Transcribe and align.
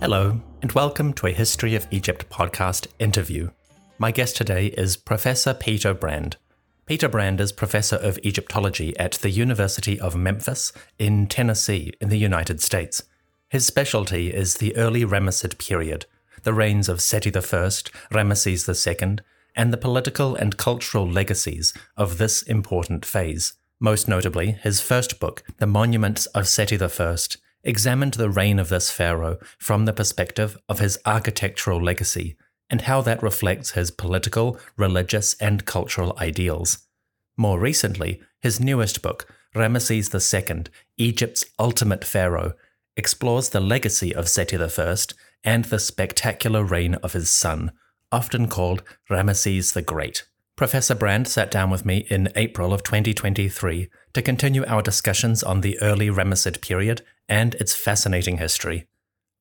Hello, 0.00 0.40
and 0.62 0.70
welcome 0.72 1.12
to 1.14 1.26
a 1.26 1.32
History 1.32 1.74
of 1.74 1.88
Egypt 1.90 2.30
podcast 2.30 2.86
interview. 3.00 3.50
My 3.98 4.12
guest 4.12 4.36
today 4.36 4.66
is 4.66 4.96
Professor 4.96 5.52
Peter 5.52 5.92
Brand. 5.92 6.36
Peter 6.86 7.08
Brand 7.08 7.40
is 7.40 7.50
Professor 7.50 7.96
of 7.96 8.16
Egyptology 8.24 8.96
at 8.96 9.14
the 9.14 9.30
University 9.30 9.98
of 9.98 10.14
Memphis 10.14 10.72
in 11.00 11.26
Tennessee, 11.26 11.92
in 12.00 12.10
the 12.10 12.16
United 12.16 12.62
States. 12.62 13.02
His 13.48 13.66
specialty 13.66 14.32
is 14.32 14.54
the 14.54 14.76
early 14.76 15.04
Ramessid 15.04 15.58
period, 15.58 16.06
the 16.44 16.54
reigns 16.54 16.88
of 16.88 17.00
Seti 17.00 17.30
I, 17.30 17.40
Ramesses 17.40 18.86
II, 19.02 19.18
and 19.56 19.72
the 19.72 19.76
political 19.76 20.36
and 20.36 20.56
cultural 20.56 21.10
legacies 21.10 21.74
of 21.96 22.18
this 22.18 22.42
important 22.42 23.04
phase. 23.04 23.54
Most 23.80 24.06
notably, 24.06 24.52
his 24.52 24.80
first 24.80 25.18
book, 25.18 25.42
The 25.56 25.66
Monuments 25.66 26.26
of 26.26 26.46
Seti 26.46 26.80
I, 26.80 27.16
examined 27.68 28.14
the 28.14 28.30
reign 28.30 28.58
of 28.58 28.70
this 28.70 28.90
pharaoh 28.90 29.36
from 29.58 29.84
the 29.84 29.92
perspective 29.92 30.56
of 30.70 30.78
his 30.78 30.98
architectural 31.04 31.80
legacy 31.80 32.34
and 32.70 32.82
how 32.82 33.02
that 33.02 33.22
reflects 33.22 33.72
his 33.72 33.90
political, 33.90 34.58
religious, 34.78 35.34
and 35.34 35.66
cultural 35.66 36.16
ideals. 36.18 36.78
More 37.36 37.60
recently, 37.60 38.22
his 38.40 38.58
newest 38.58 39.02
book, 39.02 39.26
Ramesses 39.54 40.08
II, 40.14 40.64
Egypt's 40.96 41.44
Ultimate 41.58 42.04
Pharaoh, 42.04 42.54
explores 42.96 43.50
the 43.50 43.60
legacy 43.60 44.14
of 44.14 44.30
Seti 44.30 44.56
I 44.56 44.96
and 45.44 45.66
the 45.66 45.78
spectacular 45.78 46.64
reign 46.64 46.94
of 46.94 47.12
his 47.12 47.30
son, 47.30 47.72
often 48.10 48.48
called 48.48 48.82
Ramesses 49.10 49.74
the 49.74 49.82
Great. 49.82 50.24
Professor 50.56 50.94
Brand 50.94 51.28
sat 51.28 51.50
down 51.50 51.70
with 51.70 51.84
me 51.84 52.06
in 52.08 52.32
April 52.34 52.72
of 52.72 52.82
2023 52.82 53.90
to 54.14 54.22
continue 54.22 54.64
our 54.64 54.82
discussions 54.82 55.42
on 55.42 55.60
the 55.60 55.80
early 55.82 56.08
Ramessid 56.08 56.62
period 56.62 57.02
and 57.28 57.54
its 57.56 57.74
fascinating 57.74 58.38
history. 58.38 58.86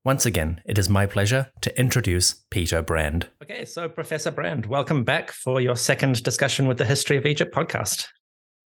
Once 0.04 0.26
again, 0.26 0.62
it 0.66 0.78
is 0.78 0.90
my 0.90 1.06
pleasure 1.06 1.52
to 1.62 1.80
introduce 1.80 2.46
Peter 2.50 2.82
Brand. 2.82 3.28
Okay, 3.44 3.66
so 3.66 3.90
Professor 3.90 4.32
Brand, 4.32 4.66
welcome 4.66 5.04
back 5.04 5.32
for 5.32 5.60
your 5.60 5.76
second 5.76 6.24
discussion 6.24 6.68
with 6.68 6.78
the 6.78 6.86
History 6.86 7.18
of 7.18 7.26
Egypt 7.26 7.54
podcast. 7.54 8.08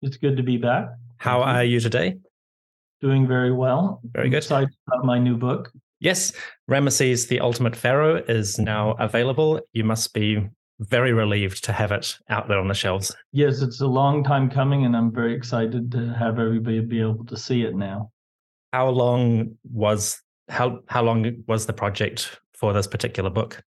It's 0.02 0.18
good 0.18 0.38
to 0.38 0.44
be 0.44 0.58
back. 0.58 0.90
How 1.18 1.42
are 1.42 1.64
you 1.64 1.80
today? 1.80 2.16
Doing 3.02 3.28
very 3.28 3.52
well. 3.52 4.00
Very 4.14 4.30
good. 4.30 4.38
Excited 4.38 4.70
about 4.88 5.06
my 5.06 5.20
new 5.20 5.36
book. 5.36 5.72
Yes, 6.00 6.32
Ramesses 6.70 7.28
the 7.28 7.40
Ultimate 7.40 7.76
Pharaoh 7.76 8.24
is 8.28 8.60
now 8.60 8.92
available. 9.00 9.60
You 9.74 9.84
must 9.84 10.14
be 10.14 10.48
very 10.80 11.12
relieved 11.12 11.64
to 11.64 11.74
have 11.74 11.92
it 11.92 12.16
out 12.30 12.48
there 12.48 12.60
on 12.60 12.68
the 12.68 12.74
shelves. 12.74 13.14
Yes, 13.32 13.62
it's 13.62 13.82
a 13.82 13.88
long 13.88 14.24
time 14.24 14.50
coming, 14.50 14.86
and 14.86 14.96
I'm 14.96 15.12
very 15.12 15.36
excited 15.36 15.92
to 15.92 16.14
have 16.14 16.40
everybody 16.40 16.80
be 16.82 17.02
able 17.02 17.26
to 17.26 17.36
see 17.36 17.64
it 17.64 17.76
now. 17.76 18.12
How 18.74 18.90
long 18.90 19.58
was 19.72 20.22
how 20.50 20.80
how 20.88 21.04
long 21.04 21.44
was 21.48 21.66
the 21.66 21.74
project 21.74 22.40
for 22.54 22.74
this 22.74 22.88
particular 22.88 23.30
book? 23.30 23.64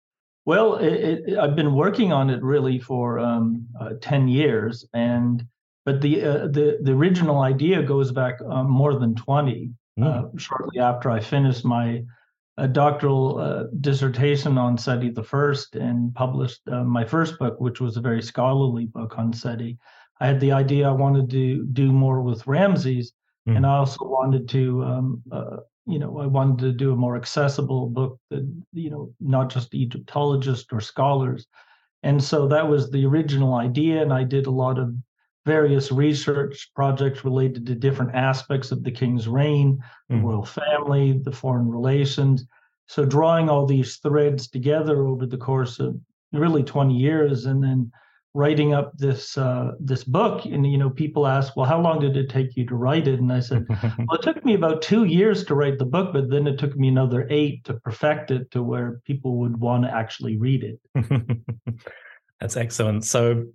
Well, 0.45 0.77
it, 0.77 1.23
it, 1.29 1.39
I've 1.39 1.57
been 1.57 1.75
working 1.75 2.13
on 2.13 2.31
it 2.31 2.43
really 2.43 2.79
for 2.79 3.19
um, 3.19 3.67
uh, 3.81 3.91
ten 4.01 4.29
years, 4.29 4.87
and 4.95 5.45
but 5.85 6.01
the 6.01 6.25
uh, 6.25 6.47
the 6.49 6.79
the 6.83 6.93
original 6.93 7.41
idea 7.41 7.83
goes 7.83 8.13
back 8.13 8.39
uh, 8.49 8.63
more 8.63 8.99
than 8.99 9.15
twenty. 9.15 9.73
Mm. 9.99 10.39
shortly 10.39 10.79
after 10.79 11.11
I 11.11 11.19
finished 11.19 11.65
my 11.65 12.05
a 12.59 12.67
doctoral 12.67 13.39
uh, 13.39 13.65
dissertation 13.81 14.59
on 14.59 14.77
Seti 14.77 15.11
the 15.11 15.23
First 15.23 15.77
and 15.77 16.15
published 16.15 16.61
uh, 16.71 16.83
my 16.83 17.05
first 17.05 17.39
book, 17.39 17.61
which 17.61 17.81
was 17.81 17.97
a 17.97 18.01
very 18.01 18.21
scholarly 18.21 18.87
book 18.87 19.17
on 19.17 19.33
Seti. 19.33 19.79
I 20.21 20.27
had 20.27 20.41
the 20.41 20.53
idea 20.53 20.89
I 20.89 20.93
wanted 20.93 21.31
to 21.31 21.65
do 21.67 21.93
more 21.93 22.21
with 22.21 22.47
Ramses, 22.47 23.13
mm. 23.49 23.57
and 23.57 23.67
I 23.67 23.77
also 23.77 24.05
wanted 24.05 24.49
to, 24.51 24.85
um, 24.85 25.23
uh, 25.33 25.57
you 25.87 25.99
know, 25.99 26.19
I 26.19 26.27
wanted 26.27 26.59
to 26.59 26.73
do 26.73 26.93
a 26.93 26.97
more 26.97 27.17
accessible 27.17 27.89
book 27.89 28.19
that, 28.31 28.47
you 28.73 28.91
know, 28.91 29.13
not 29.21 29.51
just 29.51 29.75
Egyptologists 29.75 30.69
or 30.73 30.81
scholars. 30.81 31.47
And 32.03 32.23
so 32.23 32.47
that 32.49 32.69
was 32.69 32.91
the 32.91 33.05
original 33.07 33.55
idea, 33.55 34.03
and 34.03 34.13
I 34.13 34.25
did 34.25 34.47
a 34.47 34.53
lot 34.53 34.79
of 34.79 34.95
various 35.47 35.91
research 35.91 36.71
projects 36.75 37.25
related 37.25 37.67
to 37.67 37.75
different 37.75 38.15
aspects 38.15 38.71
of 38.71 38.85
the 38.85 38.91
king's 38.91 39.27
reign, 39.27 39.83
the 40.09 40.17
mm. 40.17 40.25
royal 40.25 40.45
family, 40.45 41.19
the 41.25 41.33
foreign 41.33 41.69
relations. 41.69 42.45
So 42.87 43.05
drawing 43.05 43.49
all 43.49 43.67
these 43.67 43.97
threads 43.97 44.49
together 44.49 45.07
over 45.07 45.27
the 45.27 45.39
course 45.39 45.81
of 45.81 45.99
really 46.33 46.63
20 46.63 46.95
years, 46.95 47.47
and 47.47 47.63
then 47.63 47.91
writing 48.35 48.75
up 48.75 48.97
this 48.97 49.37
uh, 49.39 49.73
this 49.81 50.05
book. 50.05 50.45
And 50.45 50.71
you 50.71 50.79
know, 50.79 50.91
people 50.91 51.27
ask, 51.27 51.57
"Well, 51.57 51.67
how 51.67 51.81
long 51.81 52.01
did 52.01 52.17
it 52.17 52.29
take 52.29 52.57
you 52.57 52.67
to 52.67 52.75
write 52.75 53.09
it?" 53.09 53.21
And 53.21 53.33
I 53.33 53.41
said, 53.41 53.67
"Well, 53.99 54.19
it 54.19 54.23
took 54.23 54.45
me 54.45 54.55
about 54.55 54.83
two 54.83 55.05
years 55.05 55.45
to 55.45 55.55
write 55.55 55.79
the 55.79 55.85
book, 55.85 56.13
but 56.13 56.31
then 56.31 56.47
it 56.47 56.59
took 56.59 56.77
me 56.77 56.89
another 56.89 57.27
eight 57.31 57.65
to 57.65 57.75
perfect 57.75 58.31
it 58.31 58.51
to 58.53 58.63
where 58.63 59.01
people 59.05 59.39
would 59.39 59.59
want 59.59 59.85
to 59.85 59.95
actually 59.95 60.37
read 60.37 60.65
it." 60.65 60.81
That's 62.41 62.57
excellent. 62.57 63.05
So 63.05 63.47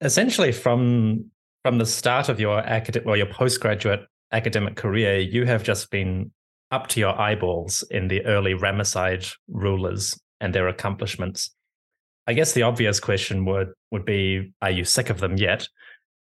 essentially 0.00 0.52
from 0.52 1.30
from 1.62 1.78
the 1.78 1.86
start 1.86 2.28
of 2.28 2.40
your 2.40 2.58
academic 2.60 3.06
well 3.06 3.16
your 3.16 3.26
postgraduate 3.26 4.06
academic 4.32 4.76
career, 4.76 5.18
you 5.18 5.44
have 5.44 5.62
just 5.62 5.90
been 5.90 6.30
up 6.70 6.86
to 6.88 7.00
your 7.00 7.20
eyeballs 7.20 7.82
in 7.90 8.08
the 8.08 8.24
early 8.26 8.54
Ramesside 8.54 9.32
rulers 9.48 10.18
and 10.40 10.54
their 10.54 10.68
accomplishments. 10.68 11.50
I 12.30 12.32
guess 12.32 12.52
the 12.52 12.62
obvious 12.62 13.00
question 13.00 13.44
would 13.46 13.72
would 13.90 14.04
be, 14.04 14.52
are 14.62 14.70
you 14.70 14.84
sick 14.84 15.10
of 15.10 15.18
them 15.18 15.36
yet? 15.36 15.66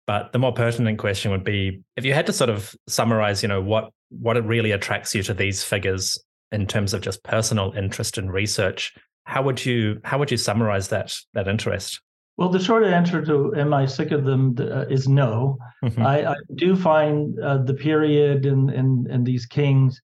But 0.08 0.32
the 0.32 0.40
more 0.40 0.52
pertinent 0.52 0.98
question 0.98 1.30
would 1.30 1.44
be, 1.44 1.82
if 1.98 2.04
you 2.04 2.16
had 2.16 2.26
to 2.26 2.34
sort 2.34 2.50
of 2.50 2.76
summarize, 2.88 3.44
you 3.44 3.48
know, 3.48 3.62
what 3.62 3.92
what 4.10 4.36
it 4.36 4.44
really 4.44 4.72
attracts 4.72 5.14
you 5.14 5.22
to 5.22 5.36
these 5.36 5.64
figures 5.64 6.20
in 6.52 6.66
terms 6.66 6.96
of 6.96 7.02
just 7.02 7.24
personal 7.24 7.74
interest 7.74 8.18
in 8.18 8.32
research, 8.32 8.92
how 9.26 9.44
would 9.44 9.64
you 9.64 10.02
how 10.04 10.18
would 10.18 10.32
you 10.32 10.38
summarize 10.38 10.88
that 10.88 11.14
that 11.36 11.48
interest? 11.48 12.02
Well, 12.38 12.50
the 12.50 12.60
short 12.60 12.86
answer 12.86 13.24
to 13.26 13.54
"Am 13.56 13.72
I 13.72 13.86
sick 13.86 14.10
of 14.10 14.26
them?" 14.26 14.56
Uh, 14.60 14.86
is 14.90 15.08
no. 15.08 15.60
Mm-hmm. 15.84 16.02
I, 16.02 16.32
I, 16.32 16.36
do 16.56 16.76
find 16.76 17.40
uh, 17.40 17.60
the 17.60 17.76
period 17.76 18.48
and 18.48 18.72
and 18.72 19.06
and 19.06 19.28
these 19.28 19.46
kings, 19.46 20.02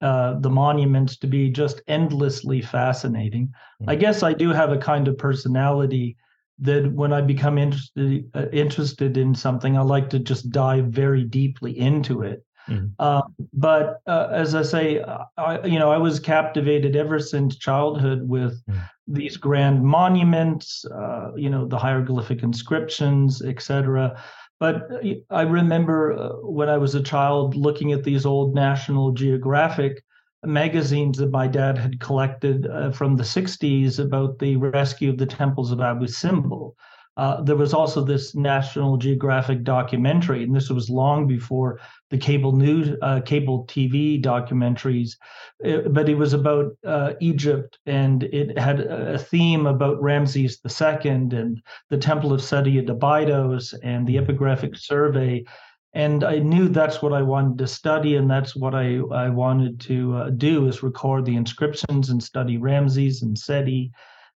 uh, 0.00 0.34
the 0.40 0.50
monuments, 0.50 1.16
to 1.18 1.26
be 1.26 1.50
just 1.50 1.82
endlessly 1.88 2.62
fascinating. 2.62 3.46
Mm-hmm. 3.46 3.90
I 3.90 3.94
guess 3.96 4.22
I 4.22 4.32
do 4.32 4.50
have 4.50 4.72
a 4.72 4.78
kind 4.78 5.08
of 5.08 5.18
personality 5.18 6.16
that 6.60 6.92
when 6.92 7.12
I 7.12 7.20
become 7.20 7.58
interested 7.58 8.30
uh, 8.34 8.46
interested 8.52 9.16
in 9.16 9.34
something, 9.34 9.76
I 9.76 9.82
like 9.82 10.10
to 10.10 10.18
just 10.18 10.50
dive 10.50 10.86
very 10.86 11.24
deeply 11.24 11.78
into 11.78 12.22
it. 12.22 12.44
Mm. 12.68 12.92
Uh, 12.98 13.22
but 13.52 14.00
uh, 14.06 14.28
as 14.30 14.54
I 14.54 14.62
say, 14.62 15.02
I, 15.36 15.64
you 15.66 15.78
know, 15.78 15.90
I 15.90 15.96
was 15.96 16.20
captivated 16.20 16.96
ever 16.96 17.18
since 17.18 17.56
childhood 17.56 18.28
with 18.28 18.62
mm. 18.66 18.80
these 19.08 19.36
grand 19.36 19.82
monuments, 19.82 20.84
uh, 20.84 21.32
you 21.36 21.50
know, 21.50 21.66
the 21.66 21.78
hieroglyphic 21.78 22.42
inscriptions, 22.42 23.42
etc. 23.42 24.22
But 24.60 24.90
uh, 24.92 25.14
I 25.30 25.42
remember 25.42 26.12
uh, 26.12 26.28
when 26.42 26.68
I 26.68 26.76
was 26.76 26.94
a 26.94 27.02
child 27.02 27.56
looking 27.56 27.92
at 27.92 28.04
these 28.04 28.26
old 28.26 28.54
National 28.54 29.10
Geographic 29.10 30.04
magazines 30.44 31.18
that 31.18 31.30
my 31.30 31.46
dad 31.46 31.78
had 31.78 31.98
collected 31.98 32.66
uh, 32.66 32.92
from 32.92 33.16
the 33.16 33.24
60s 33.24 33.98
about 33.98 34.38
the 34.38 34.56
rescue 34.56 35.10
of 35.10 35.18
the 35.18 35.26
temples 35.26 35.72
of 35.72 35.80
Abu 35.80 36.06
Simbel. 36.06 36.76
Uh, 37.20 37.42
there 37.42 37.54
was 37.54 37.74
also 37.74 38.02
this 38.02 38.34
National 38.34 38.96
Geographic 38.96 39.62
documentary, 39.62 40.42
and 40.42 40.56
this 40.56 40.70
was 40.70 40.88
long 40.88 41.26
before 41.26 41.78
the 42.08 42.16
cable 42.16 42.52
news, 42.52 42.96
uh, 43.02 43.20
cable 43.20 43.66
TV 43.66 44.18
documentaries. 44.18 45.16
It, 45.58 45.84
uh, 45.84 45.88
but 45.90 46.08
it 46.08 46.14
was 46.14 46.32
about 46.32 46.72
uh, 46.82 47.12
Egypt, 47.20 47.78
and 47.84 48.22
it 48.22 48.58
had 48.58 48.80
a 48.80 49.18
theme 49.18 49.66
about 49.66 50.00
Ramses 50.00 50.62
II 50.64 51.10
and 51.10 51.62
the 51.90 51.98
Temple 51.98 52.32
of 52.32 52.40
Seti 52.42 52.78
at 52.78 52.88
Abydos 52.88 53.74
and 53.82 54.06
the 54.06 54.16
epigraphic 54.16 54.78
survey. 54.78 55.44
And 55.92 56.24
I 56.24 56.38
knew 56.38 56.68
that's 56.68 57.02
what 57.02 57.12
I 57.12 57.20
wanted 57.20 57.58
to 57.58 57.66
study, 57.66 58.16
and 58.16 58.30
that's 58.30 58.56
what 58.56 58.74
I, 58.74 58.96
I 59.12 59.28
wanted 59.28 59.78
to 59.80 60.16
uh, 60.16 60.30
do 60.30 60.68
is 60.68 60.82
record 60.82 61.26
the 61.26 61.36
inscriptions 61.36 62.08
and 62.08 62.22
study 62.22 62.56
Ramses 62.56 63.20
and 63.20 63.38
Seti 63.38 63.92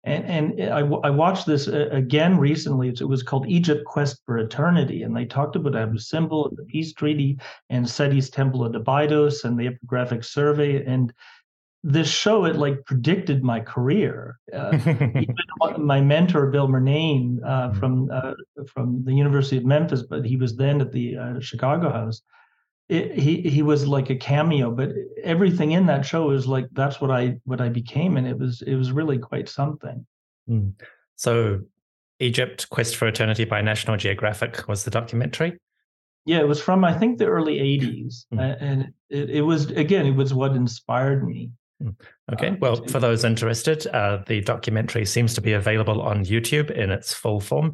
And, 0.05 0.57
and 0.59 0.73
I, 0.73 0.79
I 0.79 1.09
watched 1.09 1.45
this 1.45 1.67
uh, 1.67 1.87
again 1.91 2.37
recently. 2.37 2.89
It 2.89 3.07
was 3.07 3.23
called 3.23 3.47
Egypt 3.47 3.85
Quest 3.85 4.21
for 4.25 4.37
Eternity. 4.37 5.03
And 5.03 5.15
they 5.15 5.25
talked 5.25 5.55
about 5.55 5.75
Abu 5.75 5.97
Simbel 5.97 6.49
and 6.49 6.57
the 6.57 6.65
peace 6.65 6.93
treaty 6.93 7.39
and 7.69 7.85
Seti's 7.85 8.29
Temple 8.29 8.65
of 8.65 8.75
Abydos 8.75 9.45
and 9.45 9.57
the 9.57 9.69
epigraphic 9.69 10.25
survey. 10.25 10.83
And 10.85 11.13
this 11.85 12.09
show, 12.09 12.45
it 12.45 12.57
like 12.57 12.83
predicted 12.85 13.43
my 13.43 13.61
career. 13.61 14.39
Uh, 14.53 14.77
my 15.77 16.01
mentor, 16.01 16.47
Bill 16.47 16.67
Murnane 16.67 17.39
uh, 17.45 17.69
mm-hmm. 17.69 17.79
from, 17.79 18.09
uh, 18.11 18.33
from 18.67 19.03
the 19.05 19.13
University 19.13 19.57
of 19.57 19.65
Memphis, 19.65 20.03
but 20.03 20.25
he 20.25 20.35
was 20.35 20.55
then 20.55 20.81
at 20.81 20.91
the 20.91 21.17
uh, 21.17 21.39
Chicago 21.39 21.91
House 21.91 22.21
it, 22.89 23.17
he 23.17 23.41
he 23.41 23.61
was 23.61 23.87
like 23.87 24.09
a 24.09 24.15
cameo, 24.15 24.71
but 24.71 24.89
everything 25.23 25.71
in 25.71 25.85
that 25.85 26.05
show 26.05 26.31
is 26.31 26.47
like 26.47 26.67
that's 26.73 26.99
what 26.99 27.11
I 27.11 27.37
what 27.45 27.61
I 27.61 27.69
became, 27.69 28.17
and 28.17 28.27
it 28.27 28.37
was 28.37 28.61
it 28.61 28.75
was 28.75 28.91
really 28.91 29.17
quite 29.17 29.47
something. 29.47 30.05
Mm. 30.49 30.73
So, 31.15 31.61
Egypt: 32.19 32.69
Quest 32.69 32.95
for 32.95 33.07
Eternity 33.07 33.45
by 33.45 33.61
National 33.61 33.97
Geographic 33.97 34.67
was 34.67 34.83
the 34.83 34.91
documentary. 34.91 35.57
Yeah, 36.25 36.39
it 36.39 36.47
was 36.47 36.61
from 36.61 36.83
I 36.83 36.93
think 36.93 37.17
the 37.17 37.27
early 37.27 37.57
'80s, 37.59 38.25
mm. 38.33 38.57
and 38.59 38.93
it, 39.09 39.29
it 39.29 39.41
was 39.41 39.71
again 39.71 40.05
it 40.05 40.15
was 40.15 40.33
what 40.33 40.51
inspired 40.51 41.25
me. 41.25 41.51
Hmm. 41.81 41.89
Okay, 42.33 42.49
uh, 42.49 42.55
well, 42.59 42.75
for 42.87 42.99
those 42.99 43.23
interested, 43.23 43.87
uh, 43.87 44.23
the 44.27 44.41
documentary 44.41 45.05
seems 45.05 45.33
to 45.35 45.41
be 45.41 45.53
available 45.53 46.01
on 46.01 46.25
YouTube 46.25 46.69
in 46.71 46.91
its 46.91 47.13
full 47.13 47.39
form. 47.39 47.73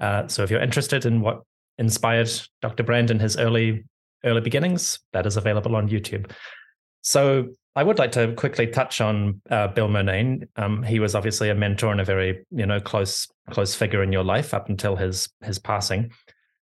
Uh, 0.00 0.26
so, 0.26 0.42
if 0.42 0.50
you're 0.50 0.60
interested 0.60 1.06
in 1.06 1.20
what 1.20 1.42
inspired 1.78 2.30
Dr. 2.60 2.82
Brand 2.82 3.10
in 3.10 3.20
his 3.20 3.36
early 3.36 3.84
early 4.24 4.40
beginnings. 4.40 4.98
That 5.12 5.26
is 5.26 5.36
available 5.36 5.76
on 5.76 5.88
YouTube. 5.88 6.30
So 7.02 7.48
I 7.76 7.82
would 7.82 7.98
like 7.98 8.12
to 8.12 8.32
quickly 8.34 8.66
touch 8.66 9.00
on 9.00 9.40
uh, 9.50 9.68
Bill 9.68 9.88
Murnane. 9.88 10.48
Um, 10.56 10.82
he 10.82 10.98
was 10.98 11.14
obviously 11.14 11.48
a 11.48 11.54
mentor 11.54 11.92
and 11.92 12.00
a 12.00 12.04
very 12.04 12.44
you 12.50 12.66
know 12.66 12.80
close 12.80 13.28
close 13.50 13.74
figure 13.74 14.02
in 14.02 14.12
your 14.12 14.24
life 14.24 14.52
up 14.52 14.68
until 14.68 14.96
his 14.96 15.28
his 15.42 15.58
passing. 15.58 16.10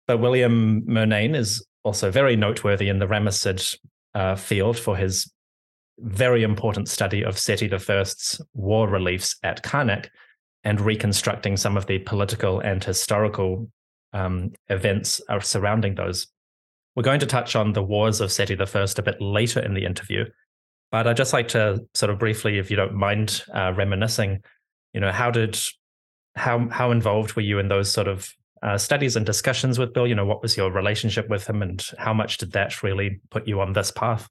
But 0.07 0.17
William 0.17 0.81
Murnane 0.81 1.35
is 1.35 1.65
also 1.83 2.11
very 2.11 2.35
noteworthy 2.35 2.89
in 2.89 3.00
the 3.00 3.07
Ramessid 3.07 3.77
uh, 4.15 4.35
field 4.35 4.77
for 4.77 4.97
his 4.97 5.31
very 6.00 6.44
important 6.44 6.89
study 6.89 7.23
of 7.23 7.38
Seti 7.38 7.71
I's 7.71 8.41
war 8.53 8.88
reliefs 8.89 9.35
at 9.44 9.63
Karnak 9.63 10.07
and 10.63 10.81
reconstructing 10.81 11.57
some 11.57 11.77
of 11.77 11.85
the 11.85 12.00
political 12.00 12.59
and 12.59 12.83
historical 12.83 13.69
um, 14.13 14.53
events 14.69 15.21
surrounding 15.41 15.95
those 15.95 16.27
we're 16.95 17.03
going 17.03 17.19
to 17.19 17.25
touch 17.25 17.55
on 17.55 17.73
the 17.73 17.83
wars 17.83 18.21
of 18.21 18.31
Seti 18.31 18.57
I 18.59 18.63
a 18.63 19.01
bit 19.01 19.21
later 19.21 19.59
in 19.59 19.73
the 19.73 19.85
interview, 19.85 20.25
but 20.91 21.07
I'd 21.07 21.17
just 21.17 21.33
like 21.33 21.47
to 21.49 21.79
sort 21.93 22.11
of 22.11 22.19
briefly, 22.19 22.59
if 22.59 22.69
you 22.69 22.77
don't 22.77 22.93
mind, 22.93 23.43
uh, 23.53 23.73
reminiscing. 23.75 24.43
You 24.93 25.01
know, 25.01 25.11
how 25.11 25.31
did 25.31 25.59
how 26.35 26.67
how 26.69 26.91
involved 26.91 27.35
were 27.35 27.41
you 27.41 27.59
in 27.59 27.67
those 27.67 27.91
sort 27.91 28.07
of 28.07 28.31
uh, 28.61 28.77
studies 28.77 29.15
and 29.15 29.25
discussions 29.25 29.79
with 29.79 29.93
Bill? 29.93 30.07
You 30.07 30.15
know, 30.15 30.25
what 30.25 30.41
was 30.41 30.55
your 30.55 30.71
relationship 30.71 31.29
with 31.29 31.47
him, 31.47 31.61
and 31.61 31.83
how 31.97 32.13
much 32.13 32.37
did 32.37 32.51
that 32.51 32.83
really 32.83 33.19
put 33.31 33.47
you 33.47 33.59
on 33.59 33.73
this 33.73 33.91
path? 33.91 34.29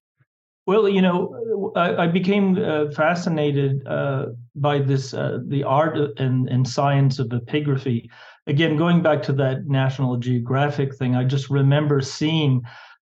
Well, 0.66 0.88
you 0.88 1.02
know, 1.02 1.72
I, 1.74 2.04
I 2.04 2.06
became 2.06 2.56
uh, 2.56 2.92
fascinated 2.92 3.84
uh, 3.86 4.26
by 4.54 4.78
this 4.78 5.12
uh, 5.12 5.40
the 5.48 5.64
art 5.64 5.98
and, 6.18 6.48
and 6.48 6.68
science 6.68 7.18
of 7.18 7.28
epigraphy 7.28 8.08
again, 8.46 8.76
going 8.76 9.02
back 9.02 9.22
to 9.24 9.32
that 9.34 9.66
National 9.66 10.16
Geographic 10.16 10.94
thing, 10.96 11.14
I 11.14 11.24
just 11.24 11.50
remember 11.50 12.00
seeing, 12.00 12.62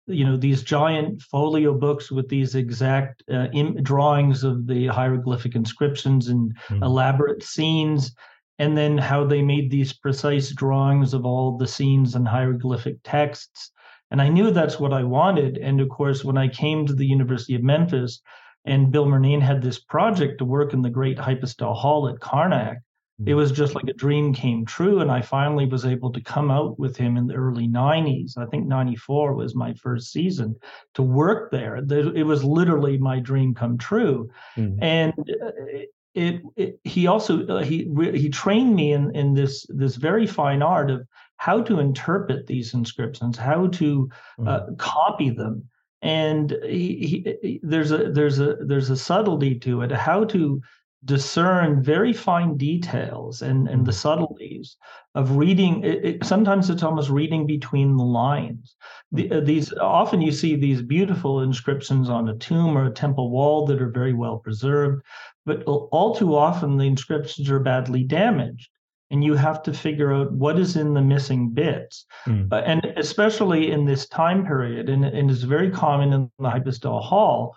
you 0.08 0.26
know, 0.26 0.38
these 0.38 0.64
giant 0.64 1.22
folio 1.22 1.74
books 1.74 2.12
with 2.12 2.30
these 2.30 2.56
exact 2.56 3.24
uh, 3.32 3.48
Im- 3.54 3.82
drawings 3.84 4.44
of 4.44 4.68
the 4.68 4.88
hieroglyphic 4.88 5.56
inscriptions 5.56 6.28
and 6.28 6.56
mm. 6.68 6.82
elaborate 6.84 7.44
scenes, 7.44 8.16
and 8.60 8.78
then 8.78 8.98
how 8.98 9.26
they 9.26 9.42
made 9.42 9.72
these 9.72 9.94
precise 9.94 10.52
drawings 10.52 11.14
of 11.14 11.26
all 11.26 11.58
the 11.58 11.68
scenes 11.68 12.16
and 12.16 12.28
hieroglyphic 12.28 12.98
texts. 13.04 13.72
And 14.12 14.22
I 14.22 14.30
knew 14.30 14.52
that's 14.52 14.80
what 14.80 14.94
I 14.94 15.04
wanted. 15.04 15.58
And 15.58 15.82
of 15.82 15.90
course, 15.90 16.24
when 16.24 16.38
I 16.38 16.48
came 16.48 16.86
to 16.86 16.94
the 16.94 17.06
University 17.06 17.56
of 17.56 17.64
Memphis, 17.64 18.22
and 18.66 18.92
Bill 18.92 19.08
Murnane 19.08 19.42
had 19.42 19.62
this 19.62 19.80
project 19.80 20.38
to 20.38 20.46
work 20.46 20.74
in 20.74 20.82
the 20.82 20.90
Great 20.90 21.18
Hypostyle 21.18 21.74
Hall 21.74 22.08
at 22.08 22.20
Karnak 22.20 22.78
it 23.28 23.34
was 23.34 23.52
just 23.52 23.76
like 23.76 23.88
a 23.88 23.94
dream 23.94 24.34
came 24.34 24.66
true 24.66 25.00
and 25.00 25.12
i 25.12 25.22
finally 25.22 25.66
was 25.66 25.86
able 25.86 26.12
to 26.12 26.22
come 26.22 26.52
out 26.52 26.78
with 26.80 26.98
him 26.98 27.18
in 27.18 27.28
the 27.28 27.36
early 27.36 27.68
90s 27.68 28.38
i 28.38 28.46
think 28.46 28.66
94 28.66 29.34
was 29.36 29.56
my 29.56 29.74
first 29.74 30.12
season 30.12 30.56
to 30.94 31.02
work 31.04 31.52
there. 31.52 31.78
It 31.78 32.26
was 32.26 32.44
literally 32.44 32.98
my 32.98 33.20
dream 33.20 33.54
come 33.54 33.78
true. 33.78 34.30
Mm-hmm. 34.58 34.84
and 34.84 35.14
uh, 35.20 35.52
it, 36.16 36.44
it, 36.56 36.80
he 36.84 37.08
also 37.08 37.46
uh, 37.48 37.64
he 37.64 37.92
he 38.14 38.30
trained 38.30 38.76
me 38.76 38.94
in 38.94 39.16
in 39.16 39.34
this 39.34 39.66
this 39.70 39.96
very 39.96 40.28
fine 40.28 40.62
art 40.62 40.92
of 40.92 41.08
how 41.38 41.62
to 41.64 41.80
interpret 41.80 42.46
these 42.46 42.76
inscriptions 42.76 43.36
how 43.36 43.68
to 43.68 44.10
mm-hmm. 44.40 44.48
uh, 44.48 44.76
copy 44.78 45.32
them. 45.32 45.68
And 46.04 46.52
he, 46.64 47.26
he, 47.42 47.60
there's 47.64 47.92
a 47.92 48.12
there's 48.12 48.40
a 48.40 48.58
there's 48.62 48.92
a 48.92 48.98
subtlety 48.98 49.58
to 49.60 49.82
it 49.82 49.92
how 49.92 50.26
to 50.26 50.62
discern 51.06 51.84
very 51.84 52.14
fine 52.14 52.56
details 52.56 53.42
and, 53.42 53.68
and 53.68 53.86
the 53.86 53.92
mm-hmm. 53.92 53.98
subtleties 53.98 54.78
of 55.16 55.36
reading 55.36 55.84
it, 55.84 56.06
it, 56.06 56.26
sometimes 56.26 56.70
it's 56.70 56.84
almost 56.84 57.10
reading 57.10 57.46
between 57.46 57.98
the 57.98 58.04
lines 58.04 58.76
the, 59.12 59.30
uh, 59.32 59.40
these 59.42 59.74
often 59.74 60.22
you 60.22 60.32
see 60.32 60.56
these 60.56 60.82
beautiful 60.82 61.42
inscriptions 61.42 62.10
on 62.10 62.30
a 62.30 62.38
tomb 62.38 62.78
or 62.78 62.86
a 62.86 62.94
temple 62.94 63.30
wall 63.32 63.66
that 63.66 63.82
are 63.82 63.90
very 63.90 64.14
well 64.14 64.38
preserved 64.38 65.04
but 65.46 65.62
all 65.64 66.16
too 66.16 66.36
often 66.36 66.78
the 66.78 66.86
inscriptions 66.86 67.50
are 67.50 67.60
badly 67.60 68.04
damaged 68.04 68.70
and 69.12 69.24
you 69.24 69.36
have 69.36 69.62
to 69.62 69.74
figure 69.74 70.14
out 70.14 70.32
what 70.32 70.58
is 70.58 70.78
in 70.78 70.94
the 70.94 71.02
missing 71.02 71.50
bits 71.50 72.06
mm. 72.26 72.52
uh, 72.52 72.64
and 72.66 72.86
especially 72.96 73.72
in 73.72 73.86
this 73.86 74.08
time 74.08 74.46
period 74.46 74.90
and, 74.90 75.04
and 75.04 75.30
it's 75.30 75.42
very 75.42 75.70
common 75.70 76.14
in 76.14 76.32
the 76.40 76.50
hypostyle 76.50 77.02
hall 77.02 77.56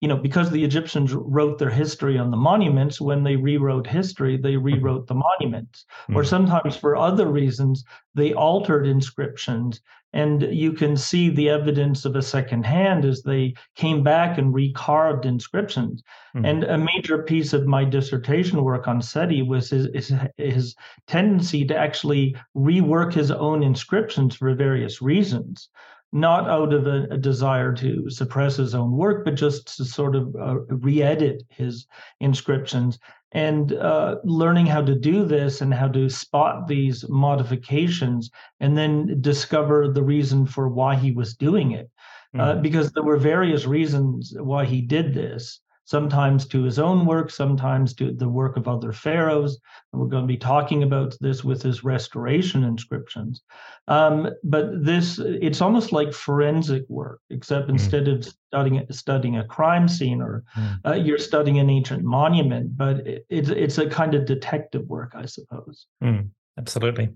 you 0.00 0.08
know, 0.08 0.16
because 0.16 0.50
the 0.50 0.64
Egyptians 0.64 1.12
wrote 1.12 1.58
their 1.58 1.70
history 1.70 2.18
on 2.18 2.30
the 2.30 2.36
monuments, 2.36 3.00
when 3.00 3.22
they 3.22 3.36
rewrote 3.36 3.86
history, 3.86 4.36
they 4.36 4.54
mm-hmm. 4.54 4.64
rewrote 4.64 5.06
the 5.06 5.14
monuments. 5.14 5.84
Mm-hmm. 6.04 6.16
Or 6.16 6.24
sometimes 6.24 6.76
for 6.76 6.96
other 6.96 7.26
reasons, 7.26 7.84
they 8.14 8.32
altered 8.32 8.86
inscriptions. 8.86 9.80
And 10.12 10.42
you 10.42 10.72
can 10.72 10.96
see 10.96 11.28
the 11.28 11.50
evidence 11.50 12.04
of 12.04 12.16
a 12.16 12.22
second 12.22 12.64
hand 12.64 13.04
as 13.04 13.22
they 13.22 13.54
came 13.76 14.02
back 14.02 14.38
and 14.38 14.52
recarved 14.52 15.24
inscriptions. 15.26 16.02
Mm-hmm. 16.34 16.46
And 16.46 16.64
a 16.64 16.78
major 16.78 17.22
piece 17.22 17.52
of 17.52 17.66
my 17.66 17.84
dissertation 17.84 18.64
work 18.64 18.88
on 18.88 19.02
Seti 19.02 19.42
was 19.42 19.68
his, 19.68 19.88
his, 19.94 20.14
his 20.38 20.74
tendency 21.06 21.64
to 21.66 21.76
actually 21.76 22.34
rework 22.56 23.12
his 23.12 23.30
own 23.30 23.62
inscriptions 23.62 24.34
for 24.34 24.52
various 24.54 25.02
reasons 25.02 25.68
not 26.12 26.48
out 26.48 26.72
of 26.72 26.86
a, 26.86 27.06
a, 27.10 27.18
desire 27.18 27.72
to 27.72 28.10
suppress 28.10 28.56
his 28.56 28.74
own 28.74 28.92
work, 28.92 29.24
but 29.24 29.34
just 29.34 29.76
to 29.76 29.84
sort 29.84 30.16
of 30.16 30.34
uh, 30.34 30.58
re 30.68 31.02
edit 31.02 31.44
his 31.48 31.86
inscriptions. 32.20 32.98
And 33.32 33.74
uh, 33.74 34.16
learning 34.24 34.66
how 34.66 34.82
to 34.82 34.94
do 34.96 35.24
this 35.24 35.60
and 35.60 35.72
how 35.72 35.86
to 35.88 36.10
spot 36.10 36.66
these 36.66 37.08
modifications 37.08 38.30
and 38.58 38.76
then 38.76 39.20
discover 39.20 39.86
the 39.88 40.02
reason 40.02 40.46
for 40.46 40.68
why 40.68 40.96
he 40.96 41.12
was 41.12 41.36
doing 41.36 41.70
it. 41.70 41.88
Mm-hmm. 42.34 42.40
Uh, 42.40 42.54
because 42.60 42.90
there 42.90 43.04
were 43.04 43.16
various 43.16 43.66
reasons 43.66 44.34
why 44.36 44.64
he 44.64 44.80
did 44.80 45.14
this 45.14 45.60
sometimes 45.90 46.46
to 46.46 46.62
his 46.62 46.78
own 46.78 47.04
work, 47.04 47.32
sometimes 47.32 47.94
to 47.94 48.12
the 48.12 48.28
work 48.28 48.56
of 48.56 48.68
other 48.68 48.92
pharaohs. 48.92 49.58
And 49.92 50.00
we're 50.00 50.06
going 50.06 50.22
to 50.22 50.32
be 50.32 50.36
talking 50.36 50.84
about 50.84 51.16
this 51.20 51.42
with 51.42 51.62
his 51.62 51.82
restoration 51.82 52.62
inscriptions. 52.62 53.42
Um, 53.88 54.30
but 54.44 54.84
this, 54.84 55.18
it's 55.18 55.60
almost 55.60 55.90
like 55.90 56.12
forensic 56.12 56.84
work, 56.88 57.20
except 57.30 57.66
mm. 57.66 57.70
instead 57.70 58.06
of 58.06 58.24
studying 58.24 58.86
studying 58.92 59.38
a 59.38 59.44
crime 59.44 59.88
scene 59.88 60.22
or 60.22 60.44
mm. 60.56 60.78
uh, 60.86 60.94
you're 60.94 61.18
studying 61.18 61.58
an 61.58 61.68
ancient 61.68 62.04
monument, 62.04 62.76
but 62.76 63.04
it, 63.04 63.26
it's 63.28 63.48
it's 63.48 63.78
a 63.78 63.90
kind 63.90 64.14
of 64.14 64.26
detective 64.26 64.86
work, 64.86 65.12
I 65.16 65.26
suppose. 65.26 65.86
Mm, 66.04 66.30
absolutely. 66.56 67.08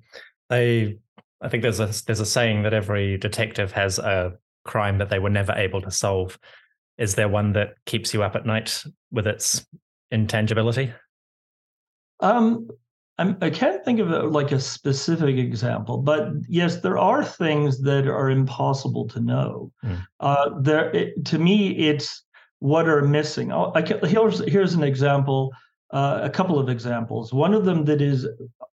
They, 0.50 0.99
I 1.40 1.49
think 1.49 1.62
there's 1.62 1.78
a 1.78 1.93
there's 2.07 2.21
a 2.21 2.26
saying 2.26 2.64
that 2.64 2.75
every 2.75 3.19
detective 3.19 3.71
has 3.71 4.00
a 4.00 4.37
crime 4.64 4.99
that 4.99 5.11
they 5.11 5.21
were 5.21 5.31
never 5.31 5.52
able 5.52 5.81
to 5.83 5.93
solve 5.93 6.38
is 6.99 7.15
there 7.15 7.29
one 7.29 7.53
that 7.53 7.75
keeps 7.87 8.15
you 8.15 8.23
up 8.23 8.37
at 8.37 8.47
night 8.47 8.85
with 9.11 9.27
its 9.27 9.67
intangibility? 10.11 10.93
Um, 12.21 12.69
I'm, 13.19 13.37
I 13.41 13.51
can 13.51 13.75
not 13.75 13.85
think 13.85 14.01
of 14.01 14.11
a, 14.11 14.23
like 14.23 14.53
a 14.53 14.61
specific 14.61 15.37
example, 15.37 15.99
but 15.99 16.31
yes, 16.49 16.81
there 16.81 16.99
are 16.99 17.25
things 17.25 17.81
that 17.83 18.07
are 18.09 18.31
impossible 18.31 19.07
to 19.09 19.21
know. 19.21 19.73
Mm. 19.85 20.07
Uh, 20.21 20.51
there, 20.61 20.91
it, 20.91 21.25
to 21.27 21.39
me, 21.39 21.89
it's 21.89 22.25
what 22.59 22.89
are 22.89 23.03
missing. 23.03 23.53
Oh, 23.53 23.73
I 23.75 23.83
can, 23.83 24.05
here's 24.05 24.41
here's 24.51 24.75
an 24.75 24.83
example, 24.83 25.53
uh, 25.91 26.21
a 26.23 26.31
couple 26.31 26.59
of 26.59 26.69
examples. 26.69 27.33
One 27.33 27.55
of 27.55 27.65
them 27.65 27.85
that 27.85 28.01
is 28.01 28.27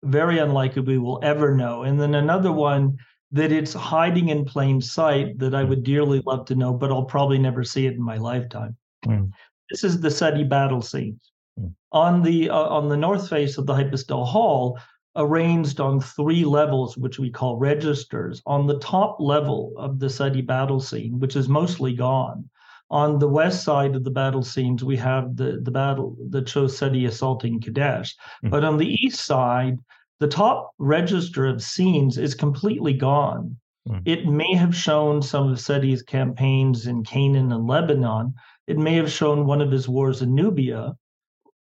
very 0.04 0.40
unlikely 0.40 0.84
we 0.84 0.98
will 0.98 1.20
ever 1.22 1.54
know, 1.54 1.84
and 1.84 2.00
then 2.00 2.16
another 2.16 2.52
one 2.52 2.98
that 3.32 3.52
it's 3.52 3.74
hiding 3.74 4.30
in 4.30 4.46
plain 4.46 4.82
sight 4.82 5.38
that 5.40 5.54
I 5.54 5.64
would 5.64 5.84
dearly 5.84 6.22
love 6.26 6.46
to 6.46 6.56
know, 6.56 6.74
but 6.74 6.92
I'll 6.92 7.06
probably 7.06 7.38
never 7.38 7.64
see 7.64 7.86
it 7.86 7.94
in 7.94 8.02
my 8.02 8.18
lifetime. 8.18 8.76
Mm. 9.06 9.32
This 9.70 9.84
is 9.84 10.02
the 10.02 10.10
Seti 10.10 10.44
battle 10.44 10.82
scenes. 10.82 11.32
Mm. 11.60 11.74
On 11.92 12.22
the 12.24 12.50
uh, 12.50 12.56
on 12.56 12.90
the 12.90 12.98
north 12.98 13.30
face 13.30 13.58
of 13.58 13.66
the 13.66 13.74
hypostyle 13.74 14.26
hall, 14.26 14.80
arranged 15.16 15.80
on 15.80 16.02
three 16.02 16.44
levels, 16.44 16.98
which 16.98 17.20
we 17.20 17.30
call 17.30 17.58
registers. 17.58 18.42
On 18.46 18.66
the 18.66 18.80
top 18.80 19.18
level 19.20 19.74
of 19.78 20.00
the 20.00 20.10
Seti 20.10 20.42
battle 20.42 20.80
scene, 20.80 21.20
which 21.20 21.36
is 21.36 21.48
mostly 21.48 21.94
gone, 21.94 22.50
on 22.92 23.20
the 23.20 23.28
west 23.28 23.64
side 23.64 23.96
of 23.96 24.04
the 24.04 24.12
battle 24.12 24.44
scenes, 24.44 24.84
we 24.84 24.98
have 24.98 25.36
the, 25.36 25.60
the 25.62 25.72
battle 25.72 26.18
that 26.30 26.50
shows 26.50 26.76
Seti 26.78 27.06
assaulting 27.06 27.62
Kadesh. 27.62 28.16
Mm-hmm. 28.16 28.50
But 28.50 28.64
on 28.64 28.78
the 28.78 28.88
east 28.88 29.26
side, 29.26 29.78
the 30.20 30.28
top 30.28 30.72
register 30.78 31.46
of 31.46 31.62
scenes 31.62 32.18
is 32.18 32.36
completely 32.36 32.94
gone. 32.94 33.58
Mm-hmm. 33.88 34.02
It 34.06 34.28
may 34.28 34.54
have 34.56 34.76
shown 34.76 35.22
some 35.22 35.52
of 35.52 35.58
Seti's 35.58 36.04
campaigns 36.04 36.88
in 36.88 37.04
Canaan 37.04 37.52
and 37.52 37.68
Lebanon. 37.68 38.34
It 38.68 38.78
may 38.78 38.96
have 38.96 39.12
shown 39.12 39.46
one 39.46 39.62
of 39.62 39.72
his 39.72 39.88
wars 39.88 40.22
in 40.22 40.36
Nubia. 40.36 40.96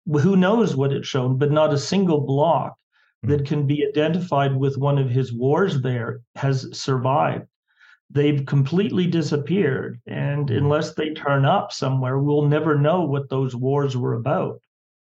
Who 0.07 0.35
knows 0.35 0.75
what 0.75 0.93
it's 0.93 1.07
shown, 1.07 1.37
but 1.37 1.51
not 1.51 1.73
a 1.73 1.77
single 1.77 2.21
block 2.21 2.75
that 3.23 3.45
can 3.45 3.65
be 3.67 3.85
identified 3.85 4.55
with 4.55 4.77
one 4.77 4.97
of 4.97 5.09
his 5.09 5.33
wars 5.33 5.81
there 5.81 6.21
has 6.35 6.67
survived. 6.77 7.47
They've 8.11 8.45
completely 8.45 9.07
disappeared. 9.07 9.99
And 10.07 10.49
hmm. 10.49 10.55
unless 10.55 10.93
they 10.93 11.09
turn 11.09 11.43
up 11.45 11.71
somewhere, 11.71 12.19
we'll 12.19 12.47
never 12.47 12.77
know 12.77 13.01
what 13.01 13.29
those 13.29 13.55
wars 13.55 13.97
were 13.97 14.13
about. 14.13 14.61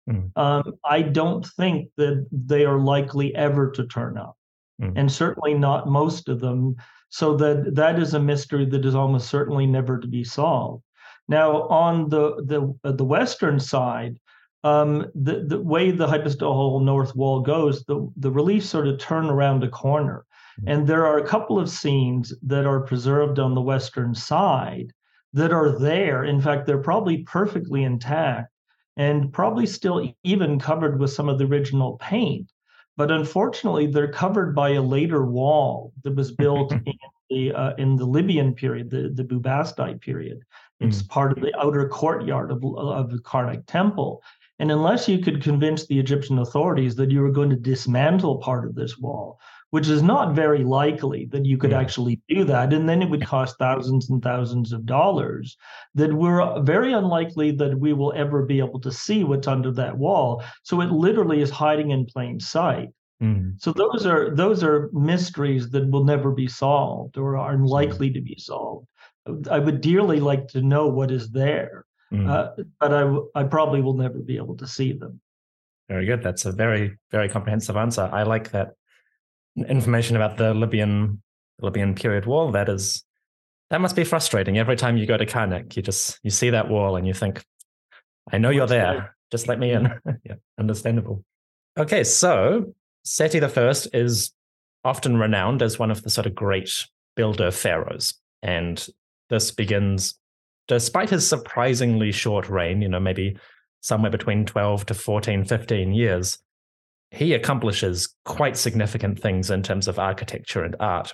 Mm. 0.10 0.32
Um, 0.36 0.74
I 0.84 1.02
don't 1.02 1.46
think 1.46 1.90
that 1.98 2.26
they 2.32 2.66
are 2.66 2.80
likely 2.80 3.36
ever 3.36 3.72
to 3.72 3.86
turn 3.86 4.18
up, 4.18 4.36
mm. 4.82 4.94
and 4.96 5.12
certainly 5.12 5.54
not 5.54 5.88
most 5.88 6.30
of 6.30 6.40
them. 6.40 6.76
So 7.10 7.36
that 7.38 7.76
that 7.76 8.00
is 8.00 8.14
a 8.14 8.20
mystery 8.20 8.66
that 8.66 8.86
is 8.86 8.96
almost 8.96 9.30
certainly 9.30 9.68
never 9.68 10.00
to 10.00 10.08
be 10.08 10.24
solved. 10.24 10.84
Now, 11.28 11.68
on 11.68 12.10
the 12.10 12.44
the 12.46 12.74
uh, 12.84 12.94
the 12.94 13.06
western 13.06 13.60
side, 13.60 14.18
um, 14.64 15.08
the, 15.16 15.44
the 15.48 15.60
way 15.60 15.92
the 15.92 16.08
hypostyle 16.08 16.80
north 16.80 17.16
wall 17.16 17.42
goes, 17.42 17.84
the, 17.86 18.12
the 18.18 18.32
reliefs 18.32 18.70
sort 18.70 18.88
of 18.88 19.00
turn 19.00 19.26
around 19.26 19.64
a 19.64 19.70
corner. 19.70 20.26
Mm-hmm. 20.60 20.70
And 20.70 20.88
there 20.88 21.06
are 21.06 21.18
a 21.18 21.28
couple 21.28 21.60
of 21.60 21.70
scenes 21.70 22.34
that 22.44 22.66
are 22.66 22.82
preserved 22.82 23.40
on 23.40 23.56
the 23.56 23.62
western 23.62 24.14
side 24.14 24.94
that 25.34 25.52
are 25.52 25.80
there. 25.80 26.26
In 26.26 26.42
fact, 26.42 26.68
they're 26.68 26.78
probably 26.78 27.20
perfectly 27.20 27.84
intact 27.84 28.51
and 28.98 29.32
probably 29.32 29.66
still 29.66 30.14
even 30.24 30.60
covered 30.60 31.00
with 31.00 31.12
some 31.12 31.30
of 31.30 31.38
the 31.38 31.46
original 31.46 31.98
paint. 31.98 32.52
But 32.98 33.12
unfortunately, 33.12 33.88
they're 33.88 34.12
covered 34.12 34.54
by 34.54 34.72
a 34.72 34.82
later 34.82 35.26
wall 35.26 35.94
that 36.04 36.16
was 36.16 36.32
built 36.32 36.72
in 36.86 36.94
the 37.30 37.54
uh, 37.54 37.74
in 37.78 37.96
the 37.96 38.06
Libyan 38.06 38.54
period, 38.54 38.90
the, 38.90 39.10
the 39.14 39.24
Bubastite 39.24 40.02
period. 40.02 40.42
It's 40.80 41.02
mm. 41.02 41.10
part 41.10 41.32
of 41.32 41.42
the 41.42 41.58
outer 41.60 41.88
courtyard 41.88 42.52
of, 42.52 42.64
of 42.66 43.12
the 43.12 43.20
Karnak 43.20 43.66
temple. 43.68 44.22
And 44.60 44.72
unless 44.72 45.08
you 45.08 45.20
could 45.20 45.42
convince 45.42 45.88
the 45.88 46.00
Egyptian 46.00 46.40
authorities 46.40 46.96
that 46.98 47.10
you 47.10 47.22
were 47.22 47.32
going 47.32 47.50
to 47.50 47.56
dismantle 47.56 48.38
part 48.38 48.66
of 48.66 48.76
this 48.76 48.98
wall, 48.98 49.40
which 49.72 49.88
is 49.88 50.04
not 50.04 50.36
very 50.36 50.64
likely 50.64 51.26
that 51.32 51.46
you 51.46 51.58
could 51.58 51.72
yeah. 51.72 51.80
actually 51.80 52.22
do 52.30 52.44
that, 52.44 52.72
and 52.72 52.88
then 52.88 53.02
it 53.02 53.10
would 53.10 53.26
cost 53.26 53.58
thousands 53.58 54.10
and 54.10 54.22
thousands 54.22 54.72
of 54.72 54.86
dollars, 54.86 55.58
that 55.96 56.14
we're 56.14 56.62
very 56.62 56.94
unlikely 56.94 57.52
that 57.52 57.80
we 57.80 57.94
will 57.94 58.14
ever 58.16 58.44
be 58.44 58.60
able 58.60 58.80
to 58.80 58.92
see 58.92 59.24
what's 59.24 59.48
under 59.48 59.72
that 59.72 59.98
wall. 59.98 60.44
So 60.64 60.82
it 60.82 60.92
literally 60.92 61.42
is 61.42 61.50
hiding 61.50 61.92
in 61.92 62.06
plain 62.06 62.40
sight. 62.40 62.90
Mm. 63.22 63.62
So 63.62 63.72
those 63.72 64.06
are 64.06 64.36
those 64.36 64.64
are 64.64 64.90
mysteries 64.94 65.70
that 65.70 65.90
will 65.90 66.04
never 66.04 66.32
be 66.32 66.48
solved 66.48 67.18
or 67.18 67.38
are 67.38 67.54
unlikely 67.54 68.12
to 68.12 68.22
be 68.22 68.36
solved. 68.38 68.88
I 69.50 69.60
would 69.60 69.82
dearly 69.82 70.20
like 70.20 70.48
to 70.50 70.62
know 70.62 70.88
what 70.88 71.12
is 71.12 71.30
there. 71.30 71.86
Mm. 72.12 72.28
Uh, 72.30 72.64
but 72.80 72.94
I, 72.94 73.42
I 73.42 73.44
probably 73.46 73.82
will 73.82 73.94
never 73.94 74.20
be 74.20 74.36
able 74.38 74.58
to 74.58 74.68
see 74.68 74.92
them. 74.92 75.22
Very 75.88 76.06
good. 76.06 76.24
That's 76.24 76.46
a 76.46 76.52
very, 76.52 76.98
very 77.12 77.30
comprehensive 77.30 77.78
answer. 77.78 78.10
I 78.12 78.24
like 78.24 78.52
that 78.52 78.74
information 79.58 80.16
about 80.16 80.38
the 80.38 80.54
Libyan 80.54 81.22
Libyan 81.62 81.96
period 81.96 82.26
wall. 82.26 82.52
That 82.52 82.70
is, 82.70 83.04
that 83.70 83.82
must 83.82 83.96
be 83.96 84.04
frustrating. 84.04 84.58
Every 84.58 84.76
time 84.76 84.98
you 84.98 85.06
go 85.06 85.18
to 85.18 85.26
Karnak, 85.26 85.76
you 85.76 85.82
just 85.82 86.20
you 86.24 86.30
see 86.30 86.50
that 86.50 86.70
wall 86.70 86.96
and 86.96 87.08
you 87.08 87.14
think, 87.14 87.44
I 88.32 88.38
know 88.38 88.50
you're 88.50 88.68
there. 88.68 89.16
Just 89.32 89.48
let 89.48 89.60
me 89.60 89.72
in. 89.72 89.94
yeah, 90.24 90.36
understandable. 90.60 91.24
Okay, 91.78 92.04
so 92.04 92.74
Seti 93.04 93.40
the 93.40 93.50
First 93.50 93.88
is 93.94 94.34
often 94.84 95.18
renowned 95.18 95.62
as 95.62 95.80
one 95.80 95.92
of 95.92 96.02
the 96.04 96.10
sort 96.10 96.28
of 96.28 96.36
great 96.36 96.70
builder 97.16 97.52
pharaohs, 97.52 98.14
and 98.42 98.86
this 99.30 99.52
begins 99.52 100.16
despite 100.68 101.10
his 101.10 101.28
surprisingly 101.28 102.12
short 102.12 102.50
reign, 102.50 102.82
you 102.82 102.88
know, 102.88 103.00
maybe 103.00 103.36
somewhere 103.82 104.12
between 104.12 104.46
12 104.46 104.86
to 104.86 104.94
14, 104.94 105.44
15 105.44 105.94
years, 105.94 106.38
he 107.12 107.34
accomplishes 107.34 108.16
quite 108.26 108.58
significant 108.58 109.20
things 109.20 109.52
in 109.52 109.62
terms 109.62 109.88
of 109.88 110.00
architecture 110.00 110.64
and 110.64 110.76
art. 110.80 111.14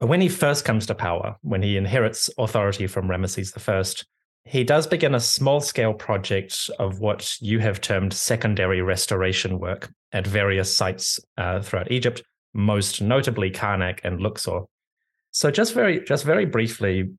But 0.00 0.08
when 0.08 0.20
he 0.20 0.28
first 0.28 0.64
comes 0.64 0.86
to 0.86 0.94
power, 0.94 1.36
when 1.42 1.62
he 1.62 1.76
inherits 1.76 2.28
authority 2.38 2.86
from 2.86 3.08
Ramesses 3.08 3.52
I, 3.56 4.04
he 4.44 4.64
does 4.64 4.86
begin 4.86 5.14
a 5.14 5.20
small 5.20 5.60
scale 5.60 5.92
project 5.92 6.70
of 6.78 7.00
what 7.00 7.34
you 7.40 7.58
have 7.58 7.80
termed 7.80 8.12
secondary 8.12 8.80
restoration 8.80 9.58
work 9.58 9.92
at 10.12 10.26
various 10.26 10.74
sites 10.74 11.18
uh, 11.36 11.60
throughout 11.60 11.90
Egypt, 11.90 12.22
most 12.54 13.02
notably 13.02 13.50
Karnak 13.50 14.00
and 14.04 14.20
Luxor. 14.20 14.62
So 15.32 15.50
just 15.50 15.74
very 15.74 16.02
just 16.04 16.24
very 16.24 16.46
briefly, 16.46 17.10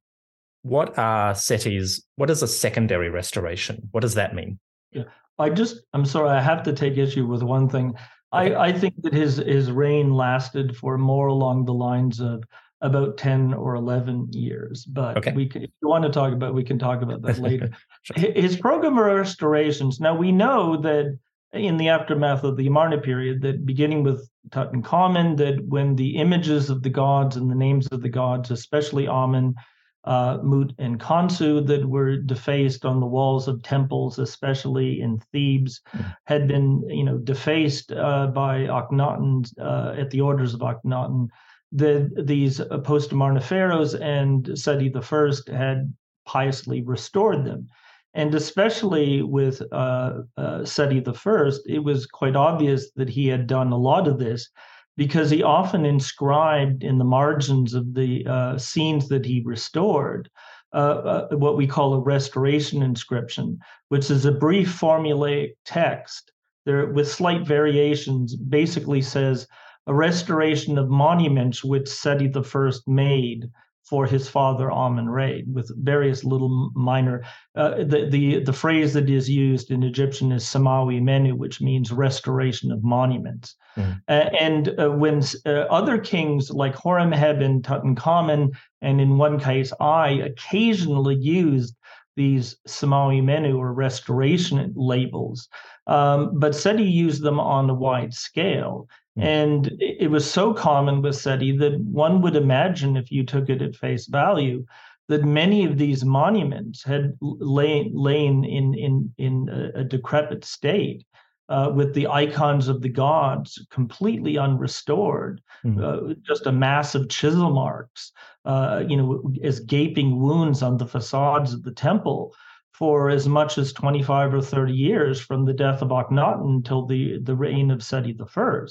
what 0.64 0.98
are 0.98 1.34
Seti's, 1.34 2.04
what 2.16 2.30
is 2.30 2.42
a 2.42 2.48
secondary 2.48 3.10
restoration? 3.10 3.90
What 3.92 4.02
does 4.02 4.16
that 4.16 4.34
mean? 4.34 4.60
Yeah. 4.92 5.04
I 5.40 5.50
just, 5.50 5.82
I'm 5.94 6.06
sorry, 6.06 6.30
I 6.30 6.42
have 6.42 6.64
to 6.64 6.74
take 6.74 6.98
issue 6.98 7.28
with 7.28 7.44
one 7.44 7.70
thing. 7.70 7.90
Okay. 8.34 8.56
I, 8.56 8.68
I 8.68 8.74
think 8.74 9.02
that 9.04 9.14
his 9.14 9.38
his 9.38 9.72
reign 9.72 10.14
lasted 10.14 10.76
for 10.76 10.98
more 10.98 11.28
along 11.28 11.66
the 11.66 11.74
lines 11.74 12.20
of 12.20 12.44
about 12.82 13.18
10 13.18 13.54
or 13.54 13.74
11 13.74 14.34
years 14.34 14.86
but 14.86 15.18
okay. 15.18 15.32
we 15.32 15.48
can, 15.48 15.64
if 15.64 15.72
you 15.82 15.88
want 15.88 16.04
to 16.04 16.12
talk 16.12 16.32
about 16.32 16.54
we 16.54 16.64
can 16.64 16.78
talk 16.78 17.02
about 17.02 17.24
that 17.24 17.40
later 17.40 17.72
sure. 18.04 18.32
his 18.34 18.56
program 18.56 19.00
of 19.00 19.06
restorations 19.06 20.00
now 20.00 20.16
we 20.16 20.32
know 20.32 20.78
that 20.78 21.18
in 21.54 21.78
the 21.78 21.90
aftermath 21.90 22.44
of 22.44 22.56
the 22.56 22.68
Amarna 22.68 23.00
period 23.00 23.42
that 23.42 23.66
beginning 23.66 24.04
with 24.04 24.30
Tutankhamun 24.50 25.38
that 25.38 25.66
when 25.68 25.96
the 25.96 26.18
images 26.18 26.70
of 26.70 26.84
the 26.84 26.90
gods 26.90 27.36
and 27.36 27.50
the 27.50 27.56
names 27.56 27.88
of 27.88 28.04
the 28.04 28.10
gods 28.10 28.52
especially 28.52 29.08
Amen 29.08 29.56
uh, 30.04 30.38
Mut 30.42 30.72
and 30.78 31.00
Khonsu 31.00 31.66
that 31.68 31.86
were 31.86 32.18
defaced 32.18 32.86
on 32.86 33.00
the 33.00 33.06
walls 33.06 33.48
of 33.48 33.62
temples, 33.62 34.20
especially 34.20 35.02
in 35.02 35.20
Thebes, 35.32 35.82
mm. 35.94 36.16
had 36.26 36.48
been 36.48 36.88
you 36.90 37.04
know 37.04 37.18
defaced 37.18 37.92
uh, 37.92 38.28
by 38.28 38.60
Akhenaten 38.68 39.52
uh, 39.60 40.00
at 40.00 40.10
the 40.12 40.22
orders 40.22 40.54
of 40.54 40.62
Akhenaten. 40.62 41.30
The, 41.74 42.10
these 42.24 42.62
post 42.86 43.12
Amarna 43.12 43.42
pharaohs 43.42 43.94
and 43.94 44.58
Seti 44.58 44.94
I 44.96 45.54
had 45.54 45.94
piously 46.26 46.82
restored 46.82 47.44
them. 47.44 47.68
And 48.14 48.34
especially 48.34 49.22
with 49.22 49.62
uh, 49.72 50.22
uh, 50.38 50.66
Seti 50.66 51.04
I, 51.06 51.52
it 51.66 51.84
was 51.84 52.06
quite 52.06 52.36
obvious 52.36 52.92
that 52.96 53.10
he 53.10 53.28
had 53.28 53.48
done 53.48 53.72
a 53.72 53.78
lot 53.78 54.08
of 54.08 54.18
this 54.18 54.50
because 54.98 55.30
he 55.30 55.44
often 55.44 55.86
inscribed 55.86 56.84
in 56.84 56.98
the 56.98 57.06
margins 57.06 57.74
of 57.74 57.94
the 57.94 58.26
uh, 58.28 58.58
scenes 58.58 59.08
that 59.10 59.26
he 59.26 59.42
restored 59.46 60.30
uh, 60.74 61.28
uh, 61.32 61.36
what 61.38 61.56
we 61.56 61.66
call 61.66 61.94
a 61.94 62.00
restoration 62.00 62.84
inscription, 62.84 63.58
which 63.88 64.12
is 64.12 64.26
a 64.26 64.32
brief 64.32 64.68
formulaic 64.68 65.52
text. 65.64 66.32
There 66.66 66.88
with 66.88 67.10
slight 67.10 67.48
variations, 67.48 68.36
basically 68.36 69.02
says 69.02 69.48
a 69.86 69.94
restoration 69.94 70.78
of 70.78 70.90
monuments 70.90 71.64
which 71.64 71.88
Seti 71.88 72.30
I 72.36 72.72
made 72.86 73.50
for 73.90 74.06
his 74.06 74.28
father 74.28 74.72
Amen 74.72 75.08
Re, 75.10 75.46
with 75.52 75.72
various 75.84 76.24
little 76.24 76.72
minor. 76.76 77.24
Uh, 77.56 77.84
the 77.84 78.08
the 78.10 78.44
the 78.44 78.54
phrase 78.54 78.94
that 78.94 79.10
is 79.10 79.30
used 79.30 79.72
in 79.72 79.84
Egyptian 79.84 80.32
is 80.32 80.44
Samawi 80.44 81.02
Menu, 81.02 81.36
which 81.36 81.62
means 81.62 81.92
restoration 81.92 82.72
of 82.72 82.84
monuments. 82.84 83.56
Mm. 83.78 84.02
Uh, 84.08 84.30
and 84.40 84.80
uh, 84.80 84.90
when 84.90 85.24
uh, 85.46 85.66
other 85.70 85.98
kings 85.98 86.50
like 86.50 86.76
Horemheb 86.76 87.44
and 87.44 87.64
Tutankhamun, 87.64 88.50
and 88.82 89.00
in 89.00 89.18
one 89.18 89.40
case 89.40 89.72
Ay, 89.80 90.22
occasionally 90.26 91.16
used 91.16 91.76
these 92.18 92.58
Samawi 92.68 93.24
Menu 93.24 93.58
or 93.58 93.74
restoration 93.74 94.74
labels, 94.76 95.48
um, 95.86 96.38
but 96.40 96.56
Seti 96.56 96.84
used 96.84 97.24
them 97.24 97.40
on 97.40 97.70
a 97.70 97.74
wide 97.74 98.14
scale. 98.14 98.88
And 99.20 99.72
it 99.80 100.12
was 100.12 100.30
so 100.30 100.54
common 100.54 101.02
with 101.02 101.16
SETI 101.16 101.58
that 101.58 101.80
one 101.80 102.22
would 102.22 102.36
imagine, 102.36 102.96
if 102.96 103.12
you 103.12 103.26
took 103.26 103.50
it 103.50 103.62
at 103.62 103.76
face 103.76 104.08
value, 104.08 104.66
that 105.08 105.24
many 105.24 105.66
of 105.66 105.78
these 105.78 106.04
monuments 106.06 106.84
had 106.84 107.18
lain, 107.22 107.92
lain 107.96 108.44
in, 108.44 108.74
in, 108.74 109.14
in 109.18 109.72
a, 109.76 109.84
decrepit 109.84 110.44
state. 110.44 111.04
Uh, 111.50 111.72
with 111.74 111.94
the 111.94 112.08
icons 112.08 112.68
of 112.68 112.82
the 112.82 112.90
gods 112.90 113.66
completely 113.72 114.36
unrestored, 114.36 115.40
mm-hmm. 115.64 115.82
uh, 115.82 116.14
just 116.28 116.46
a 116.46 116.52
mass 116.52 116.94
of 116.94 117.08
chisel 117.08 117.52
marks, 117.52 118.12
uh, 118.44 118.84
you 118.86 118.98
know, 118.98 119.24
as 119.42 119.62
gaping 119.62 120.20
wounds 120.20 120.62
on 120.62 120.76
the 120.76 120.86
facades 120.86 121.54
of 121.54 121.64
the 121.64 121.72
temple 121.72 122.34
for 122.78 123.10
as 123.10 123.28
much 123.28 123.58
as 123.58 123.74
25 123.74 124.34
or 124.36 124.42
30 124.42 124.74
years 124.74 125.20
from 125.20 125.46
the 125.46 125.54
death 125.54 125.82
of 125.82 125.90
Akhenaten 125.90 126.58
until 126.58 126.86
the, 126.86 127.18
the 127.24 127.36
reign 127.36 127.72
of 127.72 127.82
Seti 127.82 128.16
I. 128.20 128.66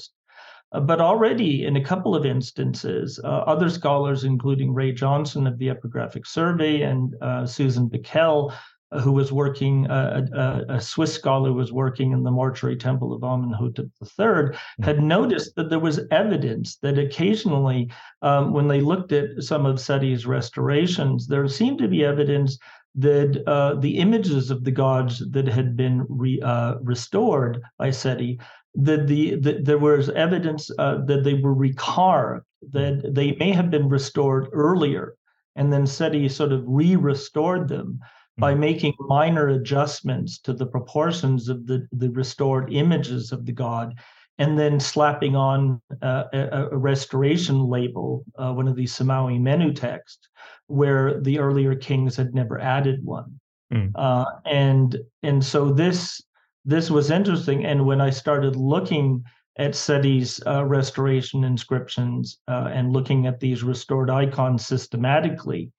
Uh, 0.71 0.81
but 0.81 0.99
already 0.99 1.65
in 1.65 1.77
a 1.77 1.83
couple 1.83 2.15
of 2.15 2.25
instances, 2.25 3.19
uh, 3.23 3.27
other 3.27 3.69
scholars, 3.69 4.23
including 4.23 4.73
Ray 4.73 4.91
Johnson 4.91 5.47
of 5.47 5.57
the 5.57 5.69
Epigraphic 5.69 6.27
Survey 6.27 6.81
and 6.81 7.15
uh, 7.21 7.45
Susan 7.45 7.87
Bickel, 7.89 8.51
uh, 8.91 9.01
who 9.01 9.11
was 9.11 9.31
working, 9.33 9.85
uh, 9.87 10.25
a, 10.69 10.75
a, 10.75 10.81
Swiss 10.81 11.13
scholar 11.13 11.51
was 11.51 11.73
working 11.73 12.13
in 12.13 12.23
the 12.23 12.31
mortuary 12.31 12.77
temple 12.77 13.13
of 13.13 13.21
Amenhotep 13.23 13.87
III, 14.01 14.57
had 14.81 15.03
noticed 15.03 15.55
that 15.55 15.69
there 15.69 15.79
was 15.79 15.99
evidence 16.11 16.77
that 16.77 16.97
occasionally, 16.97 17.91
um, 18.21 18.53
when 18.53 18.69
they 18.69 18.79
looked 18.79 19.11
at 19.11 19.43
some 19.43 19.65
of 19.65 19.79
Seti's 19.79 20.25
restorations, 20.25 21.27
there 21.27 21.47
seemed 21.49 21.79
to 21.79 21.89
be 21.89 22.05
evidence 22.05 22.57
that 22.95 23.43
uh, 23.45 23.75
the 23.75 23.97
images 23.97 24.49
of 24.49 24.63
the 24.63 24.71
gods 24.71 25.21
that 25.31 25.47
had 25.47 25.77
been 25.77 26.05
re, 26.09 26.41
uh, 26.41 26.75
restored 26.81 27.61
by 27.77 27.91
Seti, 27.91 28.39
that 28.77 29.07
the, 29.07 29.35
the 29.35 29.59
there 29.61 29.77
was 29.77 30.09
evidence 30.09 30.69
uh, 30.77 31.03
that 31.05 31.23
they 31.23 31.33
were 31.33 31.55
recarved, 31.55 32.43
that 32.71 33.13
they 33.13 33.33
may 33.33 33.51
have 33.51 33.69
been 33.69 33.89
restored 33.89 34.47
earlier, 34.53 35.15
and 35.55 35.73
then 35.73 35.85
Seti 35.85 36.29
sort 36.29 36.51
of 36.51 36.63
re-restored 36.65 37.67
them 37.67 37.99
by 38.37 38.51
mm-hmm. 38.51 38.61
making 38.61 38.93
minor 38.99 39.49
adjustments 39.49 40.39
to 40.39 40.53
the 40.53 40.65
proportions 40.65 41.49
of 41.49 41.65
the, 41.65 41.87
the 41.91 42.09
restored 42.11 42.71
images 42.71 43.31
of 43.31 43.45
the 43.45 43.51
god 43.51 43.95
and 44.39 44.57
then 44.57 44.79
slapping 44.79 45.35
on 45.35 45.81
uh, 46.01 46.25
a, 46.31 46.69
a, 46.71 46.77
restoration 46.77 47.65
label, 47.65 48.23
uh, 48.37 48.53
one 48.53 48.67
of 48.67 48.75
these 48.75 48.93
Samawi 48.93 49.39
Menu 49.41 49.73
texts, 49.73 50.29
where 50.67 51.19
the 51.21 51.39
earlier 51.39 51.75
kings 51.75 52.15
had 52.15 52.35
never 52.35 52.59
added 52.59 53.03
one. 53.03 53.39
Mm. 53.73 53.91
Uh, 53.95 54.25
and 54.45 54.97
and 55.23 55.43
so 55.43 55.73
this 55.73 56.21
this 56.67 56.91
was 56.91 57.09
interesting. 57.09 57.65
And 57.65 57.85
when 57.85 58.01
I 58.01 58.09
started 58.09 58.57
looking 58.57 59.23
at 59.57 59.71
Seti's 59.71 60.39
uh, 60.45 60.65
restoration 60.65 61.43
inscriptions 61.45 62.39
uh, 62.47 62.69
and 62.71 62.91
looking 62.91 63.25
at 63.25 63.39
these 63.39 63.63
restored 63.63 64.09
icons 64.09 64.65
systematically, 64.65 65.71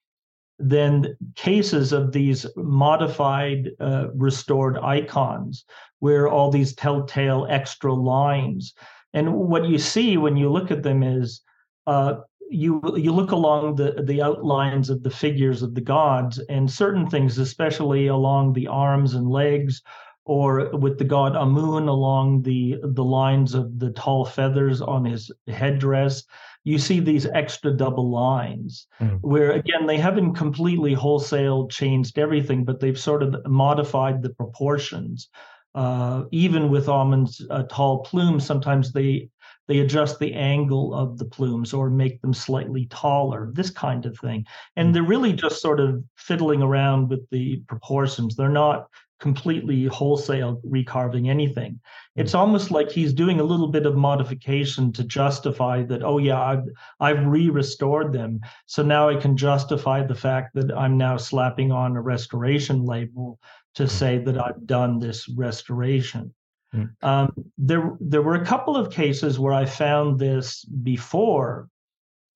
then 0.59 1.15
cases 1.37 1.93
of 1.93 2.11
these 2.11 2.47
modified 2.57 3.71
uh, 3.79 4.09
restored 4.15 4.79
icons 4.79 5.65
where 6.01 6.27
all 6.27 6.51
these 6.51 6.75
telltale 6.75 7.47
extra 7.49 7.93
lines 7.93 8.75
and 9.15 9.33
what 9.33 9.67
you 9.67 9.79
see 9.79 10.17
when 10.17 10.37
you 10.37 10.51
look 10.51 10.71
at 10.71 10.83
them 10.83 11.03
is 11.03 11.43
uh, 11.87 12.17
you 12.51 12.81
you 12.97 13.13
look 13.13 13.31
along 13.31 13.77
the 13.77 14.03
the 14.05 14.23
outlines 14.23 14.91
of 14.91 15.03
the 15.03 15.11
figures 15.11 15.63
of 15.63 15.75
the 15.75 15.81
gods 15.81 16.39
and 16.49 16.71
certain 16.71 17.09
things 17.09 17.39
especially 17.39 18.07
along 18.07 18.53
the 18.53 18.67
arms 18.67 19.15
and 19.15 19.29
legs 19.29 19.83
or 20.29 20.69
with 20.77 20.99
the 20.99 21.05
god 21.05 21.35
Amun 21.35 21.89
along 21.89 22.43
the 22.43 22.79
the 22.83 23.03
lines 23.03 23.55
of 23.55 23.79
the 23.79 23.91
tall 23.91 24.25
feathers 24.25 24.81
on 24.81 25.05
his 25.05 25.33
headdress 25.49 26.23
you 26.65 26.79
see 26.79 27.01
these 27.01 27.27
extra 27.27 27.73
double 27.73 28.11
lines 28.11 28.87
mm. 29.01 29.19
where 29.23 29.53
again 29.53 29.87
they 29.87 29.97
haven't 29.97 30.35
completely 30.35 30.93
wholesale 30.93 31.67
changed 31.69 32.19
everything 32.19 32.65
but 32.65 32.79
they've 32.79 33.01
sort 33.01 33.23
of 33.23 33.35
modified 33.47 34.23
the 34.23 34.31
proportions 34.31 35.29
uh, 35.75 36.25
even 36.31 36.71
with 36.71 36.89
Amun's 36.89 37.45
uh, 37.51 37.63
tall 37.71 38.03
plumes 38.03 38.45
sometimes 38.45 38.93
they 38.93 39.29
they 39.67 39.81
adjust 39.81 40.19
the 40.19 40.33
angle 40.35 40.95
of 40.95 41.19
the 41.19 41.27
plumes 41.27 41.75
or 41.75 41.91
make 41.91 42.21
them 42.23 42.33
slightly 42.35 42.87
taller 42.87 43.51
this 43.55 43.71
kind 43.71 44.05
of 44.05 44.19
thing 44.19 44.45
and 44.77 44.89
hmm. 44.89 44.93
they're 44.93 45.03
really 45.03 45.33
just 45.33 45.63
sort 45.63 45.81
of 45.81 46.05
fiddling 46.17 46.63
around 46.63 47.09
with 47.09 47.29
the 47.31 47.63
proportions 47.67 48.37
they're 48.37 48.51
not 48.51 48.89
completely 49.21 49.87
wholesale 49.87 50.61
recarving 50.67 51.29
anything. 51.29 51.81
Hmm. 52.15 52.21
It's 52.21 52.35
almost 52.35 52.71
like 52.71 52.91
he's 52.91 53.13
doing 53.13 53.41
a 53.41 53.45
little 53.45 53.69
bit 53.69 53.87
of 53.87 53.97
modification 53.97 54.93
to 54.93 55.05
justify 55.05 55.83
that, 55.85 56.03
oh 56.03 56.19
yeah, 56.19 56.41
I've 56.41 56.65
I've 57.01 57.27
re-restored 57.27 58.13
them. 58.13 58.41
So 58.67 58.83
now 58.83 59.09
I 59.09 59.17
can 59.17 59.37
justify 59.37 60.03
the 60.03 60.15
fact 60.15 60.55
that 60.55 60.73
I'm 60.73 60.97
now 60.97 61.17
slapping 61.17 61.73
on 61.73 61.97
a 61.97 62.03
restoration 62.03 62.85
label 62.85 63.39
to 63.75 63.85
hmm. 63.85 63.91
say 63.91 64.19
that 64.19 64.39
I've 64.39 64.67
done 64.67 64.99
this 64.99 65.29
restoration. 65.29 66.35
Mm. 66.75 66.91
Um, 67.03 67.33
there, 67.57 67.97
there 67.99 68.23
were 68.23 68.35
a 68.35 68.45
couple 68.45 68.77
of 68.77 68.93
cases 68.93 69.39
where 69.39 69.55
I 69.55 69.65
found 69.65 70.19
this 70.19 70.65
before, 70.65 71.69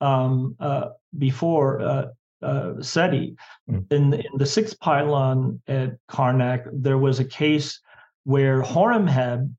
um, 0.01 0.55
uh, 0.59 0.89
before 1.17 1.81
uh, 1.81 2.05
uh, 2.43 2.81
SETI. 2.81 3.35
Mm. 3.69 3.91
In, 3.91 4.13
in 4.13 4.37
the 4.37 4.45
sixth 4.45 4.79
pylon 4.79 5.61
at 5.67 5.97
Karnak, 6.09 6.67
there 6.71 6.97
was 6.97 7.19
a 7.19 7.25
case 7.25 7.79
where 8.23 8.61
Horemheb 8.61 9.49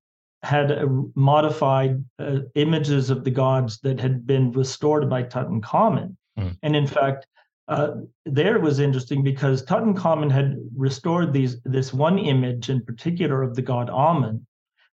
had 0.42 0.70
uh, 0.70 0.86
modified 1.14 2.04
uh, 2.18 2.40
images 2.54 3.10
of 3.10 3.24
the 3.24 3.30
gods 3.30 3.80
that 3.80 3.98
had 3.98 4.26
been 4.26 4.52
restored 4.52 5.08
by 5.08 5.22
Tutankhamun. 5.22 6.16
Mm. 6.38 6.56
And 6.62 6.76
in 6.76 6.86
fact, 6.86 7.26
uh, 7.68 7.92
there 8.26 8.60
was 8.60 8.78
interesting 8.78 9.22
because 9.22 9.64
Tutankhamun 9.64 10.30
had 10.30 10.58
restored 10.76 11.32
these 11.32 11.62
this 11.62 11.94
one 11.94 12.18
image 12.18 12.68
in 12.68 12.84
particular 12.84 13.42
of 13.42 13.54
the 13.54 13.62
god 13.62 13.88
Amun, 13.88 14.46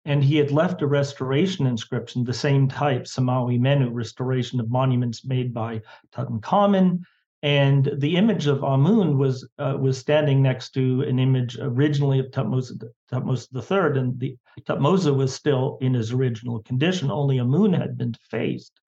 and 0.04 0.22
he 0.22 0.36
had 0.36 0.52
left 0.52 0.82
a 0.82 0.86
restoration 0.86 1.66
inscription, 1.66 2.22
the 2.22 2.32
same 2.32 2.68
type, 2.68 3.04
Samawi 3.04 3.58
Menu, 3.58 3.90
restoration 3.90 4.60
of 4.60 4.70
monuments 4.70 5.24
made 5.24 5.52
by 5.52 5.82
Tutankhamun, 6.14 7.00
and 7.42 7.90
the 7.96 8.16
image 8.16 8.46
of 8.46 8.62
Amun 8.62 9.16
was 9.16 9.48
uh, 9.58 9.76
was 9.80 9.96
standing 9.96 10.42
next 10.42 10.70
to 10.74 11.02
an 11.02 11.18
image 11.18 11.56
originally 11.58 12.18
of 12.18 12.26
Tutmosis, 12.26 12.82
Thutmose 13.10 13.48
III, 13.54 13.98
and 13.98 14.20
the 14.20 14.36
Thutmose 14.66 15.14
was 15.14 15.34
still 15.34 15.78
in 15.80 15.94
his 15.94 16.12
original 16.12 16.62
condition. 16.62 17.10
Only 17.10 17.38
Amun 17.38 17.72
had 17.72 17.96
been 17.96 18.12
defaced. 18.12 18.78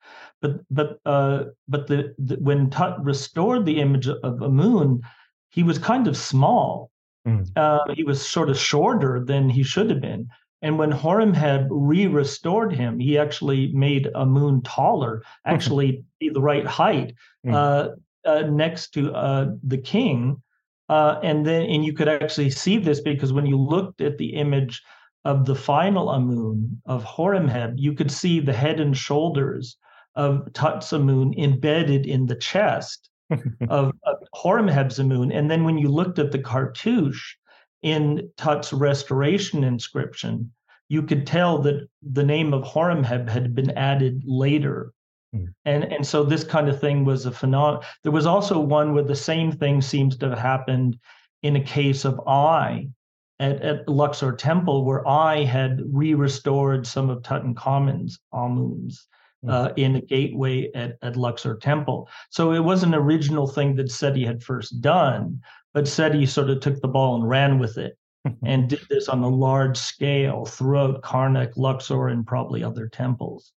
But 0.43 0.61
but 0.71 0.99
uh, 1.07 1.45
but 1.67 1.87
the, 1.87 2.15
the, 2.19 2.37
when 2.37 2.69
Tut 2.69 3.03
restored 3.03 3.65
the 3.65 3.81
image 3.81 4.09
of 4.09 4.43
Amun, 4.43 5.01
he 5.51 5.63
was 5.63 5.79
kind 5.79 6.07
of 6.07 6.17
small. 6.17 6.91
Mm. 7.27 7.49
Uh, 7.57 7.95
he 7.95 8.05
was 8.05 8.27
sort 8.27 8.51
of 8.51 8.59
shorter 8.59 9.25
than 9.25 9.49
he 9.49 9.63
should 9.63 9.89
have 9.89 10.01
been. 10.01 10.29
And 10.61 10.79
when 10.79 10.93
Horemheb 10.93 11.67
re-restored 11.71 12.73
him, 12.73 13.01
he 13.01 13.19
actually 13.19 13.73
made 13.73 14.09
Amun 14.15 14.63
taller, 14.63 15.23
actually 15.45 16.05
be 16.21 16.29
the 16.29 16.41
right 16.41 16.67
height. 16.67 17.15
Mm. 17.45 17.55
Uh, 17.55 17.89
uh, 18.25 18.43
next 18.43 18.91
to 18.95 19.13
uh, 19.13 19.51
the 19.63 19.79
king. 19.79 20.43
Uh, 20.89 21.19
and 21.23 21.47
then, 21.47 21.63
and 21.63 21.85
you 21.85 21.93
could 21.93 22.09
actually 22.09 22.51
see 22.51 22.79
this 22.79 23.01
because 23.01 23.33
when 23.33 23.47
you 23.47 23.57
looked 23.57 24.01
at 24.01 24.19
the 24.19 24.35
image 24.35 24.83
of 25.25 25.47
the 25.47 25.55
final 25.55 26.11
Amun 26.11 26.81
of 26.87 27.05
Horemheb, 27.05 27.75
you 27.77 27.95
could 27.95 28.11
see 28.11 28.41
the 28.41 28.53
head 28.53 28.81
and 28.81 28.97
shoulders 28.97 29.77
of 30.15 30.53
Tut's 30.53 30.93
Amun 30.93 31.35
embedded 31.39 32.07
in 32.07 32.27
the 32.27 32.37
chest 32.37 33.09
of, 33.69 33.93
of 34.05 34.17
Horemheb's 34.35 34.99
Amun. 34.99 35.33
And 35.33 35.51
then 35.51 35.65
when 35.65 35.79
you 35.79 35.89
looked 35.89 36.19
at 36.19 36.33
the 36.33 36.39
cartouche 36.39 37.37
in 37.83 38.31
Tut's 38.37 38.73
restoration 38.73 39.65
inscription, 39.65 40.53
you 40.89 41.03
could 41.03 41.27
tell 41.27 41.59
that 41.63 41.89
the 42.03 42.25
name 42.25 42.53
of 42.53 42.65
Horemheb 42.65 43.29
had 43.29 43.55
been 43.55 43.71
added 43.71 44.23
later. 44.27 44.93
And 45.65 45.85
and 45.85 46.07
so 46.07 46.25
this 46.25 46.45
kind 46.45 46.69
of 46.69 46.81
thing 46.81 47.05
was 47.05 47.27
a 47.27 47.33
phenomenon. 47.33 47.83
There 48.03 48.13
was 48.13 48.27
also 48.27 48.59
one 48.59 48.95
where 48.95 49.03
the 49.03 49.17
same 49.17 49.51
thing 49.51 49.81
seems 49.81 50.17
to 50.19 50.29
have 50.31 50.39
happened 50.39 50.99
in 51.43 51.57
a 51.57 51.65
case 51.65 52.05
of 52.05 52.21
Ay 52.27 52.89
at, 53.41 53.63
at 53.63 53.89
Luxor 53.89 54.33
Temple, 54.33 54.85
where 54.85 55.07
Ay 55.09 55.45
had 55.45 55.81
re-restored 55.87 56.87
some 56.87 57.11
of 57.11 57.23
Tutankhamun's 57.23 58.19
Amuns 58.33 59.07
hmm. 59.43 59.51
uh, 59.51 59.69
in 59.77 59.97
a 59.97 60.01
gateway 60.03 60.71
at, 60.75 60.99
at 61.03 61.17
Luxor 61.17 61.57
Temple. 61.57 62.09
So 62.31 62.53
it 62.53 62.61
was 62.61 62.83
an 62.83 62.95
original 62.95 63.47
thing 63.47 63.75
that 63.77 63.91
Seti 63.91 64.25
had 64.25 64.43
first 64.43 64.81
done, 64.81 65.41
but 65.73 65.89
Seti 65.89 66.27
sort 66.27 66.51
of 66.51 66.61
took 66.61 66.81
the 66.81 66.89
ball 66.89 67.17
and 67.17 67.29
ran 67.29 67.59
with 67.59 67.79
it 67.79 67.97
and 68.45 68.69
did 68.69 68.87
this 68.91 69.09
on 69.09 69.23
a 69.23 69.29
large 69.29 69.79
scale 69.79 70.45
throughout 70.45 71.03
Karnak, 71.03 71.57
Luxor, 71.57 72.09
and 72.09 72.27
probably 72.27 72.63
other 72.63 72.87
temples. 72.87 73.53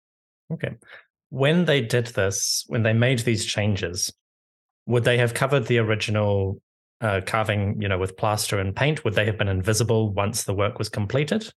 Okay 0.54 0.76
when 1.36 1.66
they 1.66 1.82
did 1.82 2.08
this, 2.08 2.64
when 2.68 2.84
they 2.84 2.94
made 2.94 3.20
these 3.20 3.44
changes, 3.44 4.12
would 4.86 5.04
they 5.04 5.18
have 5.18 5.34
covered 5.34 5.68
the 5.68 5.80
original 5.80 6.62
uh, 7.02 7.20
carving, 7.26 7.82
you 7.82 7.90
know, 7.90 7.98
with 7.98 8.16
plaster 8.16 8.58
and 8.58 8.74
paint? 8.74 9.04
Would 9.04 9.16
they 9.16 9.26
have 9.26 9.38
been 9.38 9.50
invisible 9.50 10.14
once 10.14 10.46
the 10.46 10.54
work 10.54 10.80
was 10.80 10.88
completed? 10.88 11.52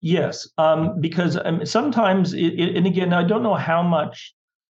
Yes, 0.00 0.48
um, 0.58 1.00
because 1.00 1.36
um, 1.36 1.66
sometimes, 1.66 2.34
it, 2.34 2.54
it, 2.54 2.76
and 2.76 2.86
again, 2.86 3.12
I 3.12 3.24
don't 3.24 3.42
know 3.42 3.56
how 3.56 3.82
much 3.82 4.32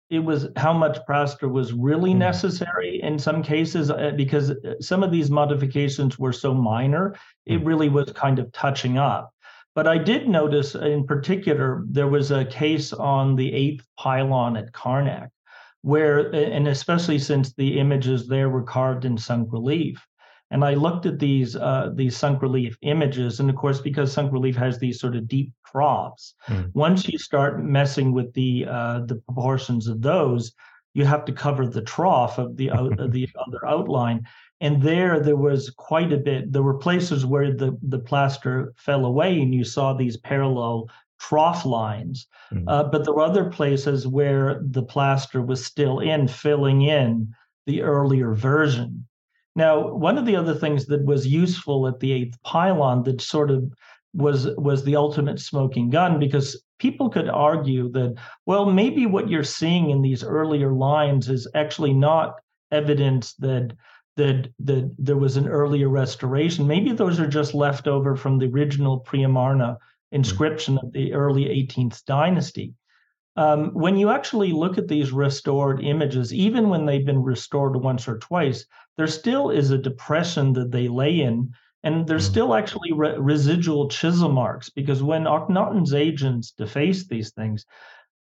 it 0.09 0.19
was, 0.19 0.49
how 0.57 0.73
much 0.73 0.97
plaster 1.07 1.47
was 1.47 1.71
really 1.71 2.11
mm. 2.11 2.17
necessary 2.17 3.01
in 3.01 3.17
some 3.17 3.41
cases, 3.41 3.89
uh, 3.89 4.11
because 4.17 4.51
uh, 4.51 4.75
some 4.81 5.01
of 5.01 5.11
these 5.11 5.31
modifications 5.31 6.19
were 6.19 6.33
so 6.33 6.53
minor, 6.53 7.15
it 7.45 7.61
mm. 7.61 7.65
really 7.65 7.87
was 7.87 8.11
kind 8.11 8.37
of 8.39 8.51
touching 8.51 8.97
up. 8.97 9.31
But 9.75 9.87
I 9.87 9.97
did 9.97 10.29
notice 10.29 10.73
in 10.73 11.05
particular, 11.05 11.83
there 11.89 12.07
was 12.07 12.31
a 12.31 12.45
case 12.45 12.93
on 12.93 13.35
the 13.35 13.53
eighth 13.53 13.85
pylon 13.99 14.55
at 14.55 14.71
Karnak, 14.71 15.29
where, 15.81 16.33
and 16.33 16.67
especially 16.67 17.19
since 17.19 17.53
the 17.53 17.77
images 17.77 18.27
there 18.27 18.49
were 18.49 18.63
carved 18.63 19.03
in 19.03 19.17
sunk 19.17 19.51
relief, 19.51 20.01
And 20.49 20.63
I 20.63 20.75
looked 20.75 21.05
at 21.05 21.19
these 21.19 21.55
uh, 21.55 21.89
these 21.93 22.15
sunk 22.15 22.41
relief 22.41 22.77
images, 22.81 23.39
and 23.39 23.49
of 23.49 23.55
course, 23.55 23.81
because 23.81 24.13
sunk 24.13 24.31
relief 24.31 24.55
has 24.55 24.79
these 24.79 24.99
sort 24.99 25.15
of 25.15 25.27
deep 25.27 25.51
troughs, 25.65 26.35
mm. 26.47 26.71
once 26.73 27.07
you 27.09 27.17
start 27.17 27.63
messing 27.63 28.13
with 28.13 28.33
the 28.33 28.65
uh, 28.69 28.99
the 29.05 29.15
proportions 29.15 29.87
of 29.87 30.01
those, 30.01 30.53
you 30.93 31.03
have 31.03 31.25
to 31.25 31.33
cover 31.33 31.67
the 31.67 31.81
trough 31.81 32.37
of 32.37 32.55
the 32.55 32.69
of 32.69 33.11
the 33.11 33.27
other 33.47 33.65
outline. 33.67 34.23
And 34.65 34.81
there, 34.81 35.19
there 35.19 35.35
was 35.35 35.69
quite 35.69 36.11
a 36.11 36.17
bit. 36.17 36.51
There 36.51 36.63
were 36.63 36.85
places 36.87 37.23
where 37.23 37.53
the 37.53 37.77
the 37.83 37.99
plaster 37.99 38.73
fell 38.77 39.05
away, 39.05 39.39
and 39.39 39.53
you 39.53 39.63
saw 39.63 39.93
these 39.93 40.17
parallel 40.17 40.89
trough 41.19 41.65
lines. 41.65 42.27
Mm. 42.51 42.63
Uh, 42.67 42.83
but 42.85 43.03
there 43.03 43.13
were 43.13 43.21
other 43.21 43.45
places 43.45 44.07
where 44.07 44.59
the 44.63 44.81
plaster 44.81 45.41
was 45.41 45.63
still 45.63 45.99
in, 45.99 46.27
filling 46.27 46.81
in 46.81 47.31
the 47.67 47.83
earlier 47.83 48.33
version. 48.33 49.05
Now, 49.55 49.93
one 49.93 50.17
of 50.17 50.25
the 50.25 50.35
other 50.35 50.55
things 50.55 50.87
that 50.87 51.05
was 51.05 51.27
useful 51.27 51.87
at 51.87 51.99
the 51.99 52.11
eighth 52.11 52.41
pylon 52.43 53.03
that 53.03 53.21
sort 53.21 53.51
of 53.51 53.71
was 54.15 54.47
was 54.57 54.83
the 54.83 54.95
ultimate 54.95 55.39
smoking 55.39 55.91
gun 55.91 56.17
because 56.19 56.59
people 56.79 57.09
could 57.09 57.29
argue 57.29 57.91
that 57.91 58.15
well 58.47 58.65
maybe 58.71 59.05
what 59.05 59.29
you're 59.29 59.43
seeing 59.43 59.91
in 59.91 60.01
these 60.01 60.23
earlier 60.23 60.71
lines 60.71 61.29
is 61.29 61.47
actually 61.53 61.93
not 61.93 62.35
evidence 62.71 63.33
that 63.35 63.73
that 64.17 64.49
that 64.59 64.93
there 64.97 65.17
was 65.17 65.37
an 65.37 65.47
earlier 65.47 65.89
restoration 65.89 66.67
maybe 66.67 66.91
those 66.91 67.19
are 67.19 67.27
just 67.27 67.53
left 67.53 67.87
over 67.87 68.15
from 68.15 68.37
the 68.37 68.47
original 68.47 68.99
Pre-Amarna 68.99 69.77
inscription 70.11 70.77
of 70.77 70.91
the 70.93 71.13
early 71.13 71.45
18th 71.45 72.03
dynasty. 72.05 72.73
Um, 73.35 73.73
when 73.73 73.97
you 73.97 74.09
actually 74.09 74.53
look 74.53 74.77
at 74.77 74.87
these 74.87 75.11
restored 75.11 75.83
images, 75.83 76.33
even 76.33 76.69
when 76.69 76.85
they've 76.85 77.05
been 77.05 77.21
restored 77.21 77.75
once 77.75 78.07
or 78.07 78.17
twice, 78.19 78.65
there 78.97 79.07
still 79.07 79.49
is 79.49 79.71
a 79.71 79.77
depression 79.77 80.53
that 80.53 80.71
they 80.71 80.87
lay 80.87 81.19
in, 81.19 81.51
and 81.83 82.07
there's 82.07 82.27
mm. 82.27 82.31
still 82.31 82.55
actually 82.55 82.93
re- 82.93 83.17
residual 83.17 83.89
chisel 83.89 84.29
marks 84.29 84.69
because 84.69 85.03
when 85.03 85.25
Akhenaten's 85.25 85.93
agents 85.93 86.51
defaced 86.51 87.09
these 87.09 87.31
things, 87.31 87.65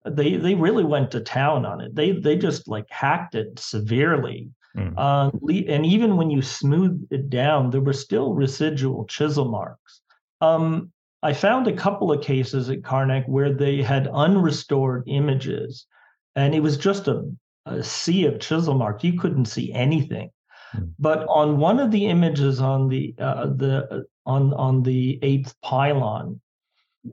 they 0.04 0.36
they 0.36 0.56
really 0.56 0.84
went 0.84 1.12
to 1.12 1.20
town 1.20 1.64
on 1.64 1.80
it. 1.80 1.94
They 1.94 2.10
they 2.10 2.36
just 2.36 2.66
like 2.66 2.90
hacked 2.90 3.36
it 3.36 3.58
severely. 3.58 4.50
Mm. 4.76 4.94
Uh, 4.96 5.30
and 5.72 5.86
even 5.86 6.16
when 6.16 6.30
you 6.30 6.42
smooth 6.42 7.06
it 7.10 7.30
down, 7.30 7.70
there 7.70 7.80
were 7.80 7.92
still 7.92 8.34
residual 8.34 9.04
chisel 9.06 9.46
marks. 9.46 10.00
Um, 10.40 10.92
I 11.22 11.32
found 11.32 11.66
a 11.66 11.72
couple 11.72 12.12
of 12.12 12.22
cases 12.22 12.68
at 12.68 12.82
Karnak 12.82 13.28
where 13.28 13.52
they 13.52 13.82
had 13.82 14.08
unrestored 14.12 15.04
images, 15.06 15.86
and 16.34 16.54
it 16.54 16.60
was 16.60 16.76
just 16.76 17.08
a, 17.08 17.24
a 17.66 17.82
sea 17.82 18.26
of 18.26 18.40
chisel 18.40 18.74
marks. 18.74 19.04
You 19.04 19.18
couldn't 19.18 19.46
see 19.46 19.72
anything. 19.72 20.30
Mm. 20.74 20.90
But 20.98 21.26
on 21.28 21.58
one 21.58 21.78
of 21.78 21.90
the 21.90 22.06
images 22.06 22.60
on 22.60 22.88
the 22.88 23.14
uh, 23.18 23.46
the 23.46 24.06
on 24.26 24.52
on 24.54 24.82
the 24.82 25.18
eighth 25.22 25.54
pylon, 25.62 26.40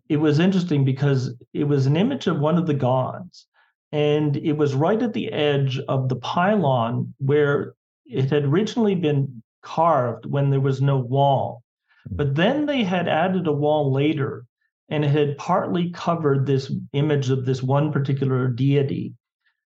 it 0.09 0.17
was 0.17 0.39
interesting 0.39 0.83
because 0.83 1.35
it 1.53 1.65
was 1.65 1.85
an 1.85 1.95
image 1.95 2.27
of 2.27 2.39
one 2.39 2.57
of 2.57 2.65
the 2.65 2.73
gods, 2.73 3.47
and 3.91 4.37
it 4.37 4.53
was 4.53 4.73
right 4.73 5.01
at 5.01 5.13
the 5.13 5.31
edge 5.31 5.79
of 5.87 6.09
the 6.09 6.15
pylon 6.15 7.13
where 7.19 7.73
it 8.05 8.29
had 8.29 8.45
originally 8.45 8.95
been 8.95 9.43
carved 9.61 10.25
when 10.25 10.49
there 10.49 10.59
was 10.59 10.81
no 10.81 10.97
wall. 10.97 11.63
But 12.09 12.35
then 12.35 12.65
they 12.65 12.83
had 12.83 13.07
added 13.07 13.47
a 13.47 13.53
wall 13.53 13.91
later 13.91 14.45
and 14.89 15.05
it 15.05 15.11
had 15.11 15.37
partly 15.37 15.91
covered 15.91 16.45
this 16.45 16.71
image 16.93 17.29
of 17.29 17.45
this 17.45 17.61
one 17.61 17.91
particular 17.91 18.47
deity. 18.47 19.13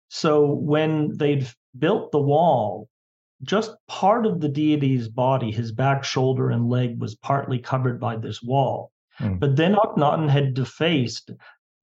So 0.10 0.54
when 0.54 1.16
they'd 1.18 1.48
built 1.78 2.12
the 2.12 2.22
wall, 2.22 2.88
just 3.42 3.76
part 3.88 4.26
of 4.26 4.40
the 4.40 4.50
deity's 4.50 5.08
body, 5.08 5.52
his 5.52 5.72
back, 5.72 6.04
shoulder, 6.04 6.52
and 6.52 6.70
leg, 6.70 7.00
was 7.00 7.16
partly 7.16 7.60
covered 7.60 8.00
by 8.00 8.18
this 8.18 8.42
wall. 8.42 8.92
Mm. 9.20 9.40
But 9.40 9.56
then 9.56 9.76
Akhenaten 9.76 10.30
had 10.30 10.54
defaced 10.54 11.32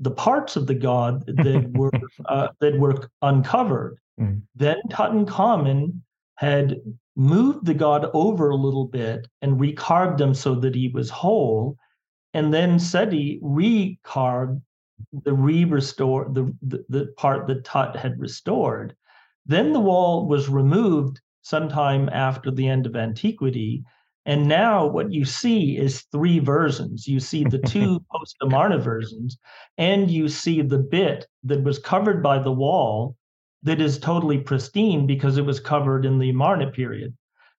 the 0.00 0.10
parts 0.10 0.56
of 0.56 0.66
the 0.66 0.74
god 0.74 1.24
that 1.26 1.70
were 1.74 1.90
uh, 2.26 2.48
that 2.60 2.78
were 2.78 3.08
uncovered. 3.22 3.98
Mm. 4.20 4.42
Then 4.54 4.76
Tutankhamun 4.90 6.00
had 6.36 6.80
moved 7.16 7.66
the 7.66 7.74
god 7.74 8.06
over 8.14 8.50
a 8.50 8.56
little 8.56 8.86
bit 8.86 9.28
and 9.42 9.60
recarved 9.60 10.20
him 10.20 10.34
so 10.34 10.54
that 10.56 10.74
he 10.74 10.88
was 10.88 11.10
whole. 11.10 11.76
And 12.34 12.52
then 12.52 12.78
Seti 12.78 13.38
recarved 13.42 14.62
the 15.24 15.34
re-restore 15.34 16.30
the, 16.32 16.54
the, 16.62 16.84
the 16.88 17.06
part 17.16 17.46
that 17.48 17.64
Tut 17.64 17.96
had 17.96 18.18
restored. 18.18 18.94
Then 19.46 19.72
the 19.72 19.80
wall 19.80 20.26
was 20.26 20.48
removed 20.48 21.20
sometime 21.42 22.08
after 22.10 22.50
the 22.50 22.68
end 22.68 22.86
of 22.86 22.96
antiquity. 22.96 23.84
And 24.24 24.46
now 24.46 24.86
what 24.86 25.12
you 25.12 25.24
see 25.24 25.76
is 25.76 26.02
three 26.12 26.38
versions. 26.38 27.08
You 27.08 27.18
see 27.18 27.44
the 27.44 27.58
two 27.58 28.00
post 28.12 28.36
Amarna 28.40 28.78
versions, 28.78 29.36
and 29.78 30.10
you 30.10 30.28
see 30.28 30.62
the 30.62 30.78
bit 30.78 31.26
that 31.44 31.64
was 31.64 31.78
covered 31.78 32.22
by 32.22 32.38
the 32.38 32.52
wall 32.52 33.16
that 33.64 33.80
is 33.80 33.98
totally 33.98 34.38
pristine 34.38 35.06
because 35.06 35.38
it 35.38 35.44
was 35.44 35.60
covered 35.60 36.04
in 36.04 36.18
the 36.18 36.30
Amarna 36.30 36.70
period. 36.70 37.16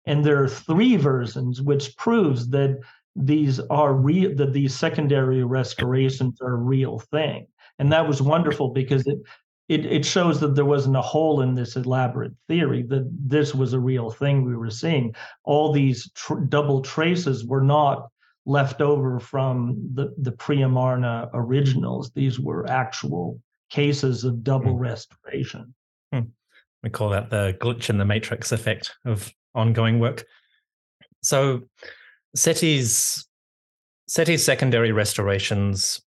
And 0.07 0.25
there 0.25 0.43
are 0.43 0.49
three 0.49 0.97
versions, 0.97 1.63
which 1.63 1.97
proves 1.97 2.49
that 2.51 2.79
these 3.15 3.61
are 3.61 3.95
real, 3.95 4.35
that 4.37 4.53
these 4.53 4.75
secondary 4.75 5.45
restorations 5.45 6.41
are 6.41 6.55
a 6.55 6.57
real 6.57 6.99
thing. 6.99 7.47
And 7.79 7.93
that 7.93 8.07
was 8.07 8.23
wonderful 8.23 8.71
because 8.71 9.07
it, 9.07 9.19
it, 9.69 9.87
it 9.87 10.05
shows 10.05 10.41
that 10.41 10.55
there 10.55 10.65
wasn't 10.65 10.97
a 10.97 11.03
hole 11.03 11.41
in 11.41 11.55
this 11.55 11.77
elaborate 11.77 12.33
theory, 12.49 12.83
that 12.85 13.09
this 13.19 13.55
was 13.55 13.73
a 13.73 13.81
real 13.81 14.11
thing 14.11 14.45
we 14.45 14.57
were 14.57 14.71
seeing. 14.71 15.15
All 15.45 15.73
these 15.73 16.11
tr- 16.15 16.41
double 16.41 16.83
traces 16.83 17.45
were 17.45 17.63
not 17.63 18.09
left 18.45 18.81
over 18.81 19.21
from 19.21 19.91
the, 19.95 20.13
the 20.19 20.33
pre-Amarna 20.33 21.31
originals. 21.33 22.11
These 22.11 22.41
were 22.41 22.69
actual 22.69 23.41
cases 23.71 24.25
of 24.25 24.43
double 24.43 24.75
hmm. 24.75 24.83
restoration. 24.83 25.75
Hmm. 26.13 26.21
We 26.83 26.91
call 26.91 27.11
that 27.11 27.31
the 27.31 27.57
glitch 27.61 27.89
in 27.89 27.99
the 27.99 28.05
matrix 28.05 28.53
effect 28.53 28.95
of 29.05 29.33
ongoing 29.55 30.01
work. 30.01 30.25
So 31.23 31.63
Seti's 32.37 33.27
Seti's 34.11 34.45
secondary 34.45 34.93
restorations, 34.93 36.03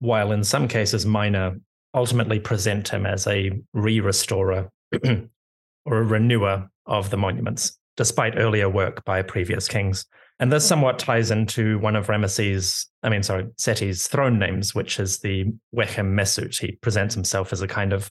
while 0.00 0.32
in 0.32 0.42
some 0.42 0.66
cases 0.66 1.04
minor, 1.04 1.56
ultimately 1.94 2.40
present 2.40 2.88
him 2.88 3.06
as 3.06 3.26
a 3.26 3.52
re-restorer 3.72 4.70
or 5.04 5.98
a 5.98 6.02
renewer 6.02 6.68
of 6.86 7.10
the 7.10 7.16
monuments, 7.16 7.78
despite 7.96 8.36
earlier 8.36 8.68
work 8.68 9.04
by 9.04 9.22
previous 9.22 9.68
kings. 9.68 10.06
And 10.40 10.52
this 10.52 10.66
somewhat 10.66 10.98
ties 10.98 11.30
into 11.30 11.78
one 11.78 11.94
of 11.94 12.08
Ramesses, 12.08 12.86
I 13.02 13.08
mean, 13.08 13.22
sorry, 13.22 13.44
Seti's 13.56 14.08
throne 14.08 14.38
names, 14.38 14.74
which 14.74 14.98
is 14.98 15.20
the 15.20 15.44
Wehem 15.74 16.12
Mesut. 16.12 16.58
He 16.58 16.72
presents 16.72 17.14
himself 17.14 17.52
as 17.52 17.62
a 17.62 17.68
kind 17.68 17.92
of 17.92 18.10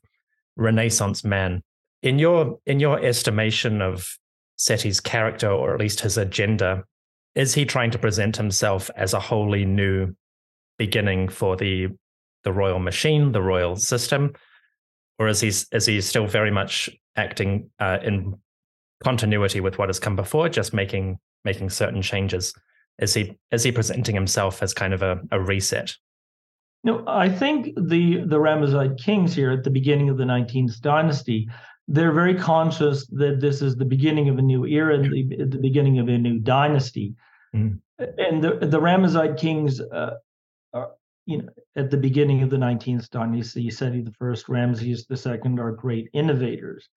Renaissance 0.55 1.23
man. 1.23 1.61
In 2.01 2.19
your 2.19 2.59
in 2.65 2.79
your 2.79 3.03
estimation 3.03 3.81
of 3.81 4.17
Seti's 4.57 4.99
character, 4.99 5.49
or 5.49 5.73
at 5.73 5.79
least 5.79 5.99
his 5.99 6.17
agenda, 6.17 6.83
is 7.35 7.53
he 7.53 7.65
trying 7.65 7.91
to 7.91 7.99
present 7.99 8.37
himself 8.37 8.89
as 8.95 9.13
a 9.13 9.19
wholly 9.19 9.65
new 9.65 10.15
beginning 10.77 11.27
for 11.27 11.57
the 11.57 11.89
the 12.43 12.53
royal 12.53 12.79
machine, 12.79 13.31
the 13.31 13.41
royal 13.41 13.75
system, 13.75 14.33
or 15.19 15.27
is 15.27 15.41
he 15.41 15.47
is 15.47 15.85
he 15.85 16.01
still 16.01 16.27
very 16.27 16.51
much 16.51 16.89
acting 17.15 17.69
uh, 17.79 17.99
in 18.03 18.35
continuity 19.03 19.59
with 19.59 19.77
what 19.77 19.89
has 19.89 19.99
come 19.99 20.15
before, 20.15 20.49
just 20.49 20.73
making 20.73 21.19
making 21.45 21.69
certain 21.69 22.01
changes? 22.01 22.53
Is 22.99 23.13
he 23.13 23.37
is 23.51 23.63
he 23.63 23.71
presenting 23.71 24.15
himself 24.15 24.61
as 24.61 24.73
kind 24.73 24.93
of 24.93 25.01
a, 25.01 25.19
a 25.31 25.39
reset? 25.39 25.95
No, 26.83 27.03
I 27.07 27.29
think 27.29 27.67
the 27.75 28.23
the 28.25 28.39
Ramesside 28.39 28.99
kings 28.99 29.33
here 29.33 29.51
at 29.51 29.63
the 29.63 29.69
beginning 29.69 30.09
of 30.09 30.17
the 30.17 30.25
19th 30.25 30.81
dynasty, 30.81 31.49
they're 31.87 32.11
very 32.11 32.35
conscious 32.35 33.07
that 33.07 33.39
this 33.39 33.61
is 33.61 33.75
the 33.75 33.85
beginning 33.85 34.29
of 34.29 34.37
a 34.37 34.41
new 34.41 34.65
era, 34.65 35.01
the, 35.01 35.45
the 35.49 35.59
beginning 35.59 35.99
of 35.99 36.07
a 36.07 36.17
new 36.17 36.39
dynasty. 36.39 37.15
Mm. 37.55 37.79
And 37.99 38.43
the 38.43 38.57
the 38.61 38.79
Ramesside 38.79 39.37
kings, 39.37 39.79
uh, 39.79 40.15
you 41.25 41.37
know, 41.41 41.49
at 41.75 41.89
the 41.89 41.97
beginning 41.97 42.43
of 42.43 42.49
the 42.49 42.57
19th 42.57 43.09
dynasty, 43.09 43.69
Seti 43.69 44.01
the 44.01 44.11
First, 44.11 44.49
Ramses 44.49 45.05
the 45.05 45.17
Second, 45.17 45.59
are 45.59 45.71
great 45.71 46.09
innovators. 46.13 46.89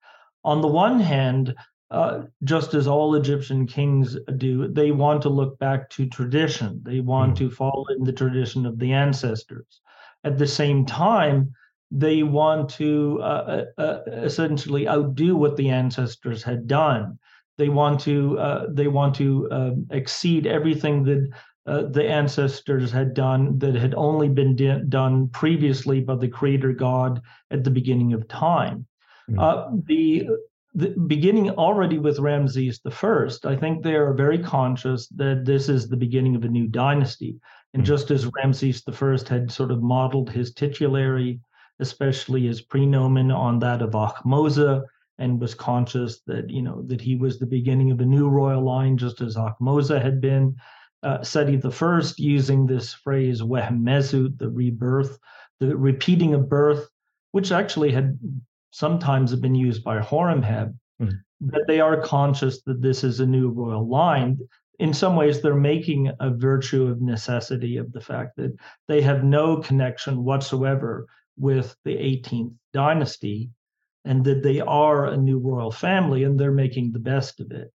On 0.45 0.61
the 0.61 0.69
one 0.69 1.01
hand, 1.01 1.55
uh, 1.91 2.23
just 2.43 2.75
as 2.75 2.89
all 2.89 3.15
Egyptian 3.15 3.67
kings 3.67 4.17
do, 4.37 4.69
they 4.69 4.91
want 4.91 5.23
to 5.23 5.29
look 5.29 5.59
back 5.59 5.89
to 5.91 6.07
tradition. 6.07 6.81
They 6.85 7.01
want 7.01 7.35
mm. 7.35 7.39
to 7.39 7.51
follow 7.51 7.85
in 7.97 8.05
the 8.05 8.12
tradition 8.12 8.67
of 8.67 8.79
the 8.79 8.93
ancestors. 8.93 9.81
At 10.25 10.39
the 10.39 10.47
same 10.47 10.85
time, 10.85 11.53
they 11.93 12.25
want 12.25 12.69
to 12.71 13.21
uh, 13.23 13.65
uh, 13.79 13.81
uh 13.81 14.01
essentially 14.09 14.89
outdo 14.89 15.37
what 15.37 15.57
the 15.57 15.71
ancestors 15.71 16.43
had 16.43 16.67
done. 16.67 17.17
They 17.59 17.69
want 17.69 18.01
to 18.01 18.37
uh, 18.39 18.67
they 18.71 18.89
want 18.89 19.15
to 19.17 19.49
um, 19.53 19.87
exceed 19.91 20.49
everything 20.49 21.05
that 21.05 21.31
uh, 21.66 21.83
the 21.83 22.09
ancestors 22.09 22.92
had 22.92 23.14
done 23.14 23.59
that 23.59 23.74
had 23.74 23.94
only 23.94 24.29
been 24.29 24.88
done 24.88 25.29
previously 25.29 26.00
by 26.00 26.14
the 26.14 26.29
Creator 26.29 26.72
God 26.72 27.20
at 27.50 27.64
the 27.64 27.70
beginning 27.70 28.12
of 28.12 28.29
time. 28.29 28.87
Mm. 29.29 29.85
the 29.87 30.29
the, 30.76 30.90
beginning 30.90 31.50
already 31.50 31.98
with 31.98 32.18
Ramses 32.18 32.81
the 32.81 32.90
First, 32.90 33.46
I 33.46 33.57
think 33.57 33.83
they 33.83 33.94
are 33.94 34.12
very 34.12 34.38
conscious 34.38 35.09
that 35.09 35.44
this 35.44 35.68
is 35.68 35.88
the 35.88 35.96
beginning 35.96 36.37
of 36.37 36.44
a 36.44 36.48
new 36.48 36.66
dynasty. 36.68 37.40
And 37.72 37.83
mm-hmm. 37.83 37.88
just 37.88 38.11
as 38.11 38.31
Ramses 38.37 38.83
the 38.83 38.92
First 38.92 39.26
had 39.29 39.50
sort 39.50 39.70
of 39.70 39.83
modeled 39.83 40.31
his 40.31 40.52
titulary, 40.52 41.40
especially 41.81 42.46
his 42.46 42.62
prenomen, 42.62 43.35
on 43.35 43.59
that 43.61 43.83
of 43.83 43.92
Ahmose, 43.92 44.83
and 45.18 45.40
was 45.40 45.55
conscious 45.55 46.20
that 46.26 46.50
you 46.50 46.61
know 46.61 46.83
that 46.83 47.00
he 47.00 47.16
was 47.16 47.38
the 47.38 47.46
beginning 47.46 47.90
of 47.90 48.00
a 48.00 48.05
new 48.05 48.29
royal 48.29 48.62
line, 48.62 48.98
just 48.98 49.20
as 49.22 49.37
Ahmose 49.37 49.88
had 49.88 50.20
been. 50.20 50.57
Uh, 51.07 51.23
Seti 51.23 51.55
the 51.55 51.71
First 51.71 52.19
using 52.19 52.66
this 52.66 52.92
phrase 52.92 53.40
"wehem 53.40 53.81
mesut," 53.81 54.37
the 54.38 54.51
rebirth, 54.51 55.21
the 55.61 55.77
repeating 55.77 56.35
of 56.35 56.49
birth, 56.49 56.88
which 57.31 57.53
actually 57.53 57.92
had 57.92 58.19
sometimes 58.73 59.33
been 59.37 59.55
used 59.55 59.85
by 59.85 60.01
Horemheb, 60.01 60.75
mm. 61.01 61.12
that 61.42 61.64
they 61.69 61.79
are 61.79 62.01
conscious 62.01 62.62
that 62.62 62.83
this 62.83 63.05
is 63.05 63.21
a 63.21 63.27
new 63.27 63.51
royal 63.51 63.88
line. 63.88 64.37
In 64.81 64.92
some 64.92 65.14
ways, 65.14 65.40
they're 65.40 65.55
making 65.55 66.11
a 66.19 66.31
virtue 66.31 66.88
of 66.88 67.01
necessity 67.01 67.77
of 67.77 67.92
the 67.92 68.01
fact 68.01 68.35
that 68.38 68.57
they 68.88 69.01
have 69.01 69.23
no 69.23 69.59
connection 69.59 70.25
whatsoever 70.25 71.07
with 71.38 71.77
the 71.85 71.95
18th 71.95 72.53
dynasty 72.73 73.49
and 74.05 74.25
that 74.25 74.42
they 74.42 74.61
are 74.61 75.07
a 75.07 75.16
new 75.16 75.38
royal 75.38 75.71
family 75.71 76.25
and 76.25 76.37
they're 76.37 76.51
making 76.51 76.90
the 76.90 76.99
best 76.99 77.38
of 77.38 77.53
it. 77.53 77.73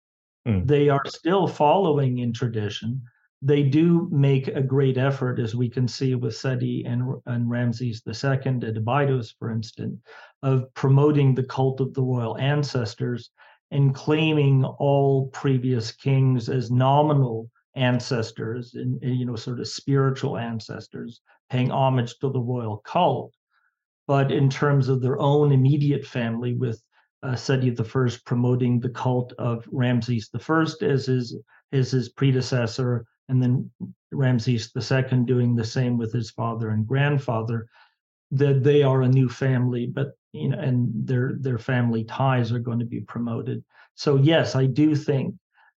Mm. 0.48 0.66
They 0.66 0.90
are 0.90 1.06
still 1.06 1.48
following 1.48 2.18
in 2.18 2.34
tradition, 2.34 3.04
they 3.42 3.64
do 3.64 4.10
make 4.12 4.48
a 4.50 4.62
great 4.62 4.98
effort, 4.98 5.40
as 5.40 5.56
we 5.56 5.70
can 5.70 5.88
see 5.88 6.14
with 6.14 6.36
Seti 6.36 6.84
and, 6.86 7.16
and 7.26 7.50
Ramses 7.50 8.02
II 8.06 8.32
at 8.68 8.78
Abydos, 8.78 9.32
for 9.40 9.50
instance, 9.50 10.02
of 10.44 10.74
promoting 10.74 11.34
the 11.34 11.44
cult 11.44 11.80
of 11.80 11.94
the 11.94 12.04
royal 12.04 12.38
ancestors 12.38 13.32
and 13.72 13.96
claiming 13.96 14.66
all 14.66 15.28
previous 15.28 15.92
kings 15.92 16.50
as 16.50 16.70
nominal 16.70 17.50
ancestors 17.76 18.74
and, 18.74 19.02
and 19.04 19.18
you 19.18 19.26
know 19.26 19.36
sort 19.36 19.60
of 19.60 19.68
spiritual 19.68 20.38
ancestors 20.38 21.22
paying 21.50 21.72
homage 21.72 22.18
to 22.20 22.30
the 22.30 22.42
royal 22.42 22.78
cult. 22.78 23.34
But 24.06 24.32
in 24.32 24.50
terms 24.50 24.90
of 24.90 25.02
their 25.02 25.20
own 25.20 25.54
immediate 25.54 26.06
family 26.06 26.56
with 26.56 26.82
uh, 27.24 27.36
Seti 27.36 27.72
I 27.72 28.10
promoting 28.26 28.80
the 28.80 28.90
cult 28.90 29.34
of 29.38 29.66
Ramses 29.72 30.30
I 30.34 30.62
as 30.82 31.06
his 31.06 31.38
as 31.72 31.92
his 31.92 32.10
predecessor 32.10 33.06
and 33.30 33.42
then 33.42 33.70
Ramses 34.12 34.72
II 34.76 35.20
doing 35.26 35.56
the 35.56 35.64
same 35.64 35.98
with 35.98 36.12
his 36.12 36.32
father 36.32 36.70
and 36.70 36.86
grandfather, 36.86 37.68
that 38.32 38.64
they 38.64 38.84
are 38.84 39.04
a 39.04 39.08
new 39.08 39.30
family, 39.30 39.86
but 39.88 40.14
you 40.34 40.50
know, 40.50 40.60
and 40.60 40.90
their 41.08 41.34
their 41.40 41.58
family 41.58 42.04
ties 42.04 42.52
are 42.52 42.60
going 42.60 42.80
to 42.80 42.86
be 42.86 43.02
promoted. 43.02 43.64
So 43.96 44.18
yes, 44.18 44.56
I 44.56 44.66
do 44.66 44.96
think 44.96 45.36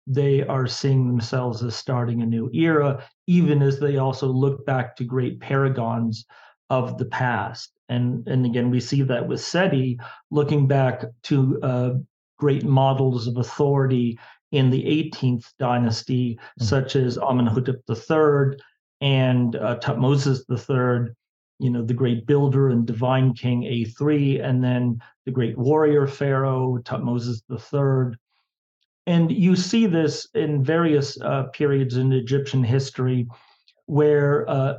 they 0.07 0.43
are 0.43 0.67
seeing 0.67 1.07
themselves 1.07 1.63
as 1.63 1.75
starting 1.75 2.21
a 2.21 2.25
new 2.25 2.49
era, 2.53 3.03
even 3.27 3.61
as 3.61 3.79
they 3.79 3.97
also 3.97 4.27
look 4.27 4.65
back 4.65 4.95
to 4.95 5.03
great 5.03 5.39
paragons 5.39 6.25
of 6.69 6.97
the 6.97 7.05
past. 7.05 7.71
And 7.89 8.27
and 8.27 8.45
again, 8.45 8.69
we 8.71 8.79
see 8.79 9.01
that 9.03 9.27
with 9.27 9.41
SETI 9.41 9.99
looking 10.31 10.67
back 10.67 11.03
to 11.23 11.59
uh, 11.61 11.93
great 12.37 12.63
models 12.63 13.27
of 13.27 13.37
authority 13.37 14.17
in 14.51 14.69
the 14.69 14.83
18th 14.83 15.45
dynasty, 15.59 16.35
mm-hmm. 16.35 16.63
such 16.63 16.95
as 16.95 17.17
Amenhotep 17.17 17.81
III 17.89 18.59
and 19.01 19.55
uh, 19.55 19.77
Tutmosis 19.79 20.41
III, 20.49 21.13
you 21.59 21.69
know, 21.69 21.83
the 21.83 21.93
great 21.93 22.25
builder 22.25 22.69
and 22.69 22.85
divine 22.85 23.33
king 23.33 23.63
A3, 23.63 24.43
and 24.43 24.63
then 24.63 25.01
the 25.25 25.31
great 25.31 25.57
warrior 25.57 26.07
pharaoh 26.07 26.77
Tutmosis 26.83 27.41
III. 27.49 28.17
And 29.07 29.31
you 29.31 29.55
see 29.55 29.87
this 29.87 30.27
in 30.35 30.63
various 30.63 31.19
uh, 31.21 31.43
periods 31.53 31.97
in 31.97 32.13
Egyptian 32.13 32.63
history 32.63 33.27
where 33.87 34.47
uh, 34.49 34.75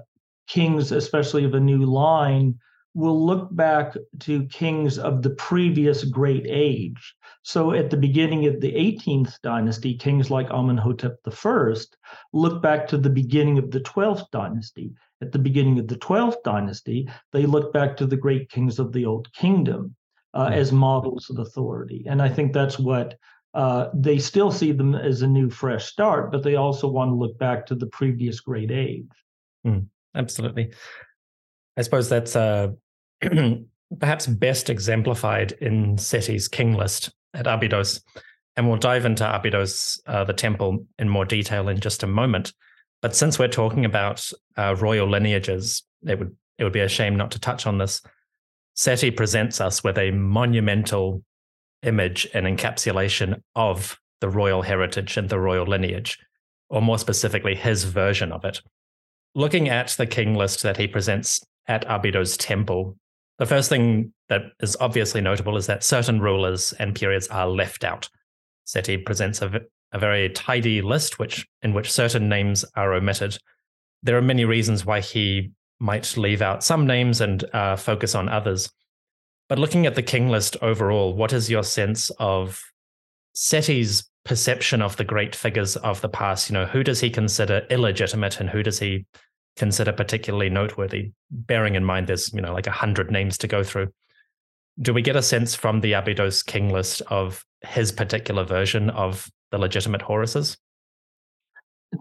kings, 0.47 0.93
especially 0.93 1.45
of 1.45 1.55
a 1.55 1.61
new 1.61 1.85
line, 1.85 2.59
will 2.95 3.25
look 3.25 3.49
back 3.55 3.97
to 4.21 4.47
kings 4.47 4.99
of 4.99 5.23
the 5.23 5.31
previous 5.31 6.05
great 6.05 6.47
age 6.49 7.15
so 7.43 7.73
at 7.73 7.91
the 7.91 7.97
beginning 7.97 8.47
of 8.47 8.61
the 8.61 8.73
18th 8.73 9.41
dynasty, 9.43 9.95
kings 9.95 10.31
like 10.31 10.49
Amenhotep 10.51 11.19
I 11.27 11.85
look 12.33 12.63
back 12.63 12.87
to 12.89 12.97
the 12.99 13.11
beginning 13.11 13.59
of 13.59 13.71
the 13.71 13.81
12th 13.81 14.31
dynasty. 14.31 14.93
At 15.21 15.33
the 15.33 15.39
beginning 15.39 15.79
of 15.79 15.89
the 15.89 15.97
12th 15.97 16.43
dynasty, 16.45 17.09
they 17.33 17.47
look 17.47 17.73
back 17.73 17.97
to 17.97 18.07
the 18.07 18.17
great 18.17 18.49
kings 18.49 18.79
of 18.79 18.93
the 18.93 19.07
Old 19.07 19.33
Kingdom 19.33 19.95
uh, 20.35 20.51
as 20.53 20.73
models 20.73 21.31
of 21.31 21.39
authority. 21.39 22.05
And 22.09 22.23
I 22.23 22.29
think 22.29 22.53
that's 22.53 22.79
what 22.79 23.19
uh, 23.55 23.89
they 23.93 24.19
still 24.19 24.53
see 24.53 24.73
them 24.73 24.95
as 24.95 25.23
a 25.23 25.27
new, 25.27 25.51
fresh 25.51 25.87
start, 25.87 26.31
but 26.31 26.45
they 26.45 26.55
also 26.55 26.89
want 26.89 27.11
to 27.11 27.15
look 27.15 27.39
back 27.39 27.67
to 27.67 27.75
the 27.75 27.87
previous 27.89 28.41
great 28.41 28.71
age. 28.71 29.11
Mm, 29.67 29.89
absolutely. 30.15 30.73
I 31.77 31.83
suppose 31.83 32.09
that's 32.09 32.37
uh, 32.37 32.69
perhaps 33.99 34.27
best 34.29 34.71
exemplified 34.71 35.53
in 35.61 35.97
Seti's 35.97 36.47
king 36.47 36.75
list 36.75 37.11
at 37.35 37.47
Abydos. 37.47 38.03
And 38.57 38.69
we'll 38.69 38.79
dive 38.79 39.05
into 39.05 39.25
Abydos, 39.25 40.01
uh, 40.07 40.25
the 40.25 40.33
temple, 40.33 40.87
in 40.99 41.09
more 41.09 41.25
detail 41.25 41.69
in 41.69 41.81
just 41.81 42.03
a 42.03 42.07
moment. 42.07 42.53
But 43.01 43.17
since 43.17 43.39
we're 43.39 43.49
talking 43.49 43.85
about 43.85 44.29
uh, 44.57 44.77
royal 44.79 45.09
lineages, 45.09 45.83
it 46.07 46.19
would 46.19 46.37
it 46.59 46.65
would 46.65 46.73
be 46.73 46.81
a 46.81 46.89
shame 46.89 47.17
not 47.17 47.31
to 47.33 47.41
touch 47.41 47.67
on 47.67 47.79
this. 47.79 48.03
Seti 48.75 49.11
presents 49.11 49.61
us 49.61 49.83
with 49.83 49.99
a 49.99 50.11
monumental 50.13 51.25
image 51.83 52.29
and 52.35 52.47
encapsulation 52.47 53.43
of 53.57 53.99
the 54.21 54.29
royal 54.29 54.63
heritage 54.63 55.17
and 55.17 55.29
the 55.29 55.41
royal 55.41 55.67
lineage, 55.67 56.19
or 56.69 56.81
more 56.81 56.99
specifically, 56.99 57.55
his 57.55 57.85
version 57.85 58.31
of 58.31 58.45
it. 58.45 58.61
Looking 59.35 59.69
at 59.69 59.89
the 59.89 60.07
king 60.07 60.35
list 60.35 60.63
that 60.63 60.77
he 60.77 60.87
presents 60.87 61.45
at 61.67 61.85
Abydos 61.89 62.37
temple, 62.37 62.97
the 63.39 63.47
first 63.47 63.69
thing 63.69 64.13
that 64.33 64.53
is 64.61 64.79
obviously 64.81 65.21
notable 65.21 65.59
is 65.59 65.67
that 65.67 65.85
certain 65.85 66.19
rulers 66.19 66.73
and 66.79 66.95
periods 66.95 67.29
are 67.29 67.47
left 67.47 67.85
out. 67.85 68.09
Seti 68.65 68.97
presents 68.97 69.43
a, 69.43 69.61
a 69.93 69.99
very 69.99 70.31
tidy 70.31 70.81
list 70.81 71.19
which 71.19 71.47
in 71.61 71.75
which 71.75 71.93
certain 71.93 72.31
names 72.31 72.65
are 72.75 72.95
omitted. 72.95 73.37
There 74.03 74.17
are 74.17 74.23
many 74.23 74.47
reasons 74.47 74.87
why 74.87 75.01
he 75.01 75.51
might 75.81 76.17
leave 76.17 76.41
out 76.41 76.65
some 76.65 76.87
names 76.87 77.21
and 77.21 77.45
uh, 77.53 77.77
focus 77.77 78.15
on 78.15 78.31
others. 78.31 78.71
But 79.51 79.59
looking 79.59 79.85
at 79.85 79.97
the 79.97 80.03
king 80.03 80.31
list 80.31 80.57
overall, 80.63 81.13
what 81.13 81.35
is 81.35 81.51
your 81.51 81.63
sense 81.63 82.11
of 82.19 82.63
Seti's 83.35 84.09
perception 84.25 84.81
of 84.81 84.97
the 84.97 85.05
great 85.05 85.37
figures 85.37 85.77
of 85.77 86.01
the 86.01 86.09
past? 86.09 86.49
You 86.49 86.55
know, 86.55 86.65
who 86.65 86.83
does 86.83 87.01
he 87.01 87.11
consider 87.11 87.67
illegitimate 87.69 88.41
and 88.41 88.49
who 88.49 88.63
does 88.63 88.79
he 88.79 89.05
consider 89.57 89.93
particularly 89.93 90.49
noteworthy, 90.49 91.11
bearing 91.31 91.75
in 91.75 91.85
mind 91.85 92.07
there's, 92.07 92.33
you 92.33 92.41
know, 92.41 92.55
like 92.55 92.67
a 92.67 92.71
hundred 92.71 93.11
names 93.11 93.37
to 93.37 93.47
go 93.47 93.63
through. 93.63 93.93
Do 94.81 94.95
we 94.95 95.03
get 95.03 95.17
a 95.17 95.23
sense 95.23 95.55
from 95.55 95.81
the 95.81 95.93
Abydos 95.93 96.43
king 96.43 96.73
list 96.73 97.03
of 97.09 97.45
his 97.61 97.93
particular 97.93 98.45
version 98.45 98.91
of 98.91 99.31
the 99.51 99.59
legitimate 99.59 100.03
Horuses? 100.03 100.57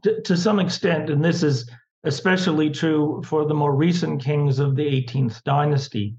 To, 0.04 0.22
to 0.22 0.38
some 0.38 0.60
extent, 0.60 1.10
and 1.10 1.24
this 1.24 1.44
is 1.44 1.70
especially 2.04 2.70
true 2.70 3.22
for 3.26 3.46
the 3.46 3.54
more 3.54 3.76
recent 3.76 4.24
kings 4.24 4.60
of 4.60 4.76
the 4.76 4.84
18th 4.84 5.44
dynasty. 5.44 6.16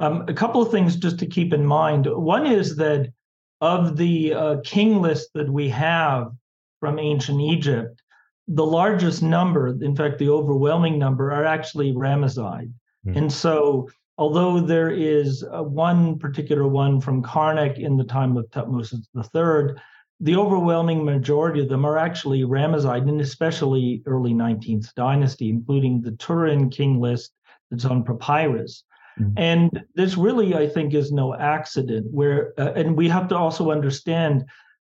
Um, 0.00 0.24
a 0.28 0.34
couple 0.34 0.60
of 0.60 0.70
things 0.70 0.96
just 0.96 1.18
to 1.20 1.26
keep 1.26 1.52
in 1.52 1.64
mind. 1.64 2.06
One 2.10 2.46
is 2.46 2.76
that 2.76 3.12
of 3.60 3.96
the 3.96 4.34
uh, 4.34 4.56
king 4.64 5.00
list 5.00 5.30
that 5.34 5.48
we 5.48 5.68
have 5.68 6.32
from 6.80 6.98
ancient 6.98 7.40
Egypt, 7.40 8.02
the 8.48 8.66
largest 8.66 9.22
number, 9.22 9.68
in 9.68 9.94
fact, 9.94 10.18
the 10.18 10.28
overwhelming 10.28 10.98
number, 10.98 11.30
are 11.30 11.44
actually 11.44 11.92
Ramesside. 11.92 12.72
Mm. 13.06 13.16
And 13.16 13.32
so, 13.32 13.88
although 14.22 14.60
there 14.60 14.90
is 14.90 15.44
uh, 15.52 15.64
one 15.64 16.16
particular 16.16 16.68
one 16.68 17.00
from 17.00 17.24
Karnak 17.24 17.76
in 17.76 17.96
the 17.96 18.04
time 18.04 18.36
of 18.36 18.48
Tutmosis 18.50 19.02
III, 19.16 19.74
the 20.20 20.36
overwhelming 20.36 21.04
majority 21.04 21.60
of 21.60 21.68
them 21.68 21.84
are 21.84 21.98
actually 21.98 22.42
Ramesside, 22.42 23.08
and 23.08 23.20
especially 23.20 24.00
early 24.06 24.32
19th 24.32 24.94
dynasty, 24.94 25.48
including 25.50 26.00
the 26.00 26.12
Turin 26.12 26.70
king 26.70 27.00
list 27.00 27.32
that's 27.68 27.84
on 27.84 28.04
papyrus. 28.04 28.84
Mm. 29.18 29.32
And 29.36 29.84
this 29.96 30.16
really, 30.16 30.54
I 30.54 30.68
think, 30.68 30.94
is 30.94 31.10
no 31.10 31.34
accident. 31.34 32.06
Where, 32.12 32.52
uh, 32.56 32.74
and 32.76 32.96
we 32.96 33.08
have 33.08 33.26
to 33.30 33.36
also 33.36 33.72
understand 33.72 34.44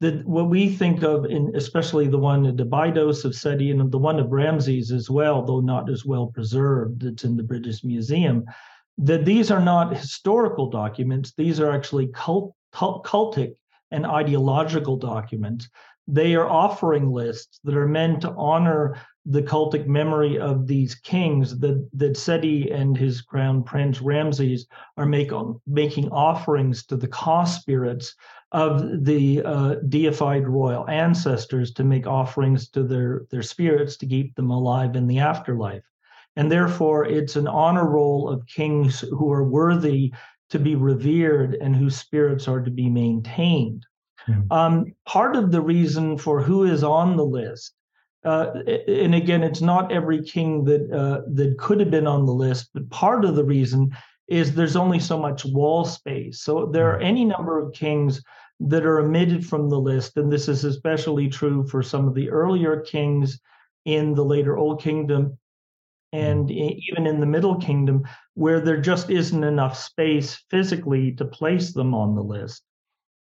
that 0.02 0.26
what 0.26 0.50
we 0.50 0.70
think 0.70 1.04
of 1.04 1.26
in 1.26 1.52
especially 1.56 2.08
the 2.08 2.18
one 2.18 2.48
at 2.48 2.60
Abydos 2.60 3.26
of 3.26 3.36
Seti 3.36 3.70
and 3.70 3.92
the 3.92 4.00
one 4.00 4.20
of 4.20 4.32
Ramses 4.32 4.92
as 4.92 5.08
well, 5.08 5.46
though 5.46 5.60
not 5.60 5.88
as 5.88 6.04
well 6.04 6.26
preserved, 6.26 7.04
it's 7.04 7.26
in 7.26 7.38
the 7.38 7.44
British 7.44 7.84
Museum, 7.84 8.44
that 9.00 9.24
these 9.24 9.50
are 9.50 9.62
not 9.62 9.96
historical 9.96 10.70
documents. 10.70 11.34
These 11.38 11.60
are 11.60 11.72
actually 11.72 12.08
cult, 12.08 12.54
cultic 12.74 13.54
and 13.92 14.06
ideological 14.06 14.98
documents. 14.98 15.70
They 16.08 16.36
are 16.36 16.50
offering 16.50 17.12
lists 17.12 17.60
that 17.64 17.78
are 17.78 17.88
meant 17.88 18.22
to 18.22 18.32
honor 18.32 18.98
the 19.26 19.42
cultic 19.42 19.88
memory 19.88 20.38
of 20.38 20.68
these 20.68 20.96
kings 20.96 21.60
that, 21.60 21.88
that 21.94 22.18
Seti 22.18 22.72
and 22.72 22.98
his 22.98 23.22
crown 23.22 23.64
prince 23.64 24.02
Ramses 24.02 24.68
are 24.98 25.06
make, 25.06 25.32
making 25.66 26.10
offerings 26.10 26.86
to 26.88 26.98
the 26.98 27.08
ka 27.08 27.46
spirits 27.46 28.16
of 28.52 29.06
the 29.06 29.44
uh, 29.46 29.76
deified 29.88 30.48
royal 30.48 30.90
ancestors 30.90 31.72
to 31.74 31.84
make 31.84 32.08
offerings 32.08 32.70
to 32.70 32.84
their, 32.84 33.28
their 33.30 33.44
spirits 33.44 33.96
to 33.98 34.08
keep 34.08 34.36
them 34.36 34.50
alive 34.50 34.96
in 34.96 35.08
the 35.08 35.20
afterlife. 35.20 35.84
And 36.36 36.52
therefore, 36.52 37.06
it's 37.06 37.36
an 37.36 37.48
honor 37.48 37.88
roll 37.88 38.30
of 38.30 38.46
kings 38.48 39.02
who 39.02 39.32
are 39.32 39.44
worthy 39.44 40.14
to 40.50 40.60
be 40.60 40.76
revered 40.76 41.56
and 41.56 41.76
whose 41.76 41.98
spirits 41.98 42.48
are 42.48 42.62
to 42.62 42.72
be 42.72 42.90
maintained. 42.90 43.86
Mm-hmm. 44.28 44.52
Um, 44.52 44.86
part 45.06 45.36
of 45.36 45.52
the 45.52 45.62
reason 45.62 46.18
for 46.18 46.42
who 46.42 46.64
is 46.64 46.84
on 46.84 47.18
the 47.18 47.26
list, 47.26 47.74
uh, 48.26 48.52
and 48.88 49.16
again, 49.16 49.44
it's 49.44 49.62
not 49.62 49.92
every 49.92 50.22
king 50.22 50.66
that 50.66 50.92
uh, 50.92 51.22
that 51.34 51.58
could 51.58 51.80
have 51.80 51.92
been 51.92 52.08
on 52.08 52.26
the 52.26 52.34
list, 52.34 52.70
but 52.74 52.90
part 52.90 53.24
of 53.24 53.36
the 53.36 53.46
reason 53.46 53.96
is 54.28 54.54
there's 54.54 54.76
only 54.76 55.00
so 55.00 55.18
much 55.18 55.46
wall 55.46 55.86
space. 55.86 56.42
So 56.42 56.66
there 56.66 56.92
are 56.92 56.98
mm-hmm. 56.98 57.08
any 57.08 57.26
number 57.26 57.60
of 57.60 57.74
kings 57.74 58.22
that 58.60 58.86
are 58.86 59.00
omitted 59.00 59.46
from 59.46 59.70
the 59.70 59.80
list, 59.80 60.18
and 60.18 60.32
this 60.32 60.50
is 60.50 60.66
especially 60.66 61.30
true 61.30 61.66
for 61.66 61.82
some 61.82 62.08
of 62.08 62.14
the 62.14 62.30
earlier 62.30 62.82
kings 62.82 63.40
in 63.86 64.14
the 64.14 64.26
later 64.26 64.58
Old 64.58 64.82
Kingdom 64.82 65.38
and 66.12 66.50
mm-hmm. 66.50 66.80
even 66.90 67.08
in 67.08 67.20
the 67.20 67.26
Middle 67.26 67.56
Kingdom, 67.56 68.04
where 68.34 68.60
there 68.60 68.82
just 68.82 69.10
isn't 69.10 69.44
enough 69.44 69.78
space 69.78 70.44
physically 70.50 71.14
to 71.14 71.26
place 71.26 71.74
them 71.74 71.94
on 71.94 72.16
the 72.16 72.24
list. 72.24 72.64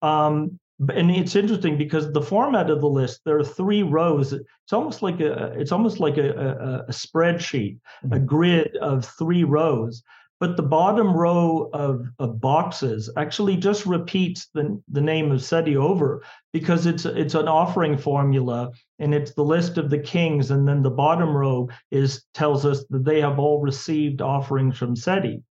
Um, 0.01 0.59
and 0.89 1.11
it's 1.11 1.35
interesting 1.35 1.77
because 1.77 2.11
the 2.11 2.21
format 2.21 2.69
of 2.69 2.81
the 2.81 2.89
list 2.89 3.21
there 3.23 3.37
are 3.37 3.43
three 3.43 3.83
rows 3.83 4.33
it's 4.33 4.73
almost 4.73 5.03
like 5.03 5.19
a 5.19 5.53
it's 5.59 5.71
almost 5.71 5.99
like 5.99 6.17
a, 6.17 6.31
a, 6.31 6.79
a 6.87 6.91
spreadsheet 6.91 7.77
mm-hmm. 8.03 8.13
a 8.13 8.19
grid 8.19 8.75
of 8.77 9.05
three 9.05 9.43
rows 9.43 10.01
but 10.41 10.57
the 10.57 10.63
bottom 10.63 11.15
row 11.15 11.69
of, 11.71 12.05
of 12.19 12.41
boxes 12.41 13.09
actually 13.15 13.55
just 13.55 13.85
repeats 13.85 14.49
the, 14.53 14.81
the 14.91 14.99
name 14.99 15.31
of 15.31 15.41
seti 15.41 15.77
over 15.77 16.21
because 16.51 16.85
it's 16.85 17.05
it's 17.05 17.35
an 17.35 17.47
offering 17.47 17.97
formula 17.97 18.71
and 18.99 19.13
it's 19.13 19.33
the 19.35 19.43
list 19.43 19.77
of 19.77 19.89
the 19.89 19.99
kings 19.99 20.51
and 20.51 20.67
then 20.67 20.83
the 20.83 20.89
bottom 20.89 21.29
row 21.33 21.69
is 21.91 22.25
tells 22.33 22.65
us 22.65 22.83
that 22.89 23.05
they 23.05 23.21
have 23.21 23.39
all 23.39 23.61
received 23.61 24.21
offerings 24.21 24.77
from 24.77 24.97
seti 24.97 25.41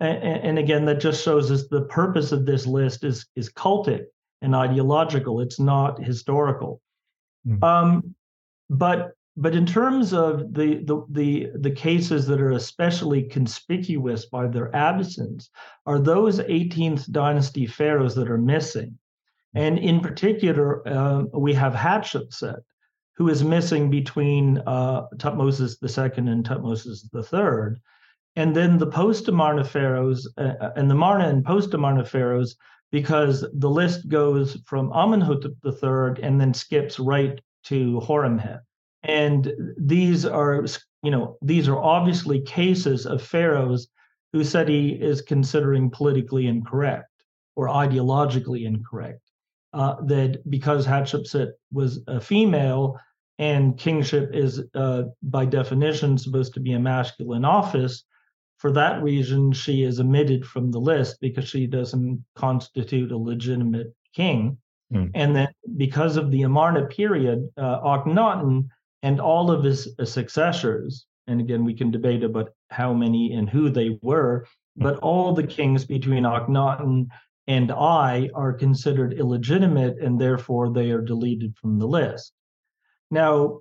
and, 0.00 0.18
and 0.18 0.58
again 0.58 0.84
that 0.84 1.00
just 1.00 1.24
shows 1.24 1.50
us 1.50 1.68
the 1.68 1.86
purpose 1.86 2.32
of 2.32 2.44
this 2.44 2.66
list 2.66 3.04
is 3.04 3.26
is 3.36 3.50
cultic 3.50 4.04
and 4.42 4.54
ideological. 4.54 5.40
It's 5.40 5.60
not 5.60 6.02
historical. 6.02 6.80
Mm. 7.46 7.62
Um, 7.62 8.14
but 8.68 9.12
but 9.38 9.54
in 9.54 9.66
terms 9.66 10.14
of 10.14 10.54
the, 10.54 10.76
the 10.84 11.04
the 11.10 11.50
the 11.58 11.70
cases 11.70 12.26
that 12.26 12.40
are 12.40 12.52
especially 12.52 13.22
conspicuous 13.22 14.24
by 14.26 14.46
their 14.46 14.74
absence 14.74 15.50
are 15.84 15.98
those 15.98 16.38
18th 16.38 17.10
dynasty 17.12 17.66
pharaohs 17.66 18.14
that 18.14 18.30
are 18.30 18.38
missing, 18.38 18.98
and 19.54 19.78
in 19.78 20.00
particular 20.00 20.86
uh, 20.88 21.24
we 21.34 21.52
have 21.52 21.74
Hatshepsut, 21.74 22.60
who 23.16 23.28
is 23.28 23.44
missing 23.44 23.90
between 23.90 24.58
uh, 24.66 25.06
Tutmosis 25.16 25.76
II 25.82 26.30
and 26.30 26.44
Tutmosis 26.44 27.04
III, 27.14 27.78
and 28.36 28.56
then 28.56 28.78
the 28.78 28.86
post-Amarna 28.86 29.64
pharaohs 29.64 30.26
uh, 30.38 30.54
uh, 30.60 30.72
and 30.76 30.90
the 30.90 30.94
Marna 30.94 31.28
and 31.28 31.44
post-Amarna 31.44 32.06
pharaohs 32.06 32.56
because 32.90 33.44
the 33.52 33.68
list 33.68 34.08
goes 34.08 34.56
from 34.64 34.92
Amenhotep 34.92 35.52
III 35.64 36.22
and 36.22 36.40
then 36.40 36.54
skips 36.54 36.98
right 36.98 37.38
to 37.64 38.00
Horemheb. 38.00 38.60
And 39.06 39.52
these 39.78 40.24
are, 40.24 40.66
you 41.02 41.10
know, 41.10 41.38
these 41.40 41.68
are 41.68 41.78
obviously 41.78 42.40
cases 42.40 43.06
of 43.06 43.22
pharaohs 43.22 43.88
who 44.32 44.42
Seti 44.44 44.90
is 44.90 45.22
considering 45.22 45.90
politically 45.90 46.46
incorrect 46.46 47.10
or 47.54 47.68
ideologically 47.68 48.66
incorrect. 48.66 49.20
Uh, 49.72 49.96
that 50.06 50.48
because 50.48 50.86
Hatshepsut 50.86 51.50
was 51.70 52.00
a 52.06 52.20
female 52.20 52.98
and 53.38 53.78
kingship 53.78 54.30
is, 54.32 54.62
uh, 54.74 55.02
by 55.22 55.44
definition, 55.44 56.16
supposed 56.16 56.54
to 56.54 56.60
be 56.60 56.72
a 56.72 56.80
masculine 56.80 57.44
office, 57.44 58.04
for 58.58 58.72
that 58.72 59.02
reason, 59.02 59.52
she 59.52 59.82
is 59.82 60.00
omitted 60.00 60.46
from 60.46 60.70
the 60.70 60.78
list 60.78 61.18
because 61.20 61.46
she 61.46 61.66
doesn't 61.66 62.24
constitute 62.34 63.12
a 63.12 63.16
legitimate 63.16 63.94
king. 64.14 64.56
Mm. 64.92 65.10
And 65.14 65.36
then, 65.36 65.48
because 65.76 66.16
of 66.16 66.30
the 66.30 66.42
Amarna 66.42 66.86
period, 66.86 67.46
uh, 67.58 67.80
Akhenaten 67.80 68.68
and 69.02 69.20
all 69.20 69.50
of 69.50 69.64
his 69.64 69.88
uh, 69.98 70.04
successors, 70.04 71.06
and 71.26 71.40
again, 71.40 71.64
we 71.64 71.74
can 71.74 71.90
debate 71.90 72.22
about 72.22 72.50
how 72.70 72.92
many 72.92 73.32
and 73.32 73.48
who 73.48 73.70
they 73.70 73.98
were, 74.02 74.46
but 74.76 74.98
all 74.98 75.32
the 75.32 75.46
kings 75.46 75.84
between 75.84 76.24
Akhenaten 76.24 77.08
and 77.46 77.70
Ay 77.70 78.30
are 78.34 78.52
considered 78.52 79.14
illegitimate, 79.14 79.98
and 79.98 80.20
therefore 80.20 80.72
they 80.72 80.90
are 80.90 81.00
deleted 81.00 81.56
from 81.56 81.78
the 81.78 81.86
list. 81.86 82.32
Now, 83.10 83.60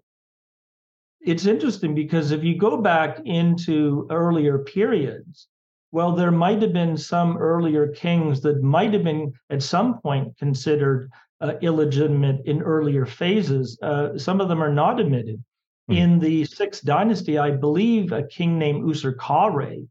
it's 1.21 1.45
interesting 1.45 1.95
because 1.95 2.31
if 2.31 2.43
you 2.43 2.57
go 2.57 2.77
back 2.77 3.19
into 3.25 4.07
earlier 4.11 4.59
periods, 4.59 5.47
well, 5.91 6.11
there 6.11 6.31
might 6.31 6.61
have 6.61 6.73
been 6.73 6.97
some 6.97 7.37
earlier 7.37 7.87
kings 7.87 8.41
that 8.41 8.61
might 8.61 8.93
have 8.93 9.03
been 9.03 9.33
at 9.49 9.63
some 9.63 9.99
point 10.01 10.37
considered 10.37 11.09
uh, 11.45 11.57
illegitimate 11.61 12.41
in 12.45 12.61
earlier 12.61 13.05
phases. 13.05 13.77
Uh, 13.81 14.17
some 14.17 14.41
of 14.41 14.49
them 14.49 14.63
are 14.63 14.73
not 14.73 14.99
admitted. 14.99 15.43
Mm. 15.89 15.97
In 15.97 16.19
the 16.19 16.45
sixth 16.45 16.83
dynasty, 16.83 17.37
I 17.37 17.51
believe 17.51 18.11
a 18.11 18.23
king 18.23 18.57
named 18.57 18.83
Userkare, 18.83 19.87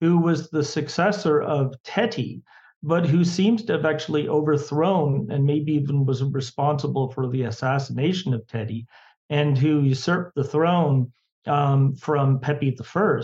who 0.00 0.18
was 0.18 0.50
the 0.50 0.64
successor 0.64 1.40
of 1.40 1.74
Teti, 1.84 2.42
but 2.82 3.06
who 3.06 3.24
seems 3.24 3.64
to 3.64 3.72
have 3.72 3.84
actually 3.84 4.28
overthrown 4.28 5.30
and 5.30 5.44
maybe 5.44 5.72
even 5.72 6.04
was 6.04 6.22
responsible 6.22 7.10
for 7.10 7.28
the 7.28 7.44
assassination 7.44 8.34
of 8.34 8.46
Teti, 8.46 8.86
and 9.30 9.56
who 9.56 9.82
usurped 9.82 10.34
the 10.34 10.44
throne 10.44 11.12
um, 11.46 11.94
from 11.94 12.40
Pepi 12.40 12.76
I, 12.94 13.22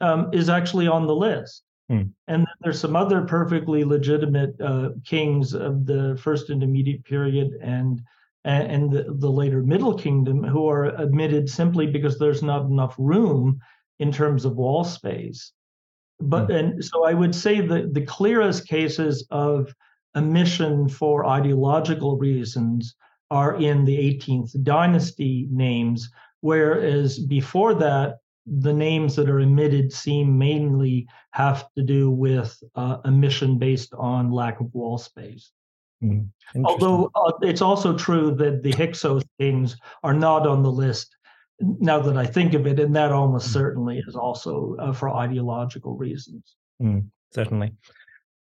um, 0.00 0.30
is 0.32 0.48
actually 0.48 0.88
on 0.88 1.06
the 1.06 1.14
list. 1.14 1.62
Hmm. 1.88 2.02
And 2.26 2.46
there's 2.60 2.80
some 2.80 2.96
other 2.96 3.22
perfectly 3.22 3.84
legitimate 3.84 4.60
uh, 4.60 4.90
kings 5.04 5.54
of 5.54 5.86
the 5.86 6.18
first 6.22 6.50
intermediate 6.50 7.04
period 7.04 7.52
and 7.62 8.02
and 8.44 8.90
the, 8.90 9.04
the 9.18 9.30
later 9.30 9.62
Middle 9.62 9.94
Kingdom 9.94 10.42
who 10.42 10.68
are 10.68 10.86
admitted 10.96 11.50
simply 11.50 11.86
because 11.86 12.18
there's 12.18 12.42
not 12.42 12.66
enough 12.66 12.94
room 12.96 13.60
in 13.98 14.10
terms 14.10 14.44
of 14.44 14.56
wall 14.56 14.84
space. 14.84 15.52
But 16.20 16.46
hmm. 16.46 16.52
and 16.52 16.84
so 16.84 17.04
I 17.04 17.14
would 17.14 17.34
say 17.34 17.60
that 17.60 17.94
the 17.94 18.04
clearest 18.04 18.68
cases 18.68 19.26
of 19.30 19.74
omission 20.16 20.88
for 20.88 21.26
ideological 21.26 22.16
reasons 22.16 22.94
are 23.30 23.56
in 23.56 23.84
the 23.84 23.96
18th 23.96 24.62
dynasty 24.62 25.48
names, 25.50 26.10
whereas 26.40 27.18
before 27.18 27.74
that, 27.74 28.18
the 28.58 28.72
names 28.72 29.16
that 29.16 29.28
are 29.28 29.40
emitted 29.40 29.92
seem 29.92 30.38
mainly 30.38 31.06
have 31.32 31.66
to 31.76 31.82
do 31.82 32.10
with 32.10 32.60
uh, 32.74 32.98
emission 33.04 33.58
based 33.58 33.92
on 33.94 34.30
lack 34.30 34.60
of 34.60 34.72
wall 34.74 34.98
space. 34.98 35.50
Mm, 36.02 36.28
Although 36.64 37.10
uh, 37.14 37.32
it's 37.42 37.60
also 37.60 37.96
true 37.96 38.34
that 38.36 38.62
the 38.62 38.72
Hyksos 38.72 39.24
things 39.38 39.76
are 40.02 40.14
not 40.14 40.46
on 40.46 40.62
the 40.62 40.70
list 40.70 41.16
now 41.60 42.00
that 42.00 42.16
I 42.16 42.24
think 42.24 42.54
of 42.54 42.66
it, 42.66 42.78
and 42.78 42.94
that 42.94 43.10
almost 43.10 43.48
mm. 43.48 43.52
certainly 43.52 44.02
is 44.06 44.14
also 44.14 44.76
uh, 44.78 44.92
for 44.92 45.10
ideological 45.10 45.96
reasons. 45.96 46.54
Mm, 46.80 47.08
certainly. 47.32 47.72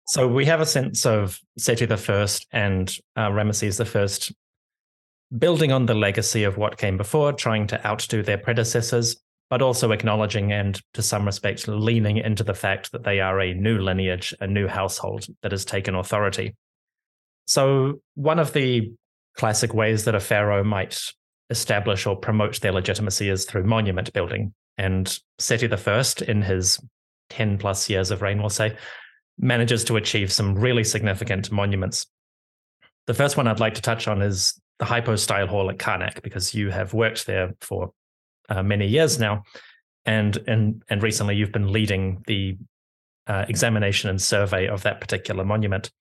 So 0.08 0.28
we 0.28 0.46
have 0.46 0.62
a 0.62 0.66
sense 0.66 1.06
of 1.06 1.40
Seti 1.58 1.86
I 1.86 2.28
and 2.52 2.92
uh, 3.16 3.30
Ramesses 3.30 3.80
I 3.80 4.34
building 5.38 5.72
on 5.72 5.86
the 5.86 5.94
legacy 5.94 6.44
of 6.44 6.58
what 6.58 6.78
came 6.78 6.98
before, 6.98 7.34
trying 7.34 7.68
to 7.68 7.86
outdo 7.86 8.24
their 8.24 8.38
predecessors, 8.38 9.18
but 9.50 9.62
also 9.62 9.92
acknowledging 9.92 10.52
and, 10.52 10.80
to 10.94 11.02
some 11.02 11.26
respect, 11.26 11.68
leaning 11.68 12.18
into 12.18 12.44
the 12.44 12.54
fact 12.54 12.92
that 12.92 13.04
they 13.04 13.20
are 13.20 13.40
a 13.40 13.54
new 13.54 13.80
lineage, 13.80 14.34
a 14.40 14.48
new 14.48 14.68
household 14.68 15.26
that 15.42 15.52
has 15.52 15.66
taken 15.66 15.96
authority. 15.96 16.56
So, 17.48 18.02
one 18.16 18.40
of 18.40 18.54
the 18.54 18.92
classic 19.36 19.74
ways 19.74 20.06
that 20.06 20.16
a 20.16 20.20
pharaoh 20.20 20.64
might 20.64 21.02
establish 21.50 22.06
or 22.06 22.16
promote 22.16 22.62
their 22.62 22.72
legitimacy 22.72 23.30
is 23.30 23.46
through 23.46 23.64
monument 23.64 24.14
building. 24.14 24.54
And 24.78 25.18
Seti 25.40 25.72
I, 25.72 26.04
in 26.28 26.42
his 26.42 26.80
10 27.32 27.58
plus 27.58 27.90
years 27.90 28.12
of 28.12 28.22
reign, 28.22 28.40
we'll 28.40 28.50
say, 28.50 28.78
manages 29.40 29.84
to 29.86 29.96
achieve 29.96 30.32
some 30.32 30.56
really 30.56 30.84
significant 30.84 31.52
monuments. 31.52 32.06
The 33.08 33.14
first 33.14 33.38
one 33.38 33.48
I'd 33.48 33.60
like 33.60 33.76
to 33.76 33.82
touch 33.82 34.08
on 34.08 34.22
is 34.22 34.60
the 34.78 34.86
hypostyle 34.86 35.48
hall 35.48 35.70
at 35.70 35.78
Karnak 35.78 36.22
because 36.22 36.54
you 36.54 36.70
have 36.70 36.94
worked 36.94 37.26
there 37.26 37.54
for 37.62 37.92
uh, 38.50 38.64
many 38.64 38.88
years 38.88 39.20
now, 39.20 39.44
and 40.06 40.38
and 40.48 40.84
and 40.90 41.04
recently 41.04 41.36
you've 41.36 41.52
been 41.52 41.72
leading 41.72 42.24
the 42.28 42.58
uh, 43.28 43.46
examination 43.48 44.10
and 44.10 44.22
survey 44.22 44.68
of 44.68 44.84
that 44.84 45.02
particular 45.02 45.46
monument. 45.46 45.92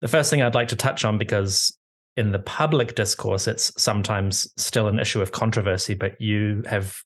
The 0.00 0.08
first 0.08 0.30
thing 0.30 0.42
I'd 0.42 0.54
like 0.54 0.68
to 0.68 0.76
touch 0.76 1.04
on 1.04 1.18
because 1.18 1.76
in 2.16 2.32
the 2.32 2.38
public 2.38 2.94
discourse 2.94 3.46
it's 3.46 3.72
sometimes 3.80 4.52
still 4.56 4.88
an 4.88 4.98
issue 4.98 5.22
of 5.22 5.32
controversy, 5.32 5.94
but 5.94 6.20
you 6.20 6.62
have 6.68 6.96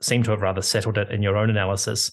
seemed 0.00 0.24
to 0.24 0.30
have 0.30 0.42
rather 0.42 0.62
settled 0.62 0.98
it 0.98 1.10
in 1.10 1.22
your 1.22 1.36
own 1.36 1.50
analysis. 1.50 2.12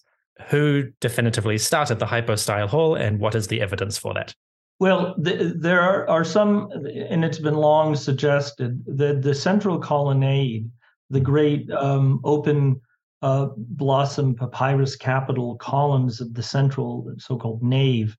Who 0.50 0.86
definitively 1.02 1.58
started 1.58 2.00
the 2.00 2.06
hypostyle 2.06 2.68
hall, 2.68 2.96
and 2.96 3.20
what 3.20 3.36
is 3.36 3.48
the 3.48 3.62
evidence 3.62 3.98
for 3.98 4.14
that? 4.16 4.34
Well, 4.80 5.14
the, 5.20 5.54
there 5.56 5.80
are, 5.80 6.10
are, 6.10 6.24
some, 6.24 6.72
and 6.72 7.24
it's 7.24 7.38
been 7.38 7.54
long 7.54 7.96
suggested 7.96 8.84
that 8.88 9.22
the 9.22 9.36
central 9.36 9.78
colonnade, 9.78 10.72
the 11.12 11.20
great 11.20 11.70
um, 11.72 12.20
open 12.24 12.80
uh, 13.22 13.50
blossom 13.56 14.34
papyrus 14.34 14.96
capital 14.96 15.56
columns 15.58 16.22
of 16.22 16.34
the 16.34 16.44
central 16.44 17.14
so-called 17.18 17.62
nave, 17.62 18.18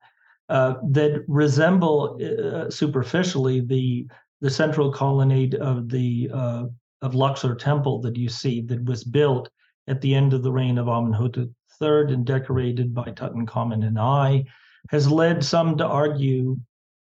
uh, 0.49 0.75
that 0.91 1.25
resemble 1.29 2.19
uh, 2.23 2.71
superficially 2.71 3.61
the 3.61 4.07
the 4.41 4.51
central 4.51 4.93
colonnade 4.93 5.55
of 5.55 5.89
the 5.89 6.31
uh, 6.33 6.65
of 7.01 7.15
Luxor 7.15 7.55
Temple 7.55 8.01
that 8.03 8.17
you 8.17 8.29
see 8.29 8.61
that 8.63 8.85
was 8.85 9.05
built 9.05 9.49
at 9.89 10.01
the 10.01 10.15
end 10.15 10.33
of 10.33 10.43
the 10.43 10.53
reign 10.53 10.79
of 10.79 10.89
Amenhotep 10.89 11.49
III 11.81 12.13
and 12.13 12.25
decorated 12.25 12.95
by 12.95 13.05
Tutankhamun 13.05 13.87
and 13.87 13.99
Ay, 13.99 14.45
has 14.91 15.11
led 15.11 15.45
some 15.45 15.77
to 15.79 15.87
argue 15.87 16.57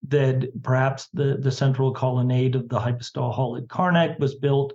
that 0.07 0.49
perhaps 0.63 1.07
the, 1.13 1.38
the 1.39 1.51
central 1.51 1.91
colonnade 1.91 2.55
of 2.55 2.69
the 2.69 2.79
Hypostyle 2.79 3.31
Hall 3.33 3.57
at 3.57 3.67
Karnak 3.67 4.19
was 4.19 4.36
built 4.36 4.73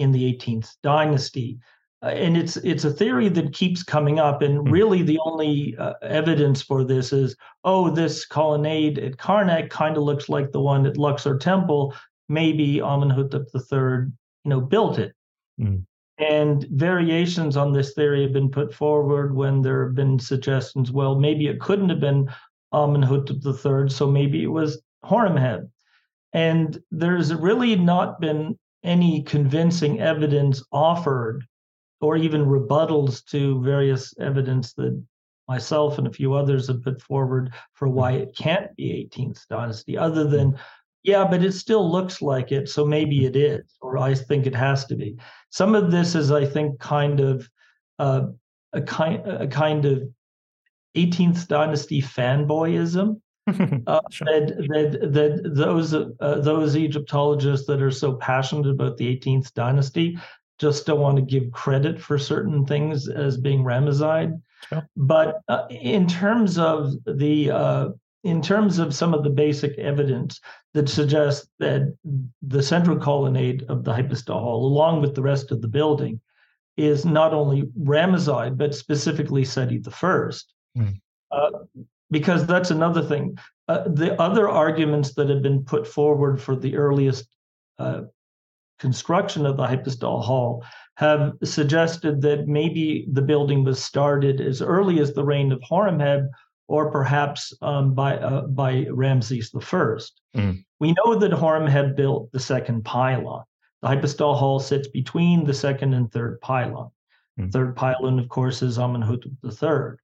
in 0.00 0.12
the 0.12 0.34
18th 0.34 0.76
dynasty. 0.82 1.58
Uh, 2.02 2.06
and 2.06 2.36
it's 2.36 2.56
it's 2.58 2.84
a 2.84 2.90
theory 2.90 3.28
that 3.28 3.52
keeps 3.52 3.82
coming 3.82 4.18
up, 4.18 4.40
and 4.42 4.58
hmm. 4.58 4.72
really 4.72 5.02
the 5.02 5.18
only 5.24 5.76
uh, 5.78 5.94
evidence 6.02 6.62
for 6.62 6.82
this 6.82 7.12
is, 7.12 7.36
oh, 7.64 7.90
this 7.90 8.24
colonnade 8.24 8.98
at 8.98 9.18
Karnak 9.18 9.70
kind 9.70 9.96
of 9.96 10.02
looks 10.02 10.28
like 10.28 10.50
the 10.50 10.60
one 10.60 10.86
at 10.86 10.96
Luxor 10.96 11.38
Temple. 11.38 11.94
Maybe 12.28 12.80
Amenhotep 12.80 13.48
III, 13.54 13.80
you 13.80 14.12
know, 14.44 14.60
built 14.60 14.98
it. 14.98 15.12
Mm. 15.60 15.84
And 16.18 16.66
variations 16.70 17.56
on 17.56 17.72
this 17.72 17.94
theory 17.94 18.22
have 18.22 18.32
been 18.32 18.50
put 18.50 18.72
forward 18.72 19.34
when 19.34 19.62
there 19.62 19.86
have 19.86 19.94
been 19.94 20.18
suggestions, 20.18 20.92
well, 20.92 21.18
maybe 21.18 21.48
it 21.48 21.60
couldn't 21.60 21.88
have 21.88 22.00
been 22.00 22.30
Amenhotep 22.72 23.38
III, 23.44 23.88
so 23.88 24.06
maybe 24.06 24.44
it 24.44 24.48
was 24.48 24.80
Horemheb. 25.04 25.68
And 26.32 26.80
there's 26.90 27.34
really 27.34 27.74
not 27.74 28.20
been 28.20 28.58
any 28.82 29.22
convincing 29.22 30.00
evidence 30.00 30.62
offered 30.72 31.44
or 32.00 32.16
even 32.16 32.46
rebuttals 32.46 33.24
to 33.26 33.60
various 33.62 34.14
evidence 34.18 34.72
that 34.74 35.02
myself 35.48 35.98
and 35.98 36.06
a 36.06 36.12
few 36.12 36.32
others 36.32 36.68
have 36.68 36.82
put 36.82 37.02
forward 37.02 37.52
for 37.74 37.88
hmm. 37.88 37.94
why 37.94 38.12
it 38.12 38.34
can't 38.36 38.74
be 38.76 39.08
18th 39.12 39.46
dynasty, 39.48 39.98
other 39.98 40.24
hmm. 40.24 40.30
than 40.30 40.58
yeah, 41.02 41.26
but 41.26 41.42
it 41.42 41.52
still 41.52 41.90
looks 41.90 42.20
like 42.20 42.52
it, 42.52 42.68
so 42.68 42.84
maybe 42.84 43.20
hmm. 43.20 43.26
it 43.26 43.36
is, 43.36 43.64
or 43.80 43.98
I 43.98 44.14
think 44.14 44.46
it 44.46 44.54
has 44.54 44.84
to 44.86 44.96
be. 44.96 45.16
Some 45.50 45.74
of 45.74 45.90
this 45.90 46.14
is, 46.14 46.30
I 46.30 46.44
think, 46.44 46.78
kind 46.78 47.20
of 47.20 47.48
uh, 47.98 48.26
a 48.72 48.82
kind 48.82 49.26
a 49.26 49.46
kind 49.46 49.84
of 49.84 50.02
18th 50.96 51.48
dynasty 51.48 52.00
fanboyism. 52.00 53.20
uh, 53.86 54.00
sure. 54.10 54.26
that, 54.26 54.68
that 54.68 55.12
that 55.12 55.54
those 55.54 55.94
uh, 55.94 56.40
those 56.40 56.76
Egyptologists 56.76 57.66
that 57.66 57.82
are 57.82 57.90
so 57.90 58.14
passionate 58.14 58.68
about 58.68 58.96
the 58.96 59.16
18th 59.16 59.52
dynasty 59.54 60.18
just 60.58 60.86
don't 60.86 61.00
want 61.00 61.16
to 61.16 61.22
give 61.22 61.50
credit 61.52 62.00
for 62.00 62.18
certain 62.18 62.66
things 62.66 63.08
as 63.08 63.36
being 63.36 63.64
Ramesside. 63.64 64.40
Sure. 64.68 64.86
But 64.96 65.40
uh, 65.48 65.66
in 65.70 66.06
terms 66.06 66.58
of 66.58 66.92
the 67.06 67.50
uh, 67.50 67.88
in 68.24 68.42
terms 68.42 68.78
of 68.78 68.94
some 68.94 69.14
of 69.14 69.24
the 69.24 69.30
basic 69.30 69.78
evidence 69.78 70.40
that 70.74 70.88
suggests 70.88 71.48
that 71.58 71.96
the 72.42 72.62
central 72.62 72.98
colonnade 72.98 73.64
of 73.68 73.84
the 73.84 73.92
hypostyle 73.92 74.40
hall, 74.40 74.66
along 74.66 75.00
with 75.00 75.14
the 75.14 75.22
rest 75.22 75.50
of 75.50 75.62
the 75.62 75.68
building, 75.68 76.20
is 76.76 77.04
not 77.04 77.32
only 77.32 77.62
Ramesside, 77.78 78.56
but 78.56 78.74
specifically 78.74 79.44
Seti 79.44 79.78
the 79.78 79.90
First. 79.90 80.52
Mm. 80.76 81.00
Uh, 81.30 81.50
because 82.10 82.46
that's 82.46 82.70
another 82.70 83.02
thing. 83.02 83.38
Uh, 83.68 83.84
the 83.86 84.20
other 84.20 84.48
arguments 84.48 85.14
that 85.14 85.28
have 85.28 85.42
been 85.42 85.64
put 85.64 85.86
forward 85.86 86.40
for 86.40 86.56
the 86.56 86.76
earliest 86.76 87.28
uh, 87.78 88.02
construction 88.78 89.46
of 89.46 89.56
the 89.56 89.66
hypostyle 89.66 90.22
hall 90.22 90.64
have 90.96 91.34
suggested 91.44 92.20
that 92.22 92.48
maybe 92.48 93.06
the 93.12 93.22
building 93.22 93.64
was 93.64 93.82
started 93.82 94.40
as 94.40 94.60
early 94.60 95.00
as 95.00 95.12
the 95.12 95.24
reign 95.24 95.52
of 95.52 95.60
Horemheb 95.60 96.28
or 96.66 96.90
perhaps 96.90 97.52
um, 97.62 97.94
by 97.94 98.16
uh, 98.16 98.42
by 98.42 98.86
Ramses 98.90 99.50
I. 99.54 99.58
Mm. 99.60 100.64
We 100.78 100.94
know 100.94 101.16
that 101.16 101.32
Horemheb 101.32 101.96
built 101.96 102.30
the 102.32 102.40
second 102.40 102.84
pylon. 102.84 103.44
The 103.82 103.88
hypostyle 103.88 104.36
hall 104.36 104.60
sits 104.60 104.88
between 104.88 105.44
the 105.44 105.54
second 105.54 105.94
and 105.94 106.10
third 106.12 106.40
pylon. 106.40 106.90
Mm. 107.38 107.52
Third 107.52 107.76
pylon, 107.76 108.18
of 108.18 108.28
course, 108.28 108.62
is 108.62 108.78
Amenhotep 108.78 109.32
III. 109.44 109.98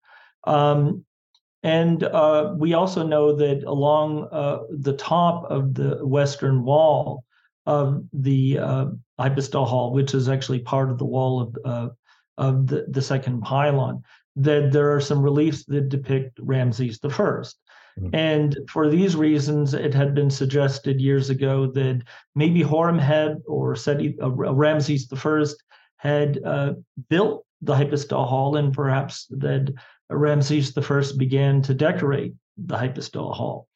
Um, 0.45 1.05
and 1.67 2.05
uh, 2.05 2.55
we 2.57 2.75
also 2.75 3.05
know 3.05 3.35
that 3.35 3.65
along 3.65 4.29
uh, 4.31 4.61
the 4.71 4.93
top 4.93 5.51
of 5.51 5.75
the 5.75 5.99
western 6.07 6.63
wall 6.63 7.25
of 7.67 8.05
the 8.13 8.59
uh, 8.61 8.87
hypostyle 9.19 9.65
hall, 9.65 9.93
which 9.93 10.15
is 10.15 10.29
actually 10.29 10.61
part 10.61 10.93
of 10.93 10.99
the 10.99 11.05
wall 11.05 11.41
of, 11.41 11.57
uh, 11.65 11.89
of 12.39 12.69
the, 12.69 12.87
the 12.89 13.03
second 13.03 13.41
pylon, 13.41 14.01
that 14.37 14.71
there 14.71 14.95
are 14.95 15.01
some 15.01 15.21
reliefs 15.21 15.65
that 15.65 15.89
depict 15.89 16.39
Ramses 16.41 17.01
I. 17.03 17.09
mm-hmm. 17.09 18.15
And 18.15 18.57
for 18.71 18.89
these 18.89 19.17
reasons, 19.17 19.75
it 19.75 19.93
had 19.93 20.15
been 20.15 20.31
suggested 20.31 21.01
years 21.01 21.31
ago 21.31 21.67
that 21.73 22.01
maybe 22.37 22.63
Horemheb 22.63 23.41
or 23.49 23.75
Seti, 23.75 24.17
uh, 24.23 24.31
Ramses 24.31 25.09
First 25.17 25.61
had 25.97 26.39
uh, 26.45 26.75
built 27.09 27.45
the 27.61 27.75
hypostyle 27.75 28.27
hall, 28.27 28.55
and 28.57 28.73
perhaps 28.73 29.27
that 29.31 29.75
Ramses 30.11 30.73
First 30.73 31.19
began 31.19 31.63
to 31.63 31.75
decorate 31.75 32.35
the 32.57 32.77
hypostyle 32.77 33.35
hall. 33.35 33.69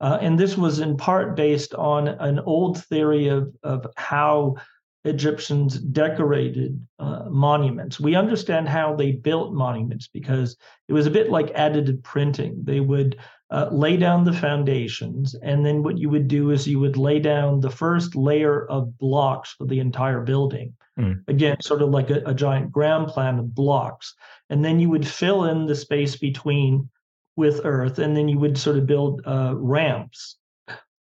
Uh, 0.00 0.18
and 0.20 0.38
this 0.38 0.56
was 0.56 0.78
in 0.78 0.96
part 0.96 1.34
based 1.34 1.74
on 1.74 2.08
an 2.08 2.38
old 2.40 2.84
theory 2.84 3.28
of, 3.28 3.52
of 3.62 3.86
how 3.96 4.56
Egyptians 5.04 5.78
decorated 5.78 6.80
uh, 6.98 7.24
monuments. 7.28 7.98
We 7.98 8.14
understand 8.14 8.68
how 8.68 8.94
they 8.94 9.12
built 9.12 9.52
monuments 9.52 10.08
because 10.08 10.56
it 10.88 10.92
was 10.92 11.06
a 11.06 11.10
bit 11.10 11.30
like 11.30 11.54
additive 11.54 12.02
printing. 12.02 12.60
They 12.62 12.80
would 12.80 13.18
uh, 13.50 13.68
lay 13.72 13.96
down 13.96 14.24
the 14.24 14.32
foundations, 14.32 15.34
and 15.42 15.64
then 15.64 15.82
what 15.82 15.98
you 15.98 16.10
would 16.10 16.28
do 16.28 16.50
is 16.50 16.68
you 16.68 16.80
would 16.80 16.98
lay 16.98 17.18
down 17.18 17.60
the 17.60 17.70
first 17.70 18.14
layer 18.14 18.66
of 18.66 18.98
blocks 18.98 19.54
for 19.56 19.66
the 19.66 19.80
entire 19.80 20.20
building. 20.20 20.74
Mm. 20.98 21.22
Again, 21.28 21.60
sort 21.60 21.82
of 21.82 21.90
like 21.90 22.10
a, 22.10 22.22
a 22.26 22.34
giant 22.34 22.72
ground 22.72 23.08
plan 23.08 23.38
of 23.38 23.54
blocks. 23.54 24.14
And 24.50 24.64
then 24.64 24.80
you 24.80 24.90
would 24.90 25.06
fill 25.06 25.44
in 25.44 25.66
the 25.66 25.76
space 25.76 26.16
between 26.16 26.88
with 27.36 27.60
earth, 27.64 28.00
and 28.00 28.16
then 28.16 28.28
you 28.28 28.38
would 28.38 28.58
sort 28.58 28.76
of 28.76 28.86
build 28.86 29.22
uh, 29.24 29.54
ramps 29.56 30.38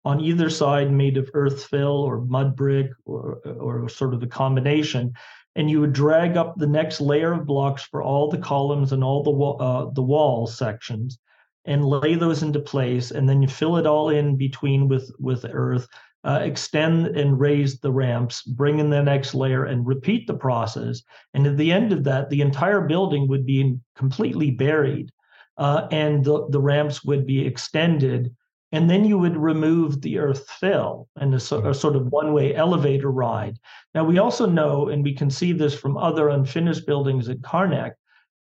on 0.05 0.21
either 0.21 0.51
side 0.51 0.93
made 0.93 1.17
of 1.17 1.31
earth 1.33 1.65
fill 1.65 2.03
or 2.03 2.21
mud 2.21 2.57
brick 2.57 2.91
or, 3.07 3.37
or 3.59 3.89
sort 3.89 4.15
of 4.15 4.23
a 4.23 4.27
combination. 4.27 5.13
And 5.57 5.71
you 5.71 5.81
would 5.81 5.93
drag 5.93 6.37
up 6.37 6.57
the 6.57 6.67
next 6.67 7.01
layer 7.01 7.33
of 7.33 7.47
blocks 7.47 7.85
for 7.85 8.03
all 8.03 8.29
the 8.29 8.39
columns 8.39 8.93
and 8.93 9.05
all 9.05 9.23
the, 9.23 9.65
uh, 9.65 9.91
the 9.93 10.03
wall 10.03 10.47
sections 10.47 11.19
and 11.65 11.85
lay 11.85 12.17
those 12.17 12.43
into 12.43 12.59
place. 12.59 13.13
And 13.13 13.29
then 13.29 13.41
you 13.41 13.49
fill 13.49 13.77
it 13.77 13.87
all 13.87 14.11
in 14.11 14.37
between 14.37 14.89
with, 14.89 15.11
with 15.19 15.47
earth, 15.49 15.87
uh, 16.25 16.41
extend 16.43 17.07
and 17.09 17.39
raise 17.39 17.79
the 17.81 17.93
ramps, 17.93 18.43
bring 18.43 18.79
in 18.79 18.91
the 18.91 19.03
next 19.03 19.35
layer 19.35 19.64
and 19.64 19.87
repeat 19.87 20.27
the 20.27 20.35
process. 20.35 21.03
And 21.35 21.47
at 21.47 21.57
the 21.57 21.70
end 21.70 21.93
of 21.93 22.05
that, 22.05 22.31
the 22.31 22.41
entire 22.41 22.81
building 22.81 23.29
would 23.29 23.47
be 23.47 23.77
completely 23.95 24.51
buried. 24.51 25.11
Uh, 25.57 25.87
and 25.93 26.25
the, 26.25 26.49
the 26.49 26.61
ramps 26.61 27.05
would 27.05 27.27
be 27.27 27.47
extended 27.47 28.35
and 28.75 28.91
then 28.91 29.05
you 29.05 29.16
would 29.16 29.37
remove 29.37 30.01
the 30.01 30.18
earth 30.18 30.51
fill 30.51 31.07
and 31.14 31.33
a, 31.33 31.37
a 31.37 31.72
sort 31.72 31.95
of 31.95 32.09
one 32.09 32.33
way 32.33 32.57
elevator 32.57 33.12
ride. 33.12 33.57
Now, 33.95 34.03
we 34.03 34.18
also 34.18 34.47
know, 34.47 34.89
and 34.89 35.05
we 35.05 35.14
can 35.14 35.31
see 35.31 35.53
this 35.53 35.79
from 35.79 35.97
other 35.97 36.29
unfinished 36.31 36.85
buildings 36.85 37.29
at 37.29 37.41
Karnak, 37.41 37.93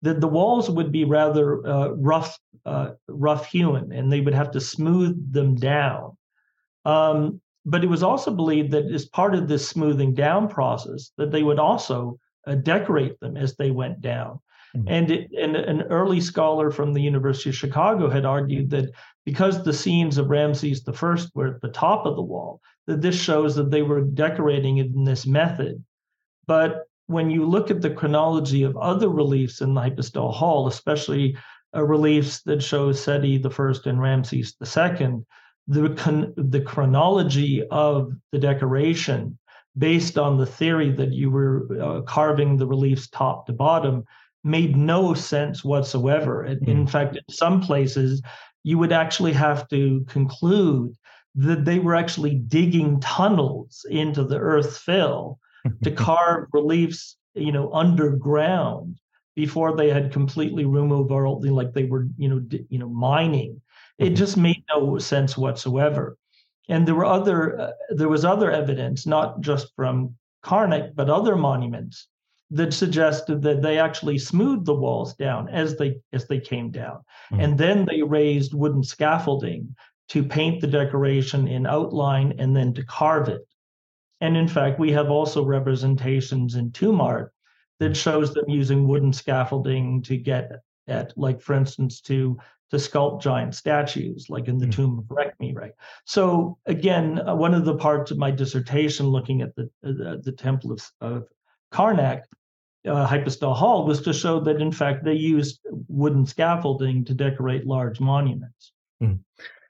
that 0.02 0.20
the 0.20 0.26
walls 0.26 0.68
would 0.68 0.90
be 0.90 1.04
rather 1.04 1.64
uh, 1.64 1.90
rough, 1.90 2.36
uh, 2.66 2.94
rough 3.06 3.46
hewn, 3.46 3.92
and 3.92 4.10
they 4.10 4.20
would 4.20 4.34
have 4.34 4.50
to 4.50 4.60
smooth 4.60 5.32
them 5.32 5.54
down. 5.54 6.16
Um, 6.84 7.40
but 7.64 7.82
it 7.82 7.88
was 7.88 8.02
also 8.02 8.30
believed 8.30 8.70
that 8.72 8.86
as 8.86 9.06
part 9.06 9.34
of 9.34 9.48
this 9.48 9.68
smoothing 9.68 10.14
down 10.14 10.48
process, 10.48 11.12
that 11.16 11.30
they 11.30 11.42
would 11.42 11.58
also 11.58 12.18
uh, 12.46 12.54
decorate 12.54 13.18
them 13.20 13.36
as 13.36 13.56
they 13.56 13.70
went 13.70 14.00
down. 14.00 14.38
Mm-hmm. 14.76 14.88
And, 14.88 15.10
it, 15.10 15.30
and 15.38 15.56
an 15.56 15.82
early 15.82 16.20
scholar 16.20 16.70
from 16.70 16.92
the 16.92 17.00
University 17.00 17.50
of 17.50 17.56
Chicago 17.56 18.10
had 18.10 18.24
argued 18.24 18.70
that 18.70 18.90
because 19.24 19.62
the 19.62 19.72
scenes 19.72 20.18
of 20.18 20.28
Ramses 20.28 20.82
I 20.86 21.26
were 21.34 21.54
at 21.54 21.60
the 21.62 21.68
top 21.68 22.06
of 22.06 22.16
the 22.16 22.22
wall, 22.22 22.60
that 22.86 23.00
this 23.00 23.18
shows 23.18 23.54
that 23.56 23.70
they 23.70 23.82
were 23.82 24.02
decorating 24.02 24.78
it 24.78 24.88
in 24.88 25.04
this 25.04 25.26
method. 25.26 25.82
But 26.46 26.82
when 27.06 27.30
you 27.30 27.46
look 27.46 27.70
at 27.70 27.80
the 27.80 27.90
chronology 27.90 28.62
of 28.62 28.76
other 28.76 29.08
reliefs 29.08 29.60
in 29.60 29.74
the 29.74 29.80
Hypostyle 29.80 30.32
Hall, 30.32 30.66
especially 30.66 31.36
uh, 31.74 31.82
reliefs 31.82 32.42
that 32.42 32.62
show 32.62 32.92
Seti 32.92 33.42
I 33.42 33.72
and 33.86 34.00
Ramses 34.00 34.56
II, 34.60 35.24
the, 35.66 35.90
con- 35.94 36.34
the 36.36 36.60
chronology 36.60 37.66
of 37.70 38.12
the 38.32 38.38
decoration 38.38 39.38
based 39.76 40.18
on 40.18 40.38
the 40.38 40.46
theory 40.46 40.90
that 40.92 41.12
you 41.12 41.30
were 41.30 41.66
uh, 41.82 42.00
carving 42.02 42.56
the 42.56 42.66
reliefs 42.66 43.08
top 43.08 43.46
to 43.46 43.52
bottom 43.52 44.04
made 44.44 44.76
no 44.76 45.14
sense 45.14 45.64
whatsoever. 45.64 46.46
Mm. 46.48 46.68
In 46.68 46.86
fact, 46.86 47.16
in 47.16 47.34
some 47.34 47.60
places, 47.60 48.22
you 48.62 48.78
would 48.78 48.92
actually 48.92 49.32
have 49.32 49.68
to 49.68 50.04
conclude 50.08 50.94
that 51.34 51.64
they 51.64 51.78
were 51.78 51.96
actually 51.96 52.36
digging 52.36 53.00
tunnels 53.00 53.84
into 53.90 54.22
the 54.22 54.38
earth 54.38 54.78
fill 54.78 55.38
to 55.82 55.90
carve 56.06 56.46
reliefs, 56.52 57.16
you 57.34 57.50
know, 57.50 57.72
underground 57.72 58.98
before 59.34 59.76
they 59.76 59.90
had 59.90 60.12
completely 60.12 60.64
removed 60.64 61.10
all 61.10 61.40
the 61.40 61.50
like 61.50 61.72
they 61.72 61.84
were, 61.84 62.06
you 62.16 62.28
know, 62.28 62.38
di- 62.38 62.66
you 62.68 62.78
know, 62.78 62.88
mining. 62.88 63.60
It 63.98 64.04
mm-hmm. 64.06 64.14
just 64.14 64.36
made 64.36 64.64
no 64.68 64.98
sense 64.98 65.36
whatsoever. 65.36 66.16
And 66.68 66.86
there 66.86 66.94
were 66.94 67.04
other, 67.04 67.60
uh, 67.60 67.72
there 67.90 68.08
was 68.08 68.24
other 68.24 68.50
evidence, 68.50 69.06
not 69.06 69.40
just 69.40 69.72
from 69.76 70.16
Karnak, 70.42 70.94
but 70.94 71.10
other 71.10 71.36
monuments 71.36 72.08
that 72.50 72.72
suggested 72.72 73.42
that 73.42 73.62
they 73.62 73.78
actually 73.78 74.18
smoothed 74.18 74.66
the 74.66 74.74
walls 74.74 75.14
down 75.14 75.48
as 75.48 75.76
they 75.76 76.00
as 76.12 76.26
they 76.26 76.38
came 76.38 76.70
down, 76.70 76.98
mm-hmm. 77.32 77.40
and 77.40 77.58
then 77.58 77.84
they 77.84 78.02
raised 78.02 78.54
wooden 78.54 78.82
scaffolding 78.82 79.74
to 80.08 80.22
paint 80.22 80.60
the 80.60 80.66
decoration 80.66 81.48
in 81.48 81.66
outline 81.66 82.34
and 82.38 82.54
then 82.54 82.72
to 82.74 82.84
carve 82.84 83.28
it. 83.28 83.40
And 84.20 84.36
in 84.36 84.46
fact, 84.46 84.78
we 84.78 84.92
have 84.92 85.10
also 85.10 85.44
representations 85.44 86.54
in 86.54 86.70
tomb 86.72 87.00
art 87.00 87.32
that 87.80 87.96
shows 87.96 88.32
them 88.32 88.48
using 88.48 88.86
wooden 88.86 89.12
scaffolding 89.12 90.02
to 90.02 90.16
get 90.16 90.52
at, 90.86 91.16
like 91.16 91.40
for 91.40 91.54
instance, 91.54 92.00
to 92.02 92.38
to 92.70 92.76
sculpt 92.76 93.22
giant 93.22 93.54
statues, 93.54 94.26
like 94.28 94.48
in 94.48 94.58
the 94.58 94.66
mm. 94.66 94.72
tomb 94.72 94.98
of 94.98 95.04
Rekhmire, 95.04 95.54
right? 95.54 95.72
So 96.04 96.58
again, 96.66 97.20
uh, 97.26 97.34
one 97.34 97.54
of 97.54 97.64
the 97.64 97.76
parts 97.76 98.10
of 98.10 98.18
my 98.18 98.30
dissertation, 98.30 99.06
looking 99.06 99.42
at 99.42 99.54
the 99.54 99.70
uh, 99.84 100.16
the 100.22 100.34
temple 100.36 100.72
of, 100.72 100.90
of 101.00 101.24
Karnak, 101.72 102.22
uh, 102.86 103.06
Hypostyle 103.06 103.54
Hall, 103.54 103.86
was 103.86 104.00
to 104.02 104.12
show 104.12 104.40
that 104.40 104.60
in 104.60 104.72
fact 104.72 105.04
they 105.04 105.14
used 105.14 105.60
wooden 105.88 106.26
scaffolding 106.26 107.04
to 107.04 107.14
decorate 107.14 107.66
large 107.66 108.00
monuments. 108.00 108.72
Mm. 109.02 109.20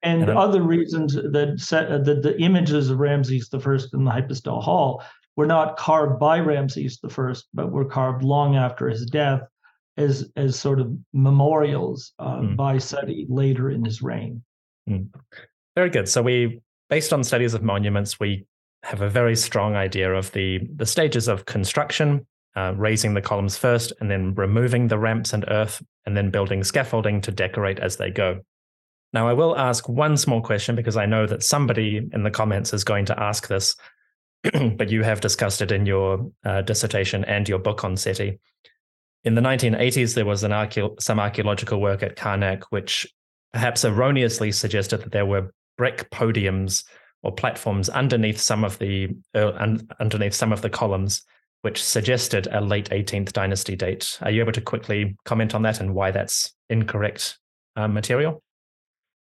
And, 0.03 0.23
and 0.23 0.31
other 0.33 0.63
reasons 0.63 1.15
that 1.15 1.55
set, 1.59 1.91
uh, 1.91 1.99
that 1.99 2.23
the 2.23 2.39
images 2.39 2.91
of 2.91 2.99
Ramses 2.99 3.49
I 3.53 3.57
in 3.95 4.05
the 4.05 4.11
Hypostyle 4.11 4.63
Hall 4.63 5.03
were 5.37 5.47
not 5.47 5.77
carved 5.77 6.21
by 6.21 6.39
Ramses 6.41 7.01
I, 7.03 7.35
but 7.55 7.73
were 7.73 7.87
carved 7.87 8.23
long 8.23 8.55
after 8.55 8.89
his 8.89 9.07
death 9.07 9.41
as 9.97 10.31
as 10.37 10.59
sort 10.59 10.81
of 10.81 10.93
memorials 11.13 12.13
uh, 12.19 12.39
mm. 12.39 12.57
by 12.57 12.79
Seti 12.79 13.27
later 13.29 13.71
in 13.71 13.85
his 13.85 14.03
reign. 14.03 14.43
Mm. 14.89 15.09
Very 15.77 15.91
good. 15.91 16.09
So 16.09 16.23
we, 16.23 16.61
based 16.91 17.13
on 17.13 17.25
studies 17.25 17.55
of 17.55 17.63
monuments, 17.63 18.21
we 18.21 18.47
have 18.83 19.01
a 19.01 19.09
very 19.09 19.37
strong 19.37 19.77
idea 19.77 20.13
of 20.13 20.31
the 20.33 20.61
the 20.77 20.87
stages 20.87 21.29
of 21.29 21.47
construction, 21.47 22.27
uh, 22.57 22.75
raising 22.77 23.15
the 23.15 23.23
columns 23.23 23.57
first, 23.57 23.93
and 24.01 24.11
then 24.11 24.35
removing 24.35 24.89
the 24.89 24.99
ramps 24.99 25.33
and 25.33 25.45
earth, 25.49 25.83
and 26.07 26.17
then 26.17 26.31
building 26.31 26.63
scaffolding 26.65 27.21
to 27.23 27.31
decorate 27.31 27.79
as 27.79 27.97
they 27.97 28.11
go. 28.11 28.41
Now, 29.13 29.29
I 29.29 29.33
will 29.33 29.57
ask 29.57 29.89
one 29.89 30.17
small 30.17 30.43
question 30.43 30.75
because 30.75 30.97
I 30.97 31.07
know 31.07 31.25
that 31.27 31.45
somebody 31.45 32.09
in 32.13 32.25
the 32.25 32.33
comments 32.33 32.75
is 32.75 32.83
going 32.83 33.05
to 33.07 33.23
ask 33.23 33.47
this, 33.47 33.77
but 34.77 34.91
you 34.91 35.05
have 35.05 35.21
discussed 35.21 35.63
it 35.63 35.71
in 35.71 35.87
your 35.87 36.33
uh, 36.45 36.63
dissertation 36.63 37.25
and 37.25 37.49
your 37.49 37.61
book 37.61 37.85
on 37.85 37.97
SETI. 37.97 38.41
In 39.25 39.35
the 39.35 39.41
1980s, 39.41 40.15
there 40.15 40.27
was 40.27 40.45
an 40.45 40.53
archae- 40.53 41.01
some 41.01 41.19
archaeological 41.19 41.81
work 41.81 42.03
at 42.03 42.17
Karnak, 42.17 42.65
which 42.65 43.07
perhaps 43.53 43.85
erroneously 43.85 44.53
suggested 44.53 44.99
that 44.99 45.13
there 45.13 45.25
were 45.27 45.51
brick 45.79 46.11
podiums 46.11 46.85
or 47.23 47.33
platforms 47.33 47.89
underneath 47.89 48.39
some 48.39 48.65
of 48.65 48.79
the 48.79 49.09
uh, 49.35 49.53
un- 49.53 49.89
underneath 49.99 50.35
some 50.35 50.53
of 50.53 50.61
the 50.61 50.69
columns, 50.69 51.23
which 51.63 51.83
suggested 51.83 52.49
a 52.53 52.61
late 52.61 52.91
18th 52.91 53.33
dynasty 53.33 53.75
date. 53.75 54.19
Are 54.21 54.31
you 54.31 54.43
able 54.43 54.53
to 54.53 54.61
quickly 54.61 55.17
comment 55.25 55.55
on 55.55 55.63
that 55.63 55.81
and 55.81 55.95
why 55.95 56.11
that's 56.11 56.55
incorrect 56.69 57.39
uh, 57.77 57.89
material? 57.89 58.44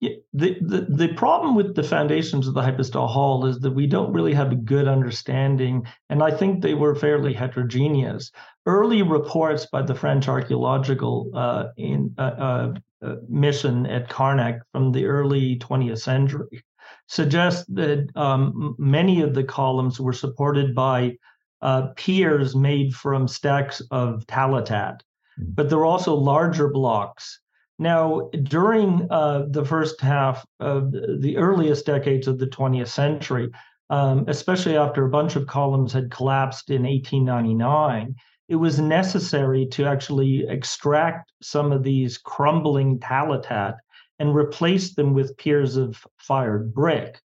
The, 0.01 0.21
the, 0.33 0.85
the 0.89 1.13
problem 1.15 1.55
with 1.55 1.75
the 1.75 1.83
foundations 1.83 2.47
of 2.47 2.53
the 2.53 2.61
hypostyle 2.61 3.07
hall 3.07 3.45
is 3.45 3.59
that 3.59 3.71
we 3.71 3.87
don't 3.87 4.13
really 4.13 4.33
have 4.33 4.51
a 4.51 4.55
good 4.55 4.87
understanding, 4.87 5.87
and 6.09 6.21
I 6.21 6.31
think 6.31 6.61
they 6.61 6.73
were 6.73 6.95
fairly 6.95 7.33
heterogeneous. 7.33 8.31
Early 8.65 9.01
reports 9.01 9.65
by 9.65 9.81
the 9.81 9.95
French 9.95 10.27
archaeological 10.27 11.31
uh, 11.33 11.67
in, 11.77 12.13
uh, 12.17 12.21
uh, 12.21 12.73
uh 13.03 13.15
mission 13.29 13.85
at 13.85 14.09
Karnak 14.09 14.59
from 14.71 14.91
the 14.91 15.05
early 15.05 15.57
20th 15.59 15.99
century 15.99 16.63
suggest 17.07 17.73
that 17.75 18.07
um, 18.15 18.75
many 18.77 19.21
of 19.21 19.33
the 19.33 19.43
columns 19.43 19.99
were 19.99 20.13
supported 20.13 20.73
by 20.73 21.17
uh, 21.61 21.87
piers 21.95 22.55
made 22.55 22.93
from 22.93 23.27
stacks 23.27 23.81
of 23.91 24.25
talatat, 24.27 24.99
hmm. 25.37 25.45
but 25.53 25.69
there 25.69 25.77
were 25.77 25.85
also 25.85 26.13
larger 26.15 26.69
blocks 26.69 27.39
now, 27.77 28.29
during 28.43 29.07
uh, 29.11 29.45
the 29.49 29.65
first 29.65 29.99
half 29.99 30.45
of 30.59 30.91
the 30.91 31.35
earliest 31.37 31.85
decades 31.85 32.27
of 32.27 32.39
the 32.39 32.47
20th 32.47 32.87
century, 32.87 33.51
um, 33.89 34.25
especially 34.27 34.77
after 34.77 35.05
a 35.05 35.09
bunch 35.09 35.35
of 35.35 35.47
columns 35.47 35.91
had 35.91 36.09
collapsed 36.09 36.69
in 36.69 36.83
1899, 36.83 38.15
it 38.47 38.55
was 38.55 38.79
necessary 38.79 39.65
to 39.71 39.85
actually 39.85 40.47
extract 40.47 41.31
some 41.41 41.71
of 41.71 41.83
these 41.83 42.17
crumbling 42.17 42.99
talatat 42.99 43.75
and 44.19 44.35
replace 44.35 44.93
them 44.93 45.13
with 45.13 45.35
piers 45.37 45.75
of 45.75 46.05
fired 46.17 46.73
brick. 46.73 47.19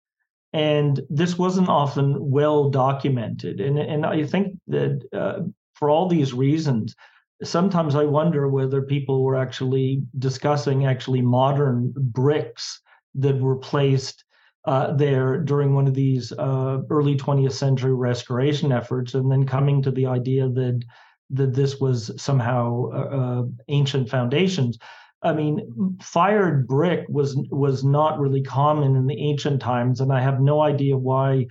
And 0.53 1.01
this 1.09 1.37
wasn't 1.37 1.69
often 1.69 2.31
well 2.31 2.69
documented. 2.69 3.59
And, 3.59 3.77
and 3.77 4.05
I 4.05 4.25
think 4.25 4.57
that 4.67 5.05
uh, 5.11 5.41
for 5.73 5.89
all 5.89 6.07
these 6.07 6.33
reasons, 6.33 6.95
sometimes 7.43 7.95
I 7.95 8.03
wonder 8.03 8.47
whether 8.47 8.81
people 8.81 9.23
were 9.23 9.35
actually 9.35 10.03
discussing 10.17 10.85
actually 10.85 11.21
modern 11.21 11.93
bricks 11.95 12.81
that 13.15 13.39
were 13.39 13.57
placed 13.57 14.23
uh, 14.65 14.93
there 14.93 15.37
during 15.39 15.73
one 15.73 15.87
of 15.87 15.93
these 15.93 16.31
uh, 16.33 16.79
early 16.89 17.15
20th 17.15 17.53
century 17.53 17.93
restoration 17.93 18.71
efforts, 18.71 19.13
and 19.13 19.31
then 19.31 19.45
coming 19.45 19.81
to 19.81 19.91
the 19.91 20.05
idea 20.05 20.49
that 20.49 20.83
that 21.29 21.53
this 21.53 21.79
was 21.79 22.11
somehow 22.21 22.89
uh, 22.93 22.97
uh 22.97 23.43
ancient 23.67 24.09
foundations. 24.09 24.77
I 25.21 25.33
mean, 25.33 25.97
fired 26.01 26.67
brick 26.67 27.05
was 27.09 27.37
was 27.49 27.83
not 27.83 28.19
really 28.19 28.41
common 28.41 28.95
in 28.95 29.07
the 29.07 29.17
ancient 29.17 29.61
times, 29.61 30.01
and 30.01 30.11
I 30.11 30.21
have 30.21 30.41
no 30.41 30.61
idea 30.61 30.97
why 30.97 31.47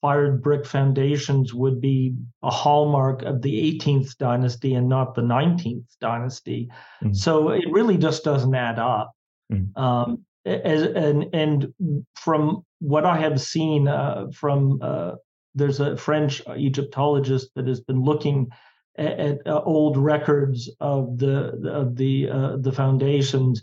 fired 0.00 0.42
brick 0.42 0.66
foundations 0.66 1.52
would 1.52 1.80
be 1.80 2.14
a 2.42 2.50
hallmark 2.50 3.22
of 3.22 3.42
the 3.42 3.78
18th 3.78 4.16
dynasty 4.16 4.74
and 4.74 4.88
not 4.88 5.14
the 5.14 5.22
19th 5.22 5.84
dynasty. 6.00 6.70
Mm. 7.02 7.14
So 7.14 7.50
it 7.50 7.64
really 7.70 7.98
just 7.98 8.24
doesn't 8.24 8.54
add 8.54 8.78
up. 8.78 9.12
Mm. 9.52 9.76
Um, 9.76 10.24
as, 10.46 10.82
and 10.82 11.26
and 11.34 11.74
from 12.14 12.64
what 12.78 13.04
I 13.04 13.18
have 13.18 13.40
seen 13.40 13.88
uh, 13.88 14.28
from 14.32 14.78
uh, 14.82 15.12
there's 15.54 15.80
a 15.80 15.96
French 15.96 16.42
Egyptologist 16.56 17.50
that 17.54 17.66
has 17.66 17.80
been 17.80 18.02
looking 18.02 18.48
at, 18.96 19.20
at 19.20 19.46
uh, 19.46 19.60
old 19.62 19.96
records 19.96 20.70
of 20.80 21.18
the 21.18 21.70
of 21.70 21.96
the 21.96 22.30
uh, 22.30 22.56
the 22.56 22.72
foundations 22.72 23.62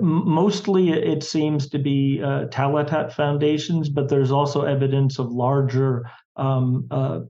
Mostly, 0.00 0.90
it 0.90 1.22
seems 1.22 1.68
to 1.70 1.78
be 1.78 2.20
uh, 2.22 2.46
Talatat 2.46 3.12
foundations, 3.12 3.88
but 3.88 4.08
there's 4.08 4.30
also 4.30 4.62
evidence 4.62 5.18
of 5.18 5.30
larger, 5.32 6.10
um, 6.36 6.86
uh, 6.90 7.20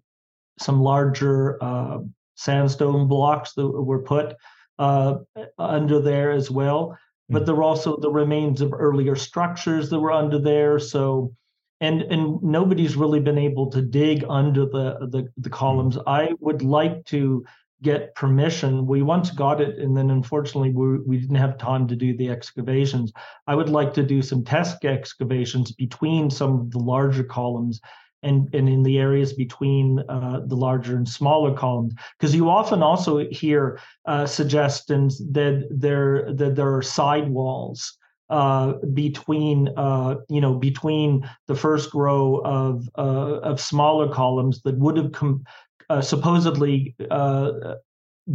some 0.59 0.81
larger 0.81 1.63
uh, 1.63 1.99
sandstone 2.37 3.09
blocks 3.09 3.55
that 3.55 3.67
were 3.67 4.03
put 4.03 4.35
uh, 4.79 5.17
under 5.59 6.01
there 6.01 6.33
as 6.33 6.51
well. 6.51 6.97
But 7.29 7.41
hmm. 7.41 7.45
there 7.47 7.55
were 7.55 7.63
also 7.63 7.97
the 7.97 8.11
remains 8.11 8.61
of 8.61 8.73
earlier 8.73 9.17
structures 9.17 9.91
that 9.91 10.01
were 10.01 10.13
under 10.13 10.39
there. 10.39 10.79
So, 10.79 11.35
and 11.81 12.03
and 12.03 12.43
nobody's 12.43 12.97
really 12.97 13.21
been 13.21 13.39
able 13.39 13.71
to 13.71 13.83
dig 13.83 14.25
under 14.29 14.67
the 14.67 15.09
the, 15.11 15.29
the 15.39 15.49
hmm. 15.49 15.55
columns. 15.55 15.99
I 16.07 16.31
would 16.41 16.63
like 16.63 17.05
to 17.07 17.45
get 17.83 18.15
permission. 18.15 18.87
We 18.87 19.03
once 19.03 19.31
got 19.31 19.61
it, 19.61 19.79
and 19.79 19.97
then 19.97 20.11
unfortunately 20.11 20.71
we, 20.71 20.99
we 21.01 21.19
didn't 21.19 21.37
have 21.37 21.59
time 21.59 21.87
to 21.89 21.97
do 21.97 22.17
the 22.17 22.31
excavations. 22.31 23.13
I 23.47 23.55
would 23.55 23.69
like 23.69 23.93
to 23.95 24.03
do 24.03 24.23
some 24.23 24.45
test 24.45 24.85
excavations 24.85 25.73
between 25.73 26.31
some 26.31 26.61
of 26.61 26.71
the 26.71 26.79
larger 26.79 27.25
columns 27.25 27.81
and, 28.23 28.53
and 28.55 28.69
in 28.69 28.83
the 28.83 28.99
areas 28.99 29.35
between 29.35 30.01
uh, 30.09 30.41
the 30.47 30.57
larger 30.57 30.97
and 30.97 31.07
smaller 31.07 31.55
columns, 31.55 31.95
because 32.19 32.35
you 32.35 32.49
often 32.49 32.83
also 32.83 33.29
hear 33.31 33.79
uh, 34.07 34.27
suggestions 34.27 35.19
that 35.33 35.69
there 35.71 36.33
that 36.33 36.57
there 36.57 36.75
are 36.75 36.83
sidewalls 36.83 37.99
uh, 38.31 38.73
between 38.95 39.69
uh, 39.77 40.17
you 40.29 40.41
know 40.41 40.55
between 40.55 41.29
the 41.47 41.55
first 41.55 41.93
row 41.93 42.41
of 42.45 42.89
uh, 42.97 43.41
of 43.41 43.61
smaller 43.61 44.09
columns 44.09 44.63
that 44.63 44.79
would 44.79 44.97
have 44.97 45.13
come 45.13 45.45
uh, 45.91 46.01
supposedly 46.01 46.95
uh, 47.11 47.51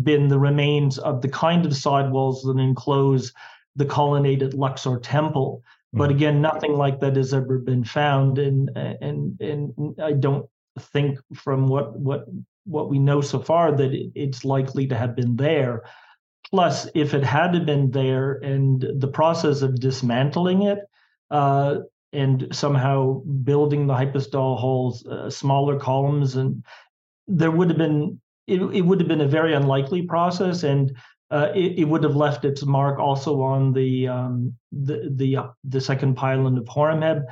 been 0.03 0.27
the 0.27 0.39
remains 0.39 0.97
of 0.99 1.21
the 1.21 1.29
kind 1.29 1.65
of 1.65 1.75
sidewalls 1.75 2.43
that 2.43 2.57
enclose 2.57 3.33
the 3.75 3.85
colonnaded 3.85 4.53
Luxor 4.53 4.99
temple. 4.99 5.63
But 5.93 6.09
hmm. 6.09 6.15
again, 6.15 6.41
nothing 6.41 6.73
like 6.73 6.99
that 6.99 7.15
has 7.15 7.33
ever 7.33 7.57
been 7.57 7.83
found, 7.83 8.37
and 8.37 8.69
and 8.77 9.39
and 9.41 9.99
I 10.01 10.13
don't 10.13 10.47
think 10.79 11.19
from 11.33 11.67
what 11.67 11.97
what 11.97 12.25
what 12.65 12.89
we 12.89 12.99
know 12.99 13.21
so 13.21 13.39
far 13.39 13.71
that 13.75 13.93
it, 13.93 14.11
it's 14.13 14.45
likely 14.45 14.87
to 14.87 14.95
have 14.95 15.15
been 15.15 15.35
there. 15.35 15.83
Plus, 16.49 16.87
if 16.95 17.13
it 17.13 17.23
had 17.23 17.65
been 17.65 17.91
there 17.91 18.33
and 18.43 18.85
the 18.97 19.07
process 19.07 19.61
of 19.61 19.79
dismantling 19.79 20.63
it 20.63 20.79
uh, 21.29 21.77
and 22.11 22.47
somehow 22.51 23.21
building 23.43 23.85
the 23.85 23.93
hypostyle 23.93 24.55
halls, 24.55 25.05
uh, 25.05 25.29
smaller 25.29 25.79
columns, 25.79 26.35
and 26.35 26.63
there 27.29 27.51
would 27.51 27.69
have 27.69 27.77
been 27.77 28.19
it, 28.47 28.61
it 28.61 28.81
would 28.81 28.99
have 28.99 29.07
been 29.07 29.21
a 29.21 29.27
very 29.27 29.53
unlikely 29.53 30.01
process, 30.01 30.63
and 30.63 30.97
uh, 31.29 31.51
it, 31.53 31.79
it, 31.79 31.83
would 31.85 32.03
have 32.03 32.15
left 32.15 32.43
its 32.43 32.65
mark 32.65 32.97
also 32.99 33.41
on 33.41 33.71
the 33.71 34.07
um, 34.07 34.53
the 34.71 35.11
the, 35.15 35.37
uh, 35.37 35.47
the 35.63 35.79
second 35.79 36.15
pylon 36.15 36.57
of 36.57 36.65
Horemheb. 36.65 37.23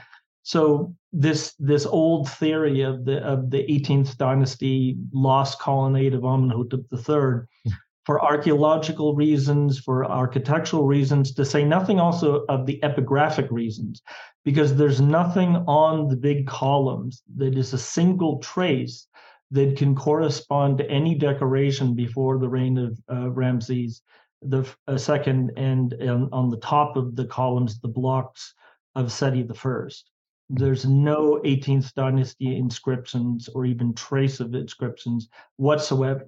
So 0.43 0.93
this 1.11 1.55
this 1.59 1.85
old 1.85 2.29
theory 2.29 2.81
of 2.81 3.05
the 3.05 3.17
of 3.25 3.49
the 3.49 3.65
18th 3.67 4.17
dynasty 4.17 4.97
lost 5.11 5.59
colonnade 5.59 6.13
of 6.13 6.23
Amenhotep 6.23 6.81
III 6.93 7.73
for 8.05 8.23
archaeological 8.23 9.15
reasons, 9.15 9.79
for 9.79 10.05
architectural 10.05 10.85
reasons, 10.85 11.33
to 11.33 11.43
say 11.43 11.65
nothing 11.65 11.99
also 11.99 12.45
of 12.47 12.65
the 12.65 12.79
epigraphic 12.81 13.51
reasons, 13.51 14.01
because 14.45 14.75
there's 14.75 15.01
nothing 15.01 15.57
on 15.67 16.07
the 16.07 16.15
big 16.15 16.47
columns 16.47 17.21
that 17.35 17.57
is 17.57 17.73
a 17.73 17.77
single 17.77 18.39
trace 18.39 19.06
that 19.51 19.77
can 19.77 19.95
correspond 19.95 20.77
to 20.77 20.89
any 20.89 21.15
decoration 21.15 21.93
before 21.95 22.37
the 22.37 22.49
reign 22.49 22.77
of 22.77 22.99
uh, 23.11 23.29
Ramses 23.31 24.01
the 24.41 24.67
uh, 24.87 24.97
second, 24.97 25.51
and, 25.57 25.93
and 25.93 26.29
on 26.31 26.49
the 26.49 26.57
top 26.57 26.95
of 26.95 27.15
the 27.15 27.25
columns, 27.25 27.79
the 27.79 27.87
blocks 27.87 28.53
of 28.95 29.11
Seti 29.11 29.41
the 29.41 29.53
first. 29.53 30.11
There's 30.49 30.85
no 30.85 31.41
18th 31.43 31.93
dynasty 31.93 32.55
inscriptions 32.55 33.49
or 33.49 33.65
even 33.65 33.93
trace 33.93 34.39
of 34.39 34.53
inscriptions 34.53 35.27
whatsoever 35.55 36.25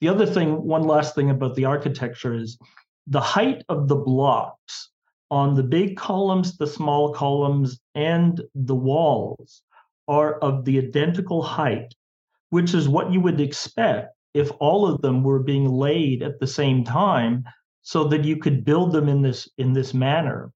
the 0.00 0.08
other 0.08 0.26
thing, 0.26 0.62
one 0.62 0.82
last 0.82 1.14
thing 1.14 1.30
about 1.30 1.56
the 1.56 1.64
architecture 1.64 2.34
is 2.34 2.58
the 3.06 3.20
height 3.20 3.64
of 3.68 3.88
the 3.88 3.96
blocks 3.96 4.90
on 5.30 5.54
the 5.54 5.62
big 5.62 5.96
columns, 5.96 6.56
the 6.56 6.66
small 6.66 7.12
columns, 7.12 7.80
and 7.94 8.40
the 8.54 8.74
walls 8.74 9.62
are 10.06 10.38
of 10.38 10.64
the 10.64 10.78
identical 10.78 11.42
height, 11.42 11.94
which 12.50 12.74
is 12.74 12.88
what 12.88 13.12
you 13.12 13.20
would 13.20 13.40
expect 13.40 14.14
if 14.34 14.50
all 14.60 14.86
of 14.86 15.00
them 15.02 15.22
were 15.22 15.40
being 15.40 15.68
laid 15.68 16.22
at 16.22 16.38
the 16.38 16.46
same 16.46 16.84
time 16.84 17.44
so 17.82 18.04
that 18.04 18.24
you 18.24 18.36
could 18.36 18.64
build 18.64 18.92
them 18.92 19.08
in 19.08 19.22
this 19.22 19.48
in 19.58 19.72
this 19.72 19.94
manner 19.94 20.52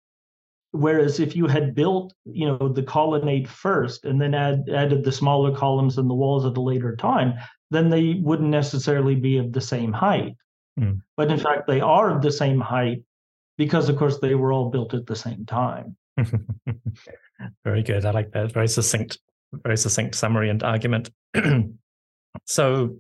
whereas 0.72 1.20
if 1.20 1.36
you 1.36 1.46
had 1.46 1.74
built 1.74 2.14
you 2.24 2.46
know 2.46 2.68
the 2.68 2.82
colonnade 2.82 3.48
first 3.48 4.04
and 4.04 4.20
then 4.20 4.34
add, 4.34 4.68
added 4.72 5.04
the 5.04 5.12
smaller 5.12 5.54
columns 5.54 5.98
and 5.98 6.08
the 6.08 6.14
walls 6.14 6.44
at 6.46 6.56
a 6.56 6.60
later 6.60 6.96
time 6.96 7.34
then 7.72 7.88
they 7.88 8.20
wouldn't 8.22 8.50
necessarily 8.50 9.14
be 9.14 9.38
of 9.38 9.52
the 9.52 9.60
same 9.60 9.92
height. 9.92 10.36
Mm. 10.78 11.00
But 11.16 11.30
in 11.30 11.38
fact, 11.38 11.66
they 11.66 11.80
are 11.80 12.14
of 12.14 12.22
the 12.22 12.30
same 12.30 12.60
height 12.60 13.02
because, 13.56 13.88
of 13.88 13.96
course, 13.96 14.18
they 14.18 14.34
were 14.34 14.52
all 14.52 14.70
built 14.70 14.94
at 14.94 15.06
the 15.06 15.16
same 15.16 15.46
time. 15.46 15.96
very 17.64 17.82
good. 17.82 18.04
I 18.04 18.10
like 18.10 18.30
that. 18.32 18.52
Very 18.52 18.68
succinct, 18.68 19.18
very 19.52 19.78
succinct 19.78 20.14
summary 20.14 20.50
and 20.50 20.62
argument. 20.62 21.10
so, 22.46 22.98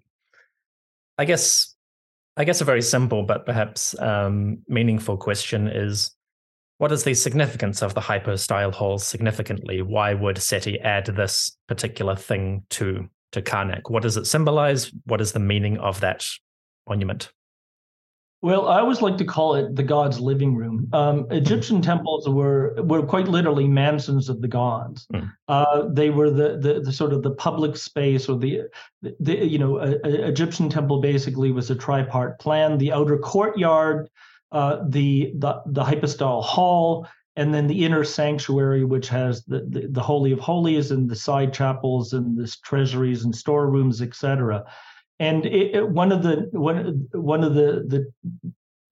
I 1.18 1.24
guess, 1.24 1.74
I 2.36 2.44
guess 2.44 2.60
a 2.60 2.64
very 2.64 2.82
simple 2.82 3.22
but 3.22 3.46
perhaps 3.46 3.98
um, 3.98 4.58
meaningful 4.68 5.16
question 5.16 5.68
is: 5.68 6.14
What 6.78 6.92
is 6.92 7.04
the 7.04 7.14
significance 7.14 7.82
of 7.82 7.94
the 7.94 8.00
hypostyle 8.00 8.72
halls 8.72 9.06
significantly? 9.06 9.82
Why 9.82 10.14
would 10.14 10.38
SETI 10.38 10.80
add 10.80 11.06
this 11.06 11.56
particular 11.68 12.16
thing 12.16 12.64
to 12.70 13.08
to 13.32 13.42
Karnak? 13.42 13.90
What 13.90 14.02
does 14.02 14.16
it 14.16 14.26
symbolize? 14.26 14.90
What 15.04 15.20
is 15.20 15.32
the 15.32 15.40
meaning 15.40 15.78
of 15.78 16.00
that 16.00 16.24
monument? 16.88 17.32
Well, 18.42 18.68
I 18.68 18.80
always 18.80 19.00
like 19.00 19.18
to 19.18 19.24
call 19.24 19.54
it 19.54 19.76
the 19.76 19.84
god's 19.84 20.18
living 20.18 20.56
room. 20.56 20.88
Um, 20.92 21.28
Egyptian 21.30 21.80
temples 21.80 22.28
were 22.28 22.74
were 22.82 23.06
quite 23.06 23.28
literally 23.28 23.68
mansions 23.68 24.28
of 24.28 24.42
the 24.42 24.48
gods. 24.48 25.06
Mm. 25.14 25.32
Uh, 25.46 25.84
they 25.88 26.10
were 26.10 26.28
the, 26.28 26.58
the, 26.58 26.80
the 26.80 26.92
sort 26.92 27.12
of 27.12 27.22
the 27.22 27.30
public 27.30 27.76
space, 27.76 28.28
or 28.28 28.36
the, 28.36 28.62
the 29.00 29.46
you 29.46 29.58
know, 29.58 29.78
a, 29.78 29.92
a 30.04 30.28
Egyptian 30.28 30.68
temple 30.68 31.00
basically 31.00 31.52
was 31.52 31.70
a 31.70 31.76
tripart 31.76 32.40
plan: 32.40 32.78
the 32.78 32.92
outer 32.92 33.16
courtyard, 33.16 34.10
uh, 34.50 34.82
the 34.88 35.32
the 35.36 35.62
the 35.66 35.84
hypostyle 35.84 36.42
hall, 36.42 37.06
and 37.36 37.54
then 37.54 37.68
the 37.68 37.84
inner 37.84 38.02
sanctuary, 38.02 38.84
which 38.84 39.08
has 39.08 39.44
the, 39.44 39.60
the, 39.68 39.86
the, 39.88 40.02
Holy 40.02 40.32
of 40.32 40.40
Holies 40.40 40.90
and 40.90 41.08
the 41.08 41.16
side 41.16 41.54
chapels 41.54 42.12
and 42.12 42.36
the 42.36 42.52
treasuries 42.64 43.24
and 43.24 43.34
storerooms, 43.34 44.02
etc. 44.02 44.64
And 45.18 45.46
it, 45.46 45.76
it, 45.76 45.88
one 45.88 46.12
of 46.12 46.22
the 46.22 46.48
one 46.52 47.08
one 47.12 47.44
of 47.44 47.54
the 47.54 47.84
the 47.86 48.12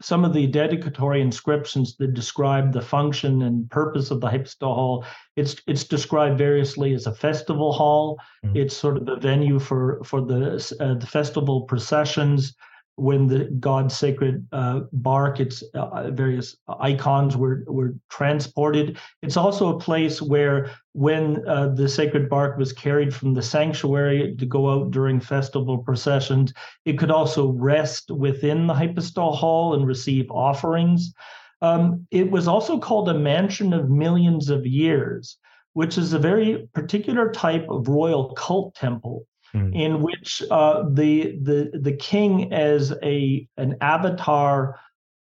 some 0.02 0.24
of 0.24 0.32
the 0.32 0.46
dedicatory 0.46 1.20
inscriptions 1.20 1.96
that 1.96 2.14
describe 2.14 2.72
the 2.72 2.80
function 2.80 3.42
and 3.42 3.70
purpose 3.70 4.10
of 4.10 4.20
the 4.20 4.28
hypostyle 4.28 4.74
hall, 4.74 5.04
it's 5.36 5.56
it's 5.66 5.84
described 5.84 6.38
variously 6.38 6.94
as 6.94 7.06
a 7.06 7.14
festival 7.14 7.72
hall. 7.72 8.18
Mm-hmm. 8.44 8.56
It's 8.56 8.76
sort 8.76 8.96
of 8.96 9.06
the 9.06 9.16
venue 9.16 9.58
for 9.58 10.02
for 10.04 10.20
the 10.20 10.76
uh, 10.80 10.94
the 10.94 11.06
festival 11.06 11.62
processions 11.62 12.54
when 13.00 13.26
the 13.26 13.46
God's 13.58 13.96
sacred 13.96 14.46
uh, 14.52 14.80
bark, 14.92 15.40
its 15.40 15.62
uh, 15.74 16.10
various 16.10 16.56
icons 16.68 17.36
were 17.36 17.64
were 17.66 17.94
transported. 18.10 18.98
It's 19.22 19.38
also 19.38 19.74
a 19.74 19.80
place 19.80 20.20
where, 20.20 20.70
when 20.92 21.48
uh, 21.48 21.68
the 21.68 21.88
sacred 21.88 22.28
bark 22.28 22.58
was 22.58 22.74
carried 22.74 23.14
from 23.14 23.32
the 23.32 23.42
sanctuary 23.42 24.36
to 24.38 24.46
go 24.46 24.70
out 24.70 24.90
during 24.90 25.18
festival 25.18 25.78
processions, 25.78 26.52
it 26.84 26.98
could 26.98 27.10
also 27.10 27.48
rest 27.52 28.10
within 28.10 28.66
the 28.66 28.74
hypostyle 28.74 29.34
hall 29.34 29.74
and 29.74 29.86
receive 29.86 30.30
offerings. 30.30 31.14
Um, 31.62 32.06
it 32.10 32.30
was 32.30 32.46
also 32.48 32.78
called 32.78 33.08
a 33.08 33.14
mansion 33.14 33.72
of 33.72 33.88
millions 33.88 34.50
of 34.50 34.66
years, 34.66 35.38
which 35.72 35.96
is 35.96 36.12
a 36.12 36.18
very 36.18 36.68
particular 36.74 37.32
type 37.32 37.66
of 37.70 37.88
royal 37.88 38.34
cult 38.34 38.74
temple 38.74 39.26
mm. 39.54 39.74
in 39.74 40.00
which 40.00 40.42
uh, 40.50 40.84
the 40.90 41.38
the 41.42 41.78
the 41.80 41.92
king 41.92 42.52
as 42.52 42.92
a 43.02 43.46
an 43.56 43.76
avatar 43.80 44.78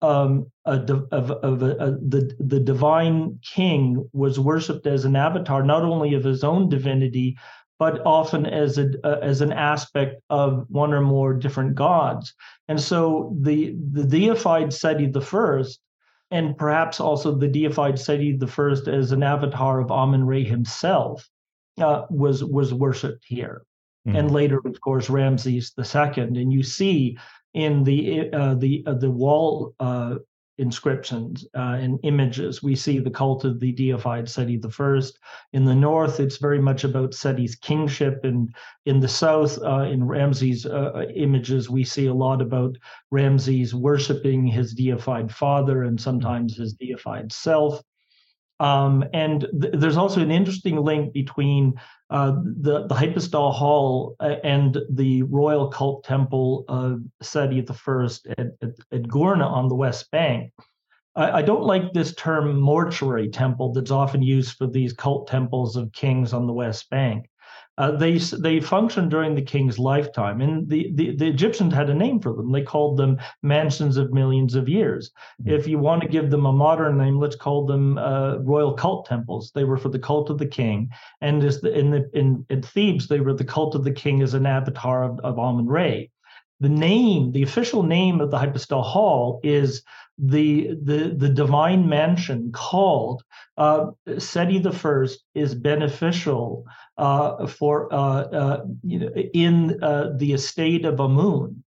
um, 0.01 0.51
a, 0.65 0.74
of, 1.11 1.32
of 1.32 1.63
a, 1.63 1.71
a, 1.78 1.91
the 1.91 2.36
the 2.39 2.59
divine 2.59 3.39
king 3.41 4.07
was 4.13 4.39
worshipped 4.39 4.86
as 4.86 5.05
an 5.05 5.15
avatar 5.15 5.63
not 5.63 5.84
only 5.84 6.13
of 6.13 6.24
his 6.24 6.43
own 6.43 6.69
divinity 6.69 7.38
but 7.80 8.01
often 8.05 8.45
as 8.45 8.78
a 8.78 8.91
uh, 9.03 9.19
as 9.21 9.41
an 9.41 9.51
aspect 9.51 10.21
of 10.30 10.65
one 10.69 10.93
or 10.93 11.01
more 11.01 11.34
different 11.34 11.76
gods 11.76 12.34
and 12.67 12.80
so 12.80 13.36
the 13.41 13.76
the 13.91 14.03
deified 14.03 14.74
Seti 14.74 15.07
the 15.07 15.21
first 15.21 15.80
and 16.32 16.57
perhaps 16.57 16.99
also 16.99 17.36
the 17.36 17.47
deified 17.47 17.99
Seti 17.99 18.36
the 18.36 18.47
first 18.47 18.88
as 18.88 19.11
an 19.11 19.24
avatar 19.24 19.80
of 19.80 19.91
Amun 19.91 20.26
Re 20.26 20.43
himself 20.43 21.28
uh, 21.80 22.03
was 22.09 22.43
was 22.43 22.74
worshipped 22.74 23.24
here 23.26 23.63
mm. 24.08 24.18
and 24.18 24.32
later, 24.32 24.60
of 24.66 24.80
course, 24.82 25.10
Ramses 25.10 25.74
II. 25.78 26.24
And 26.24 26.54
you 26.54 26.64
see 26.64 27.18
in 27.54 27.84
the 27.84 28.32
uh, 28.32 28.56
the 28.56 28.84
uh, 28.88 28.93
the 28.95 29.12
wall 29.12 29.76
uh, 29.80 30.16
inscriptions 30.58 31.45
uh, 31.56 31.78
and 31.80 31.99
images, 32.04 32.62
we 32.62 32.76
see 32.76 32.99
the 32.99 33.10
cult 33.10 33.43
of 33.43 33.60
the 33.60 33.72
deified 33.72 34.30
Seti 34.30 34.62
I. 34.64 35.01
In 35.54 35.66
the 35.66 35.76
north, 35.76 36.20
it's 36.20 36.38
very 36.38 36.60
much 36.60 36.84
about 36.84 37.14
Seti's 37.14 37.56
kingship, 37.56 38.24
and 38.24 38.54
in 38.86 38.99
the 38.99 39.08
south, 39.08 39.60
uh, 39.64 39.82
in 39.82 40.04
Ramses' 40.04 40.66
uh, 40.66 41.06
images, 41.16 41.70
we 41.70 41.84
see 41.84 42.08
a 42.08 42.14
lot 42.14 42.41
about 42.41 42.78
Ramses 43.12 43.74
worshiping 43.74 44.45
his 44.45 44.74
deified 44.74 45.34
father 45.34 45.84
and 45.84 45.99
sometimes 45.99 46.58
his 46.58 46.74
deified 46.74 47.32
self. 47.32 47.82
Um, 48.60 49.04
and 49.14 49.47
th- 49.62 49.74
there's 49.74 49.97
also 49.97 50.22
an 50.22 50.32
interesting 50.32 50.78
link 50.78 51.14
between 51.14 51.74
uh, 52.14 52.36
the, 52.61 52.86
the 52.86 52.93
hypostyle 52.93 53.51
hall 53.51 54.16
uh, 54.20 54.36
and 54.43 54.78
the 54.91 55.24
royal 55.24 55.68
cult 55.68 56.03
temple 56.03 56.64
of 56.68 57.01
Seti 57.24 57.66
I 57.68 58.20
at, 58.38 58.47
at, 58.61 58.70
at 58.91 59.07
Gourna 59.07 59.47
on 59.47 59.68
the 59.68 59.74
West 59.74 60.11
Bank. 60.11 60.53
I, 61.16 61.41
don't 61.41 61.64
like 61.64 61.91
this 61.93 62.14
term 62.14 62.59
mortuary 62.59 63.30
temple 63.30 63.74
that's 63.74 63.91
often 63.91 64.22
used 64.22 64.57
for 64.57 64.68
these 64.68 64.93
cult 64.93 65.28
temples 65.28 65.76
of 65.76 65.91
kings 65.91 66.34
on 66.34 66.45
the 66.45 66.53
West 66.53 66.88
Bank. 66.91 67.30
Uh, 67.80 67.89
they 67.97 68.17
they 68.17 68.59
functioned 68.59 69.09
during 69.09 69.34
the 69.34 69.41
king's 69.41 69.80
lifetime, 69.80 70.41
and 70.41 70.69
the, 70.69 70.91
the, 70.93 71.15
the 71.15 71.28
Egyptians 71.28 71.74
had 71.74 71.89
a 71.89 71.93
name 71.93 72.19
for 72.19 72.32
them. 72.34 72.51
They 72.51 72.61
called 72.61 72.97
them 72.97 73.17
mansions 73.41 73.97
of 73.97 74.13
millions 74.13 74.53
of 74.53 74.69
years. 74.69 75.09
Mm-hmm. 75.41 75.55
If 75.55 75.67
you 75.67 75.80
want 75.80 76.03
to 76.03 76.07
give 76.07 76.30
them 76.30 76.45
a 76.45 76.53
modern 76.53 76.99
name, 76.99 77.19
let's 77.19 77.36
call 77.36 77.65
them 77.65 77.97
uh, 77.97 78.38
royal 78.38 78.74
cult 78.74 79.07
temples. 79.07 79.51
They 79.55 79.63
were 79.63 79.78
for 79.78 79.89
the 79.89 79.97
cult 79.97 80.30
of 80.30 80.38
the 80.38 80.45
king, 80.45 80.89
and 81.21 81.41
the, 81.41 81.74
in 81.74 81.89
the 81.89 82.09
in, 82.13 82.45
in 82.49 82.61
Thebes, 82.61 83.07
they 83.07 83.21
were 83.21 83.34
the 83.34 83.43
cult 83.43 83.74
of 83.74 83.84
the 83.84 83.91
king 83.91 84.21
as 84.21 84.36
an 84.36 84.45
avatar 84.45 85.03
of, 85.03 85.19
of 85.21 85.39
Amun 85.39 85.65
Re. 85.65 86.11
The 86.59 86.69
name, 86.69 87.32
the 87.32 87.43
official 87.43 87.82
name 87.82 88.21
of 88.21 88.30
the 88.30 88.38
hypostyle 88.38 88.84
hall 88.84 89.41
is 89.43 89.84
the 90.26 90.76
the 90.82 91.13
the 91.17 91.30
divine 91.30 91.88
mansion 91.89 92.51
called 92.53 93.24
uh, 93.57 93.88
Seti 94.17 94.57
the 94.59 94.71
First 94.71 95.26
is 95.36 95.53
beneficial 95.53 96.65
uh, 96.97 97.45
for 97.45 97.93
uh, 97.93 98.24
uh, 98.41 98.65
you 98.84 98.99
know 98.99 99.09
in 99.34 99.84
uh, 99.84 100.13
the 100.15 100.34
estate 100.34 100.86
of 100.86 100.99
Amun. 100.99 101.63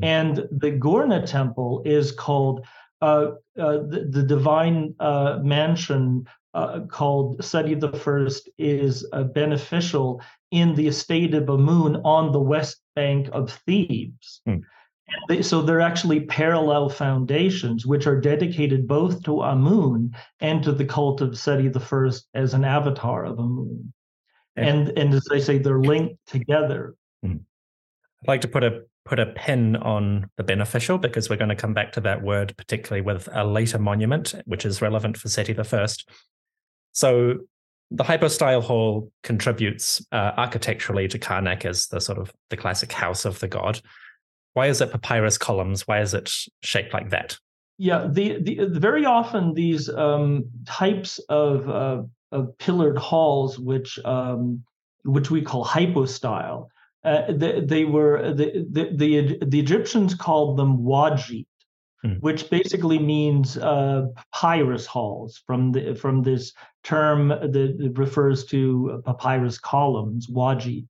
Mm. 0.00 0.04
And 0.04 0.36
the 0.50 0.72
Gorna 0.72 1.24
temple 1.24 1.82
is 1.84 2.10
called 2.10 2.66
uh, 3.00 3.32
uh, 3.58 3.78
the, 3.88 4.08
the, 4.10 4.22
divine 4.22 4.94
uh, 4.98 5.38
mansion 5.42 6.26
uh, 6.54 6.80
called 6.88 7.44
Seti 7.44 7.74
the 7.74 7.92
First 7.92 8.48
is 8.58 9.06
uh, 9.12 9.24
beneficial 9.24 10.22
in 10.50 10.74
the 10.74 10.86
estate 10.88 11.34
of 11.34 11.48
Amun 11.48 11.96
on 12.04 12.32
the 12.32 12.40
west 12.40 12.80
bank 12.96 13.28
of 13.32 13.52
Thebes. 13.66 14.40
Hmm. 14.46 14.56
They, 15.28 15.42
so 15.42 15.62
they're 15.62 15.80
actually 15.80 16.20
parallel 16.20 16.88
foundations, 16.88 17.86
which 17.86 18.06
are 18.06 18.20
dedicated 18.20 18.88
both 18.88 19.22
to 19.24 19.42
Amun 19.42 20.14
and 20.40 20.62
to 20.62 20.72
the 20.72 20.84
cult 20.84 21.20
of 21.20 21.38
Seti 21.38 21.70
I 21.74 22.10
as 22.34 22.54
an 22.54 22.64
avatar 22.64 23.24
of 23.24 23.38
Amun. 23.38 23.92
And 24.56 24.96
and 24.96 25.12
as 25.12 25.26
I 25.32 25.38
say, 25.38 25.58
they're 25.58 25.80
linked 25.80 26.16
together. 26.26 26.94
Hmm. 27.22 27.38
I'd 28.22 28.28
like 28.28 28.40
to 28.42 28.48
put 28.48 28.64
a 28.64 28.82
put 29.04 29.18
a 29.18 29.26
pin 29.26 29.76
on 29.76 30.30
the 30.36 30.42
beneficial 30.42 30.96
because 30.96 31.28
we're 31.28 31.36
going 31.36 31.50
to 31.50 31.56
come 31.56 31.74
back 31.74 31.92
to 31.92 32.00
that 32.00 32.22
word, 32.22 32.56
particularly 32.56 33.02
with 33.02 33.28
a 33.32 33.44
later 33.44 33.78
monument, 33.78 34.34
which 34.46 34.64
is 34.64 34.80
relevant 34.80 35.16
for 35.16 35.28
Seti 35.28 35.54
I. 35.58 35.86
So 36.92 37.40
the 37.90 38.04
hypostyle 38.04 38.62
hall 38.62 39.12
contributes 39.22 40.04
uh, 40.10 40.32
architecturally 40.36 41.06
to 41.08 41.18
Karnak 41.18 41.64
as 41.64 41.88
the 41.88 42.00
sort 42.00 42.18
of 42.18 42.32
the 42.50 42.56
classic 42.56 42.92
house 42.92 43.24
of 43.24 43.40
the 43.40 43.48
god. 43.48 43.80
Why 44.54 44.66
is 44.68 44.80
it 44.80 44.90
papyrus 44.90 45.38
columns? 45.38 45.86
Why 45.86 46.00
is 46.00 46.14
it 46.14 46.32
shaped 46.62 46.92
like 46.92 47.10
that? 47.10 47.38
Yeah, 47.78 48.06
the, 48.10 48.40
the 48.40 48.66
very 48.68 49.04
often 49.04 49.54
these 49.54 49.88
um, 49.88 50.44
types 50.64 51.18
of, 51.28 51.68
uh, 51.68 52.02
of 52.32 52.56
pillared 52.58 52.98
halls, 52.98 53.58
which 53.58 53.98
um, 54.04 54.62
which 55.04 55.30
we 55.30 55.42
call 55.42 55.64
hypostyle, 55.64 56.68
uh, 57.04 57.24
they, 57.28 57.60
they, 57.60 57.84
were 57.84 58.32
the, 58.32 58.66
the, 58.70 58.90
the 58.94 59.38
the 59.44 59.60
Egyptians 59.60 60.14
called 60.14 60.56
them 60.56 60.78
wajit, 60.78 61.46
Hmm. 62.04 62.16
which 62.20 62.50
basically 62.50 62.98
means 62.98 63.56
uh, 63.56 64.08
papyrus 64.30 64.84
halls 64.84 65.42
from 65.46 65.72
the 65.72 65.94
from 65.94 66.22
this 66.22 66.52
term 66.82 67.28
that 67.28 67.92
refers 67.96 68.44
to 68.46 69.02
papyrus 69.06 69.58
columns, 69.58 70.28
wajit. 70.28 70.86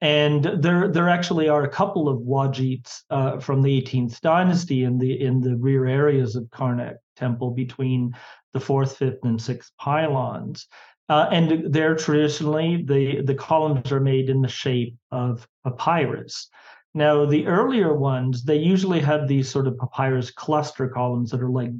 And 0.00 0.44
there, 0.62 0.88
there 0.88 1.08
actually 1.10 1.48
are 1.48 1.64
a 1.64 1.68
couple 1.68 2.08
of 2.08 2.20
wajits 2.20 3.02
uh, 3.10 3.38
from 3.38 3.60
the 3.60 3.82
18th 3.82 4.20
dynasty 4.20 4.84
in 4.84 4.98
the 4.98 5.20
in 5.20 5.40
the 5.40 5.56
rear 5.56 5.86
areas 5.86 6.36
of 6.36 6.44
Karnak 6.44 6.96
Temple 7.16 7.50
between 7.50 8.14
the 8.54 8.60
fourth, 8.60 8.96
fifth, 8.96 9.24
and 9.24 9.40
sixth 9.40 9.72
pylons. 9.78 10.66
Uh, 11.10 11.28
and 11.30 11.72
there, 11.72 11.94
traditionally, 11.96 12.82
the 12.86 13.20
the 13.22 13.34
columns 13.34 13.92
are 13.92 14.00
made 14.00 14.30
in 14.30 14.40
the 14.40 14.48
shape 14.48 14.96
of 15.10 15.46
papyrus. 15.64 16.48
Now, 16.94 17.24
the 17.24 17.46
earlier 17.46 17.94
ones, 17.94 18.42
they 18.42 18.56
usually 18.56 19.00
have 19.00 19.28
these 19.28 19.48
sort 19.48 19.68
of 19.68 19.78
papyrus 19.78 20.30
cluster 20.32 20.88
columns 20.88 21.30
that 21.30 21.40
are 21.40 21.50
like, 21.50 21.70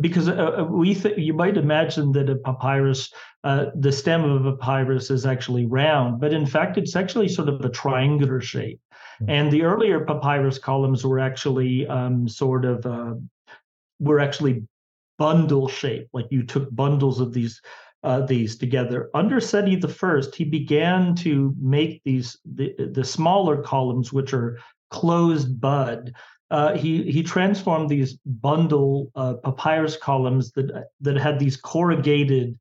because 0.00 0.28
uh, 0.28 0.32
uh 0.58 0.64
we 0.64 0.94
th- 0.94 1.18
you 1.18 1.32
might 1.32 1.56
imagine 1.56 2.12
that 2.12 2.28
a 2.28 2.36
papyrus, 2.36 3.12
uh, 3.44 3.66
the 3.74 3.92
stem 3.92 4.24
of 4.24 4.46
a 4.46 4.56
papyrus 4.56 5.10
is 5.10 5.26
actually 5.26 5.66
round, 5.66 6.20
but 6.20 6.32
in 6.32 6.46
fact, 6.46 6.76
it's 6.78 6.96
actually 6.96 7.28
sort 7.28 7.48
of 7.48 7.64
a 7.64 7.68
triangular 7.68 8.40
shape. 8.40 8.80
Mm-hmm. 9.20 9.30
And 9.30 9.52
the 9.52 9.62
earlier 9.62 10.04
papyrus 10.04 10.58
columns 10.58 11.04
were 11.04 11.18
actually 11.18 11.86
um, 11.86 12.28
sort 12.28 12.64
of 12.64 12.84
uh, 12.84 13.14
were 13.98 14.20
actually 14.20 14.64
bundle 15.18 15.68
shape, 15.68 16.08
like 16.12 16.26
you 16.30 16.42
took 16.42 16.74
bundles 16.74 17.20
of 17.20 17.32
these 17.32 17.60
uh, 18.02 18.20
these 18.20 18.56
together. 18.56 19.10
Under 19.14 19.40
Seti 19.40 19.74
the 19.76 19.88
First, 19.88 20.34
he 20.34 20.44
began 20.44 21.14
to 21.16 21.54
make 21.60 22.02
these 22.04 22.38
the, 22.44 22.74
the 22.92 23.04
smaller 23.04 23.62
columns, 23.62 24.12
which 24.12 24.32
are 24.32 24.58
closed 24.90 25.60
bud. 25.60 26.12
Uh, 26.50 26.76
he 26.76 27.10
he 27.10 27.22
transformed 27.22 27.88
these 27.88 28.18
bundle 28.24 29.10
uh, 29.16 29.34
papyrus 29.34 29.96
columns 29.96 30.52
that 30.52 30.88
that 31.00 31.16
had 31.16 31.38
these 31.38 31.56
corrugated 31.56 32.58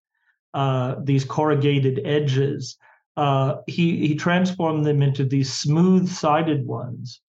uh, 0.54 0.96
these 1.04 1.24
corrugated 1.24 2.02
edges. 2.04 2.78
Uh, 3.16 3.58
he 3.68 4.08
he 4.08 4.16
transformed 4.16 4.86
them 4.86 5.02
into 5.02 5.24
these 5.24 5.54
smooth 5.54 6.10
sided 6.10 6.66
ones 6.66 7.22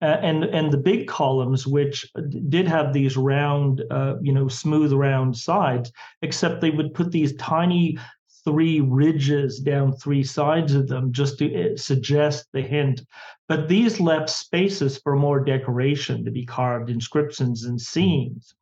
and 0.00 0.44
and 0.44 0.72
the 0.72 0.78
big 0.78 1.08
columns, 1.08 1.66
which 1.66 2.10
did 2.48 2.68
have 2.68 2.92
these 2.92 3.16
round, 3.16 3.82
uh, 3.90 4.16
you 4.20 4.32
know, 4.32 4.48
smooth 4.48 4.92
round 4.92 5.36
sides, 5.36 5.90
except 6.22 6.60
they 6.60 6.70
would 6.70 6.94
put 6.94 7.10
these 7.10 7.34
tiny 7.36 7.98
three 8.46 8.80
ridges 8.80 9.58
down 9.58 9.92
three 9.92 10.22
sides 10.22 10.72
of 10.72 10.88
them 10.88 11.12
just 11.12 11.38
to 11.38 11.52
eh, 11.52 11.76
suggest 11.76 12.46
the 12.52 12.62
hint. 12.62 13.02
But 13.48 13.68
these 13.68 14.00
left 14.00 14.30
spaces 14.30 14.98
for 14.98 15.16
more 15.16 15.44
decoration 15.44 16.24
to 16.24 16.30
be 16.30 16.46
carved, 16.46 16.88
inscriptions 16.88 17.64
and 17.64 17.80
scenes. 17.80 18.54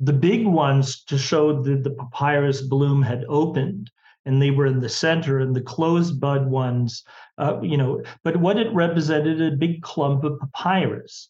The 0.00 0.12
big 0.12 0.46
ones 0.46 1.04
to 1.04 1.18
show 1.18 1.62
that 1.62 1.84
the 1.84 1.90
papyrus 1.90 2.62
bloom 2.62 3.02
had 3.02 3.24
opened 3.28 3.90
and 4.26 4.40
they 4.40 4.50
were 4.50 4.66
in 4.66 4.80
the 4.80 4.88
center 4.88 5.40
and 5.40 5.54
the 5.54 5.60
closed 5.60 6.18
bud 6.20 6.46
ones 6.46 7.04
uh, 7.38 7.60
you 7.62 7.76
know 7.76 8.02
but 8.22 8.36
what 8.38 8.56
it 8.56 8.72
represented 8.72 9.40
a 9.40 9.56
big 9.56 9.82
clump 9.82 10.24
of 10.24 10.40
papyrus 10.40 11.28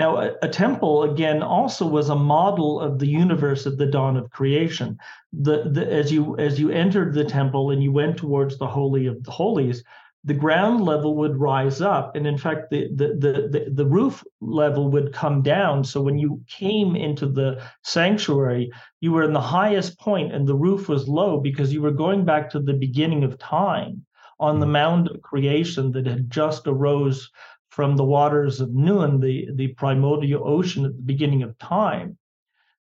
now 0.00 0.16
a, 0.16 0.32
a, 0.42 0.48
temple 0.48 1.02
again 1.02 1.42
also 1.42 1.86
was 1.86 2.08
a 2.08 2.16
model 2.16 2.80
of 2.80 2.98
the 2.98 3.06
universe 3.06 3.66
at 3.66 3.76
the 3.76 3.86
dawn 3.86 4.16
of 4.16 4.30
creation. 4.30 4.98
The, 5.32 5.68
the 5.70 5.86
as 5.92 6.10
you 6.10 6.38
as 6.38 6.58
you 6.58 6.70
entered 6.70 7.14
the 7.14 7.24
temple 7.24 7.70
and 7.70 7.82
you 7.82 7.92
went 7.92 8.16
towards 8.16 8.56
the 8.56 8.66
holy 8.66 9.06
of 9.06 9.22
the 9.22 9.30
holies 9.30 9.84
the 10.24 10.34
ground 10.34 10.84
level 10.84 11.16
would 11.16 11.40
rise 11.40 11.80
up. 11.80 12.14
And 12.14 12.26
in 12.26 12.36
fact 12.36 12.70
the, 12.70 12.88
the 12.94 13.08
the 13.24 13.32
the, 13.52 13.70
the 13.70 13.86
roof 13.86 14.24
level 14.40 14.90
would 14.90 15.12
come 15.12 15.42
down. 15.42 15.84
So 15.84 16.02
when 16.02 16.18
you 16.18 16.42
came 16.46 16.96
into 16.96 17.26
the 17.26 17.62
sanctuary 17.82 18.72
you 19.00 19.12
were 19.12 19.24
in 19.24 19.34
the 19.34 19.48
highest 19.58 19.98
point 19.98 20.34
and 20.34 20.46
the 20.46 20.60
roof 20.66 20.88
was 20.88 21.08
low 21.08 21.38
because 21.38 21.72
you 21.72 21.82
were 21.82 22.02
going 22.04 22.24
back 22.24 22.50
to 22.50 22.60
the 22.60 22.74
beginning 22.86 23.22
of 23.22 23.38
time 23.38 24.04
on 24.38 24.58
the 24.58 24.66
hmm. 24.66 24.72
mound 24.72 25.08
of 25.08 25.22
creation 25.22 25.92
that 25.92 26.06
had 26.06 26.30
just 26.30 26.66
arose 26.66 27.30
from 27.70 27.96
the 27.96 28.04
waters 28.04 28.60
of 28.60 28.74
Nun, 28.74 29.20
the, 29.20 29.48
the 29.54 29.68
primordial 29.68 30.46
ocean 30.46 30.84
at 30.84 30.96
the 30.96 31.02
beginning 31.02 31.42
of 31.42 31.56
time. 31.58 32.18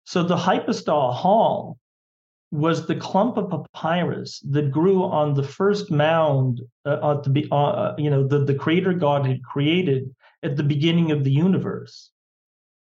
So 0.05 0.23
the 0.23 0.37
hypostyle 0.37 1.13
hall 1.13 1.79
was 2.55 2.87
the 2.87 2.95
clump 2.95 3.37
of 3.37 3.51
papyrus 3.51 4.41
that 4.51 4.71
grew 4.71 5.03
on 5.03 5.35
the 5.35 5.43
first 5.43 5.91
mound 5.91 6.61
uh, 6.87 7.17
at 7.17 7.25
the 7.25 7.49
uh, 7.51 7.57
uh, 7.57 7.95
you 7.99 8.09
know 8.09 8.27
the, 8.27 8.45
the 8.45 8.55
creator 8.55 8.93
god 8.93 9.27
had 9.27 9.43
created 9.43 10.15
at 10.45 10.57
the 10.57 10.63
beginning 10.63 11.11
of 11.11 11.25
the 11.25 11.33
universe 11.33 12.11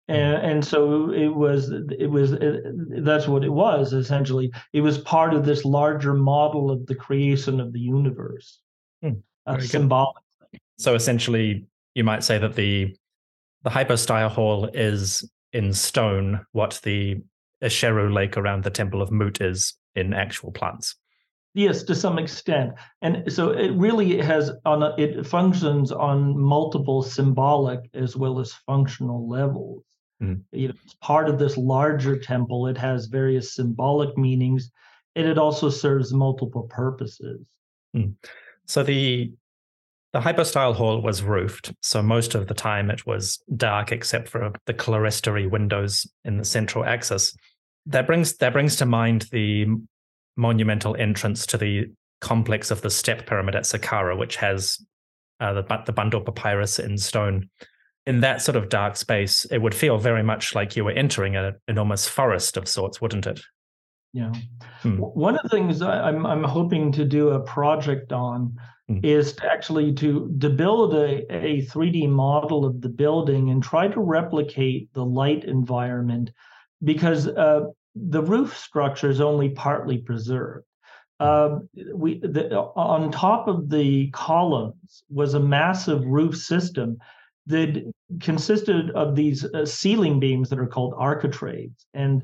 and, 0.09 0.37
hmm. 0.37 0.45
and 0.45 0.65
so 0.65 1.11
it 1.11 1.33
was 1.33 1.71
it 1.97 2.09
was 2.09 2.33
it, 2.33 3.05
that's 3.05 3.29
what 3.29 3.45
it 3.45 3.53
was 3.53 3.93
essentially 3.93 4.51
it 4.73 4.81
was 4.81 4.97
part 4.97 5.33
of 5.33 5.45
this 5.45 5.63
larger 5.63 6.13
model 6.13 6.69
of 6.69 6.85
the 6.87 6.95
creation 6.95 7.61
of 7.61 7.71
the 7.71 7.79
universe 7.79 8.59
hmm. 9.01 9.11
uh, 9.45 9.57
symbolic 9.61 10.17
so 10.77 10.95
essentially 10.95 11.65
you 11.95 12.03
might 12.03 12.23
say 12.23 12.37
that 12.37 12.55
the 12.55 12.95
the 13.63 13.69
hypostyle 13.69 14.29
hall 14.29 14.69
is 14.73 15.29
in 15.53 15.73
stone 15.73 16.45
what 16.51 16.79
the 16.83 17.21
Esheru 17.63 18.11
lake 18.11 18.37
around 18.37 18.63
the 18.63 18.71
Temple 18.71 19.01
of 19.01 19.11
Mut 19.11 19.39
is 19.39 19.75
in 19.95 20.13
actual 20.13 20.51
plants. 20.51 20.95
Yes, 21.53 21.83
to 21.83 21.95
some 21.95 22.17
extent, 22.17 22.71
and 23.01 23.31
so 23.31 23.49
it 23.49 23.71
really 23.73 24.17
has 24.21 24.51
on 24.63 24.83
a, 24.83 24.95
it 24.97 25.27
functions 25.27 25.91
on 25.91 26.39
multiple 26.39 27.03
symbolic 27.03 27.81
as 27.93 28.15
well 28.15 28.39
as 28.39 28.53
functional 28.65 29.27
levels. 29.27 29.83
Mm. 30.23 30.43
You 30.53 30.69
know, 30.69 30.73
it's 30.85 30.95
part 31.01 31.27
of 31.27 31.39
this 31.39 31.57
larger 31.57 32.17
temple. 32.17 32.67
It 32.67 32.77
has 32.77 33.07
various 33.07 33.53
symbolic 33.53 34.17
meanings, 34.17 34.71
and 35.17 35.27
it 35.27 35.37
also 35.37 35.69
serves 35.69 36.13
multiple 36.13 36.63
purposes. 36.69 37.45
Mm. 37.93 38.15
So 38.65 38.81
the 38.81 39.33
the 40.13 40.21
hypostyle 40.21 40.73
hall 40.73 41.01
was 41.01 41.23
roofed, 41.23 41.73
so 41.81 42.01
most 42.01 42.35
of 42.35 42.47
the 42.47 42.53
time 42.53 42.89
it 42.89 43.05
was 43.05 43.41
dark 43.55 43.91
except 43.91 44.27
for 44.27 44.51
the 44.65 44.73
clerestory 44.73 45.49
windows 45.49 46.05
in 46.25 46.37
the 46.37 46.45
central 46.45 46.83
axis 46.83 47.33
that 47.85 48.07
brings 48.07 48.37
that 48.37 48.53
brings 48.53 48.75
to 48.77 48.85
mind 48.85 49.27
the 49.31 49.65
monumental 50.37 50.95
entrance 50.97 51.45
to 51.47 51.57
the 51.57 51.87
complex 52.19 52.71
of 52.71 52.81
the 52.81 52.89
step 52.89 53.25
pyramid 53.25 53.55
at 53.55 53.63
Saqqara, 53.63 54.17
which 54.17 54.35
has 54.37 54.77
uh, 55.39 55.53
the, 55.53 55.83
the 55.85 55.91
bundle 55.91 56.21
papyrus 56.21 56.77
in 56.79 56.97
stone. 56.97 57.49
In 58.05 58.21
that 58.21 58.41
sort 58.41 58.55
of 58.55 58.69
dark 58.69 58.95
space, 58.95 59.45
it 59.45 59.59
would 59.59 59.75
feel 59.75 59.97
very 59.97 60.23
much 60.23 60.55
like 60.55 60.75
you 60.75 60.83
were 60.83 60.91
entering 60.91 61.35
an 61.35 61.55
enormous 61.67 62.07
forest 62.07 62.57
of 62.57 62.67
sorts, 62.67 62.99
wouldn't 63.01 63.27
it? 63.27 63.39
Yeah. 64.13 64.33
Hmm. 64.81 64.97
One 64.97 65.35
of 65.35 65.43
the 65.43 65.49
things 65.49 65.81
I'm 65.81 66.25
I'm 66.25 66.43
hoping 66.43 66.91
to 66.93 67.05
do 67.05 67.29
a 67.29 67.39
project 67.39 68.11
on 68.11 68.57
hmm. 68.87 68.99
is 69.03 69.33
to 69.33 69.45
actually 69.45 69.93
to 69.93 70.35
to 70.39 70.49
build 70.49 70.93
a, 70.95 71.33
a 71.33 71.65
3D 71.67 72.09
model 72.09 72.65
of 72.65 72.81
the 72.81 72.89
building 72.89 73.49
and 73.51 73.63
try 73.63 73.87
to 73.87 73.99
replicate 73.99 74.93
the 74.93 75.05
light 75.05 75.45
environment 75.45 76.31
because 76.83 77.27
uh, 77.27 77.61
the 77.95 78.21
roof 78.21 78.57
structure 78.57 79.09
is 79.09 79.21
only 79.21 79.49
partly 79.49 79.97
preserved. 79.99 80.65
Uh, 81.19 81.59
we 81.93 82.19
the, 82.19 82.57
on 82.75 83.11
top 83.11 83.47
of 83.47 83.69
the 83.69 84.09
columns 84.09 85.03
was 85.09 85.35
a 85.35 85.39
massive 85.39 86.03
roof 86.05 86.35
system 86.35 86.97
that 87.47 87.93
consisted 88.19 88.89
of 88.91 89.15
these 89.15 89.45
uh, 89.45 89.65
ceiling 89.65 90.19
beams 90.19 90.49
that 90.49 90.59
are 90.59 90.67
called 90.67 90.93
architraves. 90.97 91.85
And 91.93 92.23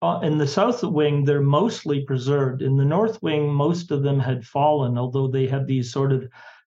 uh, 0.00 0.20
in 0.22 0.38
the 0.38 0.46
south 0.46 0.82
wing, 0.82 1.24
they're 1.24 1.40
mostly 1.40 2.04
preserved. 2.04 2.62
In 2.62 2.76
the 2.76 2.84
north 2.84 3.20
wing, 3.22 3.52
most 3.52 3.90
of 3.90 4.02
them 4.02 4.20
had 4.20 4.46
fallen, 4.46 4.96
although 4.96 5.28
they 5.28 5.46
have 5.46 5.66
these 5.66 5.92
sort 5.92 6.12
of 6.12 6.28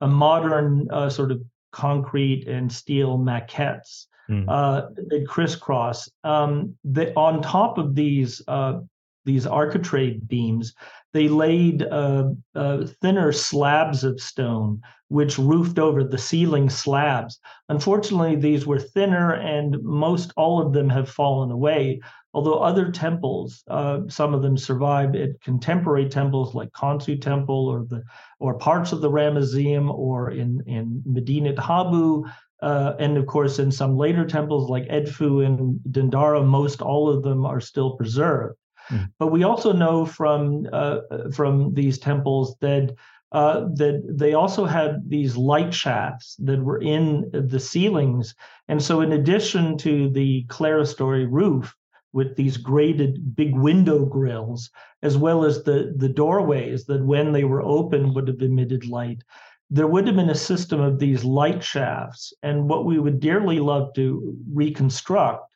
a 0.00 0.06
modern 0.06 0.88
uh, 0.90 1.10
sort 1.10 1.32
of 1.32 1.42
concrete 1.72 2.46
and 2.46 2.72
steel 2.72 3.18
maquettes 3.18 4.06
mm. 4.30 4.44
uh, 4.48 4.88
that 5.08 5.26
crisscross. 5.26 6.08
Um, 6.22 6.76
they, 6.84 7.12
on 7.14 7.42
top 7.42 7.78
of 7.78 7.94
these 7.94 8.40
uh, 8.46 8.80
these 9.24 9.46
architrave 9.46 10.26
beams, 10.28 10.74
they 11.12 11.28
laid 11.28 11.82
uh, 11.82 12.30
uh, 12.54 12.86
thinner 13.00 13.32
slabs 13.32 14.04
of 14.04 14.20
stone 14.20 14.80
which 15.08 15.38
roofed 15.38 15.78
over 15.78 16.04
the 16.04 16.18
ceiling 16.18 16.68
slabs. 16.68 17.40
Unfortunately, 17.68 18.36
these 18.36 18.66
were 18.66 18.78
thinner, 18.78 19.32
and 19.32 19.82
most 19.82 20.32
all 20.36 20.60
of 20.60 20.72
them 20.72 20.88
have 20.88 21.08
fallen 21.08 21.50
away. 21.50 22.00
Although 22.34 22.58
other 22.58 22.90
temples, 22.90 23.64
uh, 23.68 24.00
some 24.08 24.34
of 24.34 24.42
them 24.42 24.58
survived 24.58 25.16
at 25.16 25.40
contemporary 25.40 26.08
temples 26.08 26.54
like 26.54 26.70
Khonsu 26.72 27.20
Temple 27.20 27.66
or 27.68 27.86
the 27.88 28.02
or 28.38 28.58
parts 28.58 28.92
of 28.92 29.00
the 29.00 29.10
Ramesseum 29.10 29.90
or 29.90 30.30
in 30.30 30.62
in 30.66 31.02
Medinet 31.06 31.58
Habu, 31.58 32.24
uh, 32.60 32.92
and 32.98 33.16
of 33.16 33.26
course 33.26 33.58
in 33.58 33.72
some 33.72 33.96
later 33.96 34.26
temples 34.26 34.68
like 34.68 34.86
Edfu 34.88 35.44
and 35.44 35.80
Dendara, 35.90 36.44
most 36.44 36.82
all 36.82 37.08
of 37.08 37.22
them 37.22 37.46
are 37.46 37.60
still 37.60 37.96
preserved. 37.96 38.58
Mm. 38.90 39.10
But 39.18 39.28
we 39.28 39.44
also 39.44 39.72
know 39.72 40.04
from 40.04 40.66
uh, 40.70 40.98
from 41.32 41.72
these 41.72 41.98
temples 41.98 42.56
that 42.60 42.94
uh, 43.32 43.60
that 43.74 44.02
they 44.06 44.34
also 44.34 44.66
had 44.66 45.08
these 45.08 45.36
light 45.36 45.72
shafts 45.72 46.36
that 46.40 46.62
were 46.62 46.80
in 46.80 47.30
the 47.32 47.60
ceilings, 47.60 48.34
and 48.68 48.82
so 48.82 49.00
in 49.00 49.12
addition 49.12 49.78
to 49.78 50.10
the 50.10 50.44
clerestory 50.48 51.26
roof 51.30 51.74
with 52.12 52.36
these 52.36 52.56
grated 52.56 53.36
big 53.36 53.54
window 53.54 54.04
grills, 54.04 54.70
as 55.02 55.16
well 55.16 55.44
as 55.44 55.62
the 55.64 55.94
the 55.96 56.08
doorways 56.08 56.84
that 56.86 57.04
when 57.04 57.32
they 57.32 57.44
were 57.44 57.62
open 57.62 58.14
would 58.14 58.28
have 58.28 58.42
emitted 58.42 58.86
light. 58.86 59.22
There 59.70 59.86
would 59.86 60.06
have 60.06 60.16
been 60.16 60.30
a 60.30 60.34
system 60.34 60.80
of 60.80 60.98
these 60.98 61.24
light 61.24 61.62
shafts, 61.62 62.32
and 62.42 62.68
what 62.68 62.86
we 62.86 62.98
would 62.98 63.20
dearly 63.20 63.60
love 63.60 63.92
to 63.94 64.34
reconstruct 64.52 65.48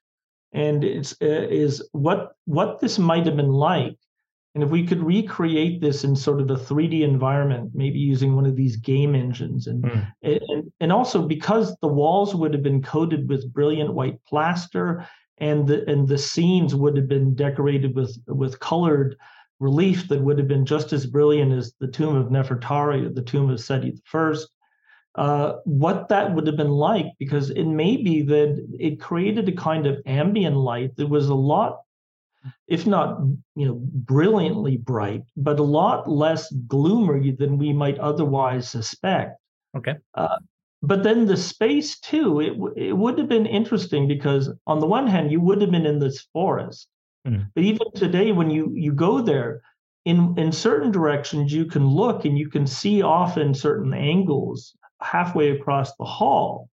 and 0.52 0.84
it's 0.84 1.12
uh, 1.22 1.46
is 1.50 1.86
what 1.92 2.32
what 2.44 2.80
this 2.80 2.98
might 2.98 3.26
have 3.26 3.36
been 3.36 3.52
like 3.52 3.96
and 4.54 4.62
if 4.62 4.68
we 4.68 4.86
could 4.86 5.02
recreate 5.02 5.80
this 5.80 6.04
in 6.04 6.14
sort 6.14 6.40
of 6.40 6.50
a 6.50 6.56
3d 6.56 7.00
environment 7.02 7.70
maybe 7.74 7.98
using 7.98 8.36
one 8.36 8.46
of 8.46 8.56
these 8.56 8.76
game 8.76 9.14
engines 9.14 9.66
and 9.66 9.84
mm. 9.84 10.12
and, 10.22 10.72
and 10.80 10.92
also 10.92 11.26
because 11.26 11.74
the 11.80 11.88
walls 11.88 12.34
would 12.34 12.52
have 12.52 12.62
been 12.62 12.82
coated 12.82 13.28
with 13.28 13.52
brilliant 13.52 13.94
white 13.94 14.18
plaster 14.26 15.06
and 15.42 15.66
the 15.66 15.84
and 15.90 16.06
the 16.06 16.16
scenes 16.16 16.74
would 16.74 16.96
have 16.96 17.08
been 17.08 17.34
decorated 17.34 17.94
with 17.96 18.16
with 18.28 18.60
colored 18.60 19.16
relief 19.58 20.08
that 20.08 20.22
would 20.22 20.38
have 20.38 20.48
been 20.48 20.64
just 20.64 20.92
as 20.92 21.04
brilliant 21.04 21.52
as 21.52 21.74
the 21.80 21.88
tomb 21.88 22.16
of 22.16 22.28
Nefertari 22.28 23.04
or 23.04 23.10
the 23.10 23.22
tomb 23.22 23.50
of 23.50 23.60
Seti 23.60 24.00
I 24.14 24.34
uh, 25.14 25.56
what 25.64 26.08
that 26.08 26.32
would 26.32 26.46
have 26.46 26.56
been 26.56 26.70
like 26.70 27.06
because 27.18 27.50
it 27.50 27.64
may 27.64 27.96
be 27.96 28.22
that 28.22 28.66
it 28.78 29.00
created 29.00 29.48
a 29.48 29.52
kind 29.52 29.86
of 29.86 30.00
ambient 30.06 30.56
light 30.56 30.96
that 30.96 31.08
was 31.08 31.28
a 31.28 31.34
lot 31.34 31.80
if 32.66 32.86
not 32.86 33.20
you 33.56 33.66
know 33.66 33.78
brilliantly 33.82 34.76
bright 34.76 35.22
but 35.36 35.58
a 35.58 35.64
lot 35.80 36.08
less 36.08 36.50
gloomy 36.66 37.32
than 37.32 37.58
we 37.58 37.72
might 37.72 37.98
otherwise 37.98 38.68
suspect. 38.68 39.38
Okay. 39.76 39.96
Uh, 40.14 40.38
but 40.82 41.02
then 41.02 41.26
the 41.26 41.36
space 41.36 41.98
too 41.98 42.40
it, 42.40 42.54
it 42.76 42.92
would 42.92 43.18
have 43.18 43.28
been 43.28 43.46
interesting 43.46 44.08
because 44.08 44.50
on 44.66 44.80
the 44.80 44.86
one 44.86 45.06
hand 45.06 45.30
you 45.30 45.40
would 45.40 45.60
have 45.60 45.70
been 45.70 45.86
in 45.86 45.98
this 45.98 46.20
forest 46.32 46.88
mm. 47.26 47.46
but 47.54 47.64
even 47.64 47.86
today 47.94 48.32
when 48.32 48.50
you 48.50 48.72
you 48.74 48.92
go 48.92 49.22
there 49.22 49.62
in 50.04 50.34
in 50.36 50.50
certain 50.52 50.90
directions 50.90 51.52
you 51.52 51.66
can 51.66 51.86
look 51.86 52.24
and 52.24 52.38
you 52.38 52.48
can 52.48 52.66
see 52.66 53.02
off 53.02 53.36
in 53.38 53.54
certain 53.54 53.94
angles 53.94 54.74
halfway 55.02 55.50
across 55.50 55.94
the 55.96 56.04
hall. 56.04 56.68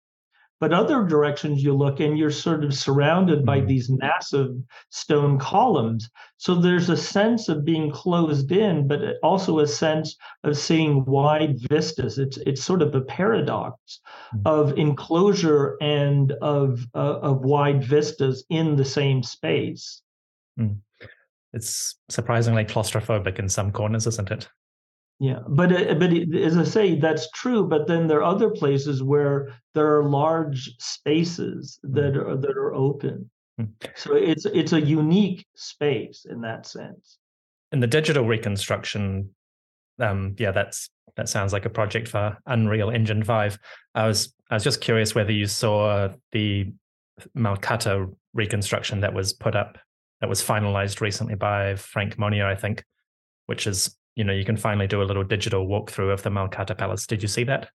But 0.60 0.72
other 0.72 1.04
directions 1.04 1.62
you 1.62 1.74
look 1.74 2.00
and 2.00 2.16
you're 2.16 2.30
sort 2.30 2.64
of 2.64 2.72
surrounded 2.72 3.44
by 3.44 3.58
mm-hmm. 3.58 3.66
these 3.66 3.90
massive 3.90 4.54
stone 4.90 5.38
columns. 5.38 6.08
So 6.36 6.54
there's 6.54 6.88
a 6.88 6.96
sense 6.96 7.48
of 7.48 7.64
being 7.64 7.90
closed 7.90 8.50
in, 8.52 8.86
but 8.86 9.00
also 9.22 9.58
a 9.58 9.66
sense 9.66 10.16
of 10.44 10.56
seeing 10.56 11.04
wide 11.04 11.58
vistas. 11.68 12.18
It's 12.18 12.36
it's 12.38 12.62
sort 12.62 12.82
of 12.82 12.94
a 12.94 13.00
paradox 13.00 14.00
mm-hmm. 14.34 14.46
of 14.46 14.78
enclosure 14.78 15.76
and 15.80 16.32
of 16.40 16.86
uh, 16.94 17.18
of 17.20 17.44
wide 17.44 17.84
vistas 17.84 18.44
in 18.48 18.76
the 18.76 18.84
same 18.84 19.22
space. 19.22 20.02
Mm. 20.58 20.78
It's 21.52 21.96
surprisingly 22.08 22.64
claustrophobic 22.64 23.38
in 23.38 23.48
some 23.48 23.70
corners, 23.70 24.06
isn't 24.06 24.30
it? 24.30 24.48
Yeah, 25.24 25.38
but 25.48 25.72
uh, 25.72 25.94
but 25.94 26.12
as 26.34 26.58
I 26.58 26.64
say, 26.64 26.96
that's 26.96 27.30
true. 27.30 27.66
But 27.66 27.86
then 27.86 28.08
there 28.08 28.18
are 28.18 28.34
other 28.34 28.50
places 28.50 29.02
where 29.02 29.54
there 29.72 29.96
are 29.96 30.04
large 30.04 30.70
spaces 30.78 31.78
that 31.82 32.12
mm. 32.12 32.28
are 32.28 32.36
that 32.36 32.58
are 32.58 32.74
open. 32.74 33.30
Mm. 33.58 33.70
So 33.94 34.16
it's 34.16 34.44
it's 34.44 34.74
a 34.74 34.80
unique 34.82 35.46
space 35.56 36.26
in 36.28 36.42
that 36.42 36.66
sense. 36.66 37.16
In 37.72 37.80
the 37.80 37.86
digital 37.86 38.26
reconstruction, 38.26 39.30
um, 39.98 40.36
yeah, 40.38 40.50
that's 40.50 40.90
that 41.16 41.30
sounds 41.30 41.54
like 41.54 41.64
a 41.64 41.70
project 41.70 42.06
for 42.06 42.36
Unreal 42.44 42.90
Engine 42.90 43.24
Five. 43.24 43.58
I 43.94 44.06
was 44.06 44.34
I 44.50 44.56
was 44.56 44.64
just 44.64 44.82
curious 44.82 45.14
whether 45.14 45.32
you 45.32 45.46
saw 45.46 46.10
the 46.32 46.70
Malkata 47.34 48.12
reconstruction 48.34 49.00
that 49.00 49.14
was 49.14 49.32
put 49.32 49.56
up 49.56 49.78
that 50.20 50.28
was 50.28 50.42
finalized 50.42 51.00
recently 51.00 51.34
by 51.34 51.76
Franck 51.76 52.18
Monnier, 52.18 52.46
I 52.46 52.56
think, 52.56 52.84
which 53.46 53.66
is 53.66 53.96
you 54.16 54.24
know 54.24 54.32
you 54.32 54.44
can 54.44 54.56
finally 54.56 54.86
do 54.86 55.02
a 55.02 55.04
little 55.04 55.24
digital 55.24 55.66
walkthrough 55.66 56.12
of 56.12 56.22
the 56.22 56.30
Malkata 56.30 56.76
Palace. 56.76 57.06
Did 57.06 57.22
you 57.22 57.28
see 57.28 57.44
that? 57.44 57.70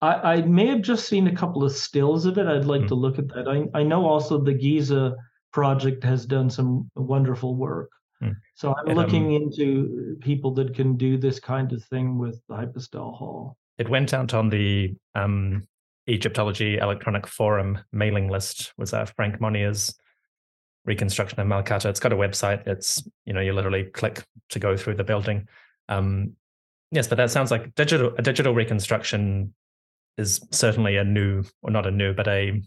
I, 0.00 0.34
I 0.34 0.42
may 0.42 0.66
have 0.66 0.82
just 0.82 1.08
seen 1.08 1.28
a 1.28 1.34
couple 1.34 1.62
of 1.62 1.72
stills 1.72 2.26
of 2.26 2.36
it. 2.36 2.46
I'd 2.46 2.64
like 2.64 2.82
mm. 2.82 2.88
to 2.88 2.94
look 2.94 3.18
at 3.18 3.28
that. 3.28 3.48
I, 3.48 3.78
I 3.78 3.82
know 3.84 4.04
also 4.04 4.38
the 4.38 4.52
Giza 4.52 5.14
project 5.52 6.02
has 6.04 6.26
done 6.26 6.50
some 6.50 6.90
wonderful 6.96 7.54
work. 7.54 7.90
Mm. 8.22 8.36
So 8.54 8.74
I'm 8.74 8.96
looking 8.96 9.26
um, 9.26 9.42
into 9.42 10.16
people 10.20 10.52
that 10.54 10.74
can 10.74 10.96
do 10.96 11.16
this 11.16 11.38
kind 11.38 11.72
of 11.72 11.84
thing 11.84 12.18
with 12.18 12.40
the 12.48 12.56
Hypostyle 12.56 13.16
Hall. 13.16 13.56
It 13.78 13.88
went 13.88 14.12
out 14.12 14.34
on 14.34 14.48
the 14.48 14.94
um, 15.14 15.66
Egyptology 16.08 16.78
Electronic 16.78 17.26
Forum 17.26 17.78
mailing 17.92 18.28
list. 18.28 18.72
Was 18.76 18.92
uh, 18.92 19.04
Franck 19.04 19.40
Monnier's 19.40 19.94
reconstruction 20.84 21.40
of 21.40 21.46
Malkata. 21.46 21.88
It's 21.88 22.00
got 22.00 22.12
a 22.12 22.16
website. 22.16 22.66
It's 22.66 23.02
you 23.24 23.32
know 23.32 23.40
you 23.40 23.52
literally 23.52 23.84
click 23.84 24.24
to 24.50 24.58
go 24.58 24.76
through 24.76 24.96
the 24.96 25.04
building. 25.04 25.48
Um, 25.92 26.32
yes, 26.90 27.08
but 27.08 27.16
that 27.16 27.30
sounds 27.30 27.50
like 27.50 27.74
digital 27.74 28.14
a 28.18 28.22
digital 28.22 28.54
reconstruction 28.54 29.54
is 30.18 30.46
certainly 30.50 30.96
a 30.96 31.04
new 31.04 31.44
or 31.62 31.70
not 31.70 31.86
a 31.86 31.90
new, 31.90 32.12
but 32.14 32.28
a 32.28 32.62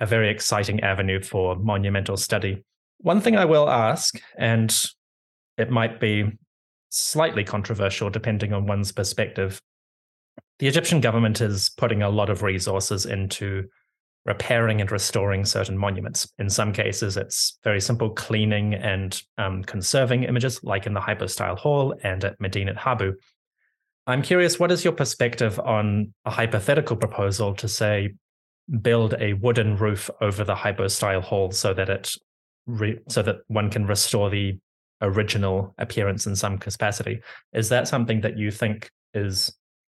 a 0.00 0.06
very 0.06 0.30
exciting 0.30 0.80
avenue 0.80 1.22
for 1.22 1.56
monumental 1.56 2.16
study. 2.16 2.64
One 2.98 3.20
thing 3.20 3.36
I 3.36 3.44
will 3.44 3.68
ask, 3.68 4.20
and 4.36 4.74
it 5.56 5.70
might 5.70 6.00
be 6.00 6.32
slightly 6.90 7.44
controversial 7.44 8.10
depending 8.10 8.52
on 8.52 8.66
one's 8.66 8.92
perspective. 8.92 9.60
The 10.58 10.68
Egyptian 10.68 11.00
government 11.00 11.40
is 11.40 11.70
putting 11.76 12.02
a 12.02 12.10
lot 12.10 12.30
of 12.30 12.42
resources 12.42 13.04
into 13.04 13.68
repairing 14.26 14.80
and 14.80 14.90
restoring 14.90 15.44
certain 15.44 15.78
monuments. 15.78 16.28
In 16.38 16.50
some 16.50 16.72
cases, 16.72 17.16
it's 17.16 17.58
very 17.62 17.80
simple 17.80 18.10
cleaning 18.10 18.74
and 18.74 19.20
um, 19.38 19.62
conserving 19.62 20.24
images, 20.24 20.62
like 20.64 20.86
in 20.86 20.94
the 20.94 21.00
Hypostyle 21.00 21.56
Hall 21.56 21.94
and 22.02 22.24
at 22.24 22.40
Medinet 22.40 22.76
Habu. 22.76 23.14
I'm 24.08 24.22
curious, 24.22 24.58
what 24.58 24.72
is 24.72 24.84
your 24.84 24.92
perspective 24.92 25.58
on 25.60 26.12
a 26.24 26.30
hypothetical 26.30 26.96
proposal 26.96 27.54
to 27.54 27.68
say 27.68 28.14
build 28.82 29.14
a 29.20 29.34
wooden 29.34 29.76
roof 29.76 30.10
over 30.20 30.42
the 30.44 30.54
Hypostyle 30.54 31.22
Hall 31.22 31.52
so 31.52 31.72
that 31.72 31.88
it 31.88 32.12
re- 32.66 32.98
so 33.08 33.22
that 33.22 33.36
one 33.46 33.70
can 33.70 33.86
restore 33.86 34.28
the 34.28 34.58
original 35.02 35.74
appearance 35.78 36.26
in 36.26 36.34
some 36.34 36.58
capacity? 36.58 37.20
Is 37.52 37.68
that 37.68 37.86
something 37.86 38.22
that 38.22 38.36
you 38.36 38.50
think 38.50 38.90
is 39.14 39.54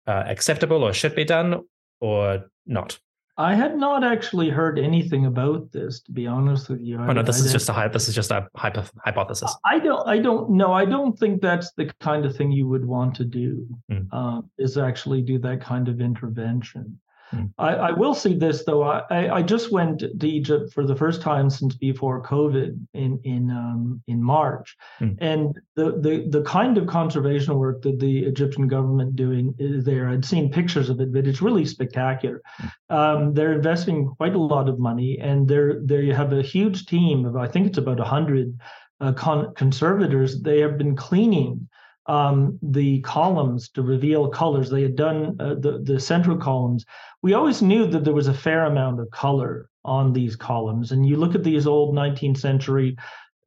uh, 0.07 0.25
acceptable 0.27 0.83
or 0.83 0.93
should 0.93 1.15
be 1.15 1.25
done, 1.25 1.63
or 2.01 2.51
not? 2.67 2.99
I 3.39 3.55
had 3.55 3.77
not 3.77 4.03
actually 4.03 4.51
heard 4.51 4.81
anything 4.81 5.27
about 5.27 5.71
this, 5.71 6.01
to 6.01 6.13
be 6.13 6.27
honest 6.27 6.69
with 6.69 6.81
you. 6.81 6.99
Oh 6.99 7.13
no, 7.13 7.23
this 7.23 7.41
I, 7.41 7.45
is 7.45 7.53
just 7.53 7.69
a 7.69 7.91
this 7.93 8.09
is 8.09 8.15
just 8.15 8.33
a 8.33 8.49
hypo, 8.57 8.85
hypothesis. 9.05 9.57
I 9.65 9.79
don't, 9.79 10.07
I 10.09 10.19
don't 10.19 10.51
know. 10.51 10.73
I 10.73 10.85
don't 10.85 11.17
think 11.17 11.41
that's 11.41 11.73
the 11.75 11.89
kind 12.01 12.27
of 12.27 12.37
thing 12.37 12.51
you 12.51 12.67
would 12.67 12.85
want 12.85 13.15
to 13.15 13.25
do. 13.25 13.65
Mm. 13.91 14.09
Uh, 14.11 14.43
is 14.59 14.77
actually 14.77 15.23
do 15.23 15.39
that 15.39 15.61
kind 15.61 15.89
of 15.89 16.01
intervention. 16.01 16.99
Mm. 17.33 17.53
I, 17.59 17.75
I, 17.75 17.91
will 17.93 18.15
say 18.15 18.35
this 18.35 18.65
though. 18.65 18.83
I, 18.83 19.37
I 19.37 19.43
just 19.43 19.71
went 19.71 20.01
to 20.01 20.27
Egypt 20.27 20.73
for 20.73 20.87
the 20.87 20.97
first 20.97 21.21
time 21.21 21.51
since 21.51 21.75
before 21.75 22.23
COVID 22.23 22.79
in 22.95 23.21
in 23.25 23.51
um, 23.51 24.03
in 24.07 24.23
March, 24.23 24.77
mm. 25.01 25.17
and 25.21 25.59
the, 25.75 25.93
the 26.01 26.27
the 26.29 26.43
kind 26.43 26.79
of 26.79 26.87
conservation 26.87 27.59
work 27.59 27.83
that 27.83 27.99
the 27.99 28.21
Egyptian 28.21 28.67
government 28.67 29.15
doing 29.17 29.55
is 29.59 29.85
there. 29.85 30.09
I'd 30.09 30.25
seen 30.25 30.51
pictures 30.51 30.89
of 30.89 31.01
it, 31.01 31.13
but 31.13 31.27
it's 31.27 31.43
really 31.43 31.67
spectacular. 31.67 32.41
Mm. 32.63 32.71
Um, 32.89 33.35
they're 33.35 33.53
investing 33.53 34.09
quite 34.17 34.35
a 34.35 34.39
lot 34.39 34.69
of 34.69 34.79
money, 34.79 35.19
and 35.21 35.47
they're 35.47 35.81
they 35.85 36.07
have 36.07 36.33
a 36.33 36.43
huge 36.43 36.87
team 36.87 37.27
of 37.27 37.37
I 37.37 37.49
think 37.49 37.67
it's 37.67 37.79
about 37.79 38.01
hundred 38.01 38.59
uh, 39.01 39.13
con- 39.13 39.55
conservators. 39.55 40.41
They 40.41 40.61
have 40.61 40.79
been 40.79 40.97
cleaning 40.97 41.68
um, 42.09 42.59
the 42.63 43.01
columns 43.01 43.69
to 43.71 43.83
reveal 43.83 44.29
colors. 44.29 44.71
They 44.71 44.83
had 44.83 44.97
done 44.97 45.37
uh, 45.39 45.55
the 45.55 45.81
the 45.83 46.01
central 46.01 46.37
columns. 46.37 46.85
We 47.23 47.35
always 47.35 47.63
knew 47.63 47.87
that 47.87 48.05
there 48.05 48.15
was 48.15 48.29
a 48.29 48.35
fair 48.35 48.65
amount 48.65 49.01
of 49.01 49.11
color 49.11 49.69
on 49.85 50.13
these 50.13 50.35
columns, 50.35 50.93
and 50.93 51.07
you 51.07 51.17
look 51.17 51.35
at 51.35 51.45
these 51.45 51.67
old 51.67 51.95
19th 51.95 52.39
century 52.39 52.97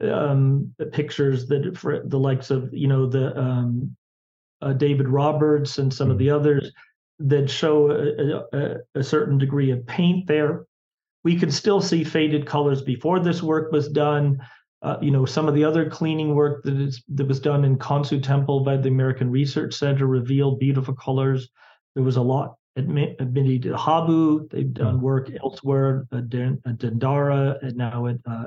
um, 0.02 0.74
pictures 0.92 1.48
that 1.48 1.78
for 1.78 2.02
the 2.06 2.20
likes 2.20 2.52
of 2.52 2.74
you 2.74 2.88
know 2.88 3.08
the 3.08 3.38
um, 3.38 3.96
uh, 4.62 4.74
David 4.74 5.08
Roberts 5.08 5.78
and 5.78 5.94
some 5.94 6.10
mm. 6.10 6.12
of 6.12 6.18
the 6.18 6.30
others 6.30 6.72
that 7.20 7.50
show 7.50 7.92
a, 7.92 8.58
a, 8.58 8.76
a 8.96 9.04
certain 9.04 9.38
degree 9.38 9.72
of 9.72 9.86
paint 9.86 10.28
there. 10.28 10.66
We 11.24 11.38
could 11.38 11.54
still 11.54 11.82
see 11.82 12.04
faded 12.04 12.48
colors 12.48 12.82
before 12.82 13.20
this 13.20 13.44
work 13.44 13.72
was 13.72 13.90
done. 13.90 14.40
Uh, 14.82 14.98
you 15.02 15.12
know, 15.12 15.26
some 15.26 15.48
of 15.48 15.54
the 15.54 15.64
other 15.64 15.90
cleaning 15.90 16.34
work 16.34 16.64
that 16.64 16.76
is 16.76 17.04
that 17.10 17.28
was 17.28 17.40
done 17.40 17.64
in 17.64 17.78
Khonsu 17.78 18.22
Temple 18.22 18.62
by 18.62 18.78
the 18.78 18.90
American 18.90 19.30
Research 19.30 19.76
Center 19.76 20.08
revealed 20.08 20.60
beautiful 20.60 20.96
colors. 20.96 21.50
There 21.94 22.04
was 22.04 22.18
a 22.18 22.22
lot 22.22 22.56
at 22.78 22.88
Medinet 22.88 23.76
Habu. 23.76 24.48
They've 24.50 24.74
done 24.74 24.96
hmm. 24.96 25.02
work 25.02 25.30
elsewhere 25.44 26.08
at 26.12 26.30
Dendera 26.30 27.62
and 27.62 27.76
now 27.76 28.08
at 28.08 28.18
uh, 28.26 28.46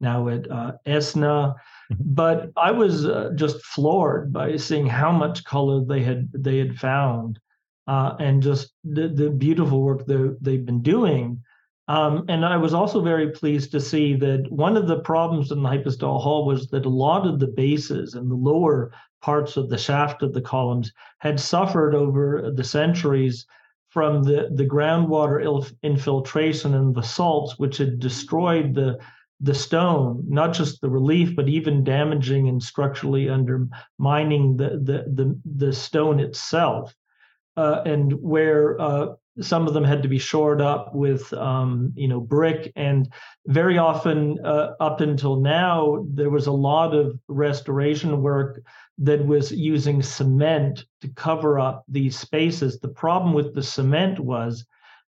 now 0.00 0.28
at 0.28 0.50
uh, 0.50 0.72
Esna. 0.86 1.54
Mm-hmm. 1.92 1.94
But 2.00 2.50
I 2.56 2.70
was 2.72 3.06
uh, 3.06 3.30
just 3.34 3.62
floored 3.64 4.32
by 4.32 4.56
seeing 4.56 4.86
how 4.86 5.12
much 5.12 5.44
color 5.44 5.84
they 5.84 6.02
had 6.02 6.28
they 6.32 6.58
had 6.58 6.78
found, 6.78 7.38
uh, 7.86 8.16
and 8.18 8.42
just 8.42 8.72
the, 8.84 9.08
the 9.08 9.30
beautiful 9.30 9.82
work 9.82 10.06
they, 10.06 10.30
they've 10.40 10.64
been 10.64 10.82
doing. 10.82 11.42
Um, 11.90 12.24
and 12.28 12.46
I 12.46 12.56
was 12.56 12.72
also 12.72 13.00
very 13.02 13.32
pleased 13.32 13.72
to 13.72 13.80
see 13.80 14.14
that 14.14 14.46
one 14.48 14.76
of 14.76 14.86
the 14.86 15.00
problems 15.00 15.50
in 15.50 15.60
the 15.60 15.68
hypostyle 15.68 16.20
hall 16.20 16.46
was 16.46 16.68
that 16.68 16.86
a 16.86 16.88
lot 16.88 17.26
of 17.26 17.40
the 17.40 17.48
bases 17.48 18.14
and 18.14 18.30
the 18.30 18.36
lower 18.36 18.92
parts 19.22 19.56
of 19.56 19.68
the 19.68 19.76
shaft 19.76 20.22
of 20.22 20.32
the 20.32 20.40
columns 20.40 20.92
had 21.18 21.40
suffered 21.40 21.96
over 21.96 22.52
the 22.54 22.62
centuries 22.62 23.44
from 23.88 24.22
the, 24.22 24.50
the 24.54 24.64
groundwater 24.64 25.68
infiltration 25.82 26.74
and 26.76 26.94
the 26.94 27.02
salts, 27.02 27.58
which 27.58 27.78
had 27.78 27.98
destroyed 27.98 28.72
the, 28.72 28.96
the 29.40 29.54
stone, 29.54 30.22
not 30.28 30.52
just 30.52 30.80
the 30.80 30.88
relief, 30.88 31.34
but 31.34 31.48
even 31.48 31.82
damaging 31.82 32.48
and 32.48 32.62
structurally 32.62 33.28
undermining 33.28 34.56
the, 34.56 34.78
the, 34.80 35.04
the, 35.12 35.40
the 35.56 35.72
stone 35.72 36.20
itself. 36.20 36.94
Uh, 37.56 37.82
and 37.84 38.12
where 38.12 38.80
uh, 38.80 39.06
some 39.40 39.66
of 39.66 39.74
them 39.74 39.84
had 39.84 40.02
to 40.02 40.08
be 40.08 40.18
shored 40.18 40.60
up 40.60 40.94
with 40.94 41.32
um, 41.34 41.92
you 41.94 42.08
know 42.08 42.20
brick. 42.20 42.72
And 42.76 43.12
very 43.46 43.78
often 43.78 44.38
uh, 44.44 44.74
up 44.80 45.00
until 45.00 45.40
now 45.40 46.04
there 46.08 46.30
was 46.30 46.46
a 46.46 46.52
lot 46.52 46.94
of 46.94 47.18
restoration 47.28 48.22
work 48.22 48.62
that 48.98 49.24
was 49.24 49.52
using 49.52 50.02
cement 50.02 50.84
to 51.00 51.08
cover 51.08 51.58
up 51.58 51.84
these 51.88 52.18
spaces. 52.18 52.78
The 52.80 52.88
problem 52.88 53.32
with 53.32 53.54
the 53.54 53.62
cement 53.62 54.20
was 54.20 54.66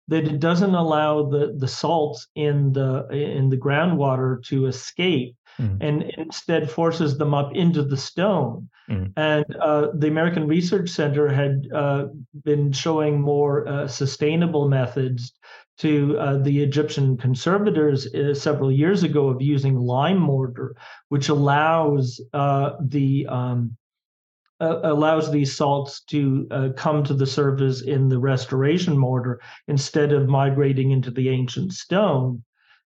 that 0.08 0.28
it 0.28 0.40
doesn't 0.40 0.76
allow 0.76 1.30
the 1.30 1.56
the 1.58 1.68
salts 1.68 2.28
in 2.36 2.74
the 2.74 3.08
in 3.10 3.50
the 3.50 3.58
groundwater 3.58 4.44
to 4.46 4.68
escape 4.68 5.36
mm. 5.62 5.78
and 5.82 6.04
instead 6.18 6.70
forces 6.70 7.18
them 7.18 7.34
up 7.34 7.56
into 7.56 7.84
the 7.84 7.98
stone 7.98 8.68
Mm. 8.92 9.14
And 9.16 9.46
uh, 9.62 9.88
the 9.94 10.08
American 10.08 10.48
Research 10.48 10.90
Center 10.90 11.28
had 11.28 11.68
uh, 11.74 12.08
been 12.44 12.72
showing 12.72 13.22
more 13.22 13.68
uh, 13.68 13.88
sustainable 13.88 14.68
methods 14.68 15.34
to 15.78 16.18
uh, 16.20 16.38
the 16.38 16.62
Egyptian 16.62 17.18
conservators 17.18 18.14
uh, 18.14 18.34
several 18.34 18.72
years 18.72 19.04
ago 19.04 19.30
of 19.30 19.42
using 19.42 19.76
lime 19.78 20.18
mortar, 20.18 20.76
which 21.10 21.30
allows 21.30 22.20
uh, 22.34 22.72
the 22.82 23.26
um, 23.28 23.78
allows 24.60 25.32
these 25.32 25.56
salts 25.56 26.02
to 26.02 26.48
come 26.78 27.04
to 27.04 27.16
the 27.16 27.26
surface 27.26 27.82
in 27.82 28.10
the 28.10 28.20
restoration 28.20 28.96
mortar 28.96 29.42
instead 29.68 30.14
of 30.14 30.30
migrating 30.30 30.92
into 30.92 31.10
the 31.10 31.30
ancient 31.30 31.74
stone. 31.74 32.44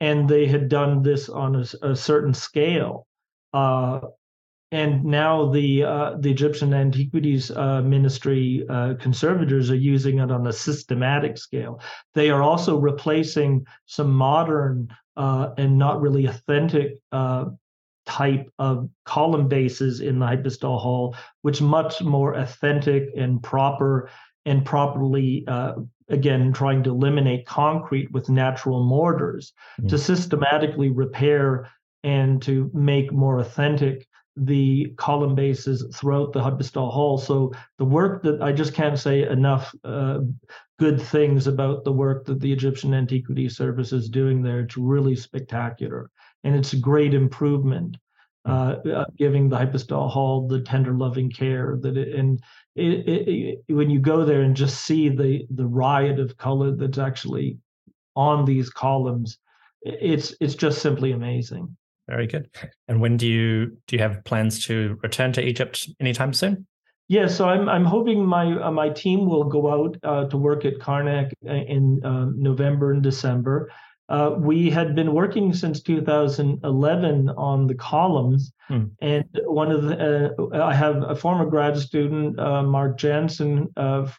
And 0.02 0.28
they 0.28 0.46
had 0.46 0.68
done 0.68 1.02
this 1.02 1.28
on 1.28 1.54
a, 1.54 1.64
a 1.92 1.96
certain 1.96 2.34
scale. 2.34 3.06
Uh, 3.54 4.00
and 4.72 5.04
now 5.04 5.50
the 5.50 5.84
uh, 5.84 6.16
the 6.18 6.30
Egyptian 6.30 6.72
Antiquities 6.72 7.50
uh, 7.50 7.82
Ministry 7.82 8.64
uh, 8.68 8.94
conservators 8.98 9.70
are 9.70 9.76
using 9.76 10.18
it 10.18 10.30
on 10.30 10.46
a 10.46 10.52
systematic 10.52 11.36
scale. 11.36 11.80
They 12.14 12.30
are 12.30 12.42
also 12.42 12.78
replacing 12.78 13.66
some 13.84 14.10
modern 14.10 14.88
uh, 15.16 15.50
and 15.58 15.78
not 15.78 16.00
really 16.00 16.24
authentic 16.24 16.98
uh, 17.12 17.44
type 18.06 18.50
of 18.58 18.88
column 19.04 19.46
bases 19.46 20.00
in 20.00 20.18
the 20.18 20.26
hypostyle 20.26 20.80
hall, 20.80 21.14
which 21.42 21.60
much 21.60 22.00
more 22.00 22.32
authentic 22.34 23.10
and 23.14 23.42
proper 23.42 24.08
and 24.46 24.64
properly 24.64 25.46
again 26.12 26.52
trying 26.52 26.82
to 26.84 26.90
eliminate 26.90 27.46
concrete 27.46 28.12
with 28.12 28.28
natural 28.28 28.84
mortars 28.84 29.52
mm-hmm. 29.80 29.88
to 29.88 29.98
systematically 29.98 30.90
repair 30.90 31.68
and 32.04 32.42
to 32.42 32.70
make 32.74 33.12
more 33.12 33.38
authentic 33.38 34.06
the 34.36 34.94
column 34.96 35.34
bases 35.34 35.84
throughout 35.94 36.32
the 36.32 36.40
hypostyle 36.42 36.90
hall. 36.90 37.18
So 37.18 37.52
the 37.78 37.84
work 37.84 38.22
that 38.22 38.40
I 38.40 38.52
just 38.52 38.72
can't 38.72 38.98
say 38.98 39.28
enough 39.28 39.74
uh, 39.84 40.20
good 40.78 41.00
things 41.00 41.46
about 41.46 41.84
the 41.84 41.92
work 41.92 42.24
that 42.26 42.40
the 42.40 42.52
Egyptian 42.52 42.94
Antiquity 42.94 43.48
Service 43.48 43.92
is 43.92 44.08
doing 44.08 44.42
there. 44.42 44.60
It's 44.60 44.76
really 44.76 45.16
spectacular, 45.16 46.10
and 46.44 46.56
it's 46.56 46.72
a 46.72 46.78
great 46.78 47.14
improvement, 47.14 47.98
uh, 48.44 48.76
uh, 48.92 49.04
giving 49.16 49.48
the 49.48 49.56
hypostyle 49.56 50.08
hall 50.08 50.48
the 50.48 50.60
tender, 50.60 50.92
loving 50.92 51.30
care 51.30 51.78
that 51.80 51.96
it, 51.96 52.14
and 52.14 52.42
it, 52.74 53.08
it, 53.08 53.58
when 53.68 53.88
you 53.88 54.00
go 54.00 54.24
there 54.24 54.42
and 54.42 54.56
just 54.56 54.82
see 54.82 55.08
the 55.08 55.46
the 55.50 55.66
riot 55.66 56.18
of 56.18 56.36
color 56.36 56.74
that's 56.74 56.98
actually 56.98 57.58
on 58.16 58.44
these 58.44 58.68
columns, 58.68 59.38
it's 59.82 60.34
it's 60.40 60.54
just 60.54 60.82
simply 60.82 61.12
amazing. 61.12 61.76
Very 62.08 62.26
good. 62.26 62.50
And 62.88 63.00
when 63.00 63.16
do 63.16 63.28
you 63.28 63.76
do 63.86 63.96
you 63.96 64.02
have 64.02 64.24
plans 64.24 64.64
to 64.66 64.98
return 65.02 65.32
to 65.34 65.42
Egypt 65.42 65.88
anytime 66.00 66.32
soon? 66.32 66.66
Yeah, 67.08 67.28
so 67.28 67.48
I'm 67.48 67.68
I'm 67.68 67.84
hoping 67.84 68.24
my 68.24 68.60
uh, 68.60 68.70
my 68.70 68.88
team 68.88 69.26
will 69.26 69.44
go 69.44 69.70
out 69.70 69.96
uh, 70.02 70.28
to 70.28 70.36
work 70.36 70.64
at 70.64 70.78
Karnak 70.78 71.32
uh, 71.46 71.52
in 71.52 72.00
um, 72.04 72.34
November 72.38 72.92
and 72.92 73.02
December. 73.02 73.70
Uh, 74.12 74.36
we 74.38 74.68
had 74.68 74.94
been 74.94 75.14
working 75.14 75.54
since 75.54 75.80
2011 75.80 77.30
on 77.30 77.66
the 77.66 77.74
columns, 77.74 78.52
hmm. 78.68 78.84
and 79.00 79.24
one 79.46 79.72
of 79.72 79.84
the 79.84 80.34
uh, 80.38 80.62
I 80.62 80.74
have 80.74 81.02
a 81.02 81.16
former 81.16 81.46
grad 81.46 81.78
student, 81.78 82.38
uh, 82.38 82.62
Mark 82.62 82.98
Janzen, 82.98 83.68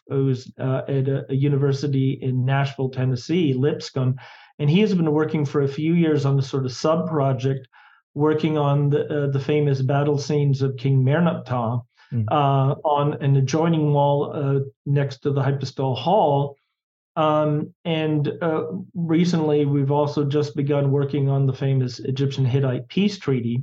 who's 0.08 0.52
at 0.58 1.08
a, 1.08 1.24
a, 1.30 1.34
university 1.34 2.18
in 2.20 2.44
Nashville, 2.44 2.90
Tennessee, 2.90 3.54
Lipscomb, 3.54 4.16
and 4.58 4.68
he 4.68 4.80
has 4.80 4.92
been 4.92 5.12
working 5.12 5.44
for 5.44 5.62
a 5.62 5.68
few 5.68 5.94
years 5.94 6.26
on 6.26 6.36
a 6.40 6.42
sort 6.42 6.64
of 6.64 6.72
sub 6.72 7.08
project, 7.08 7.68
working 8.14 8.58
on 8.58 8.90
the 8.90 9.06
uh, 9.06 9.30
the 9.30 9.38
famous 9.38 9.80
battle 9.80 10.18
scenes 10.18 10.60
of 10.60 10.76
King 10.76 11.04
Merneptah 11.04 11.82
mm. 12.12 12.24
uh, 12.32 12.74
on 12.84 13.14
an 13.22 13.36
adjoining 13.36 13.92
wall 13.92 14.32
uh, 14.34 14.60
next 14.86 15.18
to 15.18 15.30
the 15.30 15.42
hypostyle 15.42 15.94
hall. 15.94 16.56
Um, 17.16 17.72
and 17.84 18.32
uh, 18.42 18.64
recently, 18.94 19.66
we've 19.66 19.92
also 19.92 20.24
just 20.24 20.56
begun 20.56 20.90
working 20.90 21.28
on 21.28 21.46
the 21.46 21.52
famous 21.52 22.00
Egyptian 22.00 22.44
Hittite 22.44 22.88
peace 22.88 23.18
treaty. 23.18 23.62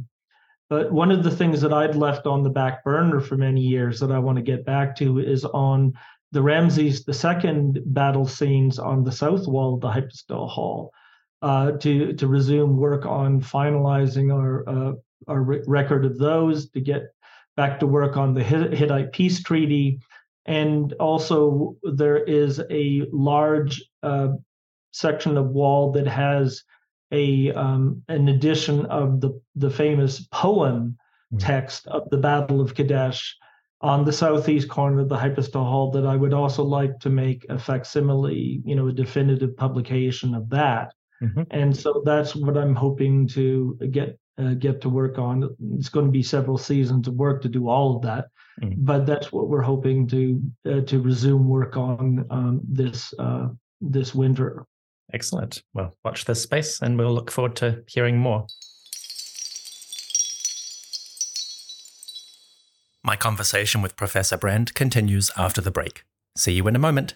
But 0.70 0.92
one 0.92 1.12
of 1.12 1.24
the 1.24 1.32
things 1.32 1.60
that 1.62 1.74
I'd 1.74 1.96
left 1.96 2.26
on 2.26 2.44
the 2.44 2.50
back 2.50 2.84
burner 2.86 3.20
for 3.20 3.36
many 3.36 3.60
years 3.60 4.00
that 4.00 4.12
I 4.12 4.20
want 4.20 4.38
to 4.38 4.42
get 4.42 4.66
back 4.66 4.96
to 4.98 5.20
is 5.20 5.44
on 5.44 5.94
the 6.32 6.42
Ramses 6.42 7.06
II 7.08 7.74
battle 7.88 8.26
scenes 8.26 8.80
on 8.80 9.04
the 9.04 9.12
south 9.12 9.48
wall 9.48 9.74
of 9.74 9.82
the 9.82 9.90
hypostyle 9.90 10.48
hall 10.48 10.94
uh, 11.42 11.72
to 11.74 12.14
to 12.14 12.28
resume 12.28 12.78
work 12.78 13.06
on 13.06 13.42
finalizing 13.42 14.34
our 14.34 14.70
uh, 14.70 14.94
our 15.28 15.42
re- 15.42 15.64
record 15.68 16.06
of 16.06 16.18
those 16.18 16.70
to 16.70 16.80
get 16.80 17.14
back 17.58 17.80
to 17.80 17.88
work 17.88 18.16
on 18.16 18.34
the 18.34 18.44
Hittite 18.44 19.12
peace 19.12 19.44
treaty, 19.44 20.00
and 20.46 20.94
also 20.94 21.76
there 21.84 22.24
is 22.24 22.62
a 22.70 23.04
large 23.12 23.84
uh, 24.04 24.30
section 24.92 25.38
of 25.38 25.50
wall 25.50 25.92
that 25.92 26.08
has 26.08 26.64
a 27.12 27.52
um, 27.54 28.02
an 28.08 28.28
edition 28.30 28.86
of 28.88 29.22
the 29.22 29.40
the 29.56 29.70
famous 29.70 30.28
poem 30.32 30.98
mm. 31.34 31.40
text 31.40 31.88
of 31.88 32.10
the 32.10 32.18
Battle 32.18 32.62
of 32.62 32.74
Kadesh 32.74 33.36
on 33.82 34.06
the 34.06 34.14
southeast 34.14 34.70
corner 34.70 35.02
of 35.02 35.10
the 35.10 35.18
hypostyle 35.18 35.66
hall 35.66 35.92
that 35.92 36.06
I 36.06 36.16
would 36.16 36.34
also 36.34 36.64
like 36.64 37.00
to 37.00 37.10
make 37.10 37.46
a 37.50 37.58
facsimile, 37.58 38.62
you 38.64 38.76
know, 38.76 38.88
a 38.88 38.94
definitive 38.94 39.58
publication 39.58 40.36
of 40.36 40.50
that. 40.50 40.94
Mm-hmm. 41.22 41.44
And 41.52 41.76
so 41.76 42.02
that's 42.06 42.36
what 42.36 42.58
I'm 42.58 42.76
hoping 42.76 43.28
to 43.30 43.78
get 43.92 44.18
uh, 44.38 44.54
get 44.54 44.82
to 44.82 44.90
work 44.90 45.18
on. 45.18 45.56
It's 45.78 45.90
going 45.90 46.06
to 46.06 46.12
be 46.12 46.24
several 46.24 46.58
seasons 46.58 47.08
of 47.08 47.16
work 47.16 47.42
to 47.42 47.50
do 47.50 47.70
all 47.70 47.96
of 47.96 48.02
that, 48.04 48.28
mm-hmm. 48.62 48.74
but 48.78 49.06
that's 49.06 49.32
what 49.32 49.48
we're 49.48 49.62
hoping 49.62 50.08
to 50.08 50.42
uh, 50.66 50.82
to 50.82 51.02
resume 51.02 51.48
work 51.48 51.78
on 51.78 52.26
um, 52.30 52.62
this 52.68 53.14
uh, 53.20 53.48
this 53.82 54.14
winter. 54.16 54.66
Excellent. 55.14 55.64
Well, 55.74 55.94
watch 56.06 56.26
this 56.26 56.42
space, 56.42 56.82
and 56.82 56.98
we'll 56.98 57.14
look 57.14 57.32
forward 57.32 57.56
to 57.58 57.84
hearing 57.88 58.18
more. 58.18 58.48
My 63.04 63.16
conversation 63.16 63.82
with 63.82 63.96
Professor 63.96 64.38
Brand 64.38 64.74
continues 64.74 65.32
after 65.36 65.60
the 65.60 65.72
break. 65.72 66.04
See 66.38 66.54
you 66.54 66.68
in 66.68 66.76
a 66.76 66.80
moment. 66.80 67.16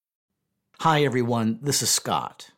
Hi, 0.81 1.03
everyone. 1.03 1.59
This 1.61 1.83
is 1.83 1.91
Scott. 1.91 2.49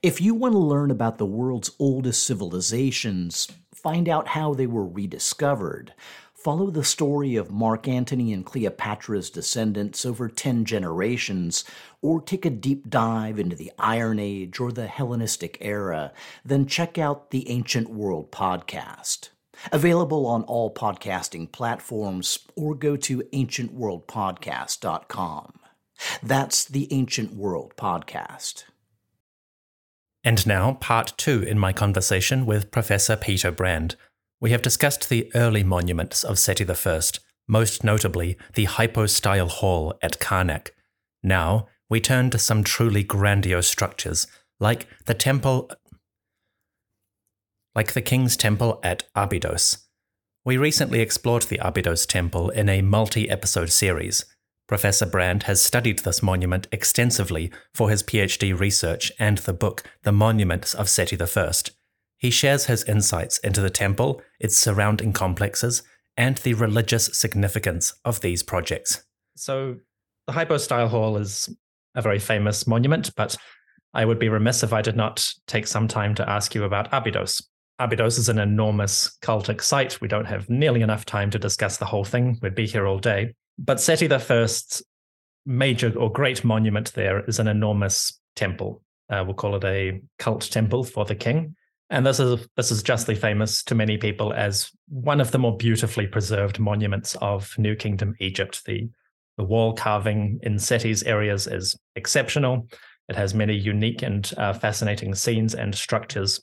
If 0.00 0.20
you 0.20 0.32
want 0.32 0.52
to 0.52 0.58
learn 0.58 0.92
about 0.92 1.18
the 1.18 1.26
world's 1.26 1.72
oldest 1.80 2.22
civilizations, 2.22 3.48
find 3.74 4.08
out 4.08 4.28
how 4.28 4.54
they 4.54 4.68
were 4.68 4.86
rediscovered, 4.86 5.92
follow 6.36 6.70
the 6.70 6.84
story 6.84 7.34
of 7.34 7.50
Mark 7.50 7.88
Antony 7.88 8.32
and 8.32 8.46
Cleopatra's 8.46 9.28
descendants 9.28 10.06
over 10.06 10.28
10 10.28 10.64
generations, 10.64 11.64
or 12.00 12.20
take 12.20 12.46
a 12.46 12.50
deep 12.50 12.88
dive 12.88 13.40
into 13.40 13.56
the 13.56 13.72
Iron 13.76 14.20
Age 14.20 14.60
or 14.60 14.70
the 14.70 14.86
Hellenistic 14.86 15.58
era, 15.60 16.12
then 16.44 16.66
check 16.66 16.96
out 16.96 17.32
the 17.32 17.50
Ancient 17.50 17.90
World 17.90 18.30
podcast. 18.30 19.30
Available 19.72 20.28
on 20.28 20.44
all 20.44 20.72
podcasting 20.72 21.50
platforms, 21.50 22.38
or 22.54 22.76
go 22.76 22.94
to 22.94 23.24
ancientworldpodcast.com. 23.32 25.58
That's 26.22 26.64
the 26.64 26.92
Ancient 26.92 27.34
World 27.34 27.74
podcast. 27.76 28.64
And 30.22 30.46
now, 30.46 30.74
part 30.74 31.12
two 31.16 31.42
in 31.42 31.58
my 31.58 31.72
conversation 31.72 32.46
with 32.46 32.70
Professor 32.70 33.16
Peter 33.16 33.50
Brand. 33.50 33.96
We 34.40 34.50
have 34.50 34.62
discussed 34.62 35.08
the 35.08 35.30
early 35.34 35.62
monuments 35.62 36.24
of 36.24 36.38
Seti 36.38 36.66
I, 36.68 37.00
most 37.46 37.84
notably 37.84 38.36
the 38.54 38.64
hypostyle 38.64 39.48
hall 39.48 39.94
at 40.02 40.18
Karnak. 40.18 40.70
Now, 41.22 41.68
we 41.90 42.00
turn 42.00 42.30
to 42.30 42.38
some 42.38 42.64
truly 42.64 43.02
grandiose 43.02 43.68
structures, 43.68 44.26
like 44.58 44.86
the 45.04 45.14
temple 45.14 45.70
like 47.74 47.92
the 47.92 48.02
king's 48.02 48.36
temple 48.36 48.80
at 48.82 49.02
Abydos. 49.14 49.78
We 50.44 50.56
recently 50.56 51.00
explored 51.00 51.42
the 51.42 51.58
Abydos 51.58 52.06
temple 52.06 52.50
in 52.50 52.68
a 52.68 52.82
multi-episode 52.82 53.70
series. 53.70 54.24
Professor 54.66 55.04
Brand 55.04 55.42
has 55.42 55.60
studied 55.60 56.00
this 56.00 56.22
monument 56.22 56.66
extensively 56.72 57.50
for 57.74 57.90
his 57.90 58.02
PhD 58.02 58.58
research 58.58 59.12
and 59.18 59.38
the 59.38 59.52
book 59.52 59.82
The 60.02 60.12
Monuments 60.12 60.74
of 60.74 60.88
Seti 60.88 61.18
I. 61.20 61.52
He 62.16 62.30
shares 62.30 62.66
his 62.66 62.82
insights 62.84 63.38
into 63.38 63.60
the 63.60 63.68
temple, 63.68 64.22
its 64.40 64.56
surrounding 64.56 65.12
complexes, 65.12 65.82
and 66.16 66.38
the 66.38 66.54
religious 66.54 67.10
significance 67.12 67.92
of 68.04 68.20
these 68.20 68.42
projects. 68.42 69.04
So, 69.36 69.76
the 70.26 70.32
Hypostyle 70.32 70.88
Hall 70.88 71.18
is 71.18 71.54
a 71.94 72.00
very 72.00 72.18
famous 72.18 72.66
monument, 72.66 73.10
but 73.16 73.36
I 73.92 74.06
would 74.06 74.18
be 74.18 74.30
remiss 74.30 74.62
if 74.62 74.72
I 74.72 74.80
did 74.80 74.96
not 74.96 75.28
take 75.46 75.66
some 75.66 75.88
time 75.88 76.14
to 76.14 76.28
ask 76.28 76.54
you 76.54 76.64
about 76.64 76.88
Abydos. 76.92 77.46
Abydos 77.78 78.18
is 78.18 78.28
an 78.28 78.38
enormous 78.38 79.18
cultic 79.20 79.60
site. 79.60 80.00
We 80.00 80.08
don't 80.08 80.24
have 80.24 80.48
nearly 80.48 80.80
enough 80.80 81.04
time 81.04 81.30
to 81.30 81.38
discuss 81.38 81.76
the 81.76 81.84
whole 81.84 82.04
thing. 82.04 82.38
We'd 82.40 82.54
be 82.54 82.66
here 82.66 82.86
all 82.86 82.98
day. 82.98 83.34
But 83.58 83.80
Seti 83.80 84.10
I's 84.10 84.82
major 85.46 85.92
or 85.96 86.10
great 86.10 86.44
monument 86.44 86.92
there 86.94 87.24
is 87.24 87.38
an 87.38 87.48
enormous 87.48 88.18
temple. 88.36 88.82
Uh, 89.10 89.22
we'll 89.24 89.34
call 89.34 89.56
it 89.56 89.64
a 89.64 90.00
cult 90.18 90.42
temple 90.50 90.84
for 90.84 91.04
the 91.04 91.14
king. 91.14 91.54
And 91.90 92.04
this 92.06 92.18
is 92.18 92.48
this 92.56 92.70
is 92.70 92.82
justly 92.82 93.14
famous 93.14 93.62
to 93.64 93.74
many 93.74 93.98
people 93.98 94.32
as 94.32 94.70
one 94.88 95.20
of 95.20 95.30
the 95.30 95.38
more 95.38 95.56
beautifully 95.56 96.06
preserved 96.06 96.58
monuments 96.58 97.14
of 97.20 97.56
New 97.58 97.76
Kingdom 97.76 98.14
Egypt. 98.20 98.64
The 98.64 98.88
the 99.36 99.44
wall 99.44 99.74
carving 99.74 100.38
in 100.42 100.58
Seti's 100.58 101.02
areas 101.02 101.46
is 101.46 101.78
exceptional. 101.96 102.68
It 103.08 103.16
has 103.16 103.34
many 103.34 103.54
unique 103.54 104.02
and 104.02 104.30
uh, 104.38 104.54
fascinating 104.54 105.14
scenes 105.14 105.54
and 105.54 105.74
structures. 105.74 106.40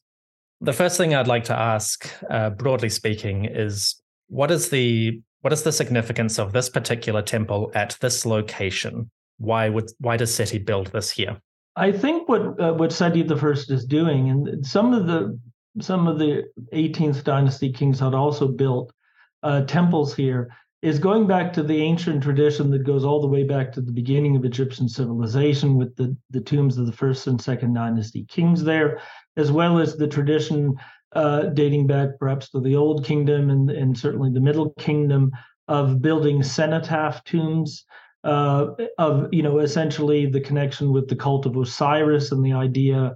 The 0.60 0.74
first 0.74 0.98
thing 0.98 1.16
I'd 1.16 1.28
like 1.28 1.46
to 1.46 1.58
ask, 1.58 2.08
uh, 2.30 2.52
broadly 2.52 2.90
speaking, 2.90 3.46
is 3.46 4.00
what 4.28 4.52
is 4.52 4.70
the 4.70 5.22
what 5.42 5.54
is 5.54 5.64
the 5.64 5.72
significance 5.72 6.40
of 6.40 6.54
this 6.54 6.70
particular 6.70 7.22
temple 7.22 7.72
at 7.76 7.98
this 8.02 8.26
location? 8.26 9.10
Why 9.38 9.70
would 9.70 9.92
why 10.00 10.18
does 10.18 10.34
Seti 10.34 10.60
build 10.60 10.88
this 10.88 11.12
here? 11.12 11.38
I 11.76 11.92
think 11.92 12.30
what 12.30 12.60
uh, 12.60 12.74
what 12.74 12.92
Seti 12.92 13.24
the 13.24 13.38
First 13.38 13.72
is 13.72 13.86
doing, 13.86 14.30
and 14.30 14.66
some 14.66 14.94
of 14.94 15.08
the 15.08 15.40
some 15.80 16.08
of 16.08 16.20
the 16.20 16.44
18th 16.74 17.24
dynasty 17.24 17.72
kings 17.72 18.00
had 18.00 18.14
also 18.14 18.48
built 18.48 18.92
uh, 19.42 19.62
temples 19.64 20.14
here, 20.14 20.54
is 20.82 21.00
going 21.00 21.28
back 21.28 21.54
to 21.54 21.64
the 21.64 21.82
ancient 21.82 22.22
tradition 22.22 22.72
that 22.72 22.86
goes 22.86 23.06
all 23.06 23.22
the 23.22 23.28
way 23.28 23.44
back 23.44 23.72
to 23.72 23.82
the 23.82 23.92
beginning 23.92 24.36
of 24.36 24.46
Egyptian 24.46 24.90
civilization 24.90 25.78
with 25.78 25.96
the, 25.96 26.16
the 26.32 26.42
tombs 26.42 26.78
of 26.78 26.88
the 26.88 26.92
first 26.92 27.28
and 27.28 27.40
second 27.40 27.74
dynasty 27.74 28.26
kings 28.26 28.64
there, 28.64 29.00
as 29.38 29.52
well 29.52 29.80
as 29.80 29.96
the 29.96 30.08
tradition 30.08 30.76
uh, 31.14 31.44
dating 31.48 31.88
back 31.88 32.10
perhaps 32.20 32.50
to 32.50 32.60
the 32.60 32.76
Old 32.76 33.06
Kingdom 33.06 33.50
and, 33.50 33.70
and 33.70 33.98
certainly 33.98 34.32
the 34.32 34.40
Middle 34.40 34.72
Kingdom 34.80 35.32
of 35.68 36.02
building 36.02 36.44
cenotaph 36.44 37.24
tombs, 37.24 37.86
uh, 38.24 38.68
of 38.98 39.28
you 39.32 39.42
know 39.42 39.60
essentially 39.60 40.26
the 40.26 40.42
connection 40.42 40.92
with 40.92 41.08
the 41.08 41.16
cult 41.16 41.46
of 41.46 41.56
Osiris 41.56 42.32
and 42.32 42.46
the 42.46 42.54
idea 42.54 43.16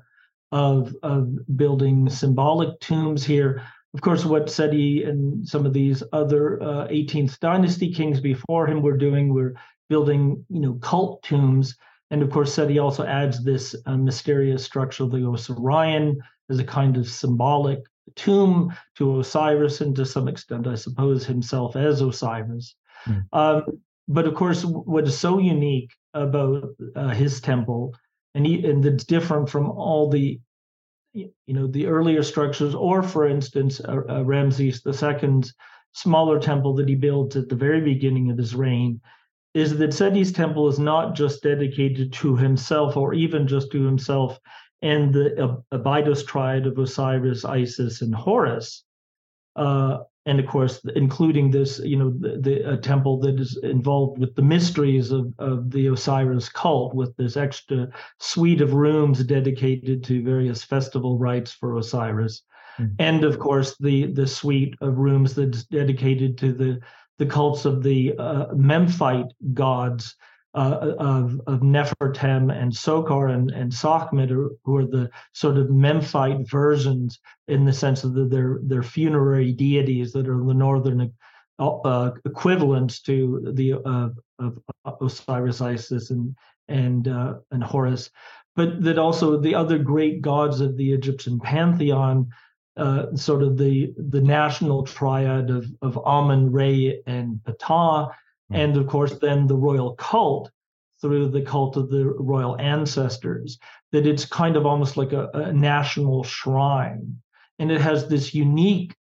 of 0.52 0.96
of 1.04 1.30
building 1.58 2.10
symbolic 2.10 2.80
tombs 2.80 3.24
here. 3.24 3.62
Of 3.94 4.02
course, 4.02 4.26
what 4.26 4.50
Seti 4.50 5.04
and 5.04 5.48
some 5.48 5.66
of 5.66 5.74
these 5.74 6.04
other 6.12 6.62
uh, 6.62 6.88
18th 6.88 7.40
dynasty 7.40 7.94
kings 7.94 8.20
before 8.20 8.68
him 8.68 8.82
were 8.82 8.98
doing 8.98 9.34
were 9.34 9.56
building 9.90 10.44
you 10.50 10.60
know 10.60 10.74
cult 10.76 11.24
tombs. 11.24 11.76
And 12.12 12.22
of 12.22 12.30
course, 12.30 12.54
Seti 12.54 12.80
also 12.80 13.04
adds 13.04 13.44
this 13.44 13.76
uh, 13.86 13.98
mysterious 13.98 14.64
structure 14.64 15.06
the 15.06 15.18
Osirion 15.18 16.18
as 16.50 16.60
a 16.60 16.64
kind 16.64 16.98
of 16.98 17.08
symbolic 17.08 17.80
tomb 18.16 18.74
to 18.96 19.20
Osiris, 19.20 19.82
and 19.82 19.96
to 19.96 20.06
some 20.06 20.28
extent, 20.28 20.68
I 20.68 20.76
suppose, 20.76 21.26
himself 21.26 21.76
as 21.76 22.02
Osiris. 22.02 22.76
Mm. 23.08 23.26
Um, 23.34 23.64
but 24.08 24.28
of 24.28 24.36
course, 24.36 24.64
what 24.64 25.08
is 25.08 25.18
so 25.18 25.40
unique 25.40 25.92
about 26.14 26.70
uh, 26.96 27.10
his 27.10 27.42
temple, 27.42 27.94
and, 28.36 28.46
he, 28.46 28.66
and 28.66 28.86
it's 28.86 29.04
different 29.04 29.50
from 29.50 29.70
all 29.72 30.10
the, 30.10 30.40
you 31.14 31.32
know, 31.48 31.68
the 31.68 31.88
earlier 31.88 32.22
structures, 32.22 32.76
or 32.76 33.02
for 33.02 33.28
instance, 33.28 33.80
uh, 33.82 34.02
uh, 34.10 34.24
Ramses 34.24 34.86
II's 34.86 35.54
smaller 35.94 36.40
temple 36.40 36.76
that 36.76 36.90
he 36.90 36.96
built 36.96 37.36
at 37.36 37.50
the 37.50 37.56
very 37.56 37.82
beginning 37.82 38.30
of 38.30 38.38
his 38.38 38.54
reign, 38.54 39.02
is 39.54 39.78
that 39.78 39.92
Seti's 39.92 40.34
temple 40.34 40.68
is 40.68 40.78
not 40.78 41.16
just 41.16 41.42
dedicated 41.42 42.12
to 42.14 42.36
himself, 42.36 42.98
or 42.98 43.14
even 43.14 43.48
just 43.48 43.72
to 43.72 43.84
himself 43.84 44.38
and 44.82 45.14
the 45.14 45.64
Abydos 45.72 46.24
triad 46.24 46.68
of 46.68 46.78
Osiris, 46.78 47.46
Isis, 47.46 48.02
and 48.02 48.14
Horus. 48.14 48.84
Uh, 49.56 50.00
and 50.26 50.40
of 50.40 50.48
course, 50.48 50.82
including 50.96 51.52
this, 51.52 51.80
you 51.80 51.98
know, 51.98 52.10
the, 52.10 52.38
the 52.38 52.78
temple 52.78 53.20
that 53.20 53.40
is 53.40 53.58
involved 53.62 54.18
with 54.18 54.36
the 54.36 54.42
mysteries 54.42 55.12
of, 55.12 55.32
of 55.38 55.70
the 55.70 55.88
Osiris 55.88 56.50
cult, 56.50 56.96
with 56.96 57.16
this 57.16 57.38
extra 57.38 57.88
suite 58.20 58.62
of 58.62 58.74
rooms 58.74 59.24
dedicated 59.24 60.04
to 60.06 60.24
various 60.24 60.64
festival 60.64 61.20
rites 61.20 61.52
for 61.52 61.78
Osiris, 61.78 62.42
mm-hmm. 62.80 62.94
and 62.98 63.24
of 63.24 63.38
course 63.38 63.78
the 63.78 64.08
the 64.14 64.26
suite 64.26 64.74
of 64.82 64.98
rooms 64.98 65.36
that's 65.36 65.64
dedicated 65.66 66.40
to 66.40 66.54
the 66.54 66.80
the 67.20 67.26
cults 67.26 67.66
of 67.66 67.84
the 67.84 68.14
uh, 68.18 68.48
Memphite 68.56 69.32
gods 69.54 70.16
uh, 70.56 70.96
of, 71.00 71.42
of 71.48 71.60
Nefertem 71.60 72.52
and 72.52 72.72
Sokar 72.72 73.28
and, 73.34 73.52
and 73.52 73.74
Sekhmet, 73.74 74.30
who 74.30 74.78
are 74.78 74.86
the 74.86 75.10
sort 75.34 75.58
of 75.58 75.70
Memphite 75.70 76.50
versions 76.50 77.20
in 77.48 77.66
the 77.66 77.74
sense 77.74 78.04
of 78.04 78.14
the, 78.14 78.26
their, 78.26 78.60
their 78.64 78.84
funerary 78.84 79.52
deities 79.52 80.14
that 80.14 80.28
are 80.28 80.44
the 80.44 80.54
northern 80.54 81.12
uh, 81.60 82.12
equivalents 82.26 83.02
to 83.02 83.52
the 83.54 83.74
uh, 83.86 84.10
of 84.40 84.58
Osiris, 85.02 85.62
Isis, 85.62 86.12
and 86.12 86.36
and 86.68 87.08
uh, 87.08 87.36
and 87.52 87.64
Horus, 87.64 88.10
but 88.56 88.82
that 88.84 88.98
also 88.98 89.40
the 89.40 89.56
other 89.56 89.78
great 89.78 90.22
gods 90.22 90.60
of 90.62 90.78
the 90.78 90.92
Egyptian 90.92 91.40
pantheon, 91.40 92.30
uh, 92.78 93.16
sort 93.16 93.44
of 93.44 93.58
the 93.58 93.94
the 93.98 94.22
national 94.22 94.84
triad 94.84 95.50
of 95.50 95.68
of 95.82 95.98
Amun, 96.06 96.52
Re, 96.52 97.02
and 97.08 97.40
Ptah, 97.46 98.10
mm-hmm. 98.52 98.62
and 98.62 98.78
of 98.78 98.88
course 98.88 99.18
then 99.20 99.48
the 99.48 99.56
royal 99.56 99.96
cult 99.96 100.52
through 101.02 101.30
the 101.30 101.42
cult 101.42 101.78
of 101.78 101.90
the 101.90 102.06
royal 102.06 102.60
ancestors. 102.60 103.60
That 103.92 104.08
it's 104.08 104.26
kind 104.26 104.56
of 104.56 104.66
almost 104.66 104.98
like 104.98 105.14
a, 105.14 105.30
a 105.34 105.54
national 105.54 106.24
shrine, 106.24 107.18
and 107.60 107.72
it 107.72 107.82
has 107.82 108.08
this 108.08 108.34
unique 108.34 108.96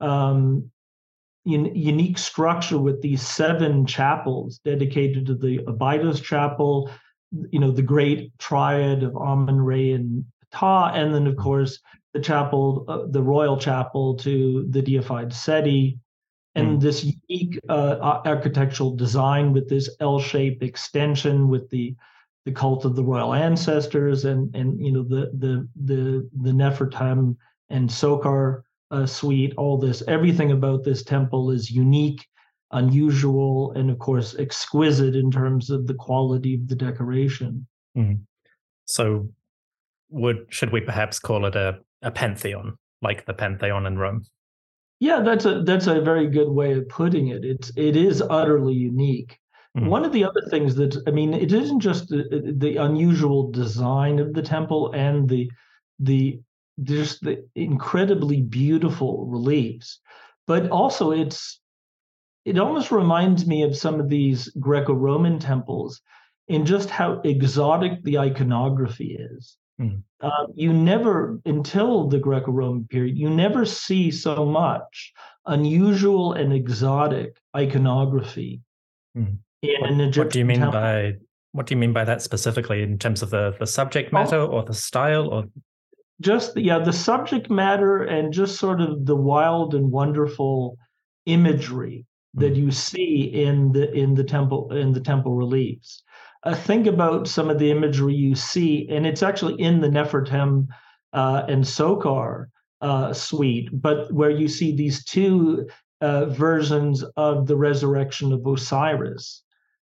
um, 0.00 0.70
unique 1.44 2.18
structure 2.18 2.78
with 2.78 3.02
these 3.02 3.26
seven 3.26 3.84
chapels 3.86 4.60
dedicated 4.64 5.26
to 5.26 5.34
the 5.34 5.60
Abydos 5.66 6.20
chapel, 6.20 6.90
you 7.50 7.58
know, 7.58 7.70
the 7.70 7.82
great 7.82 8.36
triad 8.38 9.02
of 9.02 9.16
Amun, 9.16 9.60
Re, 9.60 9.92
and 9.92 10.24
Ptah, 10.52 10.92
and 10.94 11.14
then 11.14 11.26
of 11.26 11.36
course 11.36 11.80
the 12.14 12.20
chapel, 12.20 12.84
uh, 12.88 13.06
the 13.10 13.22
royal 13.22 13.56
chapel 13.56 14.16
to 14.18 14.66
the 14.68 14.82
deified 14.82 15.32
Seti, 15.32 15.98
and 16.54 16.78
mm. 16.78 16.80
this 16.80 17.04
unique 17.04 17.58
uh, 17.68 18.20
architectural 18.26 18.94
design 18.94 19.52
with 19.52 19.68
this 19.68 19.88
L-shaped 20.00 20.62
extension 20.62 21.48
with 21.48 21.68
the 21.70 21.94
the 22.44 22.52
cult 22.52 22.84
of 22.84 22.96
the 22.96 23.04
royal 23.04 23.34
ancestors 23.34 24.24
and 24.24 24.54
and 24.54 24.84
you 24.84 24.92
know 24.92 25.02
the 25.02 25.30
the 25.38 25.68
the 25.84 26.28
the 26.42 26.50
Nefertem 26.50 27.36
and 27.70 27.88
Sokar 27.88 28.62
uh, 28.92 29.06
suite, 29.06 29.54
all 29.56 29.78
this, 29.78 30.02
everything 30.06 30.52
about 30.52 30.84
this 30.84 31.02
temple 31.02 31.50
is 31.50 31.70
unique, 31.70 32.26
unusual, 32.70 33.72
and 33.72 33.90
of 33.90 33.98
course 33.98 34.36
exquisite 34.38 35.16
in 35.16 35.30
terms 35.30 35.70
of 35.70 35.86
the 35.86 35.94
quality 35.94 36.54
of 36.54 36.68
the 36.68 36.76
decoration. 36.76 37.66
Mm. 37.96 38.20
So, 38.84 39.28
would 40.10 40.46
should 40.50 40.72
we 40.72 40.82
perhaps 40.82 41.18
call 41.18 41.46
it 41.46 41.56
a, 41.56 41.78
a 42.02 42.10
pantheon, 42.10 42.76
like 43.00 43.24
the 43.24 43.32
Pantheon 43.32 43.86
in 43.86 43.96
Rome? 43.98 44.24
Yeah, 45.02 45.20
that's 45.20 45.46
a 45.46 45.62
that's 45.62 45.88
a 45.88 46.00
very 46.00 46.28
good 46.28 46.48
way 46.48 46.74
of 46.74 46.88
putting 46.88 47.26
it. 47.26 47.44
It's 47.44 47.72
it 47.76 47.96
is 47.96 48.22
utterly 48.22 48.74
unique. 48.74 49.36
Mm. 49.76 49.88
One 49.88 50.04
of 50.04 50.12
the 50.12 50.22
other 50.22 50.42
things 50.48 50.76
that 50.76 50.96
I 51.08 51.10
mean, 51.10 51.34
it 51.34 51.52
isn't 51.52 51.80
just 51.80 52.08
the, 52.08 52.54
the 52.56 52.76
unusual 52.76 53.50
design 53.50 54.20
of 54.20 54.32
the 54.32 54.42
temple 54.42 54.92
and 54.92 55.28
the 55.28 55.50
the 55.98 56.38
just 56.84 57.20
the 57.22 57.44
incredibly 57.56 58.42
beautiful 58.42 59.26
reliefs, 59.26 59.98
but 60.46 60.70
also 60.70 61.10
it's 61.10 61.60
it 62.44 62.56
almost 62.60 62.92
reminds 62.92 63.44
me 63.44 63.64
of 63.64 63.76
some 63.76 63.98
of 63.98 64.08
these 64.08 64.50
Greco-Roman 64.60 65.40
temples 65.40 66.00
in 66.46 66.64
just 66.64 66.90
how 66.90 67.20
exotic 67.24 68.04
the 68.04 68.18
iconography 68.18 69.18
is. 69.18 69.56
Mm. 69.80 70.02
Uh, 70.20 70.46
you 70.54 70.72
never, 70.72 71.40
until 71.46 72.08
the 72.08 72.18
Greco-Roman 72.18 72.86
period, 72.88 73.18
you 73.18 73.30
never 73.30 73.64
see 73.64 74.10
so 74.10 74.44
much 74.44 75.12
unusual 75.46 76.34
and 76.34 76.52
exotic 76.52 77.36
iconography 77.56 78.60
mm. 79.16 79.36
in 79.62 79.84
an 79.84 80.00
Egyptian. 80.00 80.24
What 80.24 80.32
do 80.32 80.38
you 80.38 80.44
mean 80.44 80.60
temple. 80.60 80.80
by 80.80 81.14
what 81.52 81.66
do 81.66 81.74
you 81.74 81.78
mean 81.78 81.92
by 81.92 82.04
that 82.04 82.22
specifically 82.22 82.82
in 82.82 82.98
terms 82.98 83.22
of 83.22 83.30
the 83.30 83.54
the 83.60 83.66
subject 83.66 84.12
matter 84.12 84.36
oh, 84.36 84.46
or 84.46 84.64
the 84.64 84.74
style 84.74 85.28
or 85.28 85.44
just 86.20 86.56
yeah 86.56 86.78
the 86.78 86.92
subject 86.92 87.50
matter 87.50 88.04
and 88.04 88.32
just 88.32 88.58
sort 88.58 88.80
of 88.80 89.06
the 89.06 89.16
wild 89.16 89.74
and 89.74 89.90
wonderful 89.90 90.78
imagery 91.26 92.04
that 92.34 92.50
hmm. 92.50 92.64
you 92.64 92.70
see 92.70 93.30
in 93.34 93.72
the 93.72 93.92
in 93.92 94.14
the 94.14 94.24
temple 94.24 94.72
in 94.72 94.92
the 94.92 95.00
temple 95.00 95.34
reliefs 95.34 96.02
uh, 96.44 96.54
think 96.54 96.86
about 96.86 97.28
some 97.28 97.50
of 97.50 97.58
the 97.58 97.70
imagery 97.70 98.14
you 98.14 98.34
see 98.34 98.88
and 98.90 99.06
it's 99.06 99.22
actually 99.22 99.60
in 99.60 99.80
the 99.80 99.88
nefertem 99.88 100.66
uh, 101.12 101.44
and 101.48 101.64
sokar 101.64 102.46
uh, 102.80 103.12
suite 103.12 103.68
but 103.72 104.12
where 104.12 104.30
you 104.30 104.48
see 104.48 104.74
these 104.74 105.04
two 105.04 105.68
uh, 106.00 106.26
versions 106.26 107.04
of 107.16 107.46
the 107.46 107.56
resurrection 107.56 108.32
of 108.32 108.46
osiris 108.46 109.42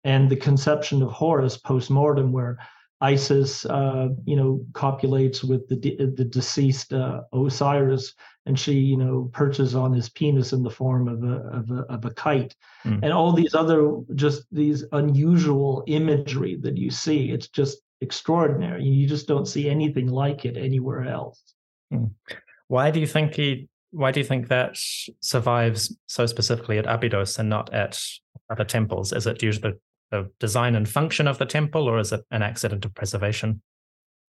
and 0.05 0.31
the 0.31 0.37
conception 0.37 1.03
of 1.03 1.11
horus 1.11 1.57
post-mortem 1.57 2.33
where 2.33 2.59
Isis, 3.01 3.65
uh, 3.65 4.09
you 4.27 4.37
know, 4.37 4.65
copulates 4.75 5.43
with 5.43 5.67
the 5.69 5.77
de- 5.77 5.97
the 5.97 6.25
deceased 6.25 6.93
uh, 6.93 7.23
Osiris, 7.33 8.15
and 8.47 8.59
she, 8.59 8.73
you 8.73 8.97
know, 8.97 9.31
perches 9.33 9.75
on 9.75 9.93
his 9.93 10.09
penis 10.09 10.53
in 10.53 10.63
the 10.63 10.71
form 10.71 11.09
of 11.09 11.23
a 11.23 11.37
of 11.57 11.71
a, 11.71 11.93
of 11.93 12.05
a 12.05 12.11
kite, 12.11 12.55
mm. 12.85 12.99
and 13.03 13.13
all 13.13 13.33
these 13.33 13.55
other 13.55 13.93
just 14.15 14.45
these 14.51 14.85
unusual 14.93 15.85
imagery 15.87 16.57
that 16.63 16.77
you 16.77 16.91
see. 16.91 17.31
It's 17.31 17.49
just 17.49 17.79
extraordinary. 18.01 18.85
You 18.85 19.07
just 19.07 19.29
don't 19.29 19.47
see 19.47 19.69
anything 19.69 20.09
like 20.09 20.45
it 20.45 20.57
anywhere 20.57 21.05
else. 21.05 21.43
Mm. 21.93 22.13
Why 22.69 22.91
do 22.91 23.01
you 23.01 23.07
think 23.07 23.35
he? 23.35 23.69
Why 23.93 24.13
do 24.13 24.21
you 24.21 24.27
think 24.27 24.49
that 24.49 24.79
survives 25.21 25.95
so 26.07 26.27
specifically 26.27 26.79
at 26.79 26.87
Abydos 26.87 27.39
and 27.39 27.49
not 27.49 27.73
at 27.75 28.01
other 28.49 28.65
temples? 28.65 29.13
Is 29.13 29.27
it 29.27 29.39
due 29.39 29.53
to 29.53 29.61
the 29.61 29.79
the 30.11 30.31
design 30.41 30.75
and 30.75 30.89
function 30.89 31.29
of 31.29 31.39
the 31.39 31.47
temple, 31.47 31.89
or 31.89 31.99
is 31.99 32.13
it 32.13 32.23
an 32.31 32.43
accident 32.43 32.85
of 32.85 32.95
preservation? 32.95 33.63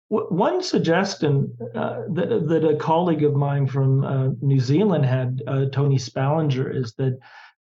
One 0.09 0.63
suggestion 0.63 1.53
uh, 1.75 2.03
that, 2.13 2.45
that, 2.47 2.63
a 2.63 2.77
colleague 2.77 3.23
of 3.23 3.35
mine 3.35 3.67
from 3.67 4.05
uh, 4.05 4.29
New 4.41 4.59
Zealand 4.59 5.05
had, 5.05 5.43
uh, 5.47 5.65
Tony 5.73 5.97
Spalinger, 5.97 6.73
is 6.73 6.93
that 6.93 7.19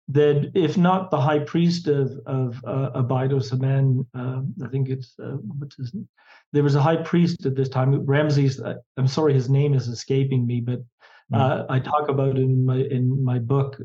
that 0.10 0.52
if 0.54 0.76
not 0.76 1.10
the 1.10 1.22
high 1.22 1.40
priest 1.40 1.88
of 1.88 2.20
of 2.26 2.62
uh, 2.68 2.90
Abydos, 2.96 3.54
a 3.54 3.58
man, 3.58 4.06
uh, 4.14 4.42
I 4.62 4.68
think 4.68 4.90
it's 4.90 5.16
uh, 5.20 5.38
what's 5.58 5.78
his 5.78 5.94
name? 5.94 6.10
There 6.52 6.64
was 6.64 6.76
a 6.76 6.82
high 6.82 6.98
priest 6.98 7.46
at 7.46 7.56
this 7.56 7.70
time, 7.70 8.06
Ramses. 8.06 8.60
Uh, 8.60 8.76
I'm 8.98 9.08
sorry, 9.08 9.34
his 9.34 9.50
name 9.50 9.74
is 9.74 9.88
escaping 9.88 10.46
me, 10.46 10.60
but 10.60 10.82
mm. 11.34 11.66
I 11.70 11.80
talk 11.80 12.10
about 12.10 12.38
it 12.38 12.42
in 12.42 12.66
my 12.66 12.80
in 12.80 13.24
my 13.24 13.40
book 13.40 13.78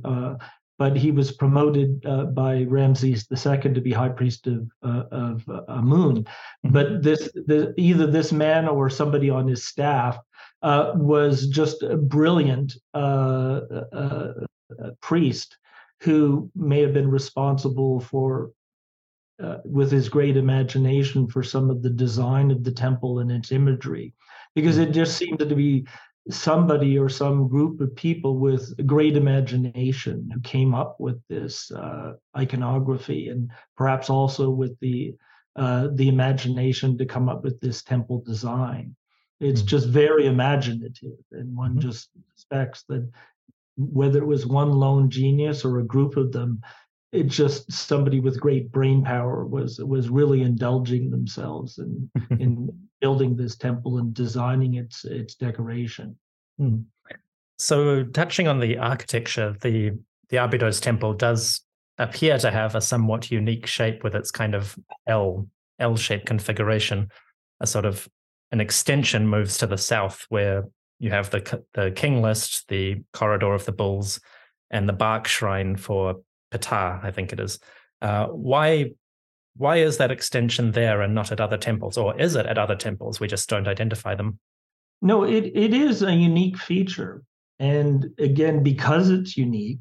but 0.79 0.97
he 0.97 1.11
was 1.11 1.33
promoted 1.33 2.07
uh, 2.07 2.25
by 2.25 2.63
Ramses 2.63 3.27
II 3.31 3.75
to 3.75 3.81
be 3.81 3.93
high 3.93 4.09
priest 4.09 4.47
of 4.47 4.71
uh, 4.83 5.05
of 5.11 5.49
uh, 5.49 5.63
Amun. 5.69 6.23
Mm-hmm. 6.25 6.73
But 6.73 7.03
this, 7.03 7.31
the, 7.35 7.75
either 7.77 8.07
this 8.07 8.33
man 8.33 8.69
or 8.69 8.89
somebody 8.89 9.29
on 9.29 9.49
his 9.49 9.65
staff 9.65 10.19
uh, 10.63 10.93
was 10.95 11.49
just 11.49 11.83
a 11.83 11.97
brilliant 11.97 12.77
uh, 12.95 13.61
uh, 13.93 14.33
priest 15.01 15.57
who 16.01 16.51
may 16.55 16.81
have 16.81 16.95
been 16.95 17.11
responsible 17.11 18.01
for. 18.01 18.53
with 19.65 19.91
his 19.93 20.09
great 20.09 20.37
imagination 20.37 21.29
for 21.29 21.43
some 21.45 21.71
of 21.71 21.81
the 21.83 21.95
design 22.05 22.51
of 22.51 22.65
the 22.65 22.73
temple 22.73 23.21
and 23.21 23.31
its 23.31 23.53
imagery, 23.53 24.13
because 24.55 24.79
it 24.79 24.91
just 24.91 25.17
seemed 25.17 25.39
to 25.39 25.55
be 25.55 25.87
somebody 26.31 26.99
or 26.99 27.09
some 27.09 27.49
group 27.49 27.81
of 27.81 27.95
people 27.97 28.39
with 28.39 28.87
great 28.87 29.17
imagination 29.17 30.31
who 30.33 30.41
came 30.41 30.75
up 30.75 30.97
with 31.01 31.21
this 31.29 31.71
uh, 31.71 32.15
iconography 32.37 33.29
and 33.29 33.51
perhaps 33.77 34.11
also 34.11 34.51
with 34.51 34.79
the 34.81 35.15
uh, 35.57 35.89
the 35.95 36.09
imagination 36.09 36.97
to 36.97 37.05
come 37.05 37.29
up 37.29 37.43
with 37.43 37.59
this 37.61 37.83
temple 37.83 38.23
design. 38.25 38.95
It's 39.41 39.61
mm-hmm. 39.61 39.69
just 39.69 39.89
very 39.89 40.27
imaginative, 40.27 41.19
and 41.33 41.57
one 41.57 41.73
mm-hmm. 41.73 41.81
just 41.81 42.11
expects 42.33 42.85
that 42.89 43.11
whether 43.77 44.19
it 44.19 44.27
was 44.27 44.47
one 44.47 44.73
lone 44.73 45.11
genius 45.11 45.65
or 45.65 45.79
a 45.79 45.85
group 45.85 46.17
of 46.17 46.33
them, 46.33 46.61
it 47.13 47.27
just 47.27 47.71
somebody 47.73 48.21
with 48.21 48.41
great 48.41 48.71
brain 48.71 49.03
power 49.03 49.47
was 49.47 49.79
was 49.79 50.09
really 50.09 50.43
indulging 50.43 51.11
themselves 51.11 51.79
in 51.79 52.11
in 52.39 52.69
building 53.01 53.37
this 53.37 53.57
temple 53.57 53.99
and 53.99 54.15
designing 54.15 54.75
its 54.75 55.05
its 55.05 55.35
decoration. 55.35 56.17
Hmm. 56.59 56.81
So, 57.59 58.05
touching 58.05 58.47
on 58.47 58.61
the 58.61 58.79
architecture, 58.79 59.57
the 59.61 59.93
the 60.29 60.37
Abydos 60.37 60.81
temple 60.81 61.15
does 61.15 61.63
appear 61.99 62.39
to 62.39 62.51
have 62.51 62.75
a 62.75 62.81
somewhat 62.81 63.31
unique 63.31 63.67
shape 63.67 64.05
with 64.05 64.15
its 64.15 64.31
kind 64.31 64.55
of 64.55 64.79
L 65.07 65.49
L 65.79 65.97
shaped 65.97 66.27
configuration. 66.27 67.09
A 67.61 67.67
sort 67.67 67.87
of 67.87 68.09
an 68.53 68.61
extension 68.61 69.27
moves 69.27 69.59
to 69.59 69.67
the 69.67 69.79
south, 69.79 70.27
where 70.29 70.65
you 70.99 71.11
have 71.11 71.31
the 71.31 71.63
the 71.75 71.91
king 71.91 72.23
list, 72.23 72.69
the 72.69 73.03
corridor 73.13 73.55
of 73.55 73.65
the 73.65 73.73
bulls, 73.73 74.21
and 74.71 74.89
the 74.89 74.93
bark 74.93 75.27
shrine 75.27 75.77
for 75.77 76.17
Ptah, 76.51 77.01
I 77.03 77.11
think 77.11 77.33
it 77.33 77.41
is. 77.41 77.59
Uh, 78.01 78.27
why 78.27 78.93
why 79.57 79.79
is 79.79 79.99
that 79.99 80.13
extension 80.13 80.71
there 80.71 81.03
and 81.03 81.15
not 81.15 81.33
at 81.33 81.41
other 81.41 81.59
temples, 81.59 81.99
or 81.99 82.19
is 82.19 82.37
it 82.37 82.47
at 82.47 82.59
other 82.59 82.77
temples? 82.77 83.19
We 83.19 83.27
just 83.27 83.49
don't 83.49 83.67
identify 83.67 84.15
them. 84.15 84.39
No, 85.03 85.25
it 85.25 85.51
it 85.55 85.75
is 85.75 86.03
a 86.03 86.13
unique 86.13 86.57
feature, 86.57 87.23
and 87.59 88.09
again, 88.19 88.63
because 88.63 89.11
it's 89.11 89.37
unique, 89.37 89.81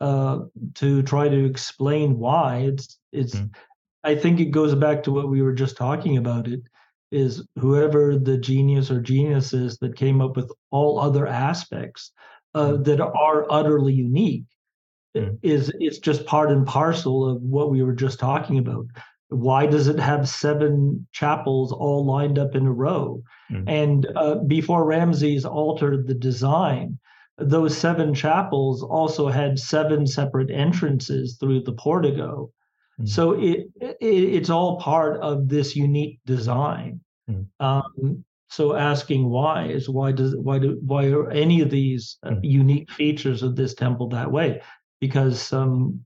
uh, 0.00 0.40
to 0.76 1.02
try 1.02 1.28
to 1.28 1.44
explain 1.44 2.18
why 2.18 2.58
it's 2.58 2.98
it's. 3.12 3.34
Mm. 3.34 3.54
I 4.02 4.14
think 4.14 4.38
it 4.38 4.50
goes 4.50 4.74
back 4.74 5.02
to 5.04 5.12
what 5.12 5.30
we 5.30 5.40
were 5.40 5.54
just 5.54 5.78
talking 5.78 6.18
about. 6.18 6.46
It 6.46 6.60
is 7.10 7.46
whoever 7.58 8.18
the 8.18 8.36
genius 8.36 8.90
or 8.90 9.00
geniuses 9.00 9.78
that 9.78 9.96
came 9.96 10.20
up 10.20 10.36
with 10.36 10.52
all 10.70 10.98
other 10.98 11.26
aspects 11.26 12.12
uh, 12.54 12.72
mm. 12.72 12.84
that 12.84 13.00
are 13.00 13.46
utterly 13.50 13.94
unique 13.94 14.44
mm. 15.16 15.38
is 15.42 15.72
it's 15.80 15.98
just 15.98 16.26
part 16.26 16.50
and 16.50 16.66
parcel 16.66 17.28
of 17.28 17.42
what 17.42 17.70
we 17.70 17.82
were 17.82 17.94
just 17.94 18.18
talking 18.18 18.58
about. 18.58 18.86
Why 19.28 19.66
does 19.66 19.88
it 19.88 19.98
have 19.98 20.28
seven 20.28 21.06
chapels 21.12 21.72
all 21.72 22.04
lined 22.04 22.38
up 22.38 22.54
in 22.54 22.66
a 22.66 22.72
row? 22.72 23.22
Mm. 23.50 23.64
And 23.66 24.06
uh, 24.16 24.36
before 24.46 24.84
Ramses 24.84 25.44
altered 25.44 26.06
the 26.06 26.14
design, 26.14 26.98
those 27.38 27.76
seven 27.76 28.14
chapels 28.14 28.82
also 28.82 29.28
had 29.28 29.58
seven 29.58 30.06
separate 30.06 30.50
entrances 30.50 31.36
through 31.40 31.62
the 31.62 31.72
portico. 31.72 32.50
Mm. 33.00 33.08
So 33.08 33.32
it, 33.32 33.66
it, 33.80 33.96
it's 34.00 34.50
all 34.50 34.78
part 34.78 35.20
of 35.20 35.48
this 35.48 35.74
unique 35.74 36.20
design. 36.26 37.00
Mm. 37.28 37.46
Um, 37.60 38.24
so 38.48 38.76
asking 38.76 39.28
why 39.28 39.66
is 39.66 39.88
why 39.88 40.12
does 40.12 40.36
why 40.36 40.60
do 40.60 40.78
why 40.84 41.06
are 41.06 41.28
any 41.30 41.60
of 41.60 41.70
these 41.70 42.18
uh, 42.22 42.30
mm. 42.30 42.40
unique 42.42 42.90
features 42.92 43.42
of 43.42 43.56
this 43.56 43.74
temple 43.74 44.08
that 44.10 44.30
way? 44.30 44.60
Because 45.04 45.38
some 45.38 46.00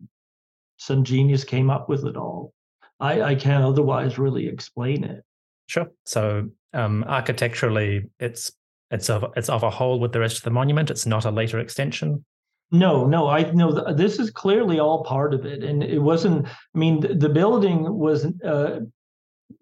some 0.76 1.04
genius 1.04 1.44
came 1.44 1.70
up 1.70 1.88
with 1.88 2.04
it 2.04 2.16
all. 2.16 2.52
I, 2.98 3.22
I 3.22 3.34
can't 3.36 3.62
otherwise 3.62 4.18
really 4.18 4.48
explain 4.48 5.04
it. 5.04 5.22
Sure. 5.68 5.86
So 6.04 6.48
um, 6.72 7.04
architecturally, 7.06 8.10
it's 8.18 8.50
it's 8.90 9.08
of 9.08 9.24
it's 9.36 9.48
of 9.48 9.62
a 9.62 9.70
whole 9.70 10.00
with 10.00 10.12
the 10.12 10.18
rest 10.18 10.38
of 10.38 10.42
the 10.42 10.50
monument. 10.50 10.90
It's 10.90 11.06
not 11.06 11.24
a 11.24 11.30
later 11.30 11.60
extension. 11.60 12.24
No, 12.72 13.06
no, 13.06 13.28
I 13.28 13.42
know 13.52 13.70
this 13.94 14.18
is 14.18 14.30
clearly 14.30 14.80
all 14.80 15.04
part 15.04 15.32
of 15.32 15.46
it, 15.46 15.62
and 15.62 15.84
it 15.84 16.00
wasn't. 16.00 16.46
I 16.46 16.78
mean, 16.78 16.98
the, 17.00 17.14
the 17.14 17.28
building 17.28 17.78
was 17.96 18.26
uh, 18.44 18.80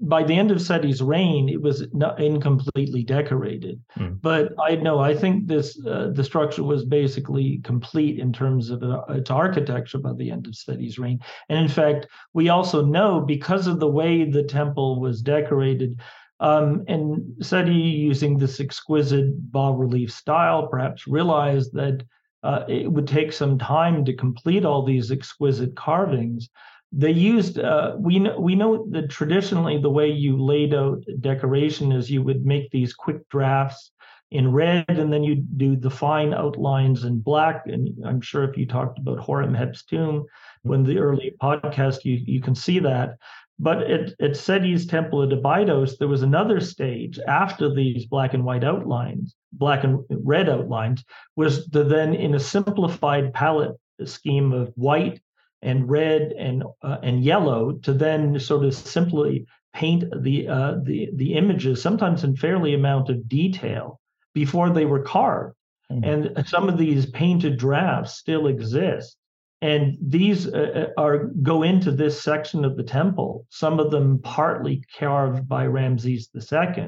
by 0.00 0.22
the 0.22 0.34
end 0.34 0.50
of 0.50 0.58
Seti's 0.58 1.02
reign, 1.02 1.48
it 1.48 1.60
was 1.60 1.86
not 1.92 2.20
incompletely 2.20 3.02
decorated. 3.02 3.80
Mm. 3.98 4.20
But 4.20 4.52
I 4.60 4.76
know 4.76 4.98
I 4.98 5.14
think 5.14 5.46
this 5.46 5.78
uh, 5.86 6.10
the 6.12 6.24
structure 6.24 6.62
was 6.62 6.84
basically 6.84 7.60
complete 7.64 8.18
in 8.18 8.32
terms 8.32 8.70
of 8.70 8.82
uh, 8.82 9.02
its 9.08 9.30
architecture 9.30 9.98
by 9.98 10.12
the 10.12 10.30
end 10.30 10.46
of 10.46 10.54
Seti's 10.54 10.98
reign. 10.98 11.20
And 11.48 11.58
in 11.58 11.68
fact, 11.68 12.06
we 12.34 12.48
also 12.48 12.84
know 12.84 13.20
because 13.20 13.66
of 13.66 13.80
the 13.80 13.88
way 13.88 14.24
the 14.24 14.44
temple 14.44 15.00
was 15.00 15.22
decorated. 15.22 16.00
Um, 16.38 16.84
and 16.86 17.24
Seti, 17.40 17.72
using 17.72 18.36
this 18.36 18.60
exquisite 18.60 19.50
bas 19.52 19.74
relief 19.76 20.12
style, 20.12 20.66
perhaps 20.66 21.06
realized 21.06 21.72
that 21.72 22.02
uh, 22.42 22.64
it 22.68 22.92
would 22.92 23.08
take 23.08 23.32
some 23.32 23.58
time 23.58 24.04
to 24.04 24.14
complete 24.14 24.64
all 24.64 24.84
these 24.84 25.10
exquisite 25.10 25.74
carvings 25.74 26.48
they 26.92 27.10
used 27.10 27.58
uh, 27.58 27.96
we 27.98 28.18
know 28.18 28.38
we 28.38 28.54
know 28.54 28.86
that 28.90 29.10
traditionally 29.10 29.78
the 29.78 29.90
way 29.90 30.08
you 30.10 30.42
laid 30.42 30.74
out 30.74 31.04
decoration 31.20 31.92
is 31.92 32.10
you 32.10 32.22
would 32.22 32.46
make 32.46 32.70
these 32.70 32.94
quick 32.94 33.28
drafts 33.28 33.90
in 34.30 34.52
red 34.52 34.84
and 34.88 35.12
then 35.12 35.22
you 35.22 35.36
do 35.36 35.76
the 35.76 35.90
fine 35.90 36.34
outlines 36.34 37.04
in 37.04 37.20
black. 37.20 37.62
And 37.66 37.88
i'm 38.04 38.20
sure 38.20 38.44
if 38.44 38.56
you 38.56 38.66
talked 38.66 38.98
about 38.98 39.18
horemheb's 39.18 39.84
tomb 39.84 40.24
when 40.62 40.82
the 40.82 40.98
early 40.98 41.34
podcast 41.42 42.04
you 42.04 42.20
you 42.24 42.40
can 42.40 42.54
see 42.54 42.78
that. 42.80 43.16
But 43.58 43.90
at, 43.90 44.08
at 44.20 44.32
Seti's 44.32 44.86
temple 44.86 45.22
at 45.22 45.32
Abydos, 45.32 45.96
there 45.96 46.08
was 46.08 46.22
another 46.22 46.60
stage 46.60 47.18
after 47.26 47.72
these 47.72 48.04
black 48.04 48.34
and 48.34 48.44
white 48.44 48.64
outlines, 48.64 49.34
black 49.50 49.82
and 49.82 50.00
red 50.10 50.50
outlines, 50.50 51.02
was 51.36 51.66
the 51.68 51.82
then 51.82 52.14
in 52.14 52.34
a 52.34 52.40
simplified 52.40 53.32
palette 53.32 53.74
scheme 54.04 54.52
of 54.52 54.72
white 54.74 55.20
and 55.66 55.90
red 55.90 56.32
and 56.38 56.62
uh, 56.82 56.98
and 57.02 57.24
yellow 57.24 57.72
to 57.72 57.92
then 57.92 58.38
sort 58.38 58.64
of 58.64 58.72
simply 58.72 59.46
paint 59.74 60.04
the 60.22 60.48
uh, 60.48 60.76
the 60.84 61.10
the 61.14 61.34
images 61.34 61.82
sometimes 61.82 62.24
in 62.24 62.36
fairly 62.36 62.72
amount 62.72 63.10
of 63.10 63.28
detail 63.28 64.00
before 64.32 64.70
they 64.70 64.86
were 64.86 65.02
carved 65.02 65.56
mm-hmm. 65.92 66.04
and 66.04 66.48
some 66.48 66.68
of 66.68 66.78
these 66.78 67.06
painted 67.06 67.58
drafts 67.58 68.16
still 68.16 68.46
exist 68.46 69.16
and 69.60 69.96
these 70.00 70.46
uh, 70.46 70.86
uh, 70.96 71.00
are 71.00 71.24
go 71.42 71.62
into 71.62 71.90
this 71.90 72.22
section 72.22 72.64
of 72.64 72.76
the 72.76 72.84
temple 72.84 73.44
some 73.50 73.80
of 73.80 73.90
them 73.90 74.20
partly 74.22 74.82
carved 74.98 75.48
by 75.48 75.66
ramses 75.66 76.30
ii 76.52 76.86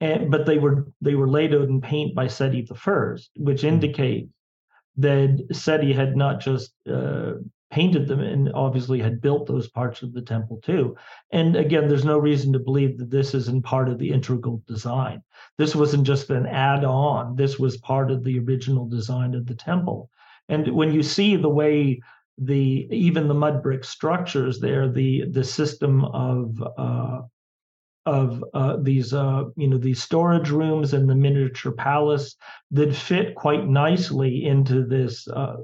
and 0.00 0.30
but 0.30 0.46
they 0.46 0.58
were 0.58 0.86
they 1.02 1.14
were 1.14 1.28
laid 1.28 1.54
out 1.54 1.68
in 1.68 1.80
paint 1.80 2.14
by 2.14 2.26
seti 2.26 2.66
i 2.70 3.14
which 3.36 3.62
mm-hmm. 3.62 3.68
indicates 3.74 4.28
that 4.96 5.46
seti 5.52 5.92
had 5.92 6.16
not 6.16 6.40
just 6.40 6.72
uh, 6.90 7.32
painted 7.72 8.06
them 8.06 8.20
and 8.20 8.52
obviously 8.52 9.00
had 9.00 9.22
built 9.22 9.46
those 9.46 9.68
parts 9.70 10.02
of 10.02 10.12
the 10.12 10.20
temple 10.20 10.60
too. 10.62 10.94
And 11.30 11.56
again, 11.56 11.88
there's 11.88 12.04
no 12.04 12.18
reason 12.18 12.52
to 12.52 12.58
believe 12.58 12.98
that 12.98 13.10
this 13.10 13.34
isn't 13.34 13.64
part 13.64 13.88
of 13.88 13.98
the 13.98 14.10
integral 14.10 14.62
design. 14.68 15.22
This 15.56 15.74
wasn't 15.74 16.06
just 16.06 16.28
an 16.28 16.46
add 16.46 16.84
on, 16.84 17.34
this 17.34 17.58
was 17.58 17.78
part 17.78 18.10
of 18.10 18.22
the 18.22 18.38
original 18.38 18.86
design 18.86 19.34
of 19.34 19.46
the 19.46 19.54
temple. 19.54 20.10
And 20.50 20.68
when 20.68 20.92
you 20.92 21.02
see 21.02 21.36
the 21.36 21.48
way 21.48 22.00
the 22.36 22.88
even 22.90 23.26
the 23.26 23.34
mud 23.34 23.62
brick 23.62 23.84
structures 23.84 24.60
there, 24.60 24.90
the 24.90 25.24
the 25.30 25.44
system 25.44 26.04
of 26.04 26.62
uh, 26.76 27.22
of 28.04 28.44
uh, 28.52 28.76
these 28.80 29.14
uh, 29.14 29.44
you 29.56 29.68
know 29.68 29.78
these 29.78 30.02
storage 30.02 30.50
rooms 30.50 30.92
and 30.92 31.08
the 31.08 31.14
miniature 31.14 31.72
palace 31.72 32.36
that 32.70 32.94
fit 32.94 33.34
quite 33.34 33.66
nicely 33.68 34.44
into 34.44 34.84
this 34.84 35.28
uh, 35.28 35.56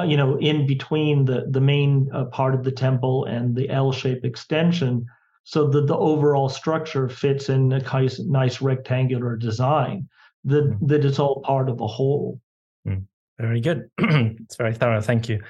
uh, 0.00 0.04
you 0.04 0.16
know, 0.16 0.38
in 0.38 0.66
between 0.66 1.24
the 1.24 1.46
the 1.48 1.60
main 1.60 2.08
uh, 2.12 2.24
part 2.26 2.54
of 2.54 2.64
the 2.64 2.72
temple 2.72 3.24
and 3.26 3.54
the 3.54 3.68
L-shaped 3.70 4.24
extension, 4.24 5.06
so 5.44 5.68
that 5.68 5.86
the 5.86 5.96
overall 5.96 6.48
structure 6.48 7.08
fits 7.08 7.48
in 7.48 7.72
a 7.72 7.80
nice, 7.80 8.18
nice 8.20 8.60
rectangular 8.60 9.36
design. 9.36 10.08
That 10.44 10.64
mm. 10.64 10.88
that 10.88 11.04
it's 11.04 11.18
all 11.18 11.42
part 11.42 11.68
of 11.68 11.80
a 11.80 11.86
whole. 11.86 12.40
Mm. 12.86 13.04
Very 13.38 13.60
good. 13.60 13.90
it's 13.98 14.56
very 14.56 14.74
thorough. 14.74 15.00
Thank 15.00 15.28
you. 15.28 15.42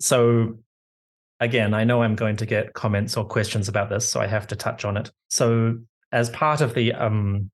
So 0.00 0.58
again, 1.40 1.74
I 1.74 1.84
know 1.84 2.02
I'm 2.02 2.16
going 2.16 2.36
to 2.36 2.46
get 2.46 2.74
comments 2.74 3.16
or 3.16 3.24
questions 3.24 3.68
about 3.68 3.90
this, 3.90 4.08
so 4.08 4.20
I 4.20 4.26
have 4.26 4.46
to 4.48 4.56
touch 4.56 4.84
on 4.84 4.96
it. 4.96 5.10
So 5.28 5.78
as 6.12 6.30
part 6.30 6.60
of 6.60 6.74
the 6.74 6.92
um, 6.94 7.50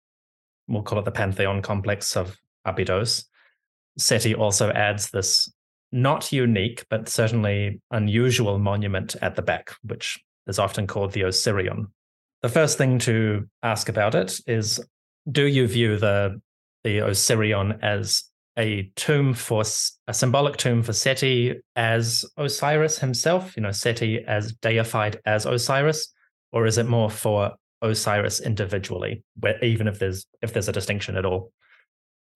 we'll 0.69 0.83
call 0.83 0.99
it 0.99 1.05
the 1.05 1.11
Pantheon 1.11 1.63
complex 1.63 2.17
of 2.17 2.37
Abydos, 2.65 3.25
SETI 3.99 4.35
also 4.35 4.71
adds 4.71 5.11
this 5.11 5.53
not 5.95 6.33
unique, 6.33 6.85
but 6.91 7.09
certainly 7.09 7.81
unusual 7.93 8.59
monument 8.59 9.15
at 9.23 9.37
the 9.37 9.43
back, 9.43 9.71
which 9.85 10.19
is 10.49 10.59
often 10.59 10.89
called 10.89 11.13
the 11.13 11.23
Osirion. 11.23 11.87
The 12.43 12.49
first 12.49 12.77
thing 12.77 12.99
to 13.01 13.49
ask 13.63 13.89
about 13.89 14.17
it 14.17 14.39
is 14.47 14.85
do 15.31 15.47
you 15.47 15.67
view 15.69 15.97
the, 15.97 16.41
the 16.83 16.99
Osirion 16.99 17.79
as 17.83 18.25
a 18.59 18.91
tomb 18.97 19.35
for 19.35 19.63
a 20.09 20.13
symbolic 20.13 20.57
tomb 20.57 20.83
for 20.83 20.93
Seti 20.93 21.55
as 21.77 22.25
Osiris 22.37 22.99
himself, 22.99 23.57
you 23.57 23.63
know, 23.63 23.71
Seti 23.71 24.23
as 24.27 24.53
deified 24.55 25.21
as 25.25 25.47
Osiris, 25.47 26.13
or 26.53 26.67
is 26.67 26.77
it 26.77 26.87
more 26.87 27.11
for 27.11 27.53
Osiris 27.83 28.41
individually, 28.41 29.23
where 29.39 29.63
even 29.65 29.87
if 29.87 29.99
there's 30.01 30.27
if 30.43 30.53
there's 30.53 30.69
a 30.69 30.73
distinction 30.73 31.17
at 31.17 31.25
all? 31.25 31.53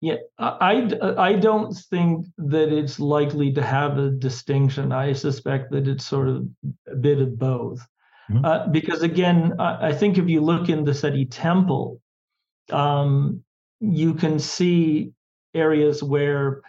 Yeah, 0.01 0.15
I, 0.37 0.89
I 1.17 1.33
don't 1.33 1.73
think 1.73 2.25
that 2.37 2.71
it's 2.71 2.99
likely 2.99 3.51
to 3.53 3.61
have 3.61 3.97
a 3.97 4.09
distinction. 4.09 4.93
I 4.93 5.11
suspect 5.11 5.71
that 5.71 5.89
it's 5.89 6.05
sort 6.05 6.29
of 6.29 6.47
a 6.89 6.95
bit 6.95 7.19
of 7.19 7.37
both. 7.37 7.85
Mm-hmm. 8.31 8.45
Uh, 8.45 8.67
because 8.67 9.01
again, 9.01 9.55
I, 9.59 9.89
I, 9.89 9.93
think 9.93 10.17
if 10.17 10.29
you 10.29 10.39
look 10.39 10.69
in 10.69 10.85
the 10.85 10.93
Seti 10.93 11.25
temple, 11.25 11.99
um, 12.71 13.43
you 13.81 14.13
can 14.13 14.39
see 14.39 15.11
areas 15.53 16.01
where 16.01 16.61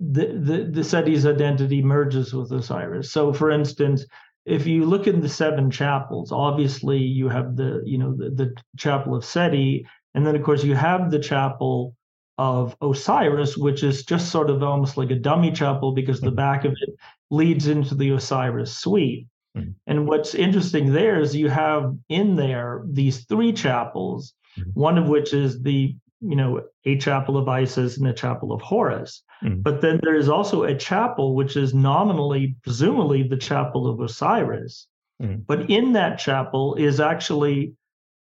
the, 0.00 0.26
the, 0.26 0.68
the 0.70 0.84
Seti's 0.84 1.24
identity 1.24 1.82
merges 1.82 2.34
with 2.34 2.52
Osiris. 2.52 3.10
So, 3.12 3.32
for 3.32 3.50
instance, 3.50 4.04
if 4.44 4.66
you 4.66 4.84
look 4.84 5.06
in 5.06 5.20
the 5.20 5.28
seven 5.28 5.70
chapels, 5.70 6.32
obviously 6.32 6.98
you 6.98 7.28
have 7.28 7.56
the 7.56 7.82
you 7.84 7.98
know 7.98 8.14
the, 8.16 8.30
the 8.30 8.56
chapel 8.76 9.14
of 9.14 9.24
Seti, 9.24 9.86
and 10.14 10.26
then 10.26 10.36
of 10.36 10.42
course 10.42 10.64
you 10.64 10.74
have 10.74 11.10
the 11.10 11.18
chapel 11.18 11.94
of 12.38 12.76
Osiris, 12.80 13.56
which 13.56 13.82
is 13.82 14.04
just 14.04 14.30
sort 14.30 14.48
of 14.48 14.62
almost 14.62 14.96
like 14.96 15.10
a 15.10 15.16
dummy 15.16 15.50
chapel 15.50 15.92
because 15.92 16.20
the 16.20 16.30
back 16.30 16.64
of 16.64 16.72
it 16.80 16.94
leads 17.30 17.66
into 17.66 17.94
the 17.96 18.10
Osiris 18.10 18.76
suite. 18.76 19.26
Mm-hmm. 19.56 19.70
And 19.88 20.06
what's 20.06 20.34
interesting 20.34 20.92
there 20.92 21.20
is 21.20 21.34
you 21.34 21.48
have 21.48 21.96
in 22.08 22.36
there 22.36 22.82
these 22.86 23.24
three 23.24 23.52
chapels, 23.52 24.34
mm-hmm. 24.56 24.70
one 24.70 24.98
of 24.98 25.08
which 25.08 25.34
is 25.34 25.62
the 25.62 25.96
you 26.20 26.36
know 26.36 26.62
a 26.84 26.96
chapel 26.98 27.36
of 27.36 27.48
Isis 27.48 27.98
and 27.98 28.06
a 28.06 28.12
chapel 28.12 28.52
of 28.52 28.60
Horus. 28.60 29.22
Mm-hmm. 29.42 29.62
But 29.62 29.80
then 29.80 29.98
there 30.02 30.16
is 30.16 30.28
also 30.28 30.62
a 30.62 30.76
chapel 30.76 31.34
which 31.34 31.56
is 31.56 31.74
nominally, 31.74 32.56
presumably, 32.62 33.24
the 33.24 33.36
chapel 33.36 33.88
of 33.88 34.00
Osiris. 34.00 34.86
Mm. 35.20 35.44
But 35.46 35.68
in 35.68 35.92
that 35.94 36.18
chapel 36.18 36.76
is 36.76 37.00
actually 37.00 37.74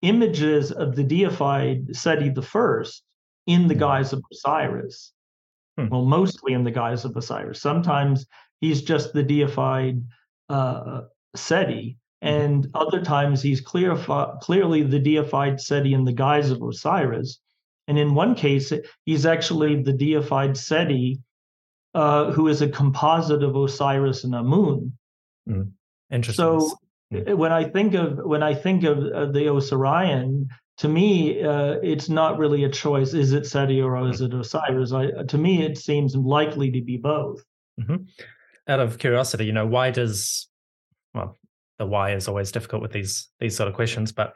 images 0.02 0.72
of 0.74 0.96
the 0.96 1.04
deified 1.04 1.96
Seti 1.96 2.30
the 2.30 2.42
First 2.42 3.04
in 3.48 3.68
the 3.68 3.74
hmm. 3.74 3.80
guise 3.80 4.14
of 4.14 4.24
Osiris. 4.32 5.14
Hmm. 5.78 5.90
Well, 5.90 6.06
mostly 6.06 6.54
in 6.54 6.64
the 6.64 6.72
guise 6.72 7.06
of 7.06 7.16
Osiris. 7.16 7.62
Sometimes 7.62 8.26
he's 8.62 8.82
just 8.82 9.14
the 9.14 9.24
deified 9.24 10.04
uh, 10.50 11.02
Seti, 11.36 11.98
hmm. 12.22 12.28
and 12.28 12.68
other 12.74 13.02
times 13.02 13.42
he's 13.42 13.62
clear, 13.62 13.96
clearly 14.42 14.84
the 14.84 15.00
deified 15.00 15.60
Seti 15.60 15.94
in 15.94 16.04
the 16.04 16.14
guise 16.14 16.52
of 16.52 16.62
Osiris. 16.62 17.40
And 17.88 18.00
in 18.00 18.16
one 18.16 18.36
case, 18.36 18.72
he's 19.06 19.26
actually 19.26 19.82
the 19.82 19.92
deified 19.92 20.56
Seti 20.56 21.20
uh, 21.94 22.32
who 22.32 22.48
is 22.48 22.62
a 22.62 22.68
composite 22.68 23.44
of 23.44 23.56
Osiris 23.56 24.24
and 24.24 24.34
Amun. 24.34 24.98
Mm. 25.48 25.72
Interesting. 26.12 26.60
So 26.60 26.78
mm. 27.14 27.38
when 27.38 27.52
I 27.52 27.66
think 27.66 27.94
of 27.94 28.18
when 28.24 28.44
I 28.44 28.54
think 28.54 28.84
of 28.84 28.98
uh, 28.98 29.26
the 29.28 29.48
Osirion, 29.48 30.48
to 30.78 30.88
me, 30.88 31.44
uh, 31.44 31.76
it's 31.84 32.10
not 32.10 32.38
really 32.38 32.64
a 32.64 32.70
choice. 32.70 33.14
Is 33.14 33.34
it 33.34 33.46
Seti 33.46 33.82
or 33.82 34.10
is 34.10 34.22
mm. 34.22 34.28
it 34.28 34.34
Osiris? 34.34 34.92
I, 34.92 35.24
to 35.24 35.38
me, 35.38 35.64
it 35.64 35.78
seems 35.78 36.16
likely 36.16 36.72
to 36.72 36.82
be 36.82 36.98
both. 36.98 37.44
Mm-hmm. 37.80 38.04
Out 38.68 38.80
of 38.80 38.98
curiosity, 38.98 39.46
you 39.46 39.52
know, 39.52 39.68
why 39.68 39.92
does 39.92 40.48
well, 41.14 41.38
the 41.78 41.86
why 41.86 42.14
is 42.14 42.28
always 42.28 42.52
difficult 42.52 42.82
with 42.82 42.92
these 42.92 43.30
these 43.40 43.56
sort 43.56 43.68
of 43.68 43.76
questions, 43.76 44.12
but 44.12 44.34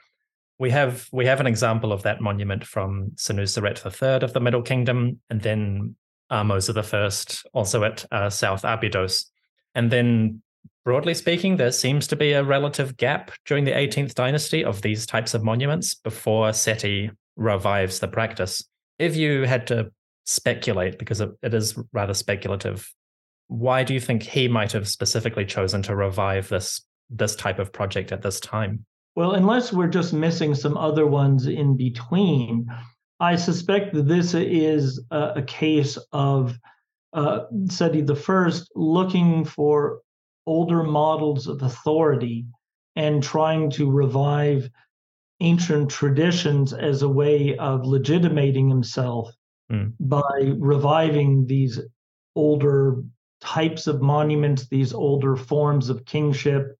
we 0.59 0.69
have 0.71 1.07
we 1.11 1.25
have 1.25 1.39
an 1.39 1.47
example 1.47 1.91
of 1.91 2.03
that 2.03 2.21
monument 2.21 2.65
from 2.65 3.11
Senuseret 3.15 3.83
III 3.85 4.23
of 4.23 4.33
the 4.33 4.39
Middle 4.39 4.61
Kingdom, 4.61 5.19
and 5.29 5.41
then 5.41 5.95
Ahmose 6.31 6.69
I, 6.69 7.49
also 7.53 7.83
at 7.83 8.05
uh, 8.11 8.29
South 8.29 8.65
Abydos. 8.65 9.29
And 9.75 9.91
then, 9.91 10.41
broadly 10.87 11.13
speaking, 11.13 11.57
there 11.57 11.69
seems 11.69 12.07
to 12.07 12.15
be 12.15 12.31
a 12.31 12.41
relative 12.41 12.95
gap 12.95 13.31
during 13.45 13.65
the 13.65 13.73
18th 13.73 14.13
dynasty 14.13 14.63
of 14.63 14.81
these 14.81 15.05
types 15.05 15.33
of 15.33 15.43
monuments 15.43 15.95
before 15.95 16.53
Seti 16.53 17.11
revives 17.35 17.99
the 17.99 18.07
practice. 18.07 18.63
If 18.97 19.17
you 19.17 19.43
had 19.43 19.67
to 19.67 19.91
speculate, 20.23 20.97
because 20.97 21.19
it, 21.19 21.29
is 21.43 21.77
rather 21.91 22.13
speculative, 22.13 22.89
why 23.49 23.83
do 23.83 23.93
you 23.93 23.99
think 23.99 24.23
he 24.23 24.47
might 24.47 24.71
have 24.71 24.87
specifically 24.87 25.45
chosen 25.45 25.81
to 25.81 25.93
revive 25.93 26.47
this 26.47 26.81
this 27.09 27.35
type 27.35 27.59
of 27.59 27.73
project 27.73 28.13
at 28.13 28.21
this 28.21 28.39
time? 28.39 28.85
Well, 29.13 29.33
unless 29.33 29.73
we're 29.73 29.87
just 29.87 30.13
missing 30.13 30.55
some 30.55 30.77
other 30.77 31.05
ones 31.05 31.47
in 31.47 31.75
between, 31.75 32.65
I 33.19 33.35
suspect 33.35 33.93
that 33.93 34.07
this 34.07 34.33
is 34.33 35.03
a, 35.11 35.33
a 35.35 35.41
case 35.41 35.97
of 36.13 36.57
uh, 37.11 37.41
Seti 37.67 38.05
I 38.09 38.51
looking 38.73 39.43
for 39.43 39.99
older 40.47 40.81
models 40.83 41.45
of 41.45 41.61
authority 41.61 42.45
and 42.95 43.21
trying 43.21 43.69
to 43.69 43.91
revive 43.91 44.69
ancient 45.39 45.89
traditions 45.89 46.73
as 46.73 47.03
a 47.03 47.09
way 47.09 47.55
of 47.57 47.85
legitimating 47.85 48.67
himself 48.67 49.31
mm. 49.71 49.93
by 49.99 50.55
reviving 50.57 51.45
these 51.45 51.79
older 52.35 53.03
types 53.39 53.85
of 53.85 54.01
monuments, 54.01 54.67
these 54.67 54.93
older 54.93 55.35
forms 55.35 55.89
of 55.89 56.05
kingship, 56.05 56.75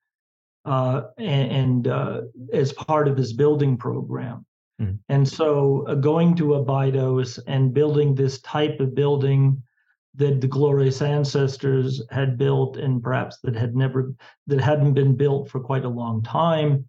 uh, 0.66 1.04
and, 1.18 1.52
and 1.52 1.88
uh, 1.88 2.22
as 2.52 2.74
part 2.74 3.08
of 3.08 3.16
his 3.16 3.34
building 3.34 3.78
program. 3.78 4.44
Mm. 4.82 4.98
And 5.10 5.28
so, 5.28 5.86
uh, 5.88 5.96
going 5.96 6.36
to 6.38 6.56
Abydos 6.56 7.38
and 7.48 7.74
building 7.74 8.16
this 8.16 8.42
type 8.42 8.80
of 8.80 8.96
building 8.96 9.62
that 10.18 10.42
the 10.42 10.48
glorious 10.48 11.02
ancestors 11.02 12.02
had 12.10 12.38
built, 12.38 12.78
and 12.78 13.02
perhaps 13.02 13.38
that 13.44 13.56
had 13.56 13.76
never 13.76 14.14
that 14.48 14.60
hadn't 14.60 14.94
been 14.94 15.16
built 15.16 15.50
for 15.50 15.60
quite 15.60 15.86
a 15.86 15.90
long 15.90 16.22
time. 16.24 16.88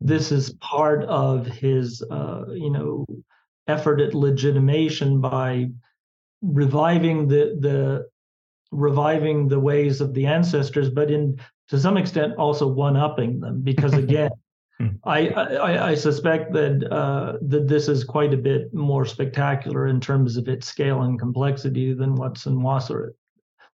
This 0.00 0.32
is 0.32 0.54
part 0.54 1.04
of 1.04 1.46
his, 1.46 2.02
uh, 2.10 2.44
you 2.52 2.70
know, 2.70 3.04
effort 3.66 4.00
at 4.00 4.14
legitimation 4.14 5.20
by 5.20 5.70
reviving 6.42 7.28
the 7.28 7.56
the 7.60 8.08
reviving 8.72 9.48
the 9.48 9.60
ways 9.60 10.00
of 10.00 10.14
the 10.14 10.26
ancestors, 10.26 10.88
but 10.88 11.10
in 11.10 11.38
to 11.68 11.78
some 11.78 11.96
extent 11.96 12.36
also 12.36 12.66
one 12.66 12.96
upping 12.96 13.40
them 13.40 13.60
because 13.62 13.94
again. 14.04 14.30
I, 15.04 15.28
I, 15.28 15.88
I 15.90 15.94
suspect 15.94 16.52
that 16.52 16.90
uh, 16.90 17.36
that 17.42 17.68
this 17.68 17.88
is 17.88 18.04
quite 18.04 18.32
a 18.32 18.38
bit 18.38 18.72
more 18.72 19.04
spectacular 19.04 19.88
in 19.88 20.00
terms 20.00 20.36
of 20.36 20.48
its 20.48 20.66
scale 20.66 21.02
and 21.02 21.18
complexity 21.18 21.92
than 21.92 22.14
what 22.14 22.34
Senwosret 22.34 23.10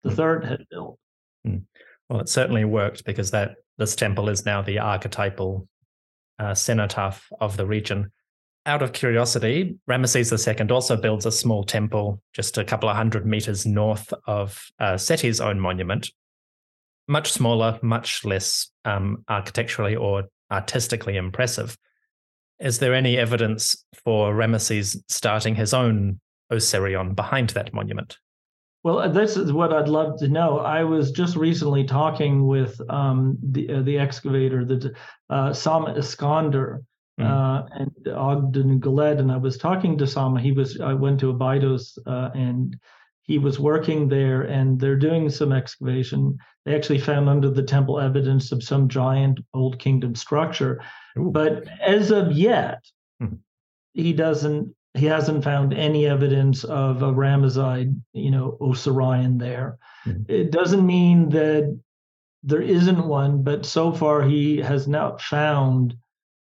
the 0.03 0.09
hmm. 0.09 0.15
third 0.15 0.45
had 0.45 0.65
built. 0.69 0.97
Hmm. 1.45 1.57
Well, 2.09 2.21
it 2.21 2.29
certainly 2.29 2.65
worked 2.65 3.05
because 3.05 3.31
that 3.31 3.55
this 3.77 3.95
temple 3.95 4.29
is 4.29 4.45
now 4.45 4.61
the 4.61 4.79
archetypal 4.79 5.67
uh, 6.39 6.53
cenotaph 6.53 7.27
of 7.39 7.57
the 7.57 7.65
region. 7.65 8.11
Out 8.65 8.81
of 8.81 8.93
curiosity, 8.93 9.75
Ramesses 9.89 10.31
II 10.31 10.69
also 10.69 10.95
builds 10.95 11.25
a 11.25 11.31
small 11.31 11.63
temple 11.63 12.21
just 12.33 12.57
a 12.57 12.63
couple 12.63 12.87
of 12.87 12.95
hundred 12.95 13.25
meters 13.25 13.65
north 13.65 14.13
of 14.25 14.63
uh, 14.79 14.93
Seti's 14.93 15.41
own 15.41 15.59
monument, 15.59 16.09
much 17.09 17.33
smaller, 17.33 17.77
much 17.81 18.23
less 18.23 18.69
um, 18.85 19.25
architecturally 19.27 19.97
or 19.97 20.23
artistically 20.53 21.17
impressive. 21.17 21.77
Is 22.59 22.79
there 22.79 22.93
any 22.93 23.17
evidence 23.17 23.75
for 24.05 24.33
Ramesses 24.33 24.97
starting 25.09 25.55
his 25.55 25.73
own 25.73 26.19
Osirion 26.51 27.15
behind 27.15 27.49
that 27.51 27.73
monument? 27.73 28.17
Well, 28.83 28.99
uh, 28.99 29.07
this 29.07 29.37
is 29.37 29.53
what 29.53 29.73
I'd 29.73 29.87
love 29.87 30.19
to 30.19 30.27
know. 30.27 30.59
I 30.59 30.83
was 30.83 31.11
just 31.11 31.35
recently 31.35 31.85
talking 31.85 32.45
with 32.45 32.79
um, 32.89 33.37
the 33.41 33.75
uh, 33.75 33.81
the 33.81 33.97
excavator, 33.97 34.65
the 34.65 34.93
uh, 35.29 35.51
Sameh 35.51 35.97
Iskander, 35.97 36.83
mm. 37.19 37.25
uh, 37.25 37.65
and 37.71 38.07
Ogden 38.09 38.81
Goelet, 38.81 39.19
and 39.19 39.31
I 39.31 39.37
was 39.37 39.57
talking 39.57 39.97
to 39.97 40.03
Sameh. 40.03 40.41
He 40.41 40.51
was 40.51 40.79
I 40.81 40.93
went 40.93 41.21
to 41.21 41.29
Abydos 41.29 41.97
uh, 42.05 42.29
and 42.35 42.77
he 43.23 43.37
was 43.37 43.59
working 43.59 44.09
there 44.09 44.41
and 44.43 44.79
they're 44.79 44.97
doing 44.97 45.29
some 45.29 45.51
excavation. 45.51 46.37
They 46.65 46.75
actually 46.75 46.99
found 46.99 47.29
under 47.29 47.49
the 47.49 47.63
temple 47.63 47.99
evidence 47.99 48.51
of 48.51 48.63
some 48.63 48.89
giant 48.89 49.39
old 49.53 49.79
kingdom 49.79 50.13
structure. 50.15 50.81
Ooh. 51.17 51.31
But 51.31 51.65
as 51.81 52.11
of 52.11 52.33
yet, 52.33 52.83
hmm. 53.19 53.35
he 53.93 54.13
doesn't 54.13 54.75
he 54.95 55.07
hasn't 55.07 55.43
found 55.43 55.73
any 55.73 56.05
evidence 56.05 56.63
of 56.63 57.01
a 57.01 57.11
Ramesside, 57.11 57.99
you 58.13 58.29
know, 58.29 58.57
Osirion 58.61 59.39
there. 59.39 59.79
Hmm. 60.03 60.23
It 60.27 60.51
doesn't 60.51 60.85
mean 60.85 61.29
that 61.29 61.79
there 62.43 62.61
isn't 62.61 63.07
one, 63.07 63.41
but 63.41 63.65
so 63.65 63.91
far 63.91 64.21
he 64.21 64.57
has 64.57 64.87
not 64.87 65.21
found 65.21 65.95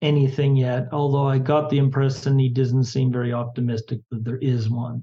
anything 0.02 0.56
yet, 0.56 0.88
although 0.92 1.28
I 1.28 1.38
got 1.38 1.68
the 1.68 1.78
impression 1.78 2.38
he 2.38 2.48
doesn't 2.48 2.84
seem 2.84 3.12
very 3.12 3.34
optimistic 3.34 4.00
that 4.10 4.24
there 4.24 4.38
is 4.38 4.70
one. 4.70 5.02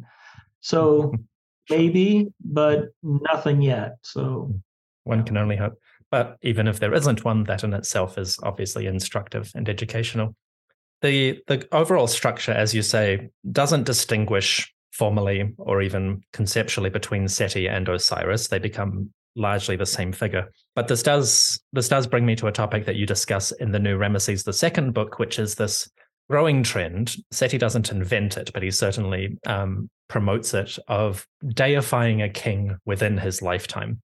So 0.59 1.13
maybe, 1.69 2.27
but 2.43 2.89
nothing 3.03 3.61
yet. 3.61 3.97
So 4.03 4.53
one 5.03 5.23
can 5.23 5.37
only 5.37 5.55
hope. 5.55 5.79
But 6.09 6.37
even 6.41 6.67
if 6.67 6.79
there 6.79 6.93
isn't 6.93 7.25
one, 7.25 7.43
that 7.45 7.63
in 7.63 7.73
itself 7.73 8.17
is 8.17 8.39
obviously 8.43 8.85
instructive 8.85 9.51
and 9.55 9.67
educational. 9.67 10.35
The 11.01 11.39
the 11.47 11.67
overall 11.71 12.07
structure, 12.07 12.53
as 12.53 12.73
you 12.73 12.81
say, 12.81 13.29
doesn't 13.51 13.83
distinguish 13.83 14.73
formally 14.91 15.53
or 15.57 15.81
even 15.81 16.23
conceptually 16.33 16.89
between 16.89 17.27
Seti 17.27 17.67
and 17.67 17.87
Osiris. 17.87 18.47
They 18.47 18.57
become 18.57 19.11
largely 19.35 19.75
the 19.75 19.85
same 19.85 20.11
figure. 20.11 20.51
But 20.75 20.87
this 20.87 21.03
does 21.03 21.61
this 21.73 21.89
does 21.89 22.07
bring 22.07 22.25
me 22.25 22.35
to 22.37 22.47
a 22.47 22.51
topic 22.51 22.85
that 22.85 22.95
you 22.95 23.05
discuss 23.05 23.51
in 23.51 23.71
the 23.71 23.79
new 23.79 23.97
Ramesses 23.97 24.47
II 24.47 24.89
book, 24.91 25.19
which 25.19 25.39
is 25.39 25.55
this 25.55 25.89
growing 26.29 26.63
trend. 26.63 27.15
Seti 27.31 27.57
doesn't 27.57 27.91
invent 27.91 28.37
it, 28.37 28.51
but 28.53 28.63
he 28.63 28.71
certainly 28.71 29.37
um, 29.45 29.89
promotes 30.07 30.53
it 30.53 30.77
of 30.87 31.25
deifying 31.47 32.21
a 32.21 32.29
king 32.29 32.77
within 32.85 33.17
his 33.17 33.41
lifetime. 33.41 34.01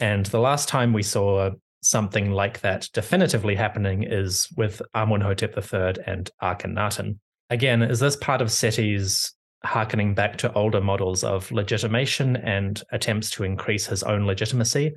And 0.00 0.26
the 0.26 0.40
last 0.40 0.68
time 0.68 0.92
we 0.92 1.02
saw 1.02 1.50
something 1.82 2.30
like 2.30 2.60
that 2.60 2.88
definitively 2.92 3.54
happening 3.54 4.04
is 4.04 4.48
with 4.56 4.80
Amunhotep 4.94 5.56
III 5.56 6.02
and 6.06 6.30
Akhenaten. 6.42 7.18
Again, 7.50 7.82
is 7.82 8.00
this 8.00 8.16
part 8.16 8.40
of 8.40 8.48
Seti's 8.48 9.34
harkening 9.64 10.14
back 10.14 10.36
to 10.38 10.52
older 10.54 10.80
models 10.80 11.22
of 11.22 11.50
legitimation 11.52 12.36
and 12.36 12.82
attempts 12.92 13.30
to 13.30 13.44
increase 13.44 13.86
his 13.86 14.02
own 14.02 14.26
legitimacy? 14.26 14.94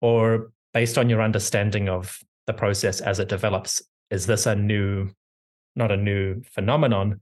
Or 0.00 0.50
based 0.72 0.98
on 0.98 1.08
your 1.08 1.22
understanding 1.22 1.88
of 1.88 2.18
the 2.46 2.52
process 2.52 3.00
as 3.00 3.18
it 3.18 3.28
develops, 3.28 3.82
is 4.10 4.26
this 4.26 4.46
a 4.46 4.54
new, 4.54 5.10
not 5.76 5.90
a 5.90 5.96
new 5.96 6.42
phenomenon, 6.52 7.20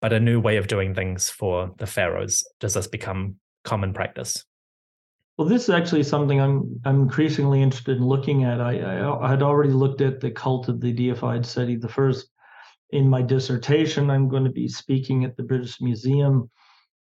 but 0.00 0.12
a 0.12 0.20
new 0.20 0.40
way 0.40 0.56
of 0.56 0.68
doing 0.68 0.94
things 0.94 1.30
for 1.30 1.72
the 1.78 1.86
pharaohs? 1.86 2.44
Does 2.60 2.74
this 2.74 2.86
become 2.86 3.36
common 3.64 3.92
practice? 3.92 4.44
Well, 5.36 5.48
this 5.48 5.64
is 5.64 5.70
actually 5.70 6.02
something 6.02 6.40
I'm 6.40 6.80
I'm 6.84 7.02
increasingly 7.02 7.62
interested 7.62 7.98
in 7.98 8.06
looking 8.06 8.44
at. 8.44 8.60
I, 8.60 8.78
I, 8.78 9.26
I 9.26 9.28
had 9.28 9.42
already 9.42 9.72
looked 9.72 10.00
at 10.00 10.20
the 10.20 10.30
cult 10.30 10.68
of 10.68 10.80
the 10.80 10.92
deified 10.92 11.44
Seti 11.44 11.76
the 11.76 11.88
first 11.88 12.30
in 12.90 13.08
my 13.08 13.20
dissertation. 13.20 14.10
I'm 14.10 14.28
going 14.28 14.44
to 14.44 14.50
be 14.50 14.68
speaking 14.68 15.24
at 15.24 15.36
the 15.36 15.42
British 15.42 15.80
Museum 15.80 16.50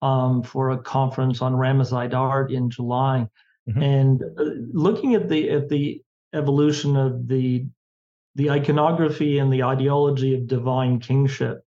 um, 0.03 0.43
for 0.43 0.71
a 0.71 0.79
conference 0.79 1.43
on 1.43 1.55
Ramesside 1.55 2.15
art 2.15 2.53
in 2.53 2.71
July, 2.71 3.27
mm-hmm. 3.69 3.83
and 3.83 4.23
uh, 4.39 4.45
looking 4.73 5.15
at 5.15 5.29
the 5.29 5.51
at 5.51 5.69
the 5.69 6.03
evolution 6.33 6.97
of 6.97 7.27
the 7.27 7.67
the 8.35 8.51
iconography 8.51 9.39
and 9.39 9.53
the 9.53 9.63
ideology 9.63 10.35
of 10.35 10.47
divine 10.47 10.99
kingship 10.99 11.65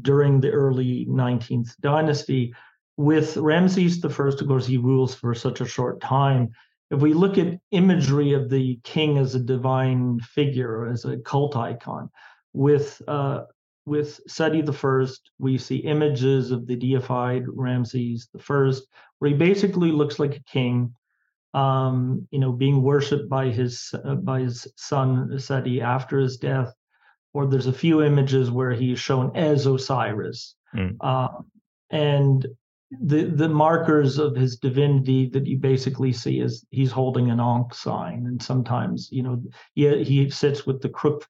during 0.00 0.40
the 0.40 0.50
early 0.50 1.06
19th 1.06 1.76
dynasty. 1.80 2.54
With 2.96 3.36
Ramses 3.36 4.04
I, 4.04 4.08
of 4.08 4.46
course, 4.46 4.66
he 4.66 4.76
rules 4.76 5.14
for 5.14 5.34
such 5.34 5.60
a 5.60 5.66
short 5.66 6.00
time. 6.00 6.50
If 6.90 7.00
we 7.00 7.14
look 7.14 7.36
at 7.38 7.58
imagery 7.72 8.32
of 8.32 8.48
the 8.48 8.78
king 8.84 9.18
as 9.18 9.34
a 9.34 9.40
divine 9.40 10.20
figure, 10.20 10.86
as 10.86 11.04
a 11.04 11.18
cult 11.18 11.56
icon, 11.56 12.10
with 12.52 13.02
uh, 13.08 13.42
with 13.86 14.20
Seti 14.26 14.62
First, 14.62 15.30
we 15.38 15.58
see 15.58 15.76
images 15.76 16.50
of 16.50 16.66
the 16.66 16.76
deified 16.76 17.44
Ramses 17.48 18.28
First, 18.38 18.86
where 19.18 19.30
he 19.30 19.36
basically 19.36 19.92
looks 19.92 20.18
like 20.18 20.36
a 20.36 20.42
king, 20.42 20.94
um, 21.54 22.26
you 22.30 22.38
know, 22.38 22.52
being 22.52 22.82
worshipped 22.82 23.28
by 23.28 23.50
his 23.50 23.94
uh, 24.04 24.14
by 24.16 24.40
his 24.40 24.66
son 24.76 25.38
Seti 25.38 25.80
after 25.80 26.18
his 26.18 26.36
death. 26.36 26.72
Or 27.34 27.46
there's 27.46 27.66
a 27.66 27.72
few 27.72 28.02
images 28.02 28.50
where 28.50 28.72
he's 28.72 28.98
shown 28.98 29.36
as 29.36 29.66
Osiris, 29.66 30.54
mm. 30.74 30.96
uh, 31.00 31.28
and 31.90 32.46
the 32.90 33.24
the 33.24 33.48
markers 33.48 34.18
of 34.18 34.36
his 34.36 34.56
divinity 34.56 35.28
that 35.30 35.46
you 35.46 35.58
basically 35.58 36.12
see 36.12 36.40
is 36.40 36.64
he's 36.70 36.92
holding 36.92 37.30
an 37.30 37.40
Ankh 37.40 37.74
sign, 37.74 38.24
and 38.26 38.42
sometimes 38.42 39.08
you 39.10 39.22
know 39.22 39.42
he 39.74 40.02
he 40.04 40.30
sits 40.30 40.66
with 40.66 40.80
the 40.80 40.88
crook 40.88 41.26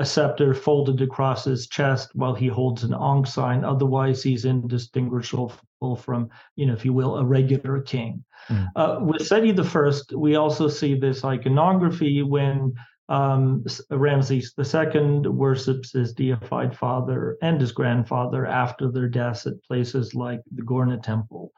a 0.00 0.04
scepter 0.04 0.54
folded 0.54 1.02
across 1.02 1.44
his 1.44 1.66
chest 1.66 2.10
while 2.14 2.34
he 2.34 2.46
holds 2.46 2.84
an 2.84 2.94
Ankh 2.94 3.26
sign. 3.26 3.64
Otherwise, 3.64 4.22
he's 4.22 4.46
indistinguishable 4.46 5.52
from, 5.98 6.30
you 6.56 6.64
know, 6.64 6.72
if 6.72 6.86
you 6.86 6.94
will, 6.94 7.18
a 7.18 7.24
regular 7.24 7.82
king. 7.82 8.24
Mm. 8.48 8.68
Uh, 8.76 8.98
with 9.02 9.26
Seti 9.26 9.52
the 9.52 9.62
First, 9.62 10.14
we 10.14 10.36
also 10.36 10.68
see 10.68 10.98
this 10.98 11.22
iconography 11.22 12.22
when 12.22 12.72
um, 13.10 13.62
Ramses 13.90 14.54
II 14.58 15.28
worships 15.28 15.92
his 15.92 16.14
deified 16.14 16.74
father 16.74 17.36
and 17.42 17.60
his 17.60 17.72
grandfather 17.72 18.46
after 18.46 18.90
their 18.90 19.08
deaths 19.08 19.46
at 19.46 19.62
places 19.64 20.14
like 20.14 20.40
the 20.54 20.62
Gorna 20.62 21.02
Temple. 21.02 21.52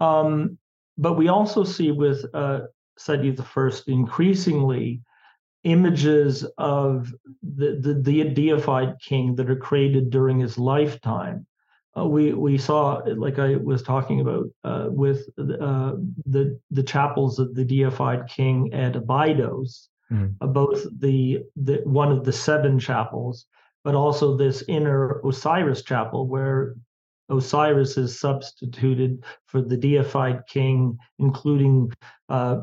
Um, 0.00 0.56
but 0.96 1.18
we 1.18 1.28
also 1.28 1.64
see 1.64 1.90
with 1.90 2.24
uh, 2.32 2.60
Seti 2.96 3.36
I 3.36 3.70
increasingly 3.88 5.02
images 5.64 6.44
of 6.58 7.12
the, 7.42 7.78
the, 7.80 7.94
the 7.94 8.24
deified 8.24 8.94
king 9.00 9.34
that 9.36 9.50
are 9.50 9.56
created 9.56 10.10
during 10.10 10.38
his 10.38 10.58
lifetime. 10.58 11.46
Uh, 11.96 12.06
we 12.06 12.32
we 12.32 12.58
saw, 12.58 13.00
like 13.16 13.38
I 13.38 13.54
was 13.56 13.82
talking 13.82 14.20
about, 14.20 14.46
uh, 14.64 14.88
with 14.90 15.28
uh, 15.38 15.92
the 16.26 16.58
the 16.72 16.82
chapels 16.82 17.38
of 17.38 17.54
the 17.54 17.64
deified 17.64 18.26
king 18.28 18.72
at 18.72 18.96
Abydos, 18.96 19.88
mm. 20.10 20.36
both 20.40 20.84
the 20.98 21.44
the 21.54 21.82
one 21.84 22.10
of 22.10 22.24
the 22.24 22.32
seven 22.32 22.80
chapels, 22.80 23.46
but 23.84 23.94
also 23.94 24.36
this 24.36 24.64
inner 24.66 25.20
Osiris 25.24 25.82
chapel 25.82 26.26
where 26.26 26.74
Osiris 27.28 27.96
is 27.96 28.18
substituted 28.18 29.24
for 29.46 29.62
the 29.62 29.76
deified 29.76 30.46
king, 30.48 30.98
including 31.18 31.92
uh, 32.28 32.62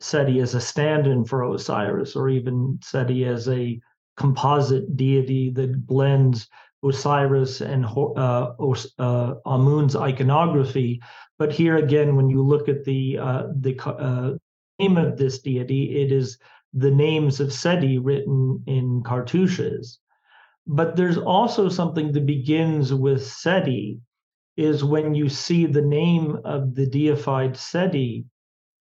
Seti 0.00 0.40
as 0.40 0.54
a 0.54 0.60
stand-in 0.60 1.24
for 1.24 1.42
Osiris, 1.42 2.16
or 2.16 2.28
even 2.28 2.78
Seti 2.82 3.24
as 3.24 3.48
a 3.48 3.80
composite 4.16 4.96
deity 4.96 5.50
that 5.50 5.86
blends 5.86 6.48
Osiris 6.84 7.60
and 7.60 7.84
uh, 7.86 8.52
uh, 8.98 9.34
Amun's 9.44 9.96
iconography. 9.96 11.00
But 11.38 11.52
here 11.52 11.76
again, 11.76 12.16
when 12.16 12.30
you 12.30 12.42
look 12.42 12.68
at 12.68 12.84
the 12.84 13.18
uh, 13.18 13.42
the 13.60 13.78
uh, 13.84 14.34
name 14.78 14.96
of 14.96 15.16
this 15.16 15.40
deity, 15.40 16.02
it 16.02 16.12
is 16.12 16.38
the 16.72 16.90
names 16.90 17.40
of 17.40 17.52
Seti 17.52 17.98
written 17.98 18.62
in 18.66 19.02
cartouches. 19.02 19.98
But 20.66 20.96
there's 20.96 21.18
also 21.18 21.68
something 21.68 22.12
that 22.12 22.26
begins 22.26 22.92
with 22.92 23.24
Seti, 23.24 24.00
is 24.56 24.82
when 24.84 25.14
you 25.14 25.28
see 25.28 25.66
the 25.66 25.82
name 25.82 26.38
of 26.44 26.74
the 26.74 26.86
deified 26.86 27.56
Seti 27.56 28.26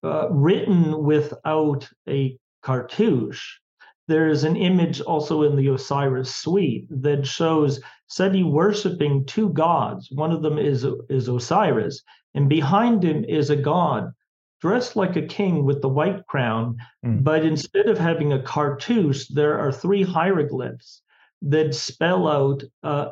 uh, 0.03 0.29
written 0.29 1.03
without 1.03 1.89
a 2.07 2.37
cartouche. 2.63 3.59
There 4.07 4.27
is 4.27 4.43
an 4.43 4.55
image 4.55 4.99
also 5.01 5.43
in 5.43 5.55
the 5.55 5.67
Osiris 5.67 6.33
suite 6.33 6.87
that 6.89 7.25
shows 7.25 7.79
Seti 8.07 8.43
worshiping 8.43 9.25
two 9.25 9.49
gods. 9.49 10.09
One 10.11 10.31
of 10.31 10.41
them 10.41 10.57
is, 10.57 10.85
is 11.09 11.27
Osiris, 11.27 12.03
and 12.33 12.49
behind 12.49 13.03
him 13.03 13.23
is 13.23 13.49
a 13.49 13.55
god 13.55 14.11
dressed 14.59 14.95
like 14.95 15.15
a 15.15 15.25
king 15.25 15.65
with 15.65 15.81
the 15.81 15.89
white 15.89 16.25
crown. 16.27 16.77
Mm. 17.05 17.23
But 17.23 17.45
instead 17.45 17.87
of 17.87 17.97
having 17.97 18.33
a 18.33 18.43
cartouche, 18.43 19.27
there 19.29 19.59
are 19.59 19.71
three 19.71 20.03
hieroglyphs 20.03 21.01
that 21.41 21.73
spell 21.73 22.27
out 22.27 22.63
uh, 22.83 23.09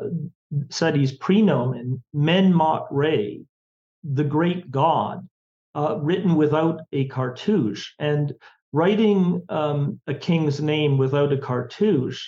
Seti's 0.70 1.18
prenomen, 1.18 2.02
Menmaatre, 2.16 3.45
the 4.03 4.24
great 4.24 4.70
god 4.72 5.28
uh, 5.80 5.97
written 6.01 6.35
without 6.35 6.81
a 6.91 7.07
cartouche. 7.07 7.85
And 7.99 8.34
writing 8.73 9.41
um, 9.49 9.99
a 10.07 10.14
king's 10.14 10.60
name 10.61 10.97
without 10.97 11.31
a 11.31 11.38
cartouche 11.38 12.22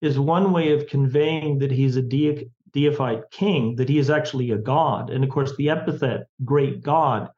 is 0.00 0.18
one 0.18 0.52
way 0.52 0.72
of 0.72 0.86
conveying 0.86 1.58
that 1.58 1.72
he's 1.72 1.96
a 1.96 2.02
de- 2.02 2.48
deified 2.72 3.22
king, 3.30 3.76
that 3.76 3.88
he 3.88 3.98
is 3.98 4.10
actually 4.10 4.52
a 4.52 4.58
god. 4.58 5.10
And 5.10 5.24
of 5.24 5.30
course, 5.30 5.54
the 5.56 5.70
epithet 5.70 6.26
great 6.44 6.82
god, 6.82 7.28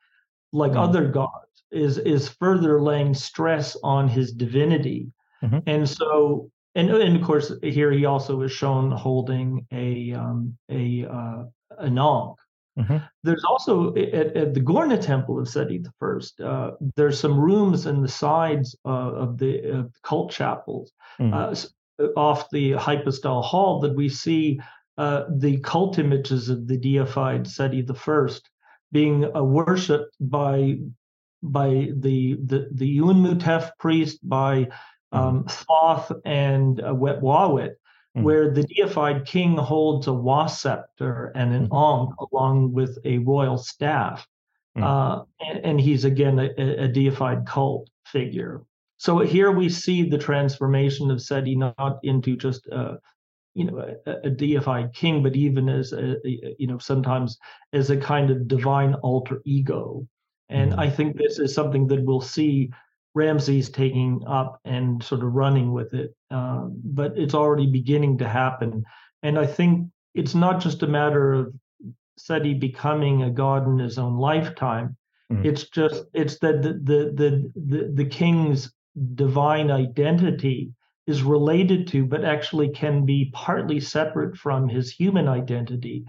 like 0.53 0.73
mm-hmm. 0.73 0.81
other 0.81 1.09
gods, 1.09 1.33
is 1.71 1.99
is 1.99 2.29
further 2.29 2.81
laying 2.81 3.15
stress 3.15 3.77
on 3.83 4.07
his 4.07 4.33
divinity. 4.33 5.09
Mm-hmm. 5.43 5.59
And 5.67 5.89
so, 5.89 6.51
and 6.75 6.91
and 6.91 7.17
of 7.17 7.23
course, 7.23 7.53
here 7.63 7.91
he 7.91 8.05
also 8.05 8.43
is 8.43 8.53
shown 8.53 8.91
holding 8.91 9.67
a 9.73 10.13
um, 10.13 10.57
a 10.71 11.07
uh, 11.11 11.43
a 11.79 11.91
nog, 11.91 12.37
Mm-hmm. 12.79 12.97
There's 13.23 13.45
also 13.45 13.95
at, 13.95 14.37
at, 14.37 14.55
the 14.55 14.61
Gorna 14.61 15.01
Temple 15.01 15.39
of 15.39 15.49
Seti 15.49 15.79
the 15.79 15.93
First. 16.01 16.41
Uh, 16.41 16.73
there's 16.97 17.21
some 17.21 17.39
rooms 17.39 17.87
in 17.87 18.03
the 18.03 18.09
sides 18.09 18.75
uh, 18.85 18.89
of 18.89 19.39
the 19.39 19.79
uh, 19.79 19.83
cult 20.03 20.33
chapels 20.33 20.93
mm-hmm. 21.21 22.07
off 22.17 22.51
the 22.51 22.73
hypostyle 22.73 23.43
hall 23.43 23.81
that 23.81 23.95
we 23.95 24.09
see 24.09 24.61
uh, 24.99 25.25
the 25.37 25.59
cult 25.61 25.99
images 25.99 26.49
of 26.49 26.67
the 26.67 26.77
deified 26.77 27.47
Seti 27.47 27.83
the 27.83 27.95
First 27.95 28.51
being 28.91 29.25
uh, 29.37 29.43
worshipped 29.43 30.17
by 30.21 30.79
by 31.43 31.89
the 31.99 32.37
the 32.45 32.69
the 32.73 33.71
priest, 33.79 34.19
by 34.23 34.65
mm-hmm. 34.65 35.19
um, 35.19 35.45
Thoth 35.45 36.11
and 36.25 36.81
uh, 36.81 36.95
Wepwawet, 36.95 37.75
mm. 38.17 38.23
where 38.23 38.51
the 38.51 38.63
deified 38.63 39.27
king 39.27 39.57
holds 39.57 40.07
a 40.07 40.13
was 40.13 40.59
scepter 40.61 41.33
and 41.35 41.53
an 41.53 41.69
mm. 41.69 42.03
ankh 42.03 42.15
along 42.33 42.73
with 42.73 42.99
a 43.05 43.19
royal 43.19 43.59
staff. 43.59 44.27
Mm. 44.77 44.83
Uh, 44.83 45.25
and, 45.41 45.65
and, 45.65 45.81
he's 45.81 46.05
again 46.05 46.39
a, 46.39 46.51
a, 46.59 46.89
deified 46.89 47.47
cult 47.47 47.89
figure. 48.07 48.63
So 48.97 49.21
here 49.21 49.53
we 49.53 49.69
see 49.69 50.09
the 50.09 50.19
transformation 50.19 51.13
of 51.13 51.23
Seti 51.23 51.55
not 51.55 52.01
into 52.03 52.37
just 52.37 52.67
a, 52.67 52.99
you 53.55 53.67
know 53.67 53.95
a, 54.07 54.13
a 54.25 54.31
deified 54.31 54.93
king, 54.93 55.23
but 55.23 55.37
even 55.37 55.69
as 55.69 55.93
a, 55.93 56.17
you 56.25 56.67
know 56.67 56.79
sometimes 56.79 57.39
as 57.73 57.91
a 57.91 57.97
kind 57.97 58.31
of 58.31 58.49
divine 58.49 58.95
alter 58.95 59.41
ego. 59.45 60.07
And 60.49 60.73
mm. 60.73 60.79
I 60.79 60.91
think 60.91 61.17
this 61.17 61.39
is 61.39 61.55
something 61.55 61.87
that 61.89 62.05
we'll 62.05 62.21
see 62.21 62.71
Ramses 63.15 63.71
taking 63.71 64.23
up 64.27 64.61
and 64.65 65.03
sort 65.03 65.23
of 65.23 65.35
running 65.35 65.73
with 65.73 65.95
it. 65.95 66.15
Um, 66.31 66.81
but 66.85 67.17
it's 67.17 67.35
already 67.35 67.67
beginning 67.67 68.19
to 68.19 68.29
happen. 68.29 68.85
And 69.23 69.39
I 69.39 69.47
think 69.47 69.89
it's 70.15 70.35
not 70.35 70.61
just 70.61 70.83
a 70.83 70.87
matter 70.87 71.33
of 71.33 71.55
Seti 72.19 72.55
becoming 72.55 73.23
a 73.23 73.31
god 73.31 73.67
in 73.67 73.79
his 73.79 73.99
own 73.99 74.17
lifetime. 74.17 74.97
Mm. 75.33 75.45
It's 75.45 75.69
just 75.69 76.05
it's 76.13 76.39
that 76.41 76.63
the, 76.63 76.73
the 76.75 77.13
the 77.15 77.53
the 77.57 77.93
the 77.95 78.05
king's 78.05 78.73
divine 79.15 79.71
identity 79.71 80.73
is 81.07 81.23
related 81.23 81.87
to, 81.89 82.07
but 82.07 82.25
actually 82.25 82.69
can 82.71 83.05
be 83.05 83.31
partly 83.33 83.81
separate 83.81 84.37
from 84.37 84.69
his 84.69 84.91
human 84.91 85.29
identity 85.29 86.05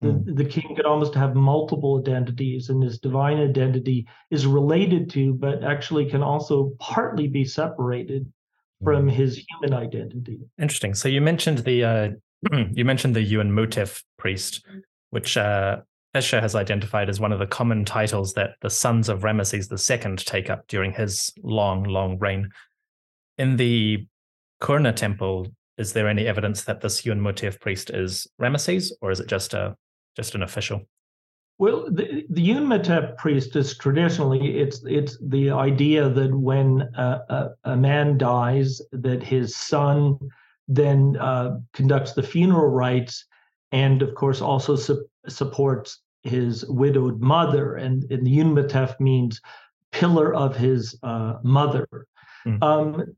the, 0.00 0.08
mm. 0.08 0.36
the 0.36 0.44
king 0.44 0.74
could 0.74 0.86
almost 0.86 1.14
have 1.14 1.34
multiple 1.34 2.00
identities 2.00 2.68
and 2.70 2.82
his 2.82 2.98
divine 2.98 3.38
identity 3.38 4.06
is 4.30 4.46
related 4.46 5.10
to 5.10 5.34
but 5.34 5.62
actually 5.62 6.08
can 6.08 6.22
also 6.22 6.72
partly 6.78 7.28
be 7.28 7.44
separated 7.44 8.30
from 8.82 9.06
mm. 9.06 9.12
his 9.12 9.44
human 9.48 9.76
identity 9.76 10.38
interesting 10.58 10.94
so 10.94 11.08
you 11.08 11.20
mentioned 11.20 11.58
the 11.58 11.84
uh, 11.84 12.08
you 12.72 12.84
mentioned 12.84 13.14
the 13.14 13.32
Iunmutef 13.32 14.02
priest 14.18 14.64
which 15.10 15.36
uh, 15.36 15.78
Escher 16.14 16.40
has 16.40 16.54
identified 16.54 17.08
as 17.08 17.20
one 17.20 17.32
of 17.32 17.38
the 17.38 17.46
common 17.46 17.84
titles 17.84 18.32
that 18.34 18.54
the 18.62 18.70
sons 18.70 19.08
of 19.08 19.20
Ramesses 19.20 19.70
II 19.70 20.16
take 20.16 20.50
up 20.50 20.66
during 20.66 20.92
his 20.92 21.32
long, 21.42 21.84
long 21.84 22.18
reign. 22.18 22.50
In 23.38 23.56
the 23.56 24.06
Kurna 24.60 24.94
temple, 24.94 25.46
is 25.78 25.92
there 25.92 26.08
any 26.08 26.26
evidence 26.26 26.64
that 26.64 26.80
this 26.80 27.02
Iunmutef 27.02 27.60
priest 27.60 27.90
is 27.90 28.26
Ramesses, 28.40 28.90
or 29.00 29.10
is 29.12 29.20
it 29.20 29.28
just 29.28 29.54
a 29.54 29.76
just 30.20 30.34
an 30.34 30.42
official? 30.42 30.82
Well, 31.58 31.86
the, 31.90 32.24
the 32.30 33.14
priest 33.18 33.56
is 33.56 33.76
traditionally 33.76 34.58
it's 34.58 34.82
it's 34.86 35.18
the 35.20 35.50
idea 35.50 36.08
that 36.08 36.32
when 36.34 36.68
a, 36.96 37.20
a, 37.38 37.48
a 37.72 37.76
man 37.76 38.18
dies, 38.18 38.80
that 38.92 39.22
his 39.22 39.56
son 39.56 40.18
then 40.68 41.16
uh, 41.16 41.58
conducts 41.72 42.12
the 42.12 42.22
funeral 42.22 42.68
rites, 42.68 43.26
and 43.72 44.02
of 44.02 44.14
course 44.14 44.40
also 44.40 44.76
su- 44.76 45.06
supports 45.28 46.00
his 46.22 46.64
widowed 46.68 47.20
mother, 47.20 47.76
and, 47.76 48.04
and 48.12 48.26
the 48.26 48.38
Iunmutef 48.38 49.00
means 49.00 49.40
pillar 49.90 50.34
of 50.34 50.56
his 50.56 50.98
uh, 51.02 51.34
mother. 51.42 51.88
Mm. 52.46 52.62
Um, 52.62 53.16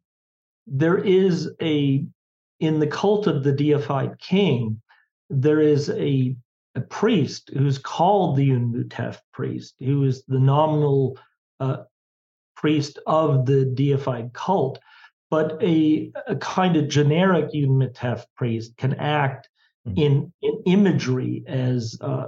there 0.67 0.99
is 0.99 1.51
a 1.61 2.05
in 2.61 2.79
the 2.79 2.87
cult 2.87 3.27
of 3.27 3.43
the 3.43 3.53
deified 3.53 4.19
king, 4.21 4.81
there 5.29 5.61
is 5.61 5.91
a, 5.91 6.37
a 6.75 6.81
priest 6.81 7.51
who's 7.53 7.79
called 7.79 8.37
the 8.37 8.51
Iunmutef 8.51 9.19
priest, 9.33 9.75
who 9.79 10.05
is 10.05 10.25
the 10.25 10.39
nominal 10.39 11.19
uh, 11.61 11.85
priest 12.57 12.99
of 13.07 13.47
the 13.47 13.65
deified 13.65 14.33
cult. 14.33 14.79
But 15.31 15.63
a, 15.63 16.13
a 16.27 16.37
kind 16.37 16.77
of 16.77 16.89
generic 16.89 17.53
Iunmutef 17.53 18.25
priest 18.37 18.77
can 18.77 18.95
act 18.95 19.49
mm-hmm. 19.87 19.99
in, 19.99 20.33
in 20.43 20.63
imagery 20.67 21.45
as 21.47 21.97
uh, 22.01 22.27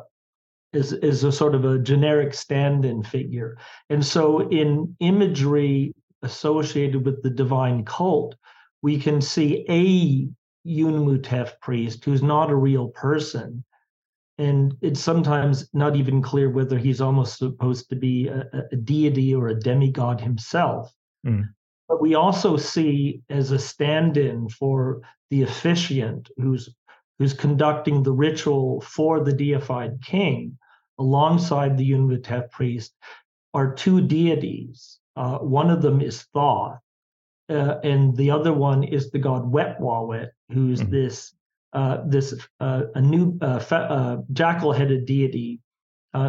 is, 0.72 0.92
is 0.92 1.24
a 1.24 1.32
sort 1.32 1.54
of 1.54 1.64
a 1.64 1.78
generic 1.78 2.34
stand-in 2.34 3.02
figure. 3.02 3.56
And 3.90 4.04
so 4.04 4.48
in 4.48 4.96
imagery 5.00 5.94
associated 6.22 7.04
with 7.04 7.22
the 7.22 7.30
divine 7.30 7.84
cult, 7.84 8.34
we 8.82 8.98
can 8.98 9.20
see 9.20 9.64
a 9.68 10.28
Iunmutef 10.68 11.60
priest 11.60 12.04
who's 12.04 12.22
not 12.22 12.50
a 12.50 12.56
real 12.56 12.88
person. 12.88 13.64
And 14.38 14.76
it's 14.80 15.00
sometimes 15.00 15.68
not 15.72 15.94
even 15.94 16.20
clear 16.20 16.50
whether 16.50 16.76
he's 16.76 17.00
almost 17.00 17.38
supposed 17.38 17.88
to 17.90 17.96
be 17.96 18.28
a, 18.28 18.48
a 18.72 18.76
deity 18.76 19.34
or 19.34 19.48
a 19.48 19.58
demigod 19.60 20.20
himself. 20.20 20.92
Mm. 21.24 21.48
But 21.88 22.00
we 22.00 22.14
also 22.14 22.56
see 22.56 23.22
as 23.30 23.52
a 23.52 23.58
stand-in 23.58 24.48
for 24.48 25.02
the 25.30 25.42
officiant 25.42 26.30
who's 26.36 26.68
who's 27.18 27.32
conducting 27.32 28.02
the 28.02 28.12
ritual 28.12 28.80
for 28.80 29.22
the 29.22 29.32
deified 29.32 30.02
king, 30.02 30.58
alongside 30.98 31.78
the 31.78 31.92
Iunmutef 31.92 32.50
priest, 32.50 32.92
are 33.52 33.72
two 33.72 34.00
deities. 34.00 34.98
Uh, 35.14 35.38
one 35.38 35.70
of 35.70 35.80
them 35.80 36.00
is 36.00 36.24
Thoth, 36.34 36.78
uh, 37.48 37.76
and 37.84 38.16
the 38.16 38.30
other 38.32 38.52
one 38.52 38.82
is 38.82 39.10
the 39.10 39.18
god 39.18 39.44
Wepwawet, 39.44 40.30
who's 40.50 40.80
mm-hmm. 40.80 40.90
this 40.90 41.34
uh, 41.74 41.98
this 42.06 42.34
uh, 42.60 42.82
a 42.94 43.00
new 43.00 43.36
uh, 43.40 43.58
fe- 43.58 43.86
uh, 43.90 44.18
jackal-headed 44.32 45.04
deity, 45.06 45.60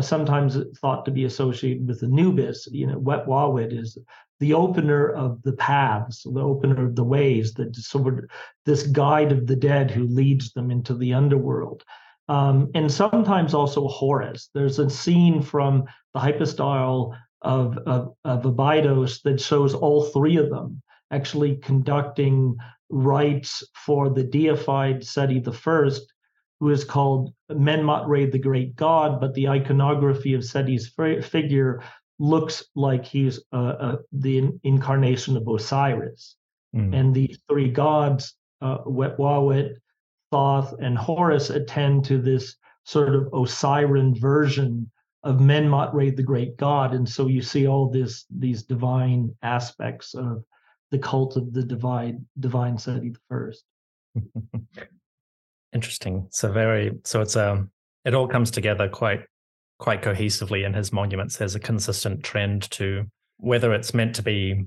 sometimes 0.02 0.58
thought 0.82 1.06
to 1.06 1.12
be 1.12 1.26
associated 1.26 1.88
with 1.88 2.02
Anubis. 2.04 2.68
You 2.72 2.88
know, 2.88 3.00
Wepwawet 3.00 3.72
is 3.72 3.98
the 4.40 4.54
opener 4.54 5.10
of 5.10 5.42
the 5.44 5.54
paths, 5.54 6.24
the 6.24 6.42
opener 6.42 6.86
of 6.86 6.96
the 6.96 7.04
ways, 7.04 7.54
the 7.54 7.72
sort 7.74 8.30
this 8.66 8.88
guide 8.88 9.32
of 9.32 9.46
the 9.46 9.56
dead 9.56 9.92
who 9.92 10.08
leads 10.08 10.52
them 10.54 10.72
into 10.72 10.96
the 10.96 11.14
underworld. 11.14 11.84
Um, 12.28 12.72
and 12.74 12.92
sometimes 12.92 13.54
also 13.54 13.88
Horus. 13.88 14.50
There's 14.54 14.80
a 14.80 14.90
scene 14.90 15.44
from 15.44 15.84
the 16.16 16.20
hypostyle 16.20 17.16
of, 17.44 17.78
of, 17.86 18.16
of 18.26 18.46
Abydos 18.46 19.22
that 19.22 19.40
shows 19.40 19.76
all 19.76 20.06
three 20.06 20.38
of 20.38 20.50
them 20.50 20.82
actually 21.11 21.57
conducting 21.57 22.56
rites 22.90 23.64
for 23.73 24.10
the 24.10 24.23
deified 24.23 25.03
Seti 25.03 25.44
I, 25.45 25.90
who 26.60 26.69
is 26.69 26.84
called 26.84 27.34
Menmaatre, 27.52 28.32
the 28.32 28.40
great 28.40 28.76
god, 28.76 29.19
but 29.19 29.34
the 29.34 29.48
iconography 29.49 30.34
of 30.34 30.41
Seti's 30.41 30.90
figure 31.26 31.82
looks 32.19 32.64
like 32.76 33.06
he's 33.06 33.40
uh, 33.52 33.76
uh, 33.80 33.95
the 34.11 34.49
incarnation 34.64 35.36
of 35.36 35.48
Osiris. 35.48 36.36
Mm. 36.76 36.95
And 36.95 37.14
these 37.14 37.40
three 37.49 37.69
gods, 37.69 38.36
uh, 38.61 38.80
Wepwawet, 38.86 39.76
Thoth, 40.32 40.73
and 40.80 40.98
Horus, 40.98 41.49
attend 41.49 42.06
to 42.06 42.22
this 42.22 42.56
sort 42.86 43.15
of 43.15 43.34
Osirian 43.34 44.15
version 44.15 44.90
of 45.23 45.38
Menmaatre, 45.38 46.15
the 46.15 46.23
great 46.23 46.56
god. 46.56 46.94
And 46.94 47.07
so 47.07 47.27
you 47.27 47.41
see 47.41 47.68
all 47.68 47.90
this 47.90 48.26
these 48.30 48.64
divine 48.64 49.36
aspects 49.41 50.14
of 50.14 50.44
the 50.96 51.02
cult 51.02 51.36
of 51.36 51.54
the 51.54 51.64
divine 51.64 52.26
divine 52.40 52.78
Seti 52.78 53.10
the 53.10 53.20
first. 53.30 53.64
Interesting. 55.74 56.28
So 56.32 56.52
very 56.52 56.92
so 57.04 57.22
it's 57.22 57.36
um 57.36 57.70
it 58.06 58.14
all 58.14 58.28
comes 58.28 58.50
together 58.50 58.88
quite 58.88 59.22
quite 59.78 60.02
cohesively 60.02 60.66
in 60.66 60.74
his 60.74 60.94
monuments. 60.94 61.36
There's 61.36 61.56
a 61.56 61.60
consistent 61.60 62.24
trend 62.24 62.72
to 62.72 63.06
whether 63.38 63.74
it's 63.74 63.94
meant 63.94 64.16
to 64.16 64.24
be 64.24 64.66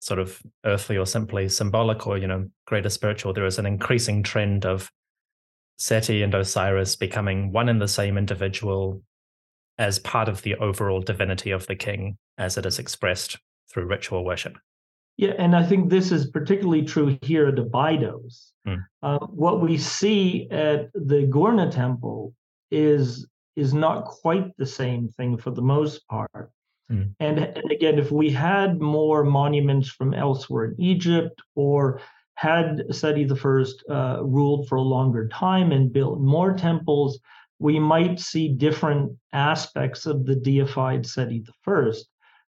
sort 0.00 0.18
of 0.18 0.42
earthly 0.64 0.96
or 0.96 1.06
simply 1.06 1.48
symbolic 1.48 2.08
or 2.08 2.18
you 2.18 2.26
know 2.26 2.48
greater 2.66 2.90
spiritual 2.90 3.32
there 3.32 3.46
is 3.46 3.60
an 3.60 3.66
increasing 3.66 4.24
trend 4.24 4.66
of 4.66 4.90
seti 5.78 6.24
and 6.24 6.34
osiris 6.34 6.96
becoming 6.96 7.52
one 7.52 7.68
and 7.68 7.80
the 7.80 7.86
same 7.86 8.18
individual 8.18 9.00
as 9.78 10.00
part 10.00 10.28
of 10.28 10.42
the 10.42 10.56
overall 10.56 11.00
divinity 11.00 11.52
of 11.52 11.64
the 11.68 11.76
king 11.76 12.18
as 12.38 12.58
it 12.58 12.66
is 12.66 12.80
expressed 12.80 13.38
through 13.70 13.86
ritual 13.86 14.24
worship 14.24 14.58
yeah, 15.18 15.32
and 15.36 15.56
I 15.56 15.64
think 15.64 15.90
this 15.90 16.12
is 16.12 16.30
particularly 16.30 16.82
true 16.82 17.18
here 17.22 17.48
at 17.48 17.58
Abydos. 17.58 18.52
Mm. 18.66 18.84
Uh, 19.02 19.18
what 19.26 19.60
we 19.60 19.76
see 19.76 20.48
at 20.50 20.92
the 20.94 21.26
Gourna 21.26 21.70
temple 21.70 22.34
is 22.70 23.26
is 23.56 23.74
not 23.74 24.04
quite 24.04 24.56
the 24.56 24.66
same 24.66 25.08
thing 25.08 25.36
for 25.36 25.50
the 25.50 25.60
most 25.60 26.06
part. 26.06 26.52
Mm. 26.90 27.12
And, 27.18 27.38
and 27.40 27.72
again, 27.72 27.98
if 27.98 28.12
we 28.12 28.30
had 28.30 28.80
more 28.80 29.24
monuments 29.24 29.88
from 29.88 30.14
elsewhere 30.14 30.66
in 30.66 30.80
Egypt 30.80 31.42
or 31.56 32.00
had 32.36 32.84
Seti 32.94 33.28
I 33.28 33.92
uh, 33.92 34.22
ruled 34.22 34.68
for 34.68 34.76
a 34.76 34.82
longer 34.82 35.26
time 35.26 35.72
and 35.72 35.92
built 35.92 36.20
more 36.20 36.54
temples, 36.54 37.18
we 37.58 37.80
might 37.80 38.20
see 38.20 38.48
different 38.48 39.10
aspects 39.32 40.06
of 40.06 40.24
the 40.24 40.36
deified 40.36 41.04
Seti 41.04 41.44
I. 41.66 41.92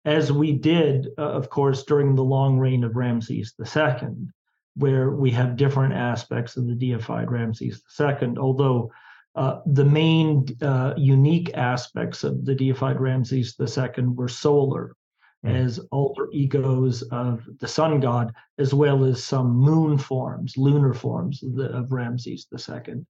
as 0.04 0.32
we 0.32 0.52
did, 0.52 1.08
uh, 1.18 1.22
of 1.22 1.48
course, 1.48 1.84
during 1.84 2.14
the 2.14 2.24
long 2.24 2.58
reign 2.58 2.84
of 2.84 2.96
Ramses 2.96 3.54
II, 3.60 4.28
where 4.74 5.10
we 5.10 5.30
have 5.30 5.56
different 5.56 5.94
aspects 5.94 6.56
of 6.56 6.66
the 6.66 6.74
deified 6.74 7.30
Ramses 7.30 7.82
II, 8.00 8.36
although 8.38 8.90
uh, 9.34 9.60
the 9.66 9.84
main 9.84 10.46
uh, 10.60 10.94
unique 10.96 11.52
aspects 11.54 12.24
of 12.24 12.44
the 12.44 12.54
deified 12.54 13.00
Ramses 13.00 13.54
II 13.60 14.04
were 14.08 14.28
solar, 14.28 14.96
mm. 15.44 15.54
as 15.54 15.78
alter 15.90 16.28
egos 16.32 17.02
of 17.02 17.46
the 17.60 17.68
sun 17.68 18.00
god, 18.00 18.32
as 18.58 18.74
well 18.74 19.04
as 19.04 19.22
some 19.22 19.50
moon 19.54 19.98
forms, 19.98 20.56
lunar 20.56 20.92
forms 20.92 21.42
of, 21.42 21.54
the, 21.54 21.64
of 21.66 21.92
Ramses 21.92 22.46
II. 22.52 23.04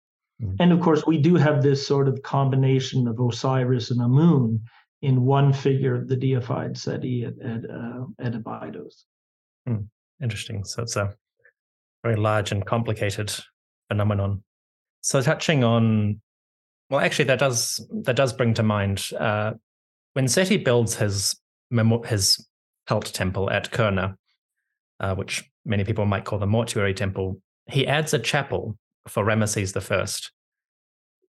Mm. 0.42 0.56
And 0.58 0.72
of 0.72 0.80
course, 0.80 1.06
we 1.06 1.18
do 1.18 1.36
have 1.36 1.62
this 1.62 1.86
sort 1.86 2.08
of 2.08 2.22
combination 2.22 3.06
of 3.06 3.20
Osiris 3.20 3.90
and 3.90 4.00
Amun 4.00 4.60
in 5.02 5.24
one 5.24 5.52
figure, 5.52 6.04
the 6.04 6.16
deified 6.16 6.76
Seti 6.76 7.24
at 7.24 7.40
at, 7.40 7.68
uh, 7.70 8.04
at 8.18 8.34
Abydos. 8.34 9.06
Hmm. 9.66 9.84
Interesting. 10.22 10.64
So 10.64 10.82
it's 10.82 10.96
a 10.96 11.14
very 12.02 12.16
large 12.16 12.52
and 12.52 12.64
complicated 12.64 13.32
phenomenon. 13.88 14.42
So 15.00 15.22
touching 15.22 15.64
on, 15.64 16.20
well, 16.90 17.00
actually, 17.00 17.26
that 17.26 17.38
does 17.38 17.86
that 18.02 18.16
does 18.16 18.32
bring 18.32 18.54
to 18.54 18.62
mind 18.62 19.10
uh, 19.18 19.52
when 20.12 20.28
Seti 20.28 20.56
builds 20.56 20.94
his 20.96 21.36
his 22.06 22.46
cult 22.86 23.06
temple 23.06 23.50
at 23.50 23.70
Kurna, 23.70 24.16
uh, 24.98 25.14
which 25.14 25.48
many 25.64 25.84
people 25.84 26.04
might 26.04 26.24
call 26.24 26.38
the 26.38 26.46
mortuary 26.46 26.94
temple. 26.94 27.40
He 27.66 27.86
adds 27.86 28.12
a 28.12 28.18
chapel 28.18 28.76
for 29.08 29.24
Ramesses 29.24 29.72
the 29.72 29.80
First. 29.80 30.32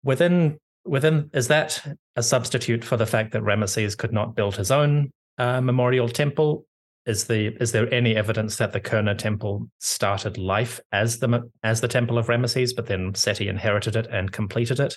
Within 0.04 0.58
within 0.86 1.30
is 1.32 1.48
that 1.48 1.84
a 2.16 2.22
substitute 2.22 2.84
for 2.84 2.96
the 2.96 3.06
fact 3.06 3.32
that 3.32 3.42
Ramesses 3.42 3.96
could 3.96 4.12
not 4.12 4.34
build 4.34 4.56
his 4.56 4.70
own 4.70 5.12
uh, 5.38 5.60
memorial 5.60 6.08
temple? 6.08 6.66
Is 7.04 7.24
the 7.24 7.56
is 7.60 7.72
there 7.72 7.92
any 7.94 8.16
evidence 8.16 8.56
that 8.56 8.72
the 8.72 8.80
Kurna 8.80 9.16
temple 9.16 9.68
started 9.78 10.38
life 10.38 10.80
as 10.92 11.18
the 11.18 11.48
as 11.62 11.80
the 11.80 11.88
temple 11.88 12.18
of 12.18 12.26
Ramesses, 12.26 12.74
but 12.74 12.86
then 12.86 13.14
Seti 13.14 13.48
inherited 13.48 13.94
it 13.94 14.08
and 14.10 14.32
completed 14.32 14.80
it, 14.80 14.96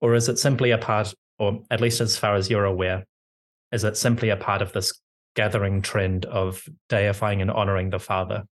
or 0.00 0.14
is 0.14 0.28
it 0.28 0.38
simply 0.38 0.72
a 0.72 0.78
part, 0.78 1.14
or 1.38 1.60
at 1.70 1.80
least 1.80 2.00
as 2.00 2.18
far 2.18 2.34
as 2.34 2.50
you're 2.50 2.66
aware, 2.66 3.06
is 3.72 3.84
it 3.84 3.96
simply 3.96 4.28
a 4.28 4.36
part 4.36 4.60
of 4.60 4.72
this 4.72 4.92
gathering 5.34 5.80
trend 5.80 6.26
of 6.26 6.62
deifying 6.90 7.40
and 7.40 7.50
honoring 7.50 7.88
the 7.88 7.98
father? 7.98 8.44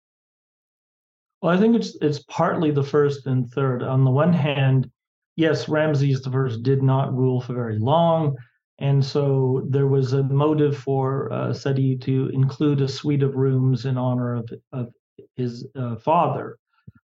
Well, 1.41 1.53
I 1.53 1.59
think 1.59 1.75
it's 1.75 1.97
it's 2.01 2.19
partly 2.29 2.71
the 2.71 2.83
first 2.83 3.27
and 3.27 3.49
third. 3.49 3.83
On 3.83 4.05
the 4.05 4.11
one 4.11 4.33
hand, 4.33 4.89
yes, 5.35 5.69
Ramses 5.69 6.25
I 6.25 6.57
did 6.61 6.83
not 6.83 7.15
rule 7.15 7.41
for 7.41 7.53
very 7.53 7.79
long. 7.79 8.35
And 8.79 9.03
so 9.03 9.65
there 9.69 9.87
was 9.87 10.13
a 10.13 10.23
motive 10.23 10.77
for 10.77 11.31
uh, 11.33 11.53
Seti 11.53 11.97
to 11.97 12.29
include 12.29 12.81
a 12.81 12.87
suite 12.87 13.23
of 13.23 13.35
rooms 13.35 13.85
in 13.85 13.97
honor 13.97 14.35
of, 14.35 14.49
of 14.71 14.93
his 15.35 15.67
uh, 15.75 15.97
father. 15.97 16.57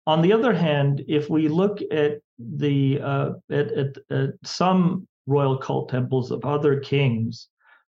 On 0.06 0.22
the 0.22 0.32
other 0.32 0.54
hand, 0.54 1.04
if 1.06 1.28
we 1.28 1.48
look 1.48 1.80
at 1.92 2.20
the 2.38 3.00
uh, 3.00 3.30
at, 3.50 3.70
at, 3.72 3.96
at, 4.10 4.30
some 4.42 5.06
royal 5.26 5.58
cult 5.58 5.90
temples 5.90 6.30
of 6.30 6.44
other 6.44 6.80
kings, 6.80 7.48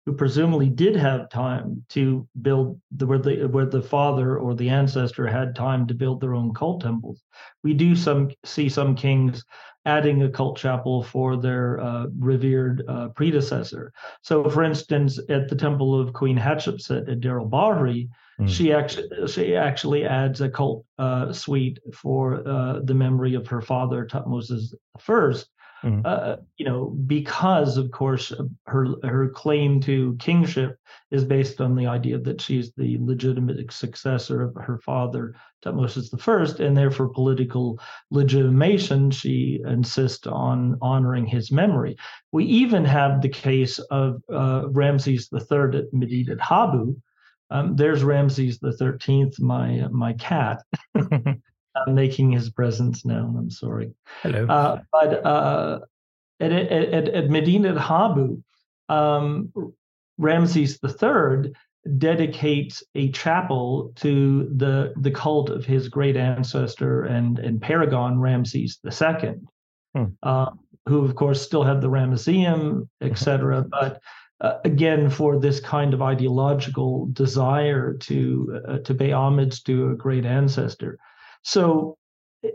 who 0.06 0.12
presumably 0.12 0.68
did 0.68 0.94
have 0.94 1.28
time 1.28 1.84
to 1.88 2.26
build 2.40 2.80
the 2.92 3.06
where 3.06 3.18
the 3.18 3.46
where 3.48 3.66
the 3.66 3.82
father 3.82 4.38
or 4.38 4.54
the 4.54 4.68
ancestor 4.68 5.26
had 5.26 5.56
time 5.56 5.86
to 5.88 5.94
build 5.94 6.20
their 6.20 6.34
own 6.34 6.54
cult 6.54 6.80
temples. 6.80 7.20
We 7.64 7.74
do 7.74 7.96
some 7.96 8.30
see 8.44 8.68
some 8.68 8.94
kings 8.94 9.44
adding 9.86 10.22
a 10.22 10.28
cult 10.28 10.58
chapel 10.58 11.02
for 11.02 11.36
their 11.36 11.80
uh, 11.80 12.06
revered 12.18 12.82
uh, 12.88 13.08
predecessor. 13.08 13.92
So, 14.20 14.50
for 14.50 14.64
instance, 14.64 15.18
at 15.28 15.48
the 15.48 15.56
temple 15.56 15.98
of 15.98 16.12
Queen 16.12 16.36
Hatshepsut 16.36 17.08
at 17.08 17.20
Deir 17.20 17.38
el-Bahri, 17.38 18.08
mm. 18.40 18.48
she 18.48 18.72
actually 18.72 19.08
she 19.28 19.56
actually 19.56 20.04
adds 20.04 20.40
a 20.40 20.50
cult 20.50 20.84
uh, 20.98 21.32
suite 21.32 21.78
for 21.94 22.46
uh, 22.46 22.80
the 22.82 22.94
memory 22.94 23.34
of 23.34 23.46
her 23.46 23.62
father 23.62 24.04
Tutmosis 24.04 24.74
I, 24.98 25.32
mm. 25.82 26.02
uh, 26.04 26.36
you 26.56 26.64
know, 26.64 26.86
because 27.06 27.76
of 27.76 27.90
course 27.90 28.32
her 28.66 28.86
her 29.02 29.28
claim 29.28 29.80
to 29.82 30.16
kingship 30.18 30.78
is 31.10 31.24
based 31.24 31.60
on 31.60 31.74
the 31.74 31.86
idea 31.86 32.18
that 32.18 32.40
she's 32.40 32.72
the 32.76 32.98
legitimate 33.00 33.72
successor 33.72 34.42
of 34.42 34.54
her 34.54 34.78
father 34.78 35.34
Thutmose 35.64 36.58
I, 36.60 36.64
and 36.64 36.76
therefore 36.76 37.08
political 37.08 37.80
legitimation, 38.10 39.10
she 39.10 39.60
insists 39.66 40.26
on 40.26 40.78
honoring 40.80 41.26
his 41.26 41.50
memory. 41.50 41.96
We 42.32 42.44
even 42.44 42.84
have 42.84 43.20
the 43.20 43.28
case 43.28 43.78
of 43.90 44.22
uh, 44.32 44.68
Ramses 44.70 45.28
III 45.32 45.78
at 45.78 45.92
Medinet 45.92 46.40
Habu. 46.40 46.96
Um, 47.50 47.76
there's 47.76 48.04
Ramses 48.04 48.58
the 48.58 48.72
Thirteenth, 48.72 49.40
my 49.40 49.86
my 49.90 50.12
cat. 50.14 50.62
making 51.86 52.32
his 52.32 52.50
presence 52.50 53.04
known. 53.04 53.36
I'm 53.36 53.50
sorry. 53.50 53.92
Hello. 54.22 54.46
Uh, 54.46 54.80
but 54.92 55.24
uh, 55.24 55.80
at, 56.40 56.52
at, 56.52 57.08
at 57.08 57.30
Medinet 57.30 57.76
Habu, 57.76 58.42
um, 58.88 59.52
Ramses 60.18 60.78
III 60.82 61.52
dedicates 61.98 62.82
a 62.94 63.10
chapel 63.12 63.92
to 63.96 64.50
the 64.56 64.92
the 64.96 65.10
cult 65.10 65.50
of 65.50 65.64
his 65.64 65.88
great 65.88 66.16
ancestor 66.16 67.04
and 67.04 67.38
and 67.38 67.60
paragon 67.60 68.18
Ramses 68.18 68.78
II, 68.84 69.34
hmm. 69.94 70.04
uh, 70.22 70.50
who 70.88 71.04
of 71.04 71.14
course 71.14 71.42
still 71.42 71.62
had 71.62 71.80
the 71.80 71.88
Ramesseum, 71.88 72.88
etc. 73.00 73.64
but 73.70 74.00
uh, 74.40 74.58
again, 74.64 75.08
for 75.08 75.38
this 75.38 75.60
kind 75.60 75.94
of 75.94 76.02
ideological 76.02 77.06
desire 77.12 77.94
to 77.94 78.60
uh, 78.68 78.78
to 78.78 78.94
pay 78.94 79.12
homage 79.12 79.64
to 79.64 79.90
a 79.90 79.94
great 79.94 80.26
ancestor. 80.26 80.98
So 81.46 81.96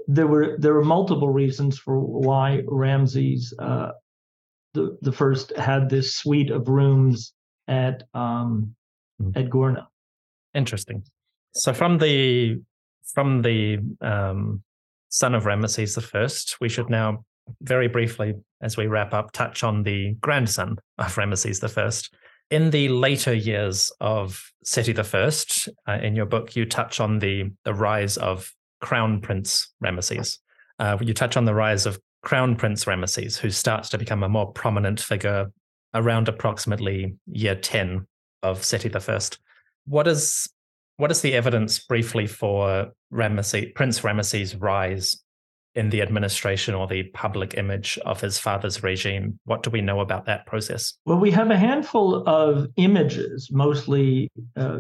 there 0.09 0.27
were 0.27 0.57
there 0.59 0.73
were 0.73 0.83
multiple 0.83 1.29
reasons 1.29 1.79
for 1.79 1.97
why 1.97 2.61
Ramses 2.67 3.53
uh, 3.57 3.91
the 4.73 4.97
the 5.01 5.13
first 5.13 5.55
had 5.55 5.89
this 5.89 6.13
suite 6.13 6.51
of 6.51 6.67
rooms 6.67 7.33
at 7.69 8.03
um, 8.13 8.75
mm. 9.21 9.31
at 9.37 9.49
Gourna. 9.49 9.87
Interesting. 10.53 11.03
So 11.53 11.73
from 11.73 11.99
the 11.99 12.61
from 13.13 13.41
the 13.43 13.77
um, 14.01 14.61
son 15.07 15.35
of 15.35 15.45
Ramesses 15.45 15.95
the 15.95 16.01
First, 16.01 16.57
we 16.59 16.67
should 16.67 16.89
now 16.89 17.23
very 17.61 17.87
briefly, 17.87 18.33
as 18.61 18.75
we 18.75 18.87
wrap 18.87 19.13
up, 19.13 19.31
touch 19.31 19.63
on 19.63 19.83
the 19.83 20.15
grandson 20.19 20.75
of 20.97 21.15
Ramesses 21.15 21.61
the 21.61 21.69
First. 21.69 22.13
In 22.49 22.71
the 22.71 22.89
later 22.89 23.33
years 23.33 23.89
of 24.01 24.43
Seti 24.65 24.91
the 24.91 25.05
First, 25.05 25.69
uh, 25.87 25.99
in 26.03 26.13
your 26.13 26.25
book, 26.25 26.57
you 26.57 26.65
touch 26.65 26.99
on 26.99 27.19
the 27.19 27.51
the 27.63 27.73
rise 27.73 28.17
of 28.17 28.51
Crown 28.81 29.21
Prince 29.21 29.71
Ramesses. 29.83 30.37
Uh, 30.79 30.97
you 31.01 31.13
touch 31.13 31.37
on 31.37 31.45
the 31.45 31.53
rise 31.53 31.85
of 31.85 31.99
Crown 32.23 32.55
Prince 32.55 32.85
Ramesses, 32.85 33.37
who 33.37 33.49
starts 33.49 33.89
to 33.89 33.97
become 33.97 34.23
a 34.23 34.29
more 34.29 34.51
prominent 34.51 34.99
figure 34.99 35.51
around 35.93 36.27
approximately 36.27 37.15
year 37.27 37.55
10 37.55 38.05
of 38.43 38.63
Seti 38.63 38.91
I. 38.93 39.19
What 39.85 40.07
is 40.07 40.49
what 40.97 41.11
is 41.11 41.21
the 41.21 41.33
evidence 41.33 41.79
briefly 41.79 42.27
for 42.27 42.91
Ramesses, 43.11 43.73
Prince 43.73 44.01
Ramesses' 44.01 44.55
rise 44.59 45.17
in 45.73 45.89
the 45.89 46.01
administration 46.01 46.75
or 46.75 46.85
the 46.85 47.03
public 47.03 47.55
image 47.55 47.97
of 48.05 48.21
his 48.21 48.37
father's 48.37 48.83
regime? 48.83 49.39
What 49.45 49.63
do 49.63 49.71
we 49.71 49.81
know 49.81 50.01
about 50.01 50.25
that 50.25 50.45
process? 50.45 50.93
Well, 51.05 51.17
we 51.17 51.31
have 51.31 51.49
a 51.49 51.57
handful 51.57 52.27
of 52.27 52.67
images, 52.75 53.49
mostly 53.51 54.29
uh, 54.55 54.79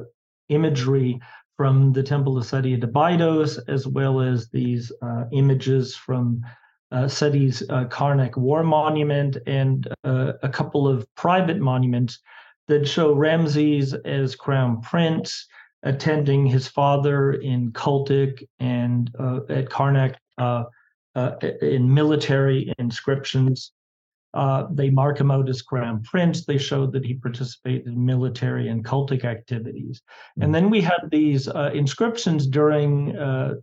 imagery 0.49 1.19
from 1.61 1.93
the 1.93 2.01
Temple 2.01 2.39
of 2.39 2.45
Seti 2.47 2.73
at 2.73 2.83
Abydos, 2.83 3.59
as 3.67 3.85
well 3.85 4.19
as 4.19 4.49
these 4.49 4.91
uh, 5.03 5.25
images 5.31 5.95
from 5.95 6.43
uh, 6.91 7.07
Seti's 7.07 7.61
uh, 7.69 7.85
Karnak 7.85 8.35
War 8.35 8.63
Monument 8.63 9.37
and 9.45 9.87
uh, 10.03 10.33
a 10.41 10.49
couple 10.49 10.87
of 10.87 11.05
private 11.13 11.59
monuments 11.59 12.17
that 12.67 12.87
show 12.87 13.13
Ramses 13.13 13.93
as 13.93 14.35
crown 14.35 14.81
prince 14.81 15.45
attending 15.83 16.47
his 16.47 16.67
father 16.67 17.33
in 17.33 17.71
cultic 17.73 18.43
and 18.59 19.11
uh, 19.19 19.41
at 19.49 19.69
Karnak 19.69 20.15
uh, 20.39 20.63
in 21.61 21.93
military 21.93 22.73
inscriptions. 22.79 23.71
Uh, 24.33 24.67
they 24.71 24.89
mark 24.89 25.19
him 25.19 25.31
out 25.31 25.49
as 25.49 25.61
crown 25.61 26.01
prince. 26.03 26.45
They 26.45 26.57
showed 26.57 26.93
that 26.93 27.05
he 27.05 27.15
participated 27.15 27.87
in 27.87 28.05
military 28.05 28.69
and 28.69 28.85
cultic 28.85 29.25
activities. 29.25 30.01
Mm-hmm. 30.01 30.43
And 30.43 30.55
then 30.55 30.69
we 30.69 30.81
had 30.81 31.09
these 31.09 31.47
uh, 31.47 31.71
inscriptions 31.73 32.47
during 32.47 33.17
uh, 33.17 33.55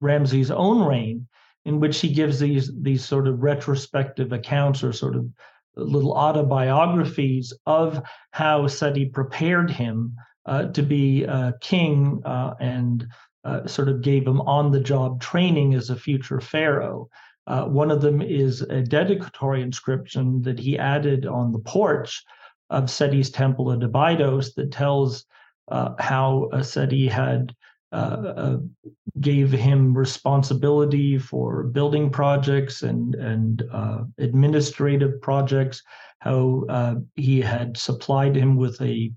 Ramses' 0.00 0.50
own 0.50 0.84
reign, 0.84 1.26
in 1.64 1.80
which 1.80 2.00
he 2.00 2.12
gives 2.12 2.38
these 2.38 2.70
these 2.82 3.04
sort 3.04 3.26
of 3.26 3.42
retrospective 3.42 4.32
accounts 4.32 4.82
or 4.84 4.92
sort 4.92 5.16
of 5.16 5.26
little 5.76 6.12
autobiographies 6.12 7.52
of 7.66 8.02
how 8.30 8.66
Seti 8.66 9.06
prepared 9.06 9.70
him 9.70 10.14
uh, 10.46 10.66
to 10.66 10.82
be 10.82 11.24
a 11.24 11.54
king 11.60 12.20
uh, 12.24 12.54
and 12.60 13.06
uh, 13.44 13.66
sort 13.66 13.88
of 13.88 14.02
gave 14.02 14.26
him 14.26 14.40
on 14.42 14.70
the 14.70 14.80
job 14.80 15.20
training 15.20 15.74
as 15.74 15.90
a 15.90 15.96
future 15.96 16.40
pharaoh. 16.40 17.08
Uh, 17.46 17.64
one 17.64 17.90
of 17.90 18.00
them 18.00 18.22
is 18.22 18.62
a 18.62 18.82
dedicatory 18.82 19.62
inscription 19.62 20.42
that 20.42 20.58
he 20.58 20.78
added 20.78 21.26
on 21.26 21.52
the 21.52 21.58
porch 21.58 22.22
of 22.70 22.84
Seti's 22.84 23.30
temple 23.30 23.72
at 23.72 23.82
Abydos 23.82 24.54
that 24.54 24.70
tells 24.70 25.24
uh, 25.68 25.94
how 25.98 26.48
uh, 26.52 26.62
Seti 26.62 27.08
had 27.08 27.54
uh, 27.92 28.32
uh, 28.36 28.56
gave 29.20 29.52
him 29.52 29.96
responsibility 29.96 31.18
for 31.18 31.64
building 31.64 32.10
projects 32.10 32.82
and 32.82 33.14
and 33.16 33.62
uh, 33.72 34.04
administrative 34.18 35.20
projects. 35.20 35.82
How 36.20 37.02
he 37.16 37.40
had 37.40 37.76
supplied 37.76 38.36
him 38.36 38.56
with 38.56 38.80
a 38.80 39.12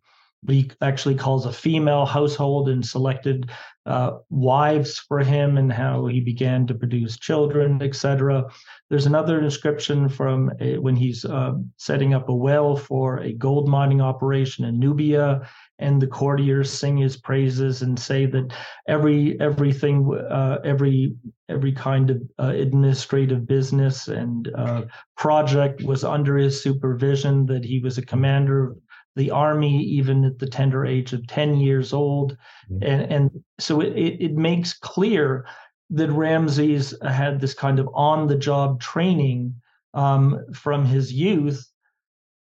he 0.47 0.72
actually 0.81 1.15
calls 1.15 1.45
a 1.45 1.53
female 1.53 2.05
household 2.05 2.69
and 2.69 2.85
selected 2.85 3.49
uh, 3.85 4.17
wives 4.30 4.97
for 4.97 5.19
him 5.19 5.57
and 5.57 5.72
how 5.72 6.07
he 6.07 6.19
began 6.19 6.65
to 6.65 6.73
produce 6.73 7.19
children, 7.19 7.81
etc. 7.84 8.45
There's 8.89 9.05
another 9.05 9.39
inscription 9.39 10.09
from 10.09 10.51
a, 10.59 10.77
when 10.80 10.95
he's 10.95 11.23
uh, 11.23 11.53
setting 11.77 12.13
up 12.13 12.30
a 12.30 12.34
well 12.34 12.76
for 12.76 13.19
a 13.19 13.34
gold 13.34 13.67
mining 13.67 14.01
operation 14.01 14.65
in 14.65 14.80
Nubia, 14.80 15.47
and 15.77 16.01
the 16.01 16.07
courtiers 16.07 16.72
sing 16.72 16.97
his 16.97 17.17
praises 17.17 17.81
and 17.81 17.99
say 17.99 18.26
that 18.26 18.53
every 18.88 19.39
everything, 19.39 20.17
uh, 20.31 20.59
every 20.63 21.15
every 21.49 21.72
kind 21.72 22.09
of 22.09 22.22
uh, 22.39 22.53
administrative 22.55 23.45
business 23.45 24.07
and 24.07 24.49
uh, 24.55 24.84
project 25.15 25.84
was 25.84 26.03
under 26.03 26.38
his 26.38 26.61
supervision. 26.61 27.45
That 27.45 27.65
he 27.65 27.80
was 27.80 27.97
a 27.97 28.05
commander 28.05 28.76
the 29.15 29.31
army 29.31 29.81
even 29.83 30.25
at 30.25 30.39
the 30.39 30.47
tender 30.47 30.85
age 30.85 31.13
of 31.13 31.25
10 31.27 31.57
years 31.57 31.93
old. 31.93 32.37
Mm-hmm. 32.69 32.83
And, 32.83 33.11
and 33.11 33.43
so 33.59 33.81
it, 33.81 33.93
it 33.95 34.33
makes 34.33 34.73
clear 34.73 35.45
that 35.91 36.11
Ramses 36.11 36.93
had 37.07 37.39
this 37.39 37.53
kind 37.53 37.79
of 37.79 37.89
on 37.93 38.27
the 38.27 38.37
job 38.37 38.81
training 38.81 39.55
um, 39.93 40.43
from 40.53 40.85
his 40.85 41.13
youth, 41.13 41.65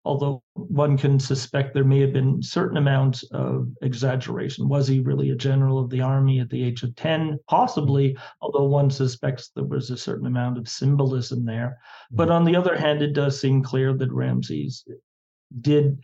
although 0.06 0.41
one 0.53 0.98
can 0.98 1.19
suspect 1.19 1.73
there 1.73 1.84
may 1.84 1.99
have 1.99 2.14
been 2.14 2.41
certain 2.41 2.77
amounts 2.77 3.23
of 3.31 3.68
exaggeration. 3.81 4.69
Was 4.69 4.88
he 4.88 4.99
really 4.99 5.31
a 5.31 5.35
general 5.35 5.80
of 5.80 5.89
the 5.89 6.02
army 6.02 6.39
at 6.39 6.49
the 6.49 6.64
age 6.64 6.84
of 6.84 6.95
10? 6.95 7.39
Possibly, 7.49 8.18
although 8.41 8.64
one 8.64 8.89
suspects 8.89 9.52
there 9.56 9.65
was 9.65 9.89
a 9.89 9.98
certain 9.98 10.27
amount 10.27 10.57
of 10.57 10.69
symbolism 10.69 11.43
there. 11.43 11.80
But 12.11 12.26
mm-hmm. 12.26 12.34
on 12.34 12.45
the 12.45 12.56
other 12.56 12.77
hand, 12.77 13.02
it 13.02 13.14
does 13.14 13.39
seem 13.39 13.64
clear 13.64 13.93
that 13.93 14.11
Ramses 14.11 14.85
did 15.60 15.99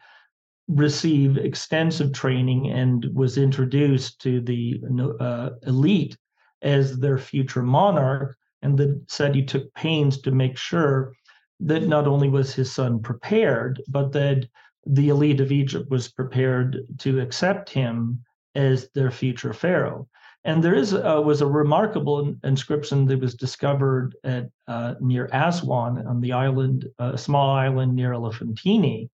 received 0.68 1.38
extensive 1.38 2.12
training 2.12 2.72
and 2.72 3.06
was 3.14 3.38
introduced 3.38 4.20
to 4.22 4.42
the 4.42 4.82
uh, 5.20 5.50
elite 5.66 6.18
as 6.62 7.00
their 7.00 7.18
future 7.18 7.64
monarch, 7.64 8.36
and 8.62 9.02
said 9.08 9.34
he 9.34 9.46
took 9.46 9.74
pains 9.76 10.22
to 10.22 10.32
make 10.32 10.58
sure 10.58 11.14
that 11.60 11.88
not 11.88 12.08
only 12.08 12.30
was 12.30 12.54
his 12.54 12.72
son 12.72 13.00
prepared, 13.00 13.82
but 13.88 14.12
that 14.12 14.48
the 14.86 15.10
elite 15.10 15.40
of 15.40 15.52
Egypt 15.52 15.90
was 15.90 16.08
prepared 16.08 16.86
to 17.00 17.20
accept 17.20 17.70
him 17.70 18.22
as 18.56 18.90
their 18.92 19.12
future 19.12 19.54
pharaoh. 19.54 20.08
And 20.44 20.64
there 20.64 20.76
is 20.76 20.94
uh, 20.94 21.22
was 21.24 21.42
a 21.42 21.48
remarkable 21.48 22.34
inscription 22.44 23.06
that 23.08 23.20
was 23.20 23.36
discovered 23.36 24.16
at 24.24 24.50
uh, 24.68 24.96
near 25.02 25.30
Aswan 25.34 26.06
on 26.08 26.22
the 26.22 26.32
island, 26.32 26.88
a 27.00 27.04
uh, 27.04 27.18
small 27.18 27.52
island 27.52 27.96
near 27.96 28.14
Elephantine, 28.14 29.10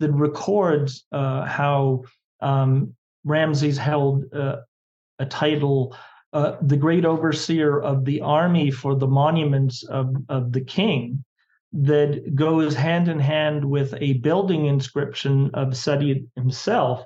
that 0.00 0.12
records 0.12 1.04
uh, 1.12 1.44
how 1.44 2.04
um, 2.40 2.94
Ramses 3.24 3.78
held 3.78 4.24
uh, 4.34 4.56
a 5.18 5.26
title, 5.26 5.96
uh, 6.32 6.56
the 6.62 6.76
great 6.76 7.04
overseer 7.04 7.80
of 7.80 8.04
the 8.04 8.20
army 8.20 8.70
for 8.70 8.94
the 8.96 9.06
monuments 9.06 9.82
of, 9.84 10.14
of 10.28 10.52
the 10.52 10.60
king, 10.60 11.24
that 11.72 12.34
goes 12.36 12.74
hand 12.74 13.08
in 13.08 13.18
hand 13.18 13.64
with 13.64 13.94
a 14.00 14.14
building 14.14 14.66
inscription 14.66 15.50
of 15.54 15.76
Seti 15.76 16.26
himself 16.36 17.04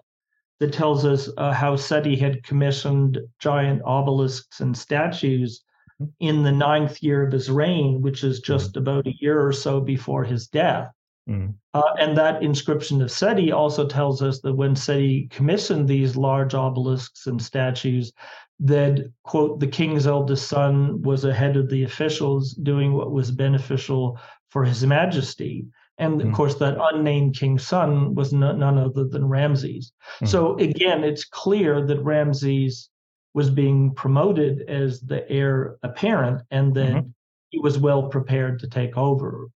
that 0.60 0.72
tells 0.72 1.06
us 1.06 1.30
uh, 1.38 1.52
how 1.52 1.74
Seti 1.76 2.16
had 2.16 2.42
commissioned 2.42 3.18
giant 3.38 3.80
obelisks 3.84 4.60
and 4.60 4.76
statues 4.76 5.62
mm-hmm. 6.00 6.10
in 6.20 6.42
the 6.42 6.52
ninth 6.52 7.02
year 7.02 7.26
of 7.26 7.32
his 7.32 7.50
reign, 7.50 8.02
which 8.02 8.24
is 8.24 8.40
just 8.40 8.72
mm-hmm. 8.72 8.80
about 8.80 9.06
a 9.06 9.14
year 9.20 9.40
or 9.44 9.52
so 9.52 9.80
before 9.80 10.24
his 10.24 10.48
death. 10.48 10.92
Mm. 11.28 11.54
Uh, 11.74 11.92
and 11.98 12.16
that 12.16 12.42
inscription 12.42 13.02
of 13.02 13.10
Seti 13.10 13.52
also 13.52 13.86
tells 13.86 14.22
us 14.22 14.40
that 14.40 14.54
when 14.54 14.74
Seti 14.74 15.28
commissioned 15.30 15.86
these 15.86 16.16
large 16.16 16.54
obelisks 16.54 17.26
and 17.26 17.40
statues, 17.40 18.12
that, 18.60 19.12
quote, 19.24 19.60
the 19.60 19.66
king's 19.66 20.06
eldest 20.06 20.48
son 20.48 21.02
was 21.02 21.24
ahead 21.24 21.56
of 21.56 21.68
the 21.68 21.84
officials 21.84 22.54
doing 22.54 22.94
what 22.94 23.12
was 23.12 23.30
beneficial 23.30 24.18
for 24.50 24.64
his 24.64 24.84
majesty. 24.84 25.66
And 25.98 26.20
of 26.22 26.28
mm. 26.28 26.34
course, 26.34 26.54
that 26.56 26.78
unnamed 26.92 27.36
king's 27.36 27.66
son 27.66 28.14
was 28.14 28.32
none 28.32 28.62
other 28.62 29.04
than 29.04 29.28
Ramses. 29.28 29.92
Mm. 30.22 30.28
So 30.28 30.56
again, 30.56 31.04
it's 31.04 31.24
clear 31.24 31.84
that 31.86 32.02
Ramses 32.02 32.88
was 33.34 33.50
being 33.50 33.94
promoted 33.94 34.62
as 34.68 35.00
the 35.00 35.28
heir 35.30 35.76
apparent 35.82 36.42
and 36.50 36.74
that 36.74 36.88
mm-hmm. 36.88 37.08
he 37.50 37.58
was 37.58 37.78
well 37.78 38.08
prepared 38.08 38.58
to 38.60 38.68
take 38.68 38.96
over. 38.96 39.48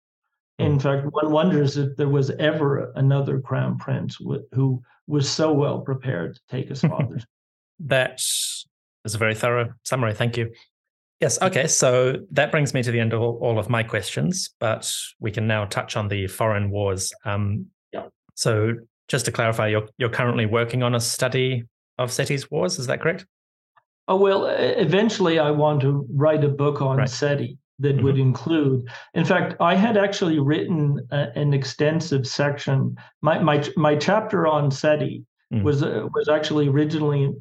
In 0.60 0.78
fact, 0.78 1.06
one 1.10 1.30
wonders 1.30 1.76
if 1.76 1.96
there 1.96 2.08
was 2.08 2.30
ever 2.30 2.92
another 2.96 3.40
crown 3.40 3.78
prince 3.78 4.18
who 4.52 4.82
was 5.06 5.28
so 5.28 5.52
well 5.52 5.80
prepared 5.80 6.34
to 6.34 6.40
take 6.48 6.68
his 6.68 6.80
father's. 6.92 7.24
that 7.80 8.20
is 9.04 9.14
a 9.14 9.18
very 9.18 9.34
thorough 9.34 9.72
summary. 9.84 10.14
Thank 10.14 10.36
you. 10.36 10.52
Yes. 11.20 11.40
Okay. 11.42 11.66
So 11.66 12.16
that 12.30 12.50
brings 12.50 12.72
me 12.72 12.82
to 12.82 12.90
the 12.90 13.00
end 13.00 13.12
of 13.12 13.20
all, 13.20 13.58
of 13.58 13.68
my 13.68 13.82
questions, 13.82 14.50
but 14.58 14.90
we 15.18 15.30
can 15.30 15.46
now 15.46 15.66
touch 15.66 15.96
on 15.96 16.08
the 16.08 16.26
foreign 16.26 16.70
wars. 16.70 17.12
Um, 17.24 17.66
yeah. 17.92 18.06
So 18.34 18.72
just 19.08 19.26
to 19.26 19.32
clarify, 19.32 19.68
you're 19.68 19.88
you're 19.98 20.08
currently 20.08 20.46
working 20.46 20.82
on 20.82 20.94
a 20.94 21.00
study 21.00 21.64
of 21.98 22.10
Seti's 22.10 22.50
wars. 22.50 22.78
Is 22.78 22.86
that 22.86 23.02
correct? 23.02 23.26
Oh 24.08 24.16
well, 24.16 24.46
eventually 24.46 25.38
I 25.38 25.50
want 25.50 25.82
to 25.82 26.06
write 26.14 26.42
a 26.42 26.48
book 26.48 26.80
on 26.80 26.96
right. 26.96 27.08
Seti 27.08 27.58
that 27.80 27.96
mm-hmm. 27.96 28.04
would 28.04 28.18
include. 28.18 28.88
In 29.14 29.24
fact, 29.24 29.54
I 29.60 29.74
had 29.74 29.96
actually 29.96 30.38
written 30.38 31.06
a, 31.10 31.28
an 31.34 31.52
extensive 31.52 32.26
section. 32.26 32.96
My 33.22 33.38
my 33.38 33.64
my 33.76 33.96
chapter 33.96 34.46
on 34.46 34.70
SETI 34.70 35.24
mm. 35.52 35.62
was 35.62 35.82
uh, 35.82 36.06
was 36.14 36.28
actually 36.28 36.68
originally 36.68 37.34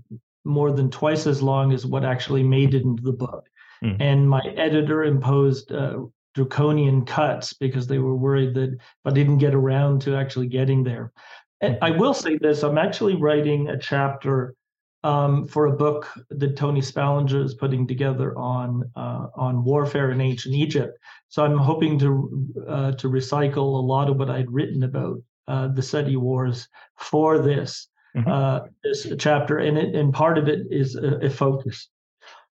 more 0.46 0.72
than 0.72 0.90
twice 0.90 1.28
as 1.28 1.44
long 1.44 1.74
as 1.74 1.86
what 1.86 2.06
actually 2.06 2.44
made 2.44 2.74
it 2.74 2.84
into 2.84 3.04
the 3.04 3.14
book, 3.14 3.48
mm. 3.84 3.96
and 4.00 4.30
my 4.30 4.42
editor 4.58 5.04
imposed. 5.04 5.72
Uh, 5.72 6.00
draconian 6.36 7.04
cuts 7.04 7.54
because 7.54 7.88
they 7.88 7.98
were 7.98 8.16
worried 8.16 8.54
that 8.54 8.78
I 9.04 9.10
didn't 9.10 9.40
get 9.40 9.56
around 9.56 10.00
to 10.04 10.16
actually 10.16 10.48
getting 10.48 10.84
there. 10.84 11.12
And 11.60 11.74
mm-hmm. 11.76 11.84
I 11.84 11.90
will 11.92 12.14
say 12.14 12.38
this: 12.38 12.64
I'm 12.64 12.78
actually 12.78 13.16
writing 13.16 13.70
a 13.70 13.78
chapter 13.78 14.56
um, 15.04 15.48
for 15.48 15.68
a 15.68 15.72
book 15.72 16.08
that 16.30 16.58
Tony 16.58 16.82
Spalinger 16.82 17.44
is 17.44 17.54
putting 17.54 17.88
together 17.88 18.38
on 18.38 18.90
uh, 18.96 19.28
on 19.36 19.64
warfare 19.64 20.12
in 20.12 20.22
ancient 20.22 20.56
Egypt. 20.56 20.98
So 21.30 21.44
I'm 21.44 21.58
hoping 21.58 21.98
to 22.00 22.48
uh, 22.68 22.92
to 22.94 23.10
recycle 23.10 23.58
a 23.58 23.86
lot 23.86 24.10
of 24.10 24.18
what 24.18 24.30
I'd 24.30 24.52
written 24.52 24.84
about 24.84 25.22
uh, 25.48 25.68
the 25.70 25.82
Seti 25.82 26.18
Wars 26.18 26.68
for 26.98 27.40
this 27.40 27.88
mm-hmm. 28.16 28.30
Uh, 28.30 28.62
this 28.84 29.08
chapter, 29.18 29.60
and 29.60 29.78
it, 29.78 29.96
and 29.96 30.14
part 30.14 30.38
of 30.38 30.48
it 30.48 30.68
is 30.70 30.96
a, 30.96 31.26
a 31.26 31.30
focus 31.30 31.90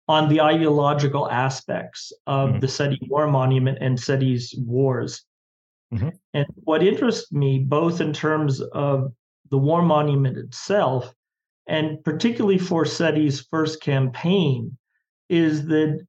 on 0.07 0.29
the 0.29 0.41
ideological 0.41 1.31
aspects 1.31 2.13
of 2.27 2.51
mm-hmm. 2.51 2.59
the 2.59 2.69
Seti 2.69 2.99
War 3.09 3.27
Monument 3.27 3.79
and 3.81 3.99
Seti's 3.99 4.55
wars. 4.59 5.25
Mm-hmm. 5.95 6.11
And 6.35 6.47
what 6.57 6.83
interests 6.83 7.33
me, 7.33 7.61
both 7.61 8.01
in 8.01 8.13
terms 8.13 8.61
of 8.61 9.13
the 9.51 9.59
war 9.59 9.83
monument 9.83 10.37
itself 10.37 11.15
and 11.67 12.03
particularly 12.05 12.59
for 12.59 12.85
Seti's 12.85 13.41
first 13.41 13.81
campaign, 13.81 14.77
is 15.29 15.67
that, 15.67 16.07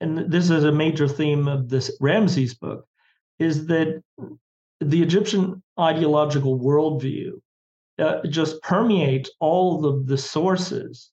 and 0.00 0.30
this 0.30 0.50
is 0.50 0.64
a 0.64 0.72
major 0.72 1.08
theme 1.08 1.48
of 1.48 1.68
this 1.68 1.96
Ramses 2.00 2.54
book, 2.54 2.86
is 3.38 3.66
that 3.66 4.02
the 4.80 5.02
Egyptian 5.02 5.62
ideological 5.78 6.58
worldview 6.58 7.32
uh, 7.98 8.20
just 8.28 8.62
permeates 8.62 9.30
all 9.40 9.84
of 9.86 10.06
the 10.06 10.18
sources. 10.18 11.10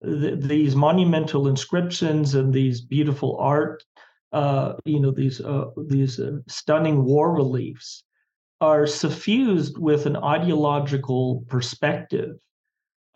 The, 0.00 0.36
these 0.36 0.76
monumental 0.76 1.48
inscriptions 1.48 2.34
and 2.34 2.52
these 2.52 2.80
beautiful 2.80 3.36
art, 3.38 3.82
uh, 4.32 4.74
you 4.84 5.00
know, 5.00 5.10
these 5.10 5.40
uh, 5.40 5.66
these 5.88 6.20
uh, 6.20 6.38
stunning 6.48 7.04
war 7.04 7.34
reliefs 7.34 8.04
are 8.60 8.86
suffused 8.86 9.78
with 9.78 10.06
an 10.06 10.16
ideological 10.16 11.44
perspective 11.48 12.36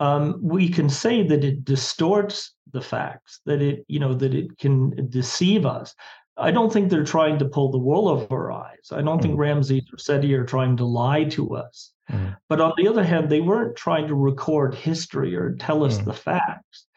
um, 0.01 0.39
we 0.41 0.67
can 0.67 0.89
say 0.89 1.21
that 1.27 1.43
it 1.43 1.63
distorts 1.63 2.55
the 2.73 2.81
facts, 2.81 3.39
that 3.45 3.61
it, 3.61 3.85
you 3.87 3.99
know, 3.99 4.15
that 4.15 4.33
it 4.33 4.57
can 4.57 5.07
deceive 5.09 5.63
us. 5.63 5.93
I 6.37 6.49
don't 6.49 6.73
think 6.73 6.89
they're 6.89 7.03
trying 7.03 7.37
to 7.37 7.45
pull 7.45 7.69
the 7.69 7.77
wool 7.77 8.07
over 8.07 8.51
our 8.51 8.51
eyes. 8.51 8.91
I 8.91 9.03
don't 9.03 9.19
mm 9.19 9.21
think 9.21 9.37
Ramses 9.37 9.83
or 9.93 9.99
Seti 9.99 10.33
are 10.33 10.43
trying 10.43 10.75
to 10.77 10.85
lie 10.85 11.25
to 11.25 11.55
us. 11.55 11.91
mm 12.09 12.35
But 12.49 12.61
on 12.61 12.73
the 12.77 12.87
other 12.87 13.03
hand, 13.03 13.29
they 13.29 13.41
weren't 13.41 13.75
trying 13.75 14.07
to 14.07 14.15
record 14.15 14.73
history 14.73 15.35
or 15.35 15.55
tell 15.57 15.83
us 15.83 15.99
mm 15.99 16.05
the 16.05 16.13
facts. 16.13 16.87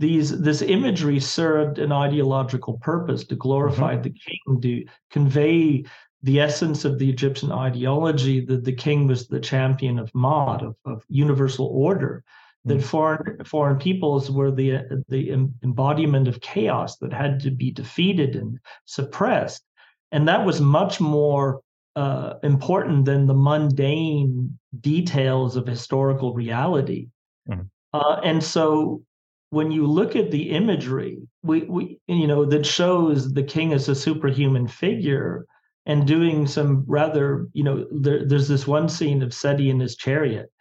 These 0.00 0.40
this 0.40 0.60
imagery 0.60 1.20
served 1.20 1.78
an 1.78 1.92
ideological 1.92 2.78
purpose 2.78 3.24
to 3.26 3.36
glorify 3.36 3.94
mm-hmm. 3.94 4.02
the 4.02 4.14
king, 4.26 4.60
to 4.62 4.84
convey 5.10 5.84
the 6.24 6.40
essence 6.40 6.84
of 6.84 6.98
the 6.98 7.08
Egyptian 7.08 7.52
ideology 7.52 8.44
that 8.46 8.64
the 8.64 8.72
king 8.72 9.06
was 9.06 9.28
the 9.28 9.38
champion 9.38 10.00
of 10.00 10.12
Maat, 10.12 10.62
of, 10.62 10.74
of 10.84 11.04
universal 11.08 11.66
order 11.66 12.24
that 12.68 12.82
foreign 12.82 13.44
foreign 13.44 13.78
peoples 13.78 14.30
were 14.30 14.50
the 14.50 15.02
the 15.08 15.30
embodiment 15.62 16.28
of 16.28 16.40
chaos 16.40 16.96
that 16.98 17.12
had 17.12 17.40
to 17.40 17.50
be 17.50 17.70
defeated 17.70 18.36
and 18.36 18.58
suppressed, 18.84 19.64
and 20.12 20.28
that 20.28 20.44
was 20.44 20.60
much 20.60 21.00
more 21.00 21.60
uh, 21.96 22.34
important 22.42 23.04
than 23.04 23.26
the 23.26 23.34
mundane 23.34 24.58
details 24.80 25.56
of 25.56 25.66
historical 25.66 26.32
reality. 26.32 27.08
Mm-hmm. 27.48 27.62
Uh, 27.92 28.20
and 28.22 28.42
so, 28.42 29.02
when 29.50 29.70
you 29.72 29.86
look 29.86 30.14
at 30.14 30.30
the 30.30 30.50
imagery, 30.50 31.18
we, 31.42 31.62
we 31.62 31.98
you 32.06 32.26
know 32.26 32.44
that 32.44 32.66
shows 32.66 33.32
the 33.32 33.42
king 33.42 33.72
as 33.72 33.88
a 33.88 33.94
superhuman 33.94 34.68
figure 34.68 35.46
and 35.86 36.06
doing 36.06 36.46
some 36.46 36.84
rather 36.86 37.48
you 37.52 37.64
know 37.64 37.86
there, 37.90 38.24
there's 38.26 38.48
this 38.48 38.66
one 38.66 38.88
scene 38.88 39.22
of 39.22 39.34
Seti 39.34 39.70
in 39.70 39.80
his 39.80 39.96
chariot 39.96 40.52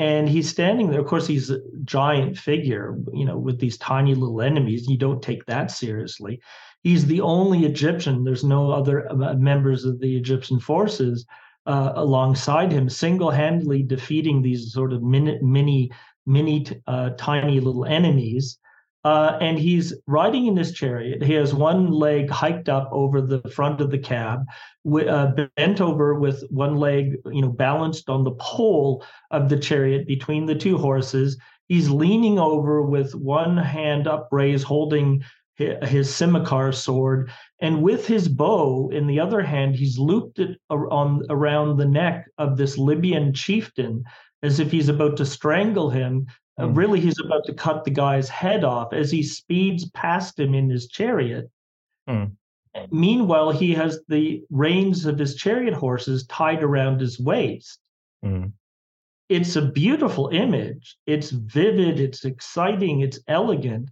and 0.00 0.30
he's 0.30 0.48
standing 0.48 0.88
there. 0.88 1.00
Of 1.00 1.06
course, 1.06 1.26
he's 1.26 1.50
a 1.50 1.60
giant 1.84 2.38
figure, 2.38 2.96
you 3.12 3.26
know, 3.26 3.36
with 3.36 3.60
these 3.60 3.76
tiny 3.76 4.14
little 4.14 4.40
enemies. 4.40 4.88
You 4.88 4.96
don't 4.96 5.22
take 5.22 5.44
that 5.44 5.70
seriously. 5.70 6.40
He's 6.82 7.04
the 7.04 7.20
only 7.20 7.66
Egyptian. 7.66 8.24
There's 8.24 8.42
no 8.42 8.72
other 8.72 9.06
uh, 9.12 9.34
members 9.34 9.84
of 9.84 10.00
the 10.00 10.16
Egyptian 10.16 10.58
forces 10.58 11.26
uh, 11.66 11.92
alongside 11.96 12.72
him, 12.72 12.88
single-handedly 12.88 13.82
defeating 13.82 14.40
these 14.40 14.72
sort 14.72 14.94
of 14.94 15.02
mini, 15.02 15.38
mini, 15.42 15.90
mini, 16.24 16.64
uh, 16.86 17.10
tiny 17.18 17.60
little 17.60 17.84
enemies. 17.84 18.58
Uh, 19.02 19.38
and 19.40 19.58
he's 19.58 19.94
riding 20.06 20.46
in 20.46 20.56
his 20.56 20.72
chariot. 20.72 21.22
He 21.22 21.32
has 21.34 21.54
one 21.54 21.90
leg 21.90 22.28
hiked 22.28 22.68
up 22.68 22.90
over 22.92 23.22
the 23.22 23.40
front 23.50 23.80
of 23.80 23.90
the 23.90 23.98
cab, 23.98 24.44
uh, 24.86 25.32
bent 25.56 25.80
over 25.80 26.14
with 26.14 26.44
one 26.50 26.76
leg, 26.76 27.16
you 27.24 27.40
know, 27.40 27.48
balanced 27.48 28.10
on 28.10 28.24
the 28.24 28.32
pole 28.32 29.02
of 29.30 29.48
the 29.48 29.58
chariot 29.58 30.06
between 30.06 30.44
the 30.44 30.54
two 30.54 30.76
horses. 30.76 31.38
He's 31.68 31.88
leaning 31.88 32.38
over 32.38 32.82
with 32.82 33.14
one 33.14 33.56
hand 33.56 34.06
upraised, 34.06 34.64
holding 34.64 35.24
his 35.56 36.14
scimitar 36.14 36.72
sword, 36.72 37.30
and 37.60 37.82
with 37.82 38.06
his 38.06 38.28
bow 38.28 38.88
in 38.90 39.06
the 39.06 39.20
other 39.20 39.42
hand, 39.42 39.76
he's 39.76 39.98
looped 39.98 40.38
it 40.38 40.58
on 40.70 41.22
around 41.28 41.76
the 41.76 41.86
neck 41.86 42.26
of 42.38 42.56
this 42.56 42.78
Libyan 42.78 43.34
chieftain 43.34 44.04
as 44.42 44.58
if 44.58 44.70
he's 44.70 44.88
about 44.88 45.18
to 45.18 45.26
strangle 45.26 45.90
him 45.90 46.26
hmm. 46.66 46.74
really, 46.74 47.00
he's 47.00 47.20
about 47.20 47.44
to 47.46 47.54
cut 47.54 47.84
the 47.84 47.90
guy's 47.90 48.28
head 48.28 48.64
off 48.64 48.92
as 48.92 49.10
he 49.10 49.22
speeds 49.22 49.88
past 49.90 50.38
him 50.38 50.54
in 50.54 50.68
his 50.70 50.88
chariot. 50.88 51.50
Mm. 52.08 52.32
Meanwhile, 52.90 53.50
he 53.50 53.74
has 53.74 54.00
the 54.08 54.44
reins 54.50 55.04
of 55.04 55.18
his 55.18 55.34
chariot 55.34 55.74
horses 55.74 56.26
tied 56.26 56.62
around 56.62 57.00
his 57.00 57.18
waist. 57.18 57.80
Mm. 58.24 58.52
It's 59.28 59.56
a 59.56 59.62
beautiful 59.62 60.28
image. 60.28 60.96
It's 61.06 61.30
vivid, 61.30 62.00
it's 62.00 62.24
exciting, 62.24 63.00
it's 63.00 63.20
elegant, 63.28 63.90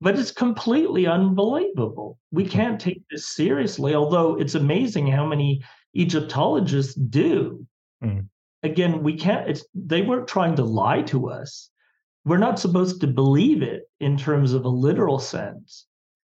but 0.00 0.18
it's 0.18 0.30
completely 0.30 1.06
unbelievable. 1.06 2.18
We 2.30 2.44
hmm. 2.44 2.50
can't 2.50 2.80
take 2.80 3.02
this 3.10 3.28
seriously, 3.28 3.94
although 3.94 4.36
it's 4.38 4.54
amazing 4.54 5.06
how 5.06 5.26
many 5.26 5.62
Egyptologists 5.94 6.94
do. 6.94 7.66
Mm. 8.02 8.28
again, 8.62 9.02
we 9.02 9.14
can't. 9.16 9.48
It's 9.48 9.64
they 9.74 10.02
weren't 10.02 10.26
trying 10.26 10.56
to 10.56 10.64
lie 10.64 11.02
to 11.02 11.28
us. 11.28 11.70
We're 12.24 12.38
not 12.38 12.58
supposed 12.58 13.00
to 13.00 13.06
believe 13.06 13.62
it 13.62 13.82
in 14.00 14.16
terms 14.16 14.52
of 14.52 14.64
a 14.64 14.68
literal 14.68 15.18
sense. 15.18 15.86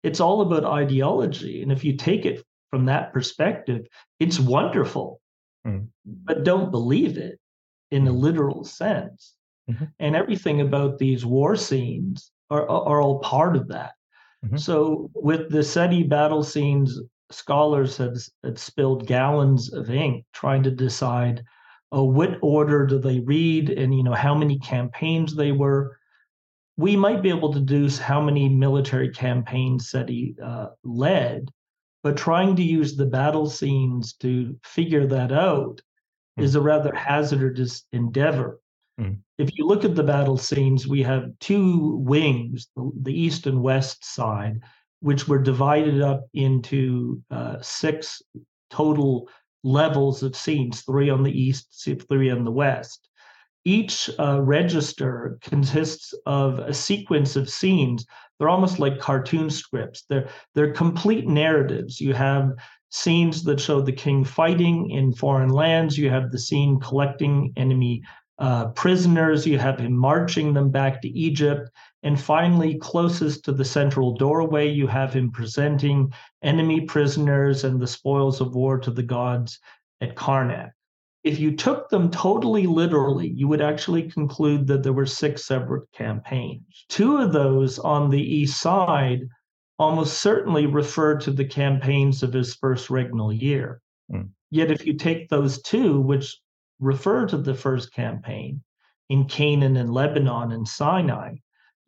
It's 0.04 0.20
all 0.20 0.42
about 0.42 0.64
ideology, 0.64 1.62
and 1.62 1.72
if 1.72 1.84
you 1.84 1.98
take 1.98 2.26
it 2.26 2.44
from 2.70 2.86
that 2.86 3.12
perspective, 3.12 3.88
it's 4.20 4.40
wonderful. 4.40 5.20
Mm. 5.66 5.88
But 6.06 6.44
don't 6.44 6.72
believe 6.72 7.18
it 7.18 7.40
in 7.92 8.08
a 8.08 8.12
literal 8.12 8.64
sense. 8.64 9.34
Mm-hmm. 9.70 9.86
And 10.00 10.16
everything 10.16 10.62
about 10.62 10.98
these 10.98 11.26
war 11.26 11.56
scenes 11.56 12.32
are, 12.50 12.68
are 12.70 13.02
all 13.02 13.20
part 13.20 13.56
of 13.56 13.68
that. 13.70 13.94
Mm-hmm. 14.46 14.58
So 14.58 15.10
with 15.14 15.52
the 15.52 15.64
SETI 15.64 16.04
battle 16.04 16.44
scenes, 16.44 17.00
scholars 17.32 17.98
have, 17.98 18.18
have 18.44 18.58
spilled 18.58 19.06
gallons 19.06 19.74
of 19.74 19.90
ink 19.90 20.26
trying 20.34 20.64
to 20.64 20.72
decide 20.72 21.44
oh, 21.92 22.04
what 22.04 22.38
order 22.42 22.86
do 22.86 23.00
they 23.00 23.20
read 23.20 23.70
and 23.70 23.96
you 23.96 24.04
know 24.04 24.14
how 24.14 24.36
many 24.36 24.60
campaigns 24.60 25.36
they 25.36 25.52
were. 25.52 25.98
We 26.78 26.96
might 26.96 27.22
be 27.22 27.30
able 27.30 27.52
to 27.54 27.60
deduce 27.60 27.98
how 27.98 28.22
many 28.22 28.48
military 28.48 29.10
campaigns 29.10 29.90
SETI 29.90 30.36
uh, 30.42 30.68
led, 30.84 31.52
but 32.04 32.16
trying 32.16 32.56
to 32.56 32.64
use 32.64 32.96
the 32.96 33.06
battle 33.06 33.50
scenes 33.50 34.14
to 34.18 34.58
figure 34.64 35.06
that 35.08 35.32
out 35.34 35.82
mm. 36.40 36.44
is 36.44 36.56
a 36.56 36.62
rather 36.62 36.94
hazardous 36.96 37.84
endeavor. 37.92 38.62
Mm. 39.00 39.20
If 39.38 39.58
you 39.58 39.66
look 39.66 39.84
at 39.84 39.96
the 39.96 40.04
battle 40.04 40.38
scenes, 40.38 40.88
we 40.88 41.04
have 41.04 41.38
two 41.40 41.98
wings, 41.98 42.70
the, 42.76 42.92
the 43.02 43.20
east 43.20 43.46
and 43.46 43.62
west 43.62 44.06
side, 44.06 44.62
which 45.02 45.28
were 45.28 45.40
divided 45.40 46.02
up 46.02 46.28
into 46.34 47.22
uh, 47.30 47.58
six 47.62 48.22
total 48.70 49.30
levels 49.64 50.24
of 50.24 50.36
scenes 50.36 50.82
three 50.82 51.10
on 51.10 51.24
the 51.24 51.32
east, 51.32 51.88
three 52.08 52.30
on 52.30 52.44
the 52.44 52.52
west. 52.52 53.10
Each 53.66 54.10
uh, 54.20 54.42
register 54.42 55.38
consists 55.42 56.14
of 56.26 56.60
a 56.60 56.74
sequence 56.74 57.36
of 57.36 57.50
scenes. 57.50 58.06
They're 58.38 58.50
almost 58.50 58.80
like 58.80 59.00
cartoon 59.00 59.50
scripts. 59.50 60.06
They're 60.10 60.30
they're 60.56 60.74
complete 60.74 61.28
narratives. 61.28 62.00
You 62.00 62.14
have 62.14 62.54
scenes 62.90 63.44
that 63.44 63.60
show 63.60 63.82
the 63.82 63.92
king 63.92 64.24
fighting 64.24 64.90
in 64.92 65.14
foreign 65.14 65.50
lands. 65.50 65.98
You 65.98 66.10
have 66.10 66.32
the 66.32 66.40
scene 66.40 66.80
collecting 66.80 67.54
enemy 67.58 68.02
uh, 68.40 68.70
prisoners. 68.70 69.46
You 69.46 69.60
have 69.60 69.80
him 69.80 69.96
marching 69.96 70.54
them 70.54 70.72
back 70.72 71.02
to 71.02 71.10
Egypt. 71.10 71.70
And 72.02 72.20
finally, 72.20 72.78
closest 72.78 73.44
to 73.46 73.52
the 73.52 73.66
central 73.66 74.16
doorway, 74.16 74.70
you 74.70 74.88
have 74.88 75.14
him 75.14 75.32
presenting 75.32 76.14
enemy 76.42 76.82
prisoners 76.82 77.64
and 77.66 77.80
the 77.80 77.88
spoils 77.88 78.40
of 78.40 78.56
war 78.56 78.78
to 78.80 78.92
the 78.92 79.04
gods 79.04 79.60
at 80.00 80.16
Karnak. 80.16 80.72
If 81.26 81.40
you 81.40 81.56
took 81.58 81.90
them 81.90 82.10
totally 82.10 82.66
literally, 82.66 83.28
you 83.28 83.50
would 83.50 83.62
actually 83.62 84.10
conclude 84.10 84.68
that 84.68 84.84
there 84.84 84.94
were 84.94 85.06
six 85.06 85.44
separate 85.44 85.92
campaigns. 85.92 86.86
Two 86.88 87.18
of 87.18 87.34
those 87.34 87.78
on 87.80 88.10
the 88.10 88.22
east 88.22 88.62
side 88.62 89.28
almost 89.78 90.22
certainly 90.22 90.66
refer 90.66 91.18
to 91.18 91.32
the 91.32 91.46
campaigns 91.46 92.24
of 92.24 92.32
his 92.32 92.56
first 92.56 92.88
regnal 92.88 93.38
year. 93.38 93.82
Mm. 94.10 94.30
Yet, 94.52 94.72
if 94.72 94.86
you 94.86 94.94
take 94.94 95.28
those 95.28 95.62
two, 95.62 96.00
which 96.00 96.40
refer 96.80 97.26
to 97.28 97.38
the 97.38 97.54
first 97.54 97.94
campaign 97.94 98.64
in 99.10 99.26
Canaan 99.26 99.76
and 99.76 99.94
Lebanon 99.94 100.54
and 100.54 100.68
Sinai, 100.68 101.36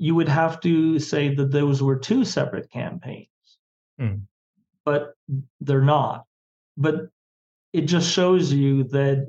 you 0.01 0.15
would 0.15 0.27
have 0.27 0.59
to 0.59 0.97
say 0.97 1.35
that 1.35 1.51
those 1.51 1.83
were 1.83 1.95
two 1.95 2.25
separate 2.25 2.71
campaigns. 2.71 3.27
Mm. 3.99 4.23
But 4.83 5.13
they're 5.59 5.83
not. 5.83 6.25
But 6.75 7.09
it 7.71 7.81
just 7.81 8.09
shows 8.09 8.51
you 8.51 8.85
that 8.85 9.27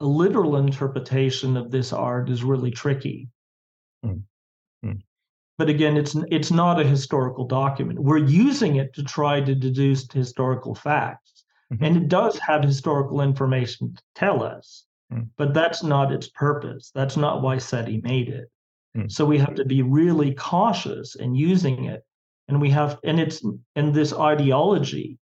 a 0.00 0.04
literal 0.04 0.56
interpretation 0.56 1.56
of 1.56 1.70
this 1.70 1.94
art 1.94 2.28
is 2.28 2.44
really 2.44 2.70
tricky. 2.70 3.30
Mm. 4.04 4.24
Mm. 4.84 5.00
But 5.56 5.70
again, 5.70 5.96
it's 5.96 6.14
it's 6.30 6.50
not 6.50 6.78
a 6.78 6.84
historical 6.84 7.46
document. 7.46 7.98
We're 7.98 8.18
using 8.18 8.76
it 8.76 8.92
to 8.96 9.02
try 9.02 9.40
to 9.40 9.54
deduce 9.54 10.12
historical 10.12 10.74
facts, 10.74 11.44
mm-hmm. 11.72 11.84
and 11.84 11.96
it 11.96 12.08
does 12.08 12.38
have 12.38 12.62
historical 12.62 13.22
information 13.22 13.94
to 13.94 14.02
tell 14.14 14.42
us. 14.42 14.84
Mm. 15.10 15.28
But 15.38 15.54
that's 15.54 15.82
not 15.82 16.12
its 16.12 16.28
purpose. 16.28 16.90
That's 16.94 17.16
not 17.16 17.40
why 17.40 17.56
SETI 17.56 18.02
made 18.02 18.28
it. 18.28 18.50
Mm. 18.96 19.10
So 19.10 19.24
we 19.24 19.38
have 19.38 19.54
to 19.54 19.64
be 19.64 19.82
really 19.82 20.34
cautious 20.34 21.14
in 21.14 21.34
using 21.34 21.84
it. 21.84 22.04
And 22.48 22.60
we 22.60 22.70
have, 22.70 22.98
and 23.04 23.20
it's, 23.20 23.42
and 23.76 23.94
this 23.94 24.12
ideology 24.12 25.18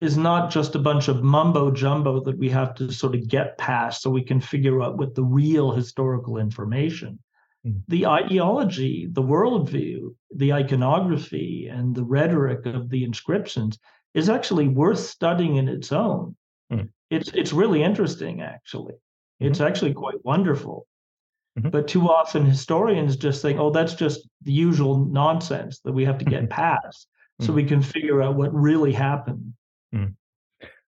is 0.00 0.16
not 0.16 0.50
just 0.50 0.74
a 0.74 0.78
bunch 0.78 1.08
of 1.08 1.22
mumbo 1.22 1.70
jumbo 1.70 2.20
that 2.20 2.38
we 2.38 2.48
have 2.50 2.74
to 2.74 2.92
sort 2.92 3.14
of 3.14 3.28
get 3.28 3.58
past 3.58 4.02
so 4.02 4.10
we 4.10 4.22
can 4.22 4.40
figure 4.40 4.82
out 4.82 4.98
what 4.98 5.14
the 5.14 5.24
real 5.24 5.72
historical 5.72 6.38
information. 6.38 7.18
Mm. 7.66 7.82
The 7.88 8.06
ideology, 8.06 9.08
the 9.10 9.22
worldview, 9.22 10.14
the 10.34 10.52
iconography, 10.52 11.68
and 11.68 11.94
the 11.94 12.04
rhetoric 12.04 12.66
of 12.66 12.90
the 12.90 13.04
inscriptions 13.04 13.78
is 14.14 14.28
actually 14.28 14.68
worth 14.68 14.98
studying 14.98 15.56
in 15.56 15.68
its 15.68 15.92
own. 15.92 16.36
Mm. 16.72 16.90
It's 17.10 17.30
it's 17.34 17.52
really 17.52 17.82
interesting, 17.82 18.42
actually. 18.42 18.94
It's 19.40 19.58
mm-hmm. 19.58 19.68
actually 19.68 19.94
quite 19.94 20.24
wonderful. 20.24 20.86
Mm-hmm. 21.58 21.70
But 21.70 21.88
too 21.88 22.08
often 22.08 22.44
historians 22.44 23.16
just 23.16 23.40
think, 23.40 23.58
oh, 23.58 23.70
that's 23.70 23.94
just 23.94 24.28
the 24.42 24.52
usual 24.52 25.06
nonsense 25.06 25.80
that 25.80 25.92
we 25.92 26.04
have 26.04 26.18
to 26.18 26.24
get 26.24 26.42
mm-hmm. 26.42 26.52
past 26.52 27.08
so 27.40 27.52
we 27.52 27.62
mm-hmm. 27.62 27.68
can 27.68 27.82
figure 27.82 28.22
out 28.22 28.36
what 28.36 28.54
really 28.54 28.92
happened. 28.92 29.54
Mm. 29.94 30.14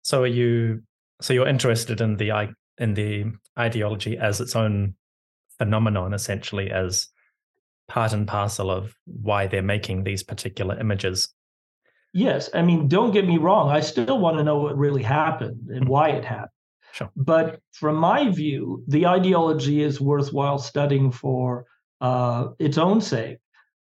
So 0.03 0.23
are 0.23 0.27
you 0.27 0.83
so 1.21 1.33
you're 1.33 1.47
interested 1.47 2.01
in 2.01 2.17
the 2.17 2.53
in 2.77 2.93
the 2.93 3.25
ideology 3.57 4.17
as 4.17 4.41
its 4.41 4.55
own 4.55 4.95
phenomenon 5.57 6.13
essentially 6.13 6.71
as 6.71 7.07
part 7.87 8.13
and 8.13 8.27
parcel 8.27 8.71
of 8.71 8.95
why 9.05 9.47
they're 9.47 9.61
making 9.61 10.03
these 10.03 10.23
particular 10.23 10.79
images. 10.79 11.29
Yes, 12.13 12.49
I 12.53 12.61
mean 12.61 12.87
don't 12.87 13.11
get 13.11 13.27
me 13.27 13.37
wrong, 13.37 13.69
I 13.69 13.81
still 13.81 14.17
want 14.17 14.37
to 14.37 14.43
know 14.43 14.57
what 14.57 14.77
really 14.77 15.03
happened 15.03 15.69
and 15.69 15.87
why 15.87 16.09
it 16.09 16.25
happened. 16.25 16.49
Sure. 16.93 17.09
But 17.15 17.59
from 17.71 17.95
my 17.95 18.29
view, 18.29 18.83
the 18.87 19.07
ideology 19.07 19.81
is 19.81 20.01
worthwhile 20.01 20.57
studying 20.57 21.11
for 21.11 21.65
uh, 22.01 22.49
its 22.59 22.77
own 22.77 23.01
sake, 23.01 23.37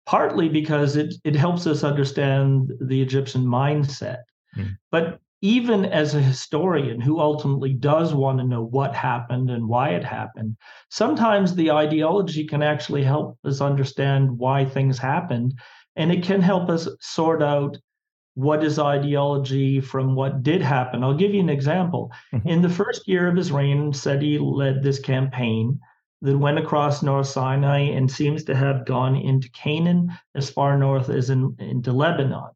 partly 0.06 0.48
because 0.48 0.96
it, 0.96 1.14
it 1.24 1.36
helps 1.36 1.66
us 1.66 1.84
understand 1.84 2.72
the 2.80 3.02
Egyptian 3.02 3.44
mindset. 3.44 4.22
Mm. 4.56 4.76
But 4.90 5.20
even 5.42 5.84
as 5.84 6.14
a 6.14 6.22
historian 6.22 7.02
who 7.02 7.20
ultimately 7.20 7.74
does 7.74 8.14
want 8.14 8.38
to 8.38 8.44
know 8.44 8.64
what 8.64 8.94
happened 8.94 9.50
and 9.50 9.68
why 9.68 9.90
it 9.90 10.02
happened, 10.02 10.56
sometimes 10.88 11.54
the 11.54 11.70
ideology 11.70 12.46
can 12.46 12.62
actually 12.62 13.02
help 13.02 13.38
us 13.44 13.60
understand 13.60 14.38
why 14.38 14.64
things 14.64 14.96
happened. 14.96 15.52
And 15.96 16.10
it 16.10 16.24
can 16.24 16.40
help 16.40 16.70
us 16.70 16.88
sort 17.00 17.42
out 17.42 17.76
what 18.34 18.64
is 18.64 18.78
ideology 18.78 19.80
from 19.80 20.14
what 20.14 20.42
did 20.42 20.60
happen. 20.60 21.04
I'll 21.04 21.16
give 21.16 21.32
you 21.32 21.40
an 21.40 21.48
example. 21.48 22.12
Mm-hmm. 22.32 22.48
In 22.48 22.62
the 22.62 22.68
first 22.68 23.06
year 23.06 23.28
of 23.28 23.36
his 23.36 23.52
reign, 23.52 23.92
Seti 23.92 24.38
led 24.38 24.82
this 24.82 24.98
campaign 24.98 25.78
that 26.22 26.38
went 26.38 26.58
across 26.58 27.02
North 27.02 27.28
Sinai 27.28 27.80
and 27.80 28.10
seems 28.10 28.44
to 28.44 28.54
have 28.54 28.86
gone 28.86 29.14
into 29.14 29.50
Canaan 29.50 30.10
as 30.34 30.50
far 30.50 30.76
north 30.78 31.10
as 31.10 31.30
in, 31.30 31.54
into 31.58 31.92
Lebanon. 31.92 32.50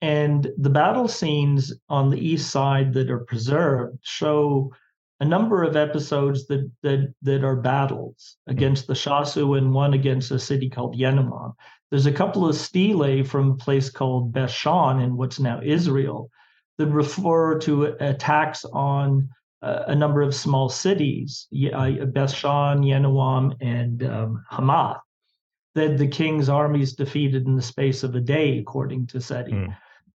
And 0.00 0.48
the 0.58 0.70
battle 0.70 1.08
scenes 1.08 1.72
on 1.88 2.10
the 2.10 2.18
east 2.18 2.50
side 2.50 2.92
that 2.94 3.10
are 3.10 3.20
preserved 3.20 3.98
show 4.02 4.72
a 5.20 5.24
number 5.24 5.62
of 5.62 5.76
episodes 5.76 6.46
that 6.46 6.70
that 6.82 7.12
that 7.22 7.44
are 7.44 7.56
battles 7.56 8.36
against 8.46 8.86
the 8.86 8.94
Shasu 8.94 9.58
and 9.58 9.72
one 9.72 9.94
against 9.94 10.30
a 10.30 10.38
city 10.38 10.68
called 10.70 10.96
Yenaman. 10.96 11.54
There's 11.90 12.06
a 12.06 12.12
couple 12.12 12.46
of 12.46 12.54
stelae 12.54 13.22
from 13.26 13.50
a 13.52 13.56
place 13.56 13.90
called 13.90 14.32
Bethshan 14.32 15.02
in 15.02 15.16
what's 15.16 15.40
now 15.40 15.60
Israel 15.62 16.30
that 16.76 16.86
refer 16.86 17.58
to 17.60 17.96
attacks 18.00 18.64
on 18.66 19.28
uh, 19.62 19.84
a 19.88 19.94
number 19.94 20.22
of 20.22 20.34
small 20.34 20.68
cities, 20.68 21.48
uh, 21.52 22.06
Bethshan, 22.06 22.84
Yenuam, 22.84 23.56
and 23.60 24.04
um, 24.04 24.44
Hamath, 24.48 25.00
that 25.74 25.98
the 25.98 26.06
king's 26.06 26.48
armies 26.48 26.92
defeated 26.92 27.46
in 27.46 27.56
the 27.56 27.62
space 27.62 28.04
of 28.04 28.14
a 28.14 28.20
day, 28.20 28.58
according 28.58 29.08
to 29.08 29.20
Seti. 29.20 29.52
Mm. 29.52 29.76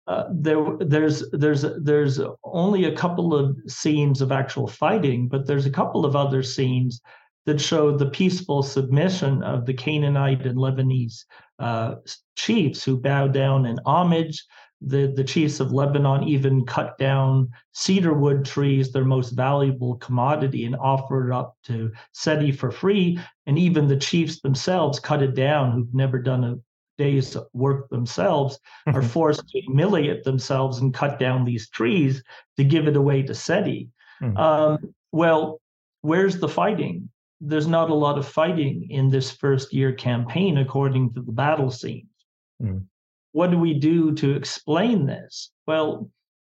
Uh, 0.09 0.27
there, 0.31 0.65
there's 0.79 1.29
there's 1.29 1.63
there's 1.83 2.19
only 2.43 2.85
a 2.85 2.95
couple 2.95 3.35
of 3.35 3.55
scenes 3.67 4.21
of 4.21 4.31
actual 4.31 4.67
fighting, 4.67 5.27
but 5.27 5.45
there's 5.45 5.67
a 5.67 5.71
couple 5.71 6.03
of 6.03 6.15
other 6.15 6.41
scenes 6.41 6.99
that 7.45 7.61
show 7.61 7.95
the 7.95 8.09
peaceful 8.09 8.63
submission 8.63 9.43
of 9.43 9.67
the 9.67 9.73
Canaanite 9.73 10.47
and 10.47 10.57
Lebanese 10.57 11.25
uh, 11.59 11.95
chiefs 12.35 12.83
who 12.83 12.97
bow 12.97 13.27
down 13.27 13.67
in 13.67 13.79
homage. 13.85 14.43
The, 14.81 15.13
the 15.15 15.25
chiefs 15.25 15.59
of 15.59 15.73
Lebanon 15.73 16.23
even 16.23 16.65
cut 16.65 16.97
down 16.97 17.49
cedar 17.73 18.13
wood 18.13 18.45
trees, 18.45 18.91
their 18.91 19.03
most 19.03 19.31
valuable 19.31 19.95
commodity, 19.97 20.65
and 20.65 20.75
offered 20.77 21.31
up 21.31 21.55
to 21.65 21.91
Seti 22.13 22.51
for 22.51 22.71
free. 22.71 23.19
And 23.45 23.59
even 23.59 23.87
the 23.87 23.97
chiefs 23.97 24.39
themselves 24.39 24.99
cut 24.99 25.21
it 25.21 25.35
down, 25.35 25.73
who've 25.73 25.93
never 25.93 26.17
done 26.17 26.43
a 26.45 26.55
day's 26.99 27.35
work 27.53 27.89
themselves, 27.89 28.59
are 28.85 29.01
forced 29.01 29.47
to 29.49 29.61
humiliate 29.61 30.23
themselves 30.23 30.77
and 30.79 30.93
cut 30.93 31.17
down 31.17 31.45
these 31.45 31.69
trees 31.69 32.21
to 32.57 32.63
give 32.63 32.87
it 32.87 32.95
away 32.95 33.23
to 33.23 33.33
Seti. 33.33 33.89
Mm. 34.21 34.37
Um, 34.37 34.93
well, 35.11 35.59
where's 36.01 36.37
the 36.37 36.49
fighting? 36.49 37.09
There's 37.41 37.67
not 37.67 37.89
a 37.89 38.01
lot 38.05 38.17
of 38.19 38.27
fighting 38.27 38.85
in 38.89 39.09
this 39.09 39.31
first 39.31 39.73
year 39.73 39.93
campaign, 39.93 40.57
according 40.57 41.13
to 41.13 41.21
the 41.21 41.31
battle 41.31 41.71
scenes. 41.71 42.17
Mm. 42.61 42.83
What 43.31 43.51
do 43.51 43.57
we 43.57 43.73
do 43.73 44.13
to 44.15 44.35
explain 44.35 45.05
this? 45.05 45.51
Well, 45.65 46.09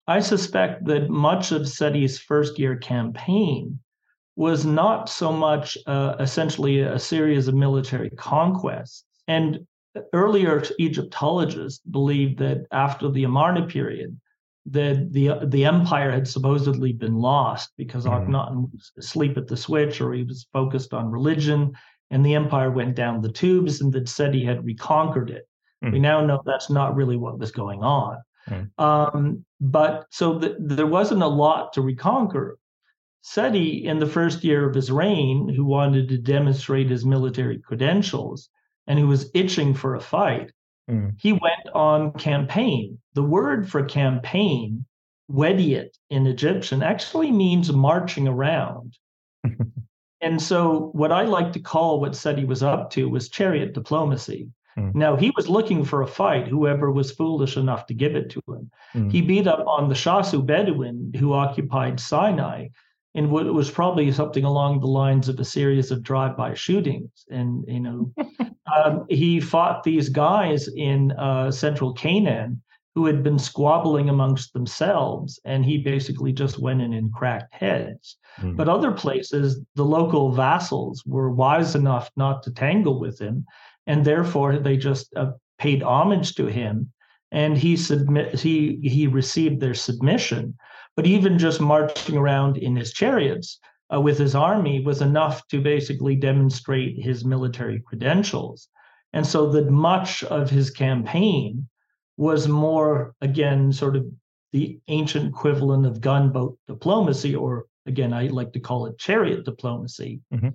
I 0.06 0.20
suspect 0.20 0.84
that 0.86 1.08
much 1.08 1.52
of 1.52 1.62
Seti's 1.62 2.18
first 2.18 2.58
year 2.58 2.76
campaign 2.76 3.78
was 4.36 4.66
not 4.66 5.08
so 5.08 5.32
much 5.32 5.78
uh, 5.86 6.16
essentially 6.20 6.80
a 6.80 6.98
series 6.98 7.48
of 7.48 7.54
military 7.54 8.10
conquests. 8.10 9.04
And 9.26 9.66
earlier 10.12 10.62
Egyptologists 10.78 11.80
believed 11.90 12.38
that 12.38 12.66
after 12.72 13.10
the 13.10 13.24
Amarna 13.24 13.66
period, 13.66 14.18
that 14.66 15.12
the 15.12 15.40
the 15.46 15.64
empire 15.64 16.10
had 16.10 16.26
supposedly 16.26 16.92
been 16.92 17.16
lost 17.16 17.72
because 17.76 18.06
mm-hmm. 18.06 18.30
Akhenaten 18.30 18.72
was 18.72 18.92
asleep 18.98 19.36
at 19.36 19.46
the 19.46 19.56
switch 19.56 20.00
or 20.00 20.14
he 20.14 20.22
was 20.22 20.46
focused 20.52 20.94
on 20.94 21.10
religion, 21.10 21.72
and 22.10 22.24
the 22.24 22.34
empire 22.34 22.70
went 22.70 22.94
down 22.94 23.20
the 23.20 23.32
tubes, 23.32 23.80
and 23.80 23.92
that 23.92 24.08
Seti 24.08 24.44
had 24.44 24.64
reconquered 24.64 25.30
it. 25.30 25.46
Mm-hmm. 25.84 25.92
We 25.92 25.98
now 26.00 26.24
know 26.24 26.42
that's 26.44 26.70
not 26.70 26.96
really 26.96 27.16
what 27.16 27.38
was 27.38 27.50
going 27.50 27.82
on. 27.82 28.18
Mm-hmm. 28.48 28.84
Um, 28.84 29.44
but 29.60 30.06
so 30.10 30.38
the, 30.38 30.56
there 30.58 30.86
wasn't 30.86 31.22
a 31.22 31.28
lot 31.28 31.72
to 31.74 31.82
reconquer. 31.82 32.58
Seti, 33.20 33.86
in 33.86 33.98
the 34.00 34.06
first 34.06 34.44
year 34.44 34.68
of 34.68 34.74
his 34.74 34.90
reign, 34.90 35.48
who 35.48 35.64
wanted 35.64 36.08
to 36.10 36.18
demonstrate 36.18 36.90
his 36.90 37.06
military 37.06 37.58
credentials 37.58 38.50
and 38.86 38.98
who 38.98 39.06
was 39.06 39.30
itching 39.34 39.74
for 39.74 39.94
a 39.94 40.00
fight, 40.00 40.52
mm. 40.90 41.12
he 41.18 41.32
went 41.32 41.68
on 41.74 42.12
campaign. 42.12 42.98
The 43.14 43.22
word 43.22 43.68
for 43.68 43.84
campaign, 43.84 44.84
wediyat 45.30 45.90
in 46.10 46.26
Egyptian, 46.26 46.82
actually 46.82 47.30
means 47.30 47.72
marching 47.72 48.28
around. 48.28 48.98
and 50.20 50.40
so, 50.40 50.90
what 50.92 51.12
I 51.12 51.22
like 51.22 51.52
to 51.52 51.60
call 51.60 52.00
what 52.00 52.16
Seti 52.16 52.44
was 52.44 52.62
up 52.62 52.90
to 52.90 53.08
was 53.08 53.28
chariot 53.28 53.72
diplomacy. 53.72 54.48
Mm. 54.78 54.94
Now, 54.94 55.16
he 55.16 55.30
was 55.36 55.48
looking 55.48 55.84
for 55.84 56.02
a 56.02 56.06
fight, 56.06 56.48
whoever 56.48 56.90
was 56.90 57.12
foolish 57.12 57.56
enough 57.56 57.86
to 57.86 57.94
give 57.94 58.16
it 58.16 58.30
to 58.30 58.42
him. 58.48 58.70
Mm. 58.94 59.12
He 59.12 59.22
beat 59.22 59.46
up 59.46 59.64
on 59.66 59.88
the 59.88 59.94
Shasu 59.94 60.44
Bedouin 60.44 61.12
who 61.18 61.32
occupied 61.32 62.00
Sinai 62.00 62.68
in 63.14 63.30
what 63.30 63.52
was 63.52 63.70
probably 63.70 64.10
something 64.10 64.44
along 64.44 64.80
the 64.80 64.86
lines 64.86 65.28
of 65.28 65.38
a 65.38 65.44
series 65.44 65.90
of 65.90 66.02
drive-by 66.02 66.54
shootings. 66.54 67.24
And, 67.30 67.64
you 67.68 67.80
know, 67.80 68.12
um, 68.76 69.06
he 69.08 69.40
fought 69.40 69.84
these 69.84 70.08
guys 70.08 70.68
in 70.76 71.12
uh, 71.12 71.50
central 71.50 71.92
Canaan 71.92 72.60
who 72.94 73.06
had 73.06 73.22
been 73.22 73.38
squabbling 73.38 74.08
amongst 74.08 74.52
themselves, 74.52 75.40
and 75.44 75.64
he 75.64 75.78
basically 75.78 76.32
just 76.32 76.60
went 76.60 76.80
in 76.80 76.92
and 76.92 77.12
cracked 77.12 77.52
heads. 77.52 78.16
Mm. 78.40 78.56
But 78.56 78.68
other 78.68 78.92
places, 78.92 79.60
the 79.74 79.84
local 79.84 80.30
vassals 80.30 81.02
were 81.04 81.30
wise 81.30 81.74
enough 81.74 82.10
not 82.16 82.42
to 82.44 82.52
tangle 82.52 83.00
with 83.00 83.18
him, 83.18 83.46
and 83.86 84.04
therefore 84.04 84.58
they 84.58 84.76
just 84.76 85.14
uh, 85.16 85.32
paid 85.58 85.82
homage 85.82 86.36
to 86.36 86.46
him, 86.46 86.92
and 87.32 87.58
he 87.58 87.76
submit 87.76 88.38
he 88.38 88.78
he 88.82 89.08
received 89.08 89.60
their 89.60 89.74
submission. 89.74 90.56
But 90.96 91.06
even 91.06 91.38
just 91.38 91.60
marching 91.60 92.16
around 92.16 92.56
in 92.56 92.76
his 92.76 92.92
chariots 92.92 93.58
uh, 93.92 94.00
with 94.00 94.18
his 94.18 94.34
army 94.34 94.80
was 94.80 95.02
enough 95.02 95.46
to 95.48 95.60
basically 95.60 96.16
demonstrate 96.16 97.02
his 97.02 97.24
military 97.24 97.80
credentials, 97.80 98.68
and 99.12 99.26
so 99.26 99.50
that 99.52 99.70
much 99.70 100.24
of 100.24 100.50
his 100.50 100.70
campaign 100.70 101.68
was 102.16 102.48
more 102.48 103.14
again 103.20 103.72
sort 103.72 103.96
of 103.96 104.06
the 104.52 104.78
ancient 104.88 105.26
equivalent 105.26 105.84
of 105.84 106.00
gunboat 106.00 106.56
diplomacy, 106.68 107.34
or 107.34 107.66
again 107.86 108.12
I 108.12 108.28
like 108.28 108.52
to 108.52 108.60
call 108.60 108.86
it 108.86 108.98
chariot 108.98 109.44
diplomacy. 109.44 110.20
Mm-hmm 110.32 110.50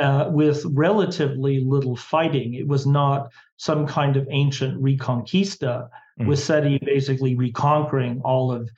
uh, 0.00 0.30
with 0.32 0.64
relatively 0.64 1.60
little 1.60 1.94
fighting. 1.94 2.54
It 2.54 2.66
was 2.66 2.86
not 2.86 3.30
some 3.58 3.86
kind 3.86 4.16
of 4.16 4.26
ancient 4.30 4.82
reconquista, 4.82 5.88
mm. 6.18 6.26
with 6.26 6.38
Seti 6.38 6.78
basically 6.84 7.36
reconquering 7.36 8.22
all 8.24 8.50
of 8.50 8.70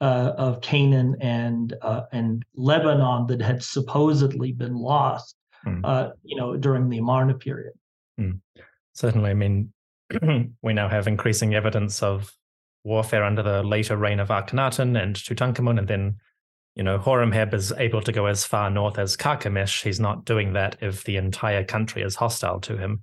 uh, 0.00 0.32
of 0.36 0.60
Canaan 0.60 1.16
and 1.20 1.74
uh, 1.82 2.02
and 2.12 2.44
Lebanon 2.54 3.26
that 3.26 3.42
had 3.42 3.62
supposedly 3.62 4.52
been 4.52 4.76
lost, 4.76 5.36
mm. 5.66 6.12
you 6.22 6.36
know, 6.36 6.56
during 6.56 6.88
the 6.88 6.98
Amarna 6.98 7.34
period. 7.34 7.74
Mm. 8.18 8.40
Certainly, 8.94 9.30
I 9.30 9.34
mean, 9.34 9.72
we 10.62 10.72
now 10.72 10.88
have 10.88 11.06
increasing 11.06 11.54
evidence 11.54 12.02
of 12.02 12.32
warfare 12.84 13.24
under 13.24 13.42
the 13.42 13.62
later 13.62 13.96
reign 13.96 14.20
of 14.20 14.28
Akhenaten 14.28 15.00
and 15.00 15.14
Tutankhamun, 15.14 15.78
and 15.78 15.88
then 15.88 16.16
you 16.76 16.84
know, 16.84 16.98
Horemheb 16.98 17.52
is 17.52 17.72
able 17.76 18.00
to 18.02 18.12
go 18.12 18.26
as 18.26 18.44
far 18.44 18.70
north 18.70 18.98
as 18.98 19.16
Carchemish. 19.16 19.82
He's 19.82 20.00
not 20.00 20.24
doing 20.24 20.52
that 20.54 20.76
if 20.80 21.04
the 21.04 21.16
entire 21.16 21.64
country 21.64 22.02
is 22.02 22.14
hostile 22.14 22.60
to 22.60 22.76
him. 22.76 23.02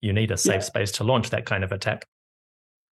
You 0.00 0.12
need 0.12 0.30
a 0.30 0.36
safe 0.36 0.54
yeah. 0.54 0.60
space 0.60 0.92
to 0.92 1.04
launch 1.04 1.30
that 1.30 1.46
kind 1.46 1.62
of 1.62 1.72
attack. 1.72 2.06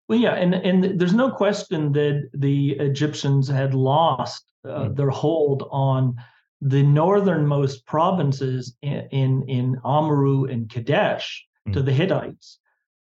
Well, 0.09 0.17
yeah, 0.17 0.33
and 0.33 0.55
and 0.55 0.99
there's 0.99 1.13
no 1.13 1.29
question 1.29 1.91
that 1.93 2.29
the 2.33 2.71
Egyptians 2.71 3.47
had 3.47 3.75
lost 3.75 4.43
uh, 4.65 4.85
mm. 4.85 4.95
their 4.95 5.11
hold 5.11 5.67
on 5.71 6.15
the 6.61 6.81
northernmost 6.81 7.85
provinces 7.85 8.75
in 8.81 9.07
in, 9.11 9.43
in 9.47 9.77
Amurru 9.85 10.51
and 10.51 10.67
Kadesh 10.67 11.45
mm. 11.67 11.73
to 11.73 11.83
the 11.83 11.93
Hittites. 11.93 12.57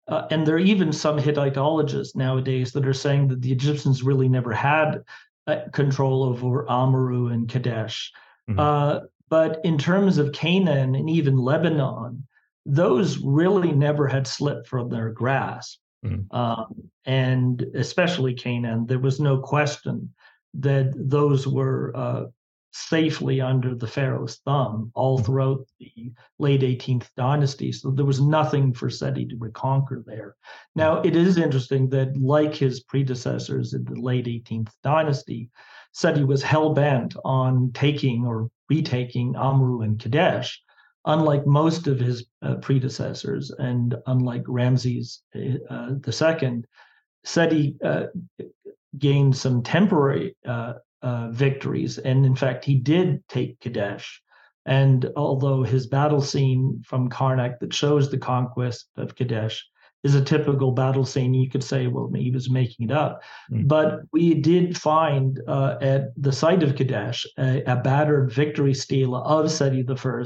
Uh, 0.09 0.27
and 0.33 0.45
there 0.45 0.57
are 0.57 0.59
even 0.59 0.93
some 0.93 1.19
Hittitologists 1.19 2.17
nowadays 2.17 2.73
that 2.73 2.87
are 2.87 2.95
saying 2.95 3.29
that 3.29 3.43
the 3.43 3.53
Egyptians 3.53 4.03
really 4.03 4.29
never 4.29 4.53
had 4.53 5.05
uh, 5.47 5.61
control 5.73 6.25
over 6.25 6.67
Amurru 6.69 7.33
and 7.33 7.49
Kadesh. 7.49 8.11
Mm-hmm. 8.51 8.59
Uh, 8.59 9.01
but 9.29 9.61
in 9.63 9.79
terms 9.79 10.19
of 10.19 10.33
Canaan 10.33 10.95
and 10.97 11.09
even 11.09 11.37
Lebanon, 11.37 12.27
those 12.67 13.19
really 13.19 13.73
never 13.73 14.09
had 14.09 14.27
slipped 14.27 14.67
from 14.67 14.89
their 14.89 15.11
grasp. 15.11 15.79
Mm-hmm. 16.05 16.35
Um, 16.35 16.91
and 17.05 17.63
especially 17.75 18.35
Canaan, 18.35 18.87
there 18.87 18.99
was 18.99 19.21
no 19.21 19.39
question 19.39 20.15
that 20.55 20.93
those 20.97 21.47
were 21.47 21.93
uh, 21.97 22.25
safely 22.73 23.41
under 23.41 23.75
the 23.75 23.87
pharaoh's 23.87 24.37
thumb 24.45 24.91
all 24.95 25.17
mm-hmm. 25.17 25.27
throughout 25.27 25.67
the 25.81 26.13
late 26.39 26.61
18th 26.61 27.09
dynasty. 27.17 27.73
So 27.73 27.91
there 27.91 28.05
was 28.05 28.21
nothing 28.21 28.73
for 28.73 28.91
Seti 28.91 29.27
to 29.27 29.37
reconquer 29.37 30.05
there. 30.07 30.37
Now, 30.75 31.01
it 31.01 31.17
is 31.17 31.39
interesting 31.39 31.89
that, 31.91 32.17
like 32.17 32.55
his 32.55 32.83
predecessors 32.83 33.75
in 33.75 33.85
the 33.85 34.01
late 34.01 34.27
18th 34.27 34.71
dynasty, 34.83 35.51
Seti 35.93 36.25
was 36.25 36.43
hell 36.43 36.75
bent 36.75 37.17
on 37.25 37.73
taking 37.73 38.25
or 38.25 38.51
retaking 38.69 39.35
Amurru 39.35 39.85
and 39.85 39.99
Kadesh. 39.99 40.63
Unlike 41.05 41.47
most 41.47 41.87
of 41.87 41.99
his 41.99 42.27
uh, 42.43 42.57
predecessors, 42.57 43.51
and 43.51 43.97
unlike 44.07 44.45
Ramses 44.47 45.23
uh, 45.35 45.95
II, 46.07 46.63
Seti 47.25 47.77
uh, 47.85 48.07
gained 48.99 49.37
some 49.37 49.63
temporary 49.63 50.37
uh, 50.47 50.75
uh, 51.03 51.31
victories. 51.31 51.99
And 51.99 52.27
in 52.27 52.35
fact, 52.35 52.65
he 52.65 52.75
did 52.75 53.27
take 53.29 53.61
Kadesh. 53.61 54.23
And 54.67 55.11
although 55.17 55.63
his 55.63 55.87
battle 55.87 56.21
scene 56.21 56.83
from 56.85 57.09
Karnak 57.09 57.59
that 57.61 57.73
shows 57.73 58.11
the 58.11 58.19
conquest 58.19 58.91
of 58.97 59.15
Kadesh 59.15 59.65
is 60.05 60.15
a 60.15 60.25
typical 60.25 60.73
battle 60.73 61.05
scene, 61.05 61.35
you 61.35 61.51
could 61.51 61.65
say, 61.65 61.87
well, 61.87 62.11
he 62.15 62.31
was 62.31 62.49
making 62.49 62.91
it 62.91 62.93
up. 62.93 63.23
Mm. 63.51 63.67
But 63.67 64.01
we 64.13 64.35
did 64.35 64.81
find 64.81 65.41
uh, 65.49 65.77
at 65.81 66.13
the 66.17 66.33
site 66.33 66.63
of 66.63 66.77
Kadesh 66.77 67.27
a, 67.37 67.63
a 67.65 67.77
battered 67.77 68.33
victory 68.33 68.75
stela 68.75 69.23
of 69.23 69.51
Seti 69.51 69.85
I, 69.89 70.25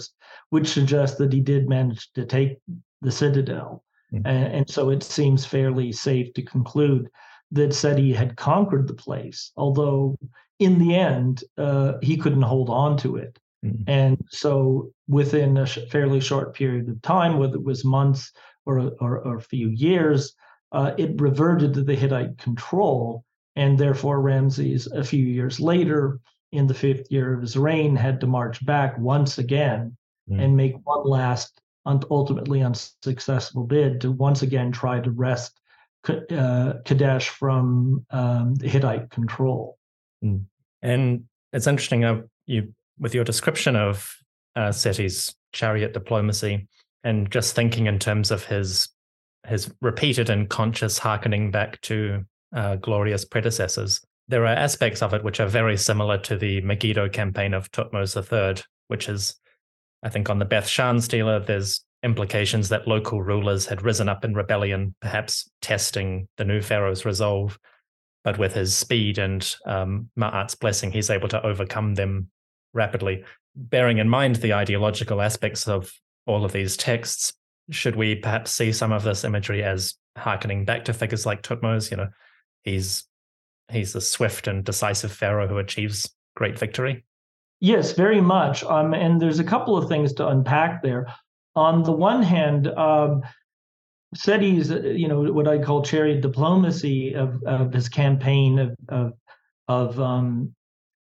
which 0.51 0.69
suggests 0.69 1.17
that 1.19 1.33
he 1.33 1.41
did 1.41 1.69
manage 1.69 2.13
to 2.13 2.27
take 2.27 2.59
the 3.01 3.11
citadel. 3.11 3.83
Mm. 4.13 4.23
And, 4.27 4.55
and 4.55 4.71
so 4.71 4.91
it 4.91 5.03
seems 5.03 5.47
fairly 5.47 5.91
safe 5.93 6.35
to 6.35 6.43
conclude 6.43 7.09
that 7.53 7.75
Seti 7.75 8.13
had 8.13 8.37
conquered 8.37 8.89
the 8.89 8.95
place, 8.95 9.53
although 9.57 10.19
in 10.59 10.79
the 10.79 10.95
end, 10.95 11.45
uh, 11.59 11.95
he 12.03 12.17
couldn't 12.17 12.43
hold 12.43 12.71
on 12.71 12.97
to 12.99 13.17
it. 13.17 13.39
Mm-hmm. 13.65 13.85
And 13.87 14.25
so 14.31 14.91
within 15.09 15.57
a 15.57 15.67
sh- 15.67 15.79
fairly 15.91 16.21
short 16.21 16.55
period 16.55 16.89
of 16.89 17.01
time, 17.03 17.39
whether 17.39 17.57
it 17.57 17.65
was 17.65 17.85
months 17.85 18.33
or, 18.67 18.93
or, 19.01 19.19
or 19.19 19.37
a 19.37 19.43
few 19.43 19.69
years, 19.69 20.35
uh, 20.73 20.93
it 20.99 21.21
reverted 21.21 21.75
to 21.75 21.83
the 21.83 21.95
Hittite 21.95 22.39
control. 22.39 23.25
And 23.57 23.79
therefore, 23.79 24.21
Ramses, 24.21 24.87
a 24.87 25.05
few 25.05 25.25
years 25.25 25.61
later, 25.61 26.21
in 26.53 26.67
the 26.67 26.75
fifth 26.75 27.11
year 27.11 27.35
of 27.35 27.41
his 27.41 27.57
reign, 27.57 27.97
had 27.97 28.21
to 28.21 28.27
march 28.27 28.65
back 28.65 28.99
once 28.99 29.39
again 29.39 29.97
mm-hmm. 30.31 30.41
and 30.41 30.57
make 30.57 30.75
one 30.85 31.07
last, 31.07 31.61
ultimately 32.11 32.63
unsuccessful 32.63 33.65
bid 33.65 34.01
to 34.01 34.13
once 34.13 34.43
again 34.43 34.73
try 34.73 35.01
to 35.01 35.11
wrest 35.11 35.59
uh, 36.09 36.75
Kadesh 36.85 37.29
from 37.29 38.05
um, 38.11 38.55
the 38.55 38.69
Hittite 38.69 39.11
control. 39.11 39.79
Mm. 40.25 40.45
And 40.81 41.25
it's 41.53 41.67
interesting, 41.67 42.05
uh, 42.05 42.23
you 42.47 42.75
with 42.99 43.15
your 43.15 43.25
description 43.25 43.77
of 43.77 44.17
uh, 44.57 44.71
Seti's 44.71 45.35
chariot 45.53 45.93
diplomacy, 45.93 46.69
and 47.05 47.31
just 47.31 47.55
thinking 47.55 47.87
in 47.87 47.99
terms 47.99 48.31
of 48.31 48.45
his 48.45 48.89
his 49.47 49.73
repeated 49.81 50.31
and 50.31 50.49
conscious 50.49 50.99
harkening 50.99 51.51
back 51.51 51.81
to 51.81 52.25
uh, 52.55 52.77
glorious 52.77 53.25
predecessors. 53.25 54.01
There 54.29 54.45
are 54.45 54.55
aspects 54.55 55.03
of 55.03 55.15
it 55.15 55.25
which 55.25 55.41
are 55.41 55.49
very 55.49 55.77
similar 55.77 56.19
to 56.19 56.37
the 56.37 56.61
Megiddo 56.61 57.09
campaign 57.09 57.55
of 57.55 57.71
Thutmose 57.73 58.17
III, 58.17 58.63
which 58.87 59.09
is, 59.09 59.35
I 60.03 60.11
think, 60.11 60.31
on 60.31 60.39
the 60.39 60.45
Beth 60.45 60.69
Shan 60.69 61.01
Stela, 61.01 61.41
there's 61.41 61.85
implications 62.03 62.69
that 62.69 62.89
local 62.89 63.23
rulers 63.23 63.67
had 63.67 63.83
risen 63.83 64.09
up 64.09 64.25
in 64.25 64.35
rebellion, 64.35 64.95
perhaps 65.01 65.49
testing 65.61 66.29
the 66.37 66.45
new 66.45 66.61
pharaoh's 66.61 67.05
resolve. 67.05 67.59
But 68.25 68.39
with 68.39 68.55
his 68.55 68.77
speed 68.77 69.19
and 69.19 69.57
um, 69.67 70.09
Ma'at's 70.17 70.55
blessing, 70.55 70.93
he's 70.93 71.11
able 71.11 71.29
to 71.29 71.45
overcome 71.45 71.95
them 71.95 72.29
rapidly. 72.73 73.25
Bearing 73.57 73.99
in 73.99 74.09
mind 74.09 74.37
the 74.37 74.55
ideological 74.55 75.21
aspects 75.21 75.67
of 75.67 75.93
all 76.27 76.45
of 76.45 76.53
these 76.53 76.77
texts, 76.77 77.33
should 77.71 77.97
we 77.97 78.15
perhaps 78.15 78.53
see 78.53 78.73
some 78.73 78.93
of 78.93 79.03
this 79.03 79.25
imagery 79.25 79.63
as 79.63 79.95
harkening 80.17 80.65
back 80.65 80.85
to 80.85 80.93
figures 80.93 81.27
like 81.27 81.43
Thutmose? 81.43 81.91
You 81.91 81.99
know, 81.99 82.09
he's 82.63 83.05
he's 83.71 83.93
the 83.93 84.01
swift 84.01 84.47
and 84.47 84.65
decisive 84.65 85.13
pharaoh 85.13 85.49
who 85.49 85.59
achieves 85.59 86.15
great 86.37 86.59
victory. 86.59 87.05
Yes, 87.61 87.93
very 87.93 88.21
much. 88.21 88.65
Um, 88.65 88.93
and 88.93 89.21
there's 89.21 89.39
a 89.39 89.45
couple 89.45 89.77
of 89.77 89.89
things 89.89 90.13
to 90.15 90.29
unpack 90.29 90.83
there. 90.83 91.07
On 91.55 91.83
the 91.83 91.93
one 91.93 92.23
hand, 92.23 92.67
um, 92.67 93.23
Seti's, 94.17 94.71
you 94.71 95.09
know, 95.09 95.33
what 95.33 95.49
I 95.49 95.59
call 95.59 95.83
chariot 95.83 96.21
diplomacy 96.21 97.15
of, 97.15 97.43
of 97.45 97.73
his 97.73 97.89
campaign 97.89 98.59
of 98.59 98.77
of 98.89 99.13
of, 99.69 100.01
um, 100.01 100.55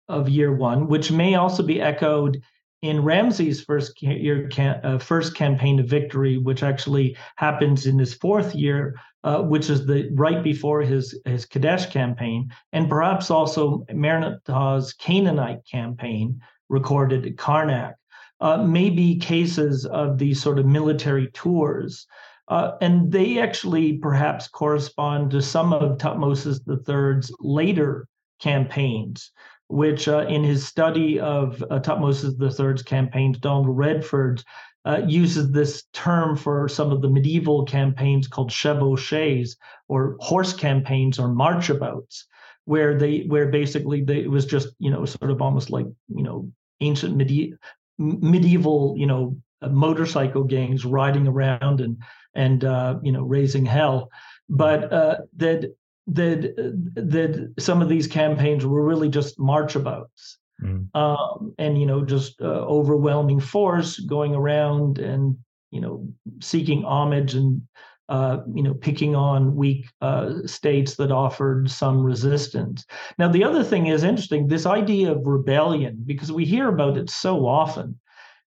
of 0.08 0.28
year 0.28 0.54
one, 0.54 0.86
which 0.86 1.10
may 1.10 1.34
also 1.34 1.62
be 1.62 1.80
echoed 1.80 2.42
in 2.82 3.04
Ramses' 3.04 3.62
first 3.62 4.02
year 4.02 4.50
uh, 4.58 4.98
first 4.98 5.36
campaign 5.36 5.78
of 5.78 5.86
victory, 5.86 6.36
which 6.36 6.64
actually 6.64 7.16
happens 7.36 7.86
in 7.86 7.98
his 7.98 8.12
fourth 8.12 8.54
year, 8.56 8.98
uh, 9.22 9.40
which 9.40 9.70
is 9.70 9.86
the 9.86 10.10
right 10.14 10.42
before 10.42 10.82
his 10.82 11.18
his 11.24 11.46
Kadesh 11.46 11.86
campaign, 11.86 12.50
and 12.72 12.90
perhaps 12.90 13.30
also 13.30 13.86
Merenptah's 13.90 14.92
Canaanite 14.94 15.64
campaign 15.64 16.40
recorded 16.68 17.24
at 17.24 17.36
Karnak, 17.36 17.94
uh, 18.40 18.64
may 18.64 18.90
be 18.90 19.16
cases 19.16 19.86
of 19.86 20.18
these 20.18 20.42
sort 20.42 20.58
of 20.58 20.66
military 20.66 21.28
tours. 21.28 22.06
Uh, 22.48 22.72
and 22.80 23.12
they 23.12 23.38
actually 23.38 23.94
perhaps 23.94 24.48
correspond 24.48 25.30
to 25.30 25.40
some 25.40 25.72
of 25.72 25.98
Thutmose 25.98 26.44
III's 26.68 27.32
later 27.38 28.08
campaigns 28.40 29.30
which 29.72 30.06
uh, 30.06 30.26
in 30.28 30.44
his 30.44 30.68
study 30.68 31.18
of 31.18 31.62
uh, 31.70 31.80
Thutmose 31.80 32.22
III's 32.22 32.82
campaigns, 32.82 33.38
Donald 33.38 33.74
Redford 33.74 34.44
uh, 34.84 35.00
uses 35.06 35.50
this 35.50 35.84
term 35.94 36.36
for 36.36 36.68
some 36.68 36.92
of 36.92 37.00
the 37.00 37.08
medieval 37.08 37.64
campaigns 37.64 38.28
called 38.28 38.50
chevauchées 38.50 39.56
or 39.88 40.18
horse 40.20 40.52
campaigns 40.52 41.18
or 41.18 41.28
marchabouts, 41.28 42.24
where 42.66 42.98
they 42.98 43.20
where 43.28 43.48
basically 43.48 44.02
they, 44.02 44.20
it 44.20 44.30
was 44.30 44.44
just 44.44 44.68
you 44.78 44.90
know 44.90 45.06
sort 45.06 45.30
of 45.30 45.40
almost 45.40 45.70
like 45.70 45.86
you 46.14 46.22
know 46.22 46.52
ancient 46.82 47.16
medi- 47.16 47.54
medieval 47.96 48.94
you 48.98 49.06
know 49.06 49.38
motorcycle 49.70 50.44
gangs 50.44 50.84
riding 50.84 51.26
around 51.26 51.80
and 51.80 51.96
and 52.34 52.62
uh, 52.62 52.98
you 53.02 53.12
know 53.12 53.22
raising 53.22 53.64
hell, 53.64 54.10
but 54.50 54.92
uh, 54.92 55.16
that 55.38 55.74
that 56.06 56.54
that 56.94 57.54
some 57.58 57.80
of 57.80 57.88
these 57.88 58.06
campaigns 58.06 58.66
were 58.66 58.84
really 58.84 59.08
just 59.08 59.38
marchabouts 59.38 60.36
mm. 60.62 60.86
um, 60.94 61.54
and 61.58 61.78
you 61.78 61.86
know 61.86 62.04
just 62.04 62.40
uh, 62.40 62.44
overwhelming 62.44 63.40
force 63.40 63.98
going 64.00 64.34
around 64.34 64.98
and 64.98 65.36
you 65.70 65.80
know 65.80 66.06
seeking 66.40 66.84
homage 66.84 67.34
and 67.34 67.62
uh, 68.08 68.38
you 68.54 68.62
know 68.62 68.74
picking 68.74 69.14
on 69.14 69.54
weak 69.54 69.86
uh, 70.00 70.32
states 70.44 70.96
that 70.96 71.12
offered 71.12 71.70
some 71.70 72.02
resistance. 72.02 72.84
Now 73.18 73.28
the 73.28 73.44
other 73.44 73.62
thing 73.62 73.86
is 73.86 74.02
interesting 74.02 74.48
this 74.48 74.66
idea 74.66 75.12
of 75.12 75.26
rebellion 75.26 76.02
because 76.04 76.32
we 76.32 76.44
hear 76.44 76.68
about 76.68 76.98
it 76.98 77.10
so 77.10 77.46
often. 77.46 77.98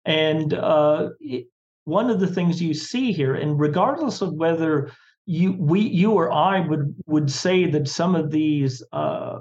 And 0.05 0.53
uh, 0.53 1.09
it, 1.21 1.47
one 1.85 2.09
of 2.09 2.19
the 2.19 2.27
things 2.27 2.61
you 2.61 2.73
see 2.73 3.11
here 3.11 3.35
and 3.35 3.59
regardless 3.59 4.21
of 4.21 4.33
whether 4.33 4.91
you 5.25 5.53
we 5.53 5.81
you 5.81 6.11
or 6.11 6.31
I 6.31 6.59
would 6.59 6.95
would 7.05 7.31
say 7.31 7.69
that 7.71 7.87
some 7.87 8.15
of 8.15 8.31
these 8.31 8.83
uh, 8.91 9.39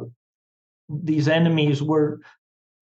these 0.89 1.29
enemies 1.29 1.83
were 1.83 2.21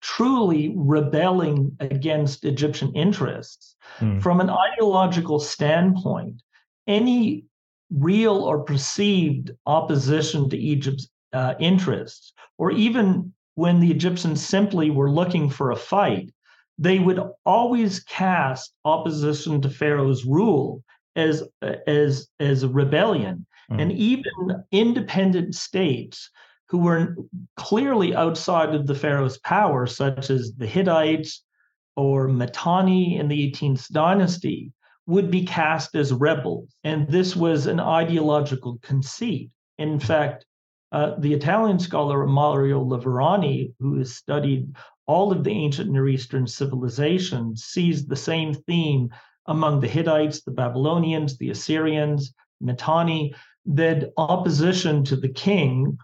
truly 0.01 0.73
rebelling 0.75 1.75
against 1.79 2.45
Egyptian 2.45 2.93
interests. 2.93 3.75
Mm. 3.99 4.21
From 4.21 4.39
an 4.41 4.49
ideological 4.49 5.39
standpoint, 5.39 6.41
any 6.87 7.45
real 7.91 8.37
or 8.37 8.63
perceived 8.63 9.51
opposition 9.65 10.49
to 10.49 10.57
Egypt's 10.57 11.09
uh, 11.33 11.53
interests, 11.59 12.33
or 12.57 12.71
even 12.71 13.33
when 13.55 13.79
the 13.79 13.91
Egyptians 13.91 14.45
simply 14.45 14.89
were 14.89 15.11
looking 15.11 15.49
for 15.49 15.71
a 15.71 15.75
fight, 15.75 16.31
they 16.77 16.99
would 16.99 17.21
always 17.45 17.99
cast 18.03 18.73
opposition 18.85 19.61
to 19.61 19.69
Pharaoh's 19.69 20.25
rule 20.25 20.83
as 21.15 21.43
as 21.61 22.27
as 22.39 22.63
a 22.63 22.69
rebellion. 22.69 23.45
Mm. 23.71 23.81
and 23.81 23.91
even 23.93 24.63
independent 24.71 25.55
states 25.55 26.29
who 26.67 26.79
were 26.79 27.15
clearly 27.55 28.13
outside 28.13 28.75
of 28.75 28.85
the 28.85 28.95
pharaoh's 28.95 29.37
power 29.39 29.85
such 29.87 30.29
as 30.29 30.53
the 30.55 30.67
hittites 30.67 31.43
or 31.95 32.27
mitanni 32.27 33.17
in 33.17 33.27
the 33.27 33.51
18th 33.51 33.89
dynasty 33.91 34.73
would 35.07 35.31
be 35.31 35.43
cast 35.43 35.95
as 35.95 36.13
rebels. 36.13 36.73
And 36.83 37.07
this 37.09 37.35
was 37.35 37.65
an 37.65 37.79
ideological 37.79 38.79
conceit. 38.81 39.49
In 39.77 39.99
fact 39.99 40.45
uh, 40.91 41.15
the 41.19 41.33
Italian 41.33 41.79
scholar 41.79 42.25
Mario 42.25 42.83
Liverani, 42.83 43.73
who 43.79 43.97
has 43.97 44.15
studied 44.15 44.75
all 45.07 45.31
of 45.31 45.43
the 45.43 45.51
ancient 45.51 45.89
Near 45.89 46.09
Eastern 46.09 46.45
civilizations, 46.45 47.63
sees 47.63 48.05
the 48.05 48.15
same 48.15 48.53
theme 48.53 49.09
among 49.47 49.79
the 49.79 49.87
Hittites, 49.87 50.43
the 50.43 50.51
Babylonians, 50.51 51.37
the 51.37 51.49
Assyrians, 51.49 52.33
Mitanni, 52.61 53.33
that 53.65 54.11
opposition 54.17 55.03
to 55.05 55.15
the 55.15 55.29
king, 55.29 55.97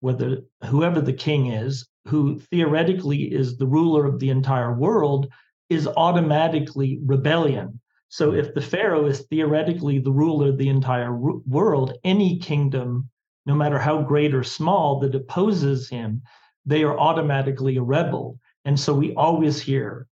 whether 0.00 0.38
whoever 0.66 1.00
the 1.00 1.12
king 1.12 1.46
is, 1.46 1.88
who 2.06 2.38
theoretically 2.38 3.32
is 3.32 3.56
the 3.56 3.66
ruler 3.66 4.04
of 4.04 4.18
the 4.20 4.30
entire 4.30 4.74
world, 4.74 5.32
is 5.70 5.88
automatically 5.88 7.00
rebellion. 7.04 7.80
So 8.08 8.32
if 8.32 8.54
the 8.54 8.60
pharaoh 8.60 9.06
is 9.06 9.22
theoretically 9.22 9.98
the 9.98 10.12
ruler 10.12 10.50
of 10.50 10.58
the 10.58 10.68
entire 10.68 11.12
world, 11.16 11.94
any 12.04 12.38
kingdom, 12.38 13.08
no 13.46 13.54
matter 13.54 13.78
how 13.78 14.02
great 14.02 14.34
or 14.34 14.44
small, 14.44 15.00
that 15.00 15.14
opposes 15.14 15.88
him, 15.88 16.22
they 16.64 16.84
are 16.84 16.98
automatically 16.98 17.76
a 17.76 17.82
rebel. 17.82 18.38
And 18.64 18.78
so 18.78 18.94
we 18.94 19.14
always 19.14 19.60
hear 19.60 20.06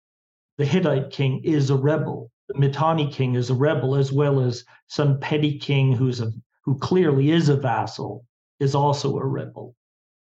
the 0.58 0.66
Hittite 0.66 1.12
king 1.12 1.42
is 1.44 1.70
a 1.70 1.76
rebel 1.76 2.31
Mitanni 2.56 3.12
king 3.12 3.36
is 3.36 3.50
a 3.50 3.56
rebel, 3.56 3.96
as 3.96 4.12
well 4.12 4.40
as 4.40 4.64
some 4.88 5.20
petty 5.20 5.58
king 5.58 5.94
who's 5.94 6.22
a 6.22 6.32
who 6.64 6.78
clearly 6.78 7.32
is 7.32 7.50
a 7.50 7.56
vassal 7.56 8.26
is 8.60 8.76
also 8.76 9.18
a 9.18 9.26
rebel. 9.26 9.76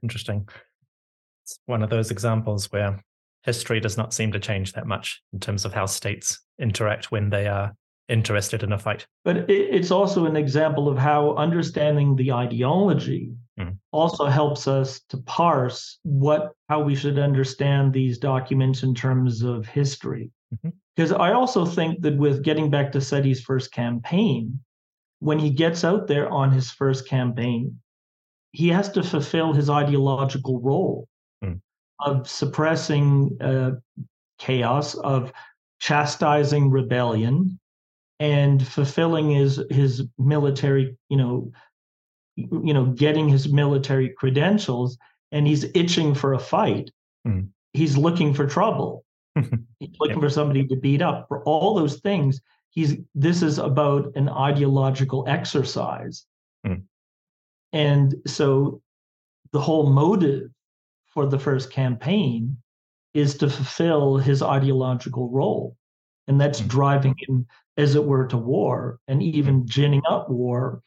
Interesting. 0.03 0.49
It's 1.45 1.59
one 1.67 1.83
of 1.83 1.91
those 1.91 2.11
examples 2.11 2.73
where 2.73 3.01
history 3.45 3.79
does 3.79 3.97
not 3.97 4.13
seem 4.13 4.33
to 4.33 4.41
change 4.41 4.73
that 4.73 4.87
much 4.87 5.23
in 5.33 5.41
terms 5.41 5.65
of 5.65 5.73
how 5.73 5.87
states 5.87 6.41
interact 6.59 7.13
when 7.13 7.31
they 7.31 7.47
are 7.47 7.75
interested 8.09 8.63
in 8.63 8.73
a 8.73 8.79
fight. 8.79 9.07
But 9.25 9.49
it's 9.49 9.91
also 9.91 10.27
an 10.27 10.37
example 10.37 10.89
of 10.89 10.99
how 10.99 11.35
understanding 11.37 12.17
the 12.17 12.33
ideology 12.33 13.33
mm. 13.59 13.77
also 13.93 14.27
helps 14.27 14.69
us 14.69 15.01
to 15.09 15.19
parse 15.19 15.99
what 16.03 16.53
how 16.69 16.83
we 16.83 16.95
should 16.95 17.19
understand 17.19 17.93
these 17.93 18.19
documents 18.19 18.83
in 18.83 18.95
terms 18.95 19.43
of 19.43 19.67
history. 19.67 20.31
Mm-hmm. 20.55 20.71
Because 20.97 21.13
I 21.13 21.33
also 21.33 21.65
think 21.65 22.03
that 22.03 22.17
with 22.17 22.43
getting 22.43 22.71
back 22.71 22.93
to 22.93 22.99
Seti's 22.99 23.41
first 23.41 23.73
campaign, 23.73 24.61
when 25.19 25.39
he 25.39 25.51
gets 25.51 25.85
out 25.85 26.07
there 26.07 26.29
on 26.31 26.53
his 26.53 26.71
first 26.71 27.09
campaign, 27.09 27.81
he 28.53 28.69
has 28.69 28.91
to 28.93 29.03
fulfill 29.03 29.53
his 29.53 29.69
ideological 29.69 30.61
role 30.61 31.09
mm. 31.43 31.61
of 32.01 32.29
suppressing 32.29 33.37
uh, 33.41 33.73
chaos, 34.39 34.95
of 34.95 35.33
chastising 35.81 36.71
rebellion, 36.71 37.59
and 38.21 38.65
fulfilling 38.67 39.31
his 39.31 39.61
his 39.71 40.05
military, 40.19 40.97
you 41.09 41.17
know, 41.17 41.51
you 42.37 42.73
know, 42.73 42.87
getting 42.87 43.29
his 43.29 43.49
military 43.49 44.11
credentials. 44.11 44.97
And 45.33 45.49
he's 45.49 45.65
itching 45.75 46.15
for 46.15 46.35
a 46.35 46.39
fight. 46.39 46.91
Mm. 47.27 47.49
He's 47.73 47.97
looking 47.97 48.35
for 48.35 48.47
trouble 48.47 49.05
looking 49.99 50.21
for 50.21 50.31
somebody 50.31 50.67
to 50.67 50.77
beat 50.77 51.03
up 51.03 51.27
for 51.29 51.43
all 51.45 51.75
those 51.75 52.01
things 52.01 52.41
he's 52.71 52.97
this 53.15 53.43
is 53.43 53.59
about 53.59 54.13
an 54.17 54.29
ideological 54.29 55.25
exercise 55.29 56.27
mm. 56.67 56.83
and 57.73 58.15
so 58.27 58.81
the 59.53 59.61
whole 59.61 59.91
motive 59.91 60.51
for 61.07 61.27
the 61.27 61.39
first 61.39 61.71
campaign 61.71 62.57
is 63.15 63.37
to 63.37 63.49
fulfill 63.49 64.17
his 64.17 64.43
ideological 64.43 65.31
role 65.31 65.77
and 66.29 66.41
that's 66.41 66.61
mm. 66.61 66.69
driving 66.69 67.15
him 67.19 67.47
as 67.77 67.95
it 67.95 68.05
were 68.05 68.27
to 68.27 68.37
war 68.37 68.99
and 69.09 69.23
even 69.23 69.63
mm. 69.63 69.67
ginning 69.67 70.03
up 70.09 70.29
war 70.29 70.81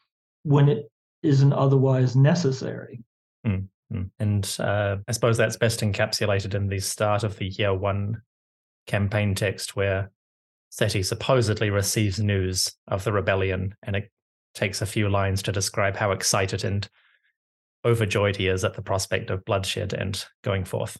when 0.44 0.70
it 0.70 0.90
isn't 1.24 1.54
otherwise 1.54 2.16
necessary 2.16 3.04
mm. 3.46 3.68
And 4.20 4.58
uh, 4.60 4.98
I 5.08 5.12
suppose 5.14 5.38
that's 5.38 5.56
best 5.56 5.80
encapsulated 5.80 6.54
in 6.54 6.68
the 6.68 6.80
start 6.80 7.24
of 7.24 7.38
the 7.38 7.48
year 7.48 7.74
one 7.74 8.22
campaign 8.88 9.36
text 9.36 9.76
where 9.76 10.12
Seti 10.70 11.04
supposedly 11.04 11.70
receives 11.70 12.20
news 12.20 12.74
of 12.88 13.04
the 13.04 13.12
rebellion, 13.12 13.76
and 13.84 13.96
it 13.96 14.12
takes 14.54 14.82
a 14.82 14.86
few 14.86 15.10
lines 15.10 15.42
to 15.44 15.52
describe 15.52 15.96
how 15.96 16.12
excited 16.12 16.64
and 16.64 16.90
overjoyed 17.86 18.36
he 18.36 18.48
is 18.48 18.64
at 18.64 18.74
the 18.74 18.82
prospect 18.82 19.30
of 19.30 19.46
bloodshed 19.46 19.94
and 19.94 20.26
going 20.44 20.66
forth. 20.66 20.98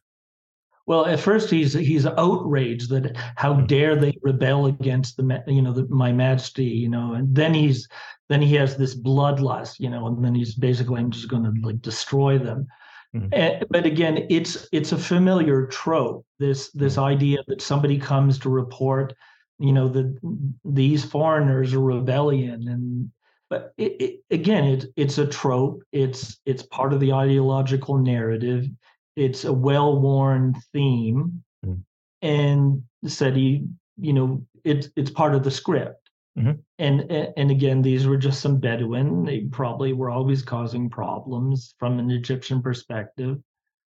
Well, 0.86 1.06
at 1.06 1.20
first 1.20 1.50
he's 1.50 1.74
he's 1.74 2.06
outraged 2.06 2.90
that 2.92 3.18
how 3.36 3.56
hmm. 3.56 3.66
dare 3.66 3.96
they 3.98 4.18
rebel 4.22 4.68
against 4.68 5.18
the 5.18 5.44
you 5.46 5.62
know 5.62 5.74
the, 5.74 5.86
my 5.90 6.14
majesty 6.14 6.64
you 6.64 6.88
know 6.88 7.14
and 7.14 7.36
then 7.36 7.54
he's 7.54 7.88
then 8.30 8.42
he 8.42 8.56
has 8.56 8.78
this 8.78 8.96
bloodlust 8.96 9.80
you 9.80 9.90
know 9.90 10.08
and 10.08 10.24
then 10.24 10.34
he's 10.34 10.56
basically 10.56 11.02
I'm 11.02 11.12
just 11.12 11.28
going 11.28 11.44
to 11.44 11.54
like 11.62 11.82
destroy 11.82 12.38
them. 12.38 12.68
Mm-hmm. 13.16 13.28
And, 13.32 13.66
but 13.70 13.86
again, 13.86 14.28
it's 14.30 14.68
it's 14.72 14.92
a 14.92 14.98
familiar 14.98 15.68
trope. 15.68 16.26
This 16.40 16.72
this 16.72 16.94
mm-hmm. 16.94 17.04
idea 17.04 17.38
that 17.48 17.62
somebody 17.62 17.98
comes 17.98 18.40
to 18.40 18.50
report, 18.50 19.14
you 19.60 19.74
know, 19.74 19.88
that 19.90 20.18
these 20.66 21.06
foreigners 21.06 21.74
are 21.74 21.82
rebellion, 21.82 22.68
and 22.68 23.12
but 23.50 23.74
it, 23.78 24.02
it, 24.02 24.20
again, 24.30 24.66
it's 24.66 24.86
it's 24.96 25.18
a 25.18 25.26
trope. 25.28 25.84
It's 25.92 26.38
it's 26.46 26.64
part 26.64 26.94
of 26.94 27.00
the 27.00 27.14
ideological 27.14 27.98
narrative. 27.98 28.68
It's 29.16 29.46
a 29.46 29.54
well-worn 29.54 30.56
theme, 30.74 31.44
mm-hmm. 31.66 31.82
and 32.22 32.84
Seti, 33.06 33.64
you 34.00 34.14
know, 34.14 34.46
it's 34.64 34.90
it's 34.96 35.10
part 35.10 35.34
of 35.34 35.44
the 35.44 35.52
script. 35.52 36.07
Mm-hmm. 36.38 36.52
And 36.80 37.12
and 37.12 37.52
again, 37.52 37.82
these 37.82 38.06
were 38.06 38.18
just 38.18 38.42
some 38.42 38.60
Bedouin. 38.60 39.24
They 39.24 39.42
probably 39.42 39.94
were 39.94 40.12
always 40.12 40.44
causing 40.44 40.90
problems 40.90 41.74
from 41.80 41.98
an 42.00 42.12
Egyptian 42.12 42.62
perspective. 42.62 43.38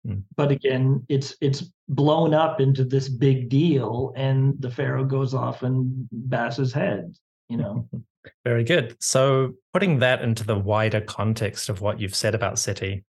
Mm. 0.07 0.23
But 0.37 0.53
again, 0.53 1.05
it's 1.09 1.35
it's 1.41 1.71
blown 1.89 2.35
up 2.35 2.61
into 2.61 2.85
this 2.85 3.09
big 3.09 3.49
deal, 3.49 4.13
and 4.17 4.55
the 4.61 4.71
pharaoh 4.71 5.05
goes 5.05 5.35
off 5.35 5.65
and 5.65 6.09
bats 6.13 6.57
his 6.57 6.73
head. 6.73 7.15
You 7.49 7.57
know. 7.59 7.89
Very 8.45 8.65
good. 8.65 8.97
So, 9.01 9.53
putting 9.73 10.01
that 10.01 10.23
into 10.23 10.45
the 10.45 10.59
wider 10.59 11.01
context 11.01 11.69
of 11.69 11.81
what 11.81 12.01
you've 12.01 12.15
said 12.15 12.35
about 12.35 12.59
Seti 12.59 13.05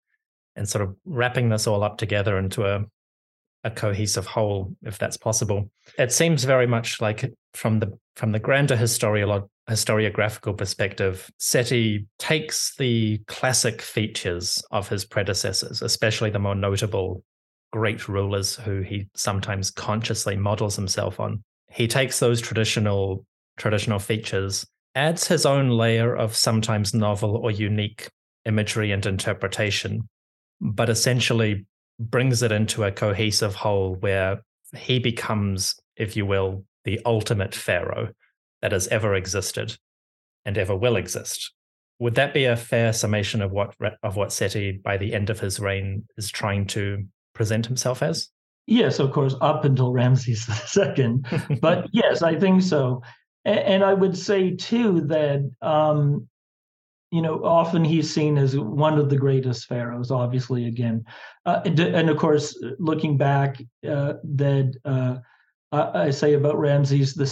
and 0.57 0.67
sort 0.67 0.81
of 0.83 0.95
wrapping 1.05 1.47
this 1.47 1.67
all 1.67 1.83
up 1.83 1.97
together 1.97 2.37
into 2.37 2.65
a, 2.65 2.83
a 3.63 3.71
cohesive 3.71 4.25
whole, 4.25 4.75
if 4.83 4.97
that's 4.97 5.15
possible, 5.15 5.69
it 5.97 6.11
seems 6.11 6.43
very 6.43 6.67
much 6.67 6.99
like 6.99 7.33
from 7.53 7.79
the 7.79 7.97
from 8.15 8.31
the 8.31 8.39
grander 8.39 8.77
historiographical 8.77 10.57
perspective, 10.57 11.29
Seti 11.37 12.07
takes 12.17 12.75
the 12.77 13.19
classic 13.27 13.81
features 13.81 14.63
of 14.71 14.87
his 14.87 15.05
predecessors, 15.05 15.81
especially 15.81 16.29
the 16.29 16.39
more 16.39 16.55
notable 16.55 17.23
great 17.71 18.07
rulers 18.07 18.55
who 18.55 18.81
he 18.81 19.07
sometimes 19.15 19.69
consciously 19.69 20.35
models 20.37 20.75
himself 20.75 21.19
on. 21.19 21.43
He 21.69 21.87
takes 21.87 22.19
those 22.19 22.39
traditional 22.39 23.25
traditional 23.57 23.99
features 23.99 24.65
adds 24.95 25.27
his 25.27 25.45
own 25.45 25.69
layer 25.69 26.15
of 26.15 26.35
sometimes 26.35 26.93
novel 26.93 27.35
or 27.35 27.51
unique 27.51 28.07
imagery 28.45 28.91
and 28.91 29.05
interpretation, 29.05 30.07
but 30.61 30.89
essentially 30.89 31.65
brings 31.99 32.41
it 32.41 32.51
into 32.51 32.83
a 32.83 32.91
cohesive 32.91 33.55
whole 33.55 33.95
where 33.95 34.41
he 34.75 34.99
becomes, 34.99 35.75
if 35.97 36.15
you 36.15 36.25
will, 36.25 36.63
the 36.85 37.01
ultimate 37.05 37.53
pharaoh 37.53 38.09
that 38.61 38.71
has 38.71 38.87
ever 38.87 39.13
existed 39.15 39.77
and 40.45 40.57
ever 40.57 40.75
will 40.75 40.95
exist. 40.95 41.51
Would 41.99 42.15
that 42.15 42.33
be 42.33 42.45
a 42.45 42.55
fair 42.57 42.93
summation 42.93 43.41
of 43.41 43.51
what 43.51 43.75
of 44.03 44.15
what 44.15 44.33
Seti, 44.33 44.71
by 44.71 44.97
the 44.97 45.13
end 45.13 45.29
of 45.29 45.39
his 45.39 45.59
reign, 45.59 46.05
is 46.17 46.29
trying 46.29 46.67
to 46.67 47.05
present 47.33 47.65
himself 47.65 48.01
as? 48.01 48.29
Yes, 48.67 48.99
of 48.99 49.11
course, 49.11 49.35
up 49.41 49.63
until 49.63 49.93
Ramses 49.93 50.47
II. 50.77 51.19
but 51.61 51.87
yes, 51.91 52.21
I 52.21 52.35
think 52.35 52.63
so. 52.63 53.01
And, 53.45 53.59
and 53.59 53.83
I 53.83 53.93
would 53.93 54.17
say 54.17 54.55
too 54.55 55.01
that 55.01 55.49
um, 55.61 56.27
you 57.11 57.21
know 57.21 57.45
often 57.45 57.85
he's 57.85 58.13
seen 58.13 58.37
as 58.37 58.57
one 58.57 58.99
of 58.99 59.09
the 59.09 59.17
greatest 59.17 59.67
pharaohs. 59.67 60.11
Obviously, 60.11 60.65
again, 60.65 61.05
uh, 61.45 61.61
and, 61.63 61.79
and, 61.79 62.09
of 62.09 62.17
course, 62.17 62.61
looking 62.77 63.17
back, 63.17 63.61
uh, 63.87 64.13
that 64.23 64.75
uh, 64.83 65.17
I 65.71 66.11
say 66.11 66.33
about 66.33 66.59
Ramses 66.59 67.19
II 67.19 67.25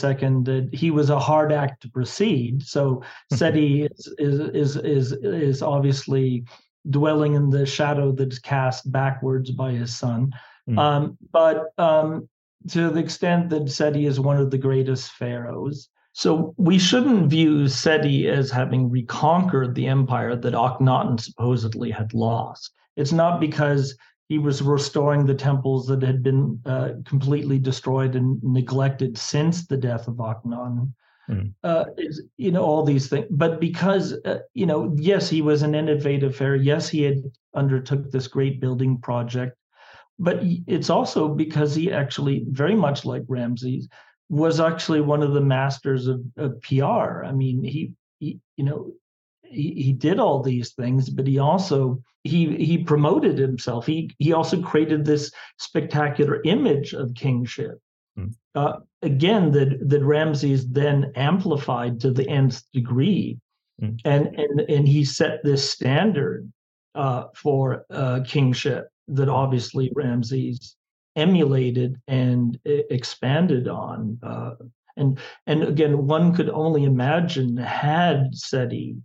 that 0.44 0.70
he 0.74 0.92
was 0.92 1.10
a 1.10 1.20
hard 1.20 1.52
act 1.52 1.82
to 1.84 1.90
proceed. 1.90 2.64
So 2.64 3.04
Seti 3.32 3.84
is, 3.84 4.14
is 4.18 4.40
is 4.40 4.76
is 4.78 5.12
is 5.14 5.62
obviously 5.62 6.46
dwelling 6.90 7.36
in 7.36 7.50
the 7.50 7.66
shadow 7.66 8.12
that's 8.12 8.40
cast 8.40 8.92
backwards 8.92 9.52
by 9.52 9.72
his 9.72 9.96
son. 9.96 10.34
Mm. 10.70 10.80
Um, 10.80 11.18
but 11.32 11.74
um, 11.78 12.28
to 12.70 12.90
the 12.90 13.00
extent 13.00 13.50
that 13.50 13.70
Seti 13.70 14.06
is 14.06 14.20
one 14.20 14.38
of 14.38 14.52
the 14.52 14.58
greatest 14.58 15.12
pharaohs, 15.12 15.90
so 16.14 16.54
we 16.58 16.78
shouldn't 16.78 17.30
view 17.30 17.68
Seti 17.68 18.30
as 18.30 18.52
having 18.52 18.90
reconquered 18.90 19.74
the 19.74 19.88
empire 19.88 20.36
that 20.36 20.54
Akhenaten 20.54 21.20
supposedly 21.20 21.90
had 21.90 22.14
lost. 22.14 22.72
It's 22.96 23.12
not 23.12 23.40
because 23.40 23.98
he 24.34 24.40
was 24.40 24.64
restoring 24.64 25.28
the 25.28 25.36
temples 25.36 25.86
that 25.86 26.02
had 26.02 26.24
been 26.24 26.60
uh, 26.66 26.90
completely 27.06 27.60
destroyed 27.60 28.16
and 28.16 28.42
neglected 28.42 29.16
since 29.16 29.68
the 29.68 29.78
death 29.78 30.08
of 30.08 30.16
Akhenaten. 30.16 30.92
Mm. 31.30 31.54
Uh, 31.64 31.86
is, 32.00 32.24
you 32.38 32.52
know 32.52 32.64
all 32.64 32.84
these 32.84 33.08
things, 33.10 33.28
but 33.30 33.62
because 33.62 34.14
uh, 34.26 34.40
you 34.56 34.66
know, 34.66 34.92
yes, 34.98 35.30
he 35.30 35.44
was 35.44 35.62
an 35.62 35.76
innovative 35.76 36.36
pharaoh. 36.36 36.58
Yes, 36.58 36.90
he 36.90 37.04
had 37.04 37.22
undertook 37.56 38.10
this 38.10 38.28
great 38.28 38.60
building 38.60 38.98
project, 38.98 39.56
but 40.18 40.40
it's 40.42 40.90
also 40.90 41.30
because 41.30 41.76
he 41.76 41.92
actually, 41.92 42.44
very 42.50 42.76
much 42.76 43.06
like 43.06 43.24
Ramses, 43.28 43.88
was 44.30 44.60
actually 44.60 45.02
one 45.02 45.22
of 45.22 45.34
the 45.34 45.48
masters 45.58 46.08
of, 46.08 46.22
of 46.38 46.60
PR. 46.64 47.24
I 47.24 47.32
mean, 47.32 47.64
he, 47.64 47.94
he 48.18 48.40
you 48.58 48.66
know, 48.66 48.94
he, 49.54 49.74
he 49.74 49.94
did 49.94 50.20
all 50.20 50.42
these 50.42 50.74
things, 50.74 51.10
but 51.10 51.28
he 51.28 51.40
also 51.40 52.02
he 52.24 52.56
he 52.58 52.78
promoted 52.78 53.38
himself. 53.38 53.86
He 53.86 54.12
he 54.20 54.34
also 54.34 54.62
created 54.62 55.06
this 55.06 55.32
spectacular 55.58 56.42
image 56.44 56.94
of 56.94 57.14
kingship. 57.14 57.80
Hmm. 58.16 58.28
Uh, 58.56 58.80
again, 59.02 59.52
that 59.52 59.78
that 59.90 60.04
Ramses 60.04 60.68
then 60.70 61.12
amplified 61.16 62.00
to 62.02 62.12
the 62.12 62.28
nth 62.30 62.64
degree, 62.74 63.40
mm. 63.82 64.00
and 64.06 64.28
and 64.28 64.62
and 64.62 64.88
he 64.88 65.04
set 65.04 65.44
this 65.44 65.70
standard 65.70 66.52
uh, 66.96 67.26
for 67.36 67.86
uh, 67.90 68.22
kingship 68.26 68.90
that 69.08 69.30
obviously 69.30 69.92
Ramses 69.96 70.76
emulated 71.16 72.00
and 72.08 72.60
expanded 72.66 73.68
on. 73.68 74.20
Uh, 74.24 74.52
and 74.96 75.20
and 75.48 75.64
again, 75.64 76.08
one 76.08 76.34
could 76.34 76.50
only 76.50 76.84
imagine 76.84 77.58
had 77.58 78.36
Seti 78.36 78.96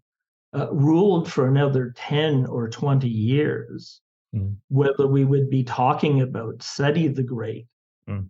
uh, 0.55 0.73
ruled 0.73 1.31
for 1.31 1.47
another 1.47 1.95
ten 1.97 2.47
or 2.47 2.69
twenty 2.69 3.09
years, 3.09 4.01
mm. 4.35 4.55
whether 4.69 5.07
we 5.07 5.25
would 5.25 5.51
be 5.51 5.65
talking 5.65 6.23
about 6.23 6.63
Seti 6.63 7.09
the 7.09 7.23
Great. 7.23 7.67
Mm. 8.09 8.29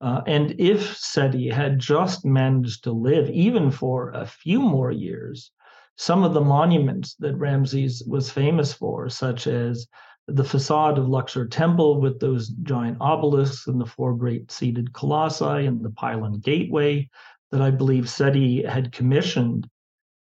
Uh, 0.00 0.20
and 0.26 0.54
if 0.58 0.96
Seti 0.96 1.48
had 1.48 1.78
just 1.78 2.24
managed 2.24 2.84
to 2.84 2.92
live 2.92 3.30
even 3.30 3.70
for 3.70 4.10
a 4.10 4.26
few 4.26 4.60
more 4.60 4.90
years, 4.90 5.50
some 5.96 6.24
of 6.24 6.34
the 6.34 6.40
monuments 6.40 7.14
that 7.20 7.36
Ramses 7.36 8.02
was 8.06 8.30
famous 8.30 8.72
for, 8.72 9.08
such 9.08 9.46
as 9.46 9.86
the 10.26 10.44
facade 10.44 10.98
of 10.98 11.08
Luxor 11.08 11.46
Temple 11.46 12.00
with 12.00 12.18
those 12.18 12.48
giant 12.48 12.98
obelisks 13.00 13.66
and 13.66 13.80
the 13.80 13.86
four 13.86 14.14
great 14.14 14.50
seated 14.50 14.92
colossi 14.92 15.66
and 15.66 15.82
the 15.82 15.90
pylon 15.90 16.40
gateway 16.40 17.08
that 17.50 17.62
I 17.62 17.70
believe 17.70 18.08
Seti 18.08 18.62
had 18.64 18.90
commissioned, 18.90 19.68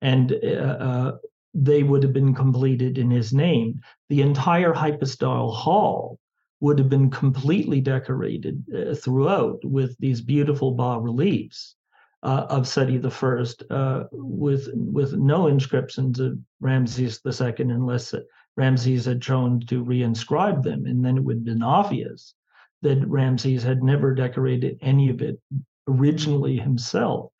and 0.04 0.34
uh, 0.44 0.48
uh, 0.48 1.18
they 1.54 1.82
would 1.82 2.04
have 2.04 2.14
been 2.14 2.36
completed 2.36 2.98
in 2.98 3.10
his 3.10 3.34
name. 3.34 3.80
The 4.10 4.22
entire 4.22 4.74
hypostyle 4.74 5.52
hall 5.52 6.20
would 6.60 6.78
have 6.78 6.90
been 6.90 7.10
completely 7.10 7.82
decorated 7.82 8.64
uh, 8.76 8.96
throughout 8.96 9.60
with 9.64 9.98
these 9.98 10.22
beautiful 10.22 10.72
bas 10.72 11.00
reliefs. 11.02 11.76
Uh, 12.22 12.46
of 12.50 12.66
Seti 12.66 13.02
I, 13.04 13.74
uh, 13.74 14.04
with 14.14 14.70
with 14.74 15.12
no 15.12 15.48
inscriptions 15.48 16.22
of 16.22 16.40
Ramses 16.62 17.20
II, 17.26 17.54
unless 17.60 18.16
Ramses 18.56 19.04
had 19.04 19.22
chosen 19.22 19.60
to 19.68 19.84
reinscribe 19.84 20.64
them, 20.64 20.86
and 20.86 21.04
then 21.04 21.18
it 21.18 21.24
would 21.26 21.36
have 21.38 21.44
been 21.44 21.64
obvious 21.64 22.34
that 22.82 23.06
Ramses 23.10 23.64
had 23.64 23.84
never 23.84 24.16
decorated 24.16 24.78
any 24.82 25.10
of 25.10 25.22
it 25.22 25.38
originally 25.86 26.56
himself. 26.58 27.33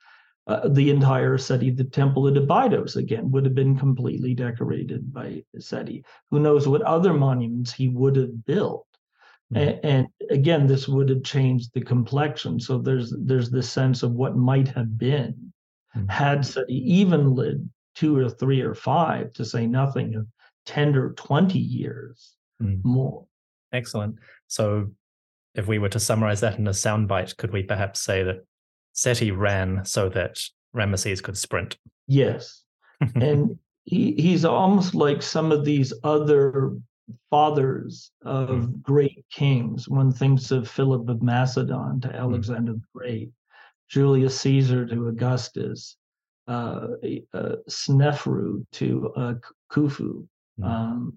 Uh, 0.46 0.68
the 0.68 0.90
entire 0.90 1.38
Seti, 1.38 1.72
the 1.72 1.86
temple 1.86 2.28
at 2.28 2.36
Abydos, 2.36 2.98
again, 2.98 3.32
would 3.32 3.46
have 3.46 3.56
been 3.56 3.78
completely 3.78 4.34
decorated 4.34 5.14
by 5.14 5.42
Seti. 5.58 6.04
Who 6.32 6.40
knows 6.42 6.68
what 6.68 6.82
other 6.82 7.14
monuments 7.14 7.72
he 7.72 7.88
would 7.88 8.18
have 8.18 8.46
built? 8.46 8.86
Mm-hmm. 9.54 9.70
And, 9.70 9.80
and, 9.86 10.08
again, 10.32 10.68
this 10.68 10.88
would 10.88 11.08
have 11.08 11.24
changed 11.24 11.72
the 11.74 11.82
complexion. 11.82 12.60
So 12.60 12.78
there's 12.78 13.16
there's 13.18 13.52
this 13.52 13.72
sense 13.72 14.04
of 14.04 14.12
what 14.12 14.36
might 14.36 14.68
have 14.70 14.98
been 14.98 15.54
mm-hmm. 15.96 16.08
had 16.10 16.46
Seti 16.46 16.76
even 16.92 17.34
lived 17.34 17.70
two 17.96 18.18
or 18.18 18.30
three 18.30 18.62
or 18.62 18.74
five, 18.74 19.32
to 19.34 19.46
say 19.46 19.68
nothing 19.68 20.16
of 20.16 20.28
10 20.66 20.96
or 20.96 21.14
20 21.14 21.60
years 21.60 22.36
mm. 22.62 22.84
more. 22.84 23.26
Excellent. 23.72 24.16
So 24.48 24.92
if 25.56 25.68
we 25.68 25.80
were 25.80 25.90
to 25.90 26.00
summarize 26.00 26.42
that 26.42 26.58
in 26.58 26.68
a 26.68 26.72
soundbite, 26.72 27.38
could 27.38 27.52
we 27.52 27.64
perhaps 27.64 28.02
say 28.02 28.24
that 28.24 28.46
Seti 28.94 29.32
ran 29.32 29.84
so 29.86 30.10
that 30.10 30.40
Ramesses 30.76 31.22
could 31.22 31.38
sprint? 31.38 31.78
Yes. 32.08 32.64
and 33.16 33.58
he, 33.86 34.14
he's 34.14 34.46
almost 34.46 34.96
like 34.96 35.22
some 35.22 35.52
of 35.52 35.66
these 35.66 35.94
other 36.04 36.78
fathers 37.30 38.12
of 38.24 38.50
mm. 38.50 38.82
great 38.82 39.26
kings. 39.32 39.90
One 39.90 40.12
thinks 40.12 40.52
of 40.52 40.70
Philip 40.70 41.10
of 41.10 41.22
Macedon 41.22 42.00
to 42.02 42.08
hmm. 42.08 42.16
Alexander 42.16 42.74
mm. 42.74 42.82
the 42.82 42.88
Great, 42.96 43.32
Julius 43.90 44.40
Caesar 44.42 44.86
to 44.86 45.08
Augustus, 45.08 45.98
uh, 46.48 46.88
uh, 47.34 47.56
Snefru 47.70 48.66
to 48.74 49.14
uh, 49.16 49.34
Khufu. 49.72 50.26
Mm. 50.60 50.66
Um, 50.66 51.14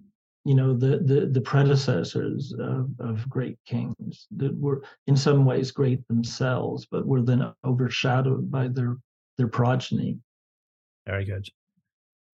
you 0.47 0.55
know 0.55 0.77
the 0.77 0.99
the, 0.99 1.27
the 1.27 1.41
predecessors 1.41 2.55
of, 2.59 2.89
of 3.01 3.29
great 3.29 3.59
kings 3.67 4.27
that 4.37 4.57
were 4.57 4.83
in 5.07 5.17
some 5.17 5.45
ways 5.45 5.71
great 5.71 6.07
themselves, 6.09 6.87
but 6.91 7.07
were 7.07 7.23
then 7.23 7.53
overshadowed 7.65 8.51
by 8.51 8.69
their 8.69 8.97
their 9.39 9.49
progeny. 9.49 10.19
Very 11.07 11.25
good. 11.25 11.49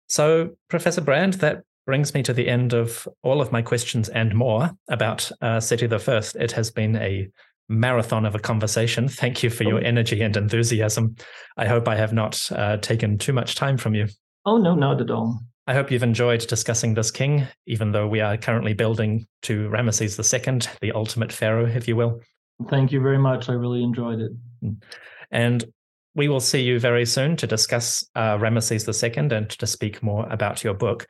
So, 0.08 0.50
Professor 0.68 1.00
Brand, 1.00 1.34
that 1.34 1.62
brings 1.86 2.12
me 2.14 2.22
to 2.24 2.32
the 2.32 2.48
end 2.48 2.72
of 2.72 3.06
all 3.22 3.40
of 3.40 3.52
my 3.52 3.62
questions 3.62 4.08
and 4.08 4.34
more 4.34 4.70
about 4.88 5.30
uh, 5.40 5.60
Seti 5.60 5.86
the 5.86 5.98
First. 5.98 6.36
It 6.36 6.52
has 6.52 6.70
been 6.70 6.96
a 6.96 7.28
marathon 7.68 8.26
of 8.26 8.34
a 8.34 8.40
conversation. 8.40 9.08
Thank 9.08 9.44
you 9.44 9.50
for 9.50 9.62
your 9.62 9.78
oh. 9.78 9.82
energy 9.82 10.20
and 10.20 10.36
enthusiasm. 10.36 11.14
I 11.56 11.66
hope 11.66 11.86
I 11.86 11.94
have 11.94 12.12
not 12.12 12.50
uh, 12.50 12.78
taken 12.78 13.18
too 13.18 13.32
much 13.32 13.54
time 13.54 13.76
from 13.76 13.94
you. 13.94 14.08
Oh 14.44 14.58
no, 14.58 14.74
not 14.74 15.00
at 15.00 15.10
all. 15.10 15.40
I 15.66 15.74
hope 15.74 15.90
you've 15.90 16.02
enjoyed 16.02 16.46
discussing 16.46 16.94
this 16.94 17.10
king, 17.10 17.46
even 17.66 17.92
though 17.92 18.08
we 18.08 18.20
are 18.20 18.36
currently 18.36 18.72
building 18.72 19.26
to 19.42 19.68
Ramesses 19.68 20.18
II, 20.18 20.68
the 20.80 20.92
ultimate 20.92 21.32
pharaoh, 21.32 21.66
if 21.66 21.86
you 21.86 21.96
will. 21.96 22.20
Thank 22.68 22.92
you 22.92 23.00
very 23.00 23.18
much. 23.18 23.48
I 23.48 23.52
really 23.52 23.82
enjoyed 23.82 24.20
it. 24.20 24.32
And 25.30 25.64
we 26.14 26.28
will 26.28 26.40
see 26.40 26.62
you 26.62 26.80
very 26.80 27.06
soon 27.06 27.36
to 27.36 27.46
discuss 27.46 28.04
uh, 28.14 28.36
Ramesses 28.36 28.86
II 28.88 29.36
and 29.36 29.50
to 29.50 29.66
speak 29.66 30.02
more 30.02 30.26
about 30.28 30.64
your 30.64 30.74
book. 30.74 31.06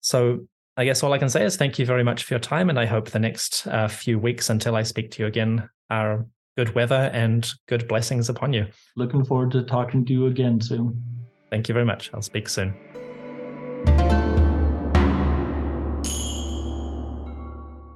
So 0.00 0.40
I 0.76 0.84
guess 0.84 1.02
all 1.02 1.12
I 1.12 1.18
can 1.18 1.28
say 1.28 1.44
is 1.44 1.56
thank 1.56 1.78
you 1.78 1.86
very 1.86 2.04
much 2.04 2.24
for 2.24 2.34
your 2.34 2.40
time. 2.40 2.68
And 2.70 2.78
I 2.78 2.86
hope 2.86 3.10
the 3.10 3.18
next 3.18 3.66
uh, 3.66 3.88
few 3.88 4.18
weeks 4.18 4.50
until 4.50 4.76
I 4.76 4.82
speak 4.82 5.10
to 5.12 5.22
you 5.22 5.26
again 5.26 5.68
are 5.90 6.26
good 6.56 6.74
weather 6.74 7.10
and 7.12 7.50
good 7.66 7.88
blessings 7.88 8.28
upon 8.28 8.52
you. 8.52 8.66
Looking 8.96 9.24
forward 9.24 9.52
to 9.52 9.62
talking 9.62 10.04
to 10.04 10.12
you 10.12 10.26
again 10.26 10.60
soon. 10.60 11.02
Thank 11.50 11.68
you 11.68 11.72
very 11.72 11.86
much. 11.86 12.10
I'll 12.12 12.22
speak 12.22 12.48
soon. 12.48 12.74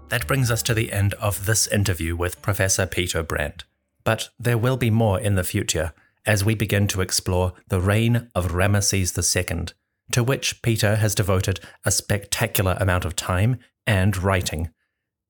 That 0.08 0.28
brings 0.28 0.52
us 0.52 0.62
to 0.62 0.74
the 0.74 0.92
end 0.92 1.14
of 1.14 1.46
this 1.46 1.66
interview 1.66 2.14
with 2.14 2.40
Professor 2.40 2.86
Peter 2.86 3.24
Brand. 3.24 3.64
But 4.04 4.28
there 4.38 4.56
will 4.56 4.76
be 4.76 4.90
more 4.90 5.18
in 5.18 5.34
the 5.34 5.42
future 5.42 5.92
as 6.24 6.44
we 6.44 6.54
begin 6.54 6.86
to 6.88 7.00
explore 7.00 7.54
the 7.68 7.80
reign 7.80 8.30
of 8.34 8.52
Ramesses 8.52 9.16
II, 9.16 9.66
to 10.12 10.22
which 10.22 10.62
Peter 10.62 10.96
has 10.96 11.14
devoted 11.14 11.58
a 11.84 11.90
spectacular 11.90 12.76
amount 12.78 13.04
of 13.04 13.16
time 13.16 13.58
and 13.84 14.16
writing. 14.16 14.70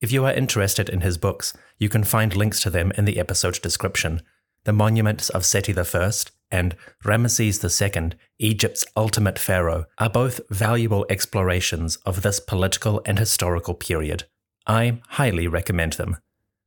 If 0.03 0.13
you 0.13 0.27
are 0.27 0.33
interested 0.33 0.91
in 0.91 1.01
his 1.01 1.17
books, 1.17 1.55
you 1.79 1.89
can 1.89 2.05
find 2.05 2.37
links 2.37 2.61
to 2.61 2.71
them 2.71 2.93
in 2.99 3.07
the 3.07 3.19
episode 3.19 3.61
description. 3.63 4.21
The 4.65 4.75
Monuments 4.75 5.31
of 5.31 5.47
Seti 5.47 5.75
I 5.75 6.11
and 6.51 6.77
Ramesses 7.03 7.65
II, 7.65 8.13
Egypt's 8.39 8.85
ultimate 8.95 9.39
pharaoh, 9.39 9.87
are 9.97 10.11
both 10.11 10.41
valuable 10.51 11.07
explorations 11.09 11.97
of 12.05 12.21
this 12.21 12.41
political 12.41 13.01
and 13.07 13.19
historical 13.19 13.73
period. 13.73 14.25
I 14.67 15.01
highly 15.11 15.47
recommend 15.47 15.95
them. 15.95 16.17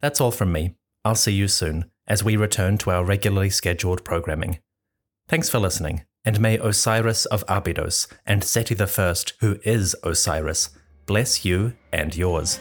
That's 0.02 0.22
all 0.22 0.32
from 0.32 0.52
me. 0.52 0.76
I'll 1.04 1.16
see 1.16 1.34
you 1.34 1.48
soon 1.48 1.92
as 2.08 2.24
we 2.24 2.38
return 2.38 2.78
to 2.80 2.92
our 2.92 3.04
regularly 3.04 3.50
scheduled 3.50 4.04
programming. 4.04 4.60
Thanks 5.28 5.50
for 5.50 5.60
listening, 5.60 6.04
and 6.26 6.40
may 6.40 6.58
Osiris 6.58 7.26
of 7.26 7.44
Abydos 7.48 8.08
and 8.26 8.44
Seti 8.44 8.76
I, 8.82 9.14
who 9.42 9.60
is 9.64 9.96
Osiris, 10.04 10.70
bless 11.06 11.46
you 11.46 11.74
and 11.92 12.16
yours. 12.16 12.60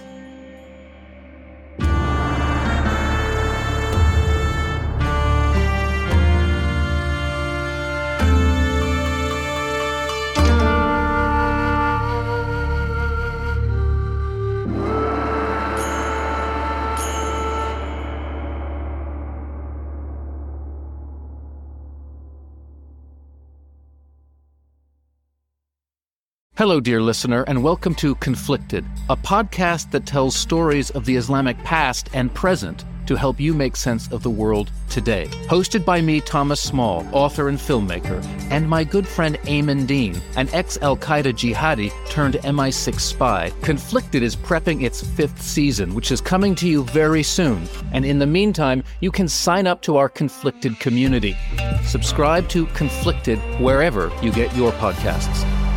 Hello, 26.59 26.81
dear 26.81 27.01
listener, 27.01 27.45
and 27.47 27.63
welcome 27.63 27.95
to 27.95 28.17
Conflicted, 28.17 28.85
a 29.09 29.17
podcast 29.17 29.93
that 29.93 30.07
tells 30.07 30.35
stories 30.35 30.91
of 30.91 31.05
the 31.05 31.15
Islamic 31.15 31.57
past 31.59 32.11
and 32.15 32.35
present 32.35 32.85
to 33.07 33.15
help 33.15 33.39
you 33.39 33.55
make 33.55 33.77
sense 33.77 34.11
of 34.11 34.25
the 34.25 34.31
world 34.31 34.73
today. 34.91 35.29
Hosted 35.47 35.85
by 35.85 36.01
me, 36.01 36.21
Thomas 36.21 36.61
Small, 36.61 37.07
author 37.13 37.49
and 37.49 37.59
filmmaker, 37.59 38.25
and 38.51 38.69
my 38.69 38.83
good 38.83 39.07
friend 39.07 39.39
Aimen 39.47 39.87
Dean, 39.87 40.21
an 40.35 40.49
ex 40.53 40.77
Al 40.79 40.97
Qaeda 40.97 41.33
jihadi 41.33 41.93
turned 42.09 42.35
MI6 42.35 42.99
spy. 42.99 43.53
Conflicted 43.63 44.25
is 44.25 44.35
prepping 44.35 44.83
its 44.83 45.01
fifth 45.01 45.41
season, 45.41 45.95
which 45.95 46.11
is 46.11 46.21
coming 46.21 46.57
to 46.57 46.67
you 46.67 46.83
very 46.87 47.23
soon. 47.23 47.69
And 47.93 48.05
in 48.05 48.19
the 48.19 48.27
meantime, 48.27 48.83
you 48.99 49.13
can 49.13 49.29
sign 49.29 49.69
up 49.69 49.81
to 49.83 49.97
our 49.97 50.09
Conflicted 50.09 50.81
community. 50.81 51.37
Subscribe 51.85 52.49
to 52.49 52.67
Conflicted 52.67 53.39
wherever 53.61 54.11
you 54.25 54.33
get 54.33 54.53
your 54.57 54.73
podcasts. 54.73 55.68